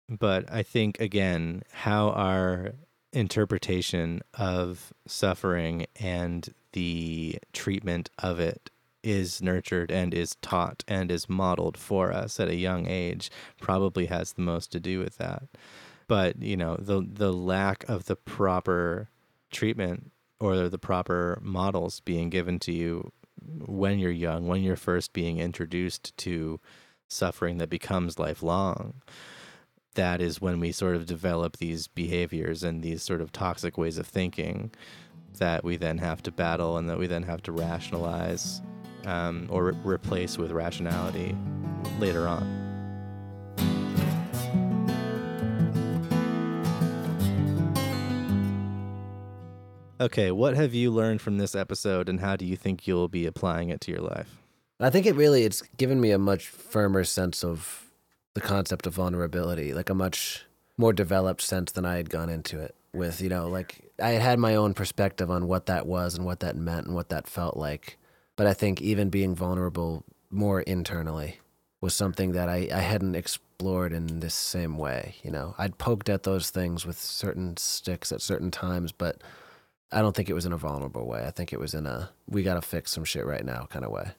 But 0.08 0.52
I 0.52 0.64
think, 0.64 1.00
again, 1.00 1.64
how 1.72 2.10
our 2.10 2.74
interpretation 3.16 4.22
of 4.34 4.94
suffering 5.08 5.88
and 6.00 6.54
the 6.74 7.40
treatment 7.54 8.10
of 8.20 8.40
it 8.40 8.70
is 9.04 9.42
nurtured 9.42 9.92
and 9.92 10.14
is 10.14 10.36
taught 10.42 10.84
and 10.88 11.12
is 11.12 11.30
modeled 11.30 11.78
for 11.78 12.12
us 12.12 12.40
at 12.40 12.50
a 12.50 12.56
young 12.56 12.88
age 12.88 13.32
probably 13.62 14.08
has 14.08 14.34
the 14.34 14.42
most 14.42 14.72
to 14.72 14.80
do 14.80 15.00
with 15.00 15.18
that. 15.18 15.44
But 16.08 16.42
you 16.42 16.58
know 16.58 16.76
the 16.78 17.06
the 17.08 17.32
lack 17.32 17.88
of 17.88 18.06
the 18.06 18.16
proper 18.16 19.10
treatment 19.52 20.12
or 20.40 20.68
the 20.68 20.78
proper 20.78 21.40
models 21.42 22.02
being 22.02 22.30
given 22.30 22.60
to 22.60 22.72
you 22.72 23.12
when 23.66 24.00
you're 24.00 24.12
young 24.12 24.48
when 24.48 24.64
you're 24.64 24.76
first 24.76 25.14
being 25.14 25.40
introduced 25.40 26.16
to 26.18 26.60
suffering 27.08 27.60
that 27.60 27.70
becomes 27.70 28.20
lifelong 28.20 28.96
that 29.96 30.22
is 30.22 30.40
when 30.40 30.60
we 30.60 30.72
sort 30.72 30.96
of 30.96 31.06
develop 31.06 31.58
these 31.58 31.88
behaviors 31.88 32.64
and 32.64 32.84
these 32.84 33.02
sort 33.04 33.22
of 33.22 33.32
toxic 33.32 33.78
ways 33.78 33.98
of 33.98 34.08
thinking 34.08 34.72
that 35.40 35.64
we 35.64 35.76
then 35.76 35.98
have 35.98 36.22
to 36.24 36.32
battle 36.32 36.78
and 36.78 36.90
that 36.90 36.98
we 36.98 37.08
then 37.08 37.24
have 37.24 37.42
to 37.44 37.52
rationalize 37.52 38.62
um, 39.06 39.48
or 39.50 39.66
re- 39.66 39.78
replace 39.84 40.38
with 40.38 40.52
rationality 40.52 41.36
later 42.00 42.28
on. 42.28 42.62
Okay, 50.00 50.30
what 50.32 50.56
have 50.56 50.74
you 50.74 50.92
learned 50.92 51.22
from 51.22 51.38
this 51.38 51.56
episode 51.56 52.10
and 52.10 52.20
how 52.20 52.36
do 52.36 52.46
you 52.46 52.58
think 52.58 52.86
you'll 52.86 53.08
be 53.08 53.26
applying 53.26 53.70
it 53.70 53.80
to 53.82 53.92
your 53.92 54.02
life? 54.02 54.42
I 54.80 54.90
think 54.90 55.06
it 55.06 55.16
really 55.16 55.44
it's 55.44 55.62
given 55.78 56.02
me 56.02 56.12
a 56.12 56.20
much 56.20 56.48
firmer 56.48 57.06
sense 57.06 57.46
of 57.46 57.85
the 58.36 58.42
concept 58.42 58.86
of 58.86 58.94
vulnerability, 58.94 59.74
like 59.74 59.90
a 59.90 59.96
much 59.96 60.46
more 60.78 60.94
developed 60.94 61.42
sense 61.42 61.72
than 61.72 61.86
I 61.86 61.96
had 61.96 62.10
gone 62.10 62.30
into 62.30 62.60
it 62.60 62.76
with, 62.94 63.22
you 63.22 63.30
know, 63.30 63.48
like 63.48 63.92
I 64.00 64.10
had 64.10 64.22
had 64.22 64.40
my 64.40 64.56
own 64.56 64.74
perspective 64.74 65.32
on 65.32 65.48
what 65.48 65.66
that 65.66 65.88
was 65.88 66.16
and 66.16 66.26
what 66.26 66.42
that 66.42 66.56
meant 66.56 66.86
and 66.86 66.96
what 66.96 67.10
that 67.10 67.28
felt 67.28 67.58
like. 67.58 67.98
But 68.36 68.46
I 68.46 68.54
think 68.54 68.82
even 68.82 69.10
being 69.10 69.34
vulnerable 69.34 70.04
more 70.30 70.62
internally 70.62 71.40
was 71.82 71.94
something 71.94 72.34
that 72.34 72.50
I, 72.50 72.68
I 72.74 72.80
hadn't 72.80 73.16
explored 73.16 73.94
in 73.94 74.20
this 74.20 74.36
same 74.36 74.78
way, 74.78 75.16
you 75.24 75.32
know. 75.32 75.56
I'd 75.58 75.78
poked 75.78 76.10
at 76.10 76.24
those 76.24 76.50
things 76.50 76.86
with 76.86 77.00
certain 77.00 77.56
sticks 77.58 78.12
at 78.12 78.22
certain 78.22 78.52
times, 78.52 78.92
but 78.92 79.22
I 79.92 80.02
don't 80.02 80.16
think 80.16 80.30
it 80.30 80.34
was 80.34 80.46
in 80.46 80.52
a 80.54 80.58
vulnerable 80.58 81.08
way. 81.08 81.26
I 81.26 81.32
think 81.32 81.54
it 81.54 81.60
was 81.60 81.74
in 81.74 81.86
a 81.86 82.10
we 82.28 82.44
got 82.44 82.56
to 82.56 82.62
fix 82.62 82.92
some 82.92 83.06
shit 83.06 83.26
right 83.26 83.46
now 83.46 83.68
kind 83.70 83.86
of 83.86 83.92
way. 83.92 84.12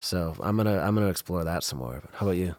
So 0.00 0.34
I'm 0.40 0.56
gonna 0.56 0.78
I'm 0.78 0.94
gonna 0.94 1.08
explore 1.08 1.44
that 1.44 1.62
some 1.62 1.78
more. 1.78 2.02
How 2.14 2.26
about 2.26 2.36
you? 2.36 2.56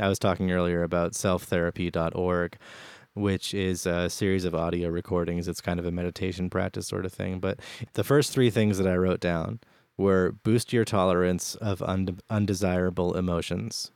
I 0.00 0.08
was 0.08 0.18
talking 0.18 0.50
earlier 0.50 0.82
about 0.82 1.12
selftherapy.org, 1.12 2.56
which 3.14 3.52
is 3.52 3.84
a 3.84 4.08
series 4.08 4.44
of 4.44 4.54
audio 4.54 4.88
recordings. 4.88 5.48
It's 5.48 5.60
kind 5.60 5.78
of 5.78 5.86
a 5.86 5.92
meditation 5.92 6.48
practice 6.48 6.86
sort 6.86 7.04
of 7.04 7.12
thing. 7.12 7.40
But 7.40 7.60
the 7.92 8.04
first 8.04 8.32
three 8.32 8.50
things 8.50 8.78
that 8.78 8.86
I 8.86 8.96
wrote 8.96 9.20
down 9.20 9.60
were 9.98 10.32
boost 10.42 10.72
your 10.72 10.84
tolerance 10.84 11.54
of 11.56 11.82
und- 11.82 12.22
undesirable 12.30 13.14
emotions, 13.16 13.90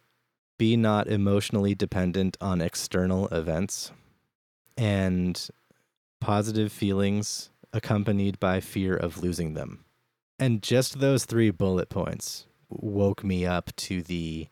be 0.59 0.77
not 0.77 1.09
emotionally 1.09 1.75
dependent 1.75 2.37
on 2.41 2.61
external 2.61 3.29
events, 3.29 3.91
and 4.77 5.49
positive 6.21 6.71
feelings 6.71 7.51
accompanied 7.73 8.39
by 8.39 8.61
fear 8.61 8.95
of 8.95 9.23
losing 9.23 9.55
them. 9.55 9.85
And 10.39 10.63
just 10.63 11.01
those 11.01 11.25
three 11.25 11.51
bullet 11.51 11.89
points 11.89 12.47
woke 12.69 13.25
me 13.25 13.47
up 13.47 13.75
to 13.77 14.03
the 14.03 14.49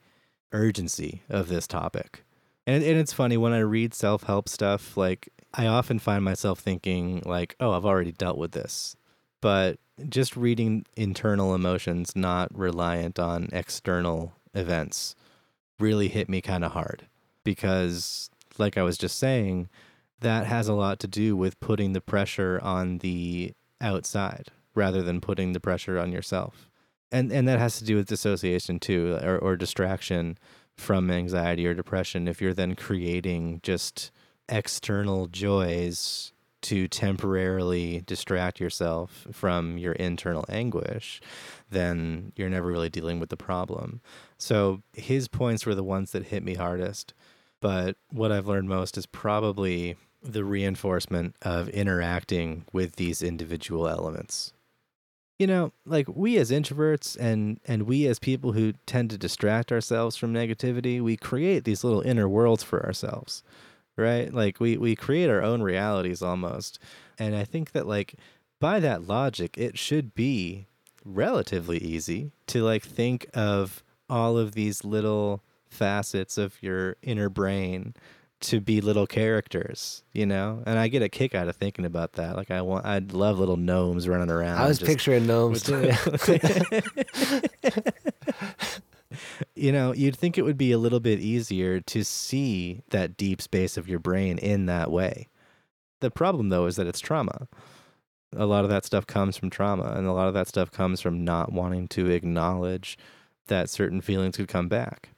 urgency 0.55 1.21
of 1.29 1.49
this 1.49 1.67
topic. 1.67 2.25
And 2.67 2.83
and 2.83 2.99
it's 2.99 3.13
funny 3.13 3.37
when 3.37 3.53
I 3.53 3.59
read 3.59 3.93
self-help 3.93 4.49
stuff 4.49 4.97
like 4.97 5.29
I 5.53 5.67
often 5.67 5.99
find 5.99 6.25
myself 6.25 6.59
thinking, 6.59 7.23
like, 7.25 7.55
oh, 7.61 7.73
I've 7.73 7.85
already 7.85 8.13
dealt 8.13 8.39
with 8.39 8.53
this. 8.53 8.97
But 9.41 9.79
just 10.09 10.37
reading 10.37 10.85
internal 10.97 11.55
emotions, 11.55 12.17
not 12.17 12.49
reliant 12.57 13.19
on 13.19 13.49
external 13.53 14.33
events, 14.55 15.15
really 15.79 16.09
hit 16.09 16.29
me 16.29 16.41
kind 16.41 16.65
of 16.65 16.73
hard. 16.73 17.07
Because, 17.45 18.31
like 18.59 18.77
I 18.77 18.83
was 18.83 18.99
just 18.99 19.19
saying, 19.19 19.69
that 20.21 20.47
has 20.47 20.67
a 20.67 20.75
lot 20.75 20.99
to 21.01 21.07
do 21.07 21.37
with 21.37 21.61
putting 21.61 21.93
the 21.93 22.01
pressure 22.01 22.59
on 22.63 22.99
the 22.99 23.53
outside 23.81 24.49
rather 24.75 25.03
than 25.03 25.21
putting 25.21 25.53
the 25.53 25.61
pressure 25.61 25.99
on 25.99 26.11
yourself. 26.11 26.69
And 27.15 27.31
and 27.33 27.47
that 27.47 27.61
has 27.61 27.79
to 27.79 27.85
do 27.85 27.95
with 27.95 28.09
dissociation 28.09 28.81
too 28.81 29.19
or, 29.23 29.39
or 29.39 29.57
distraction 29.57 30.37
from 30.77 31.13
anxiety 31.13 31.65
or 31.65 31.73
depression 31.73 32.27
if 32.27 32.43
you're 32.43 32.53
then 32.53 32.75
creating 32.75 33.61
just 33.63 34.11
external 34.49 35.29
joys 35.29 36.33
to 36.63 36.89
temporarily 36.89 38.03
distract 38.07 38.59
yourself 38.59 39.29
from 39.31 39.79
your 39.79 39.93
internal 39.93 40.45
anguish, 40.49 41.21
then 41.71 42.33
you're 42.37 42.49
never 42.49 42.67
really 42.67 42.89
dealing 42.89 43.21
with 43.21 43.29
the 43.29 43.37
problem. 43.37 44.01
So 44.39 44.83
his 44.93 45.29
points 45.29 45.67
were 45.67 45.75
the 45.75 45.85
ones 45.85 46.13
that 46.13 46.29
hit 46.29 46.43
me 46.43 46.55
hardest. 46.55 47.15
But 47.61 47.97
what 48.11 48.33
I've 48.33 48.49
learned 48.49 48.69
most 48.69 48.97
is 48.99 49.07
probably 49.07 49.97
the 50.23 50.45
reinforcement 50.45 51.37
of 51.43 51.69
interacting 51.69 52.65
with 52.73 52.97
these 52.97 53.23
individual 53.23 53.87
elements. 53.87 54.55
You 55.39 55.49
know, 55.49 55.73
like 55.85 56.07
we 56.09 56.37
as 56.39 56.51
introverts 56.51 57.17
and 57.19 57.61
and 57.67 57.83
we 57.85 58.07
as 58.07 58.19
people 58.19 58.53
who 58.53 58.75
tend 58.87 59.11
to 59.11 59.19
distract 59.19 59.73
ourselves 59.73 60.17
from 60.17 60.33
negativity, 60.33 61.01
we 61.01 61.17
create 61.17 61.65
these 61.65 61.83
little 61.83 62.03
inner 62.03 62.29
worlds 62.29 62.63
for 62.63 62.85
ourselves. 62.85 63.43
Right? 63.97 64.33
Like 64.33 64.61
we 64.61 64.77
we 64.77 64.95
create 64.97 65.31
our 65.31 65.43
own 65.43 65.63
realities 65.63 66.23
almost. 66.23 66.79
And 67.19 67.35
I 67.35 67.45
think 67.45 67.73
that 67.73 67.87
like 67.87 68.15
by 68.61 68.81
that 68.81 69.07
logic, 69.07 69.59
it 69.59 69.79
should 69.79 70.15
be 70.15 70.67
relatively 71.05 71.79
easy 71.79 72.31
to 72.47 72.63
like 72.63 72.83
think 72.83 73.27
of 73.35 73.83
all 74.09 74.39
of 74.39 74.53
these 74.53 74.85
little 74.85 75.43
facets 75.69 76.39
of 76.39 76.63
your 76.63 76.97
inner 77.03 77.29
brain 77.29 77.95
to 78.45 78.61
be 78.61 78.81
little 78.81 79.07
characters, 79.07 80.03
you 80.13 80.27
know? 80.27 80.63
And 80.67 80.79
I 80.79 80.89
get 80.89 81.03
a 81.03 81.09
kick 81.09 81.35
out 81.35 81.49
of 81.49 81.57
thinking 81.57 81.85
about 81.85 82.15
that. 82.15 82.37
Like 82.37 82.51
I 82.51 82.63
want 82.63 82.87
I'd 82.87 83.13
love 83.13 83.39
little 83.39 83.57
gnomes 83.57 84.09
running 84.09 84.31
around. 84.31 84.59
I 84.59 84.69
was 84.69 84.81
picturing 84.81 85.27
gnomes 85.27 85.63
too. 85.63 85.91
you 89.55 89.73
know, 89.73 89.93
you'd 89.93 90.17
think 90.17 90.39
it 90.39 90.43
would 90.43 90.59
be 90.59 90.73
a 90.73 90.79
little 90.79 91.01
bit 91.01 91.21
easier 91.21 91.81
to 91.81 92.05
see 92.05 92.83
that 92.91 93.17
deep 93.17 93.41
space 93.41 93.77
of 93.77 93.89
your 93.89 93.99
brain 93.99 94.39
in 94.39 94.67
that 94.67 94.91
way. 94.91 95.29
The 96.01 96.11
problem 96.11 96.49
though 96.49 96.67
is 96.67 96.77
that 96.77 96.87
it's 96.87 97.01
trauma. 97.01 97.49
A 98.37 98.47
lot 98.47 98.65
of 98.65 98.71
that 98.71 98.85
stuff 98.85 99.07
comes 99.07 99.37
from 99.37 99.51
trauma 99.51 99.95
and 99.97 100.07
a 100.07 100.13
lot 100.13 100.29
of 100.29 100.35
that 100.35 100.49
stuff 100.49 100.71
comes 100.71 101.01
from 101.01 101.25
not 101.25 101.53
wanting 101.53 101.89
to 101.89 102.11
acknowledge 102.11 102.99
that 103.47 103.71
certain 103.71 104.01
feelings 104.01 104.37
could 104.37 104.49
come 104.49 104.69
back. 104.69 105.11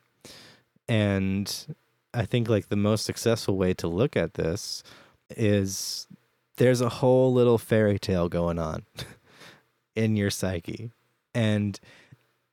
And 0.88 1.76
I 2.16 2.24
think 2.24 2.48
like 2.48 2.68
the 2.68 2.76
most 2.76 3.04
successful 3.04 3.58
way 3.58 3.74
to 3.74 3.86
look 3.86 4.16
at 4.16 4.34
this 4.34 4.82
is 5.30 6.08
there's 6.56 6.80
a 6.80 6.88
whole 6.88 7.32
little 7.32 7.58
fairy 7.58 7.98
tale 7.98 8.30
going 8.30 8.58
on 8.58 8.86
in 9.94 10.16
your 10.16 10.30
psyche. 10.30 10.90
And 11.34 11.78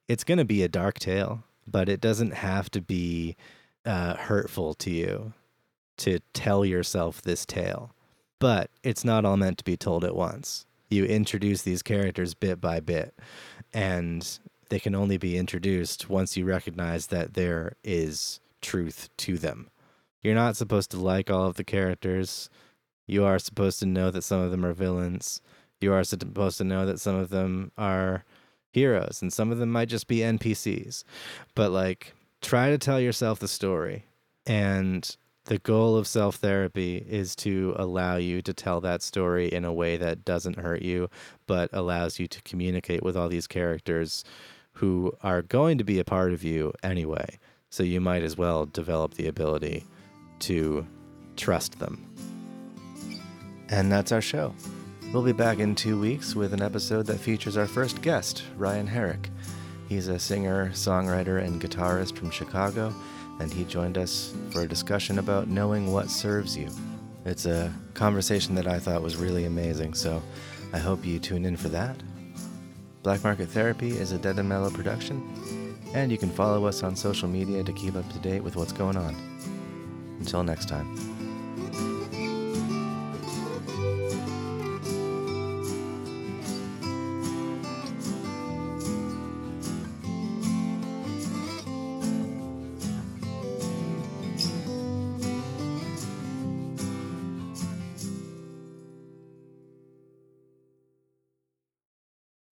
it's 0.10 0.26
going 0.26 0.38
to 0.38 0.45
be 0.45 0.64
a 0.64 0.68
dark 0.68 0.99
tale, 0.99 1.45
but 1.65 1.88
it 1.88 2.02
doesn't 2.02 2.34
have 2.34 2.69
to 2.72 2.81
be 2.81 3.38
uh, 3.85 4.15
hurtful 4.15 4.73
to 4.76 4.91
you 4.91 5.31
to 5.98 6.19
tell 6.34 6.65
yourself 6.65 7.22
this 7.22 7.45
tale. 7.45 7.91
But 8.40 8.69
it's 8.84 9.06
not 9.06 9.23
all 9.23 9.38
meant 9.38 9.60
to 9.60 9.64
be 9.64 9.77
told 9.77 10.03
at 10.03 10.15
once. 10.15 10.65
You 10.90 11.06
introduce 11.06 11.61
these 11.61 11.81
characters 11.81 12.34
bit 12.34 12.60
by 12.60 12.81
bit, 12.81 13.15
and 13.73 14.40
they 14.68 14.80
can 14.80 14.94
only 14.94 15.18
be 15.18 15.38
introduced 15.38 16.10
once 16.10 16.35
you 16.35 16.44
recognize 16.44 17.07
that 17.07 17.35
there 17.35 17.77
is 17.85 18.41
truth 18.64 19.10
to 19.18 19.38
them. 19.38 19.69
You're 20.22 20.34
not 20.34 20.56
supposed 20.56 20.90
to 20.91 20.98
like 20.99 21.30
all 21.30 21.48
of 21.48 21.56
the 21.56 21.64
characters. 21.64 22.49
You 23.06 23.26
are 23.26 23.38
supposed 23.38 23.80
to 23.80 23.85
know 23.85 24.10
that 24.10 24.23
some 24.23 24.40
of 24.41 24.52
them 24.52 24.65
are 24.65 24.73
villains. 24.73 25.41
You 25.81 25.94
are 25.94 26.03
supposed 26.03 26.57
to 26.60 26.64
know 26.64 26.85
that 26.85 26.99
some 26.99 27.15
of 27.15 27.30
them 27.30 27.72
are 27.77 28.23
heroes 28.72 29.22
and 29.22 29.31
some 29.31 29.52
of 29.52 29.60
them 29.60 29.69
might 29.69 29.90
just 29.90 30.07
be 30.07 30.19
NPCs. 30.19 31.03
But 31.53 31.72
like 31.72 32.14
try 32.41 32.69
to 32.69 32.77
tell 32.77 32.99
yourself 32.99 33.40
the 33.40 33.48
story. 33.48 34.06
And 34.45 35.15
the 35.45 35.60
goal 35.60 35.98
of 35.98 36.07
self 36.07 36.38
therapy 36.38 36.98
is 36.98 37.35
to 37.38 37.76
allow 37.77 38.15
you 38.15 38.41
to 38.41 38.53
tell 38.53 38.80
that 38.81 39.02
story 39.02 39.48
in 39.48 39.65
a 39.65 39.73
way 39.73 39.98
that 39.98 40.23
doesn't 40.23 40.60
hurt 40.60 40.81
you, 40.81 41.10
but 41.48 41.69
allows 41.73 42.19
you 42.19 42.27
to 42.27 42.41
communicate 42.44 43.03
with 43.03 43.18
all 43.18 43.30
these 43.30 43.48
characters 43.48 44.23
who 44.73 45.14
are 45.22 45.41
going 45.41 45.77
to 45.77 45.84
be 45.84 45.99
a 45.99 46.06
part 46.06 46.34
of 46.34 46.44
you 46.44 46.73
anyway. 46.81 47.40
So 47.74 47.82
you 47.82 48.00
might 48.02 48.22
as 48.22 48.38
well 48.38 48.68
develop 48.68 49.16
the 49.16 49.26
ability 49.26 49.84
to 50.41 50.86
trust 51.36 51.80
them. 51.80 52.08
And 53.70 53.91
that's 53.91 54.12
our 54.12 54.22
show. 54.22 54.54
We'll 55.12 55.24
be 55.24 55.32
back 55.32 55.58
in 55.58 55.74
two 55.74 56.00
weeks 56.00 56.36
with 56.36 56.54
an 56.54 56.62
episode 56.62 57.08
that 57.08 57.18
features 57.18 57.58
our 57.58 57.66
first 57.66 58.04
guest, 58.04 58.44
Ryan 58.58 58.86
Herrick. 58.86 59.28
He's 59.90 60.08
a 60.08 60.20
singer, 60.20 60.70
songwriter, 60.74 61.44
and 61.44 61.60
guitarist 61.60 62.16
from 62.16 62.30
Chicago, 62.30 62.94
and 63.40 63.52
he 63.52 63.64
joined 63.64 63.98
us 63.98 64.36
for 64.52 64.62
a 64.62 64.68
discussion 64.68 65.18
about 65.18 65.48
knowing 65.48 65.91
what 65.91 66.12
serves 66.12 66.56
you. 66.56 66.70
It's 67.26 67.48
a 67.48 67.74
conversation 67.95 68.54
that 68.54 68.68
I 68.68 68.78
thought 68.78 69.02
was 69.02 69.16
really 69.16 69.45
amazing, 69.45 69.95
so 69.95 70.22
I 70.74 70.78
hope 70.78 71.04
you 71.04 71.18
tune 71.18 71.44
in 71.44 71.58
for 71.58 71.70
that. 71.70 71.95
Black 73.02 73.24
Market 73.24 73.50
Therapy 73.50 73.90
is 73.98 74.12
a 74.12 74.20
Dead 74.20 74.38
and 74.38 74.48
Mellow 74.48 74.70
production, 74.70 75.62
and 75.94 76.11
you 76.11 76.18
can 76.18 76.30
follow 76.30 76.65
us 76.65 76.84
on 76.84 76.95
social 76.95 77.28
media 77.28 77.64
to 77.64 77.72
keep 77.74 77.95
up 77.95 78.11
to 78.11 78.20
date 78.20 78.41
with 78.41 78.56
what's 78.56 78.74
going 78.74 78.98
on. 78.98 79.15
Until 80.20 80.44
next 80.44 80.68
time. 80.68 81.12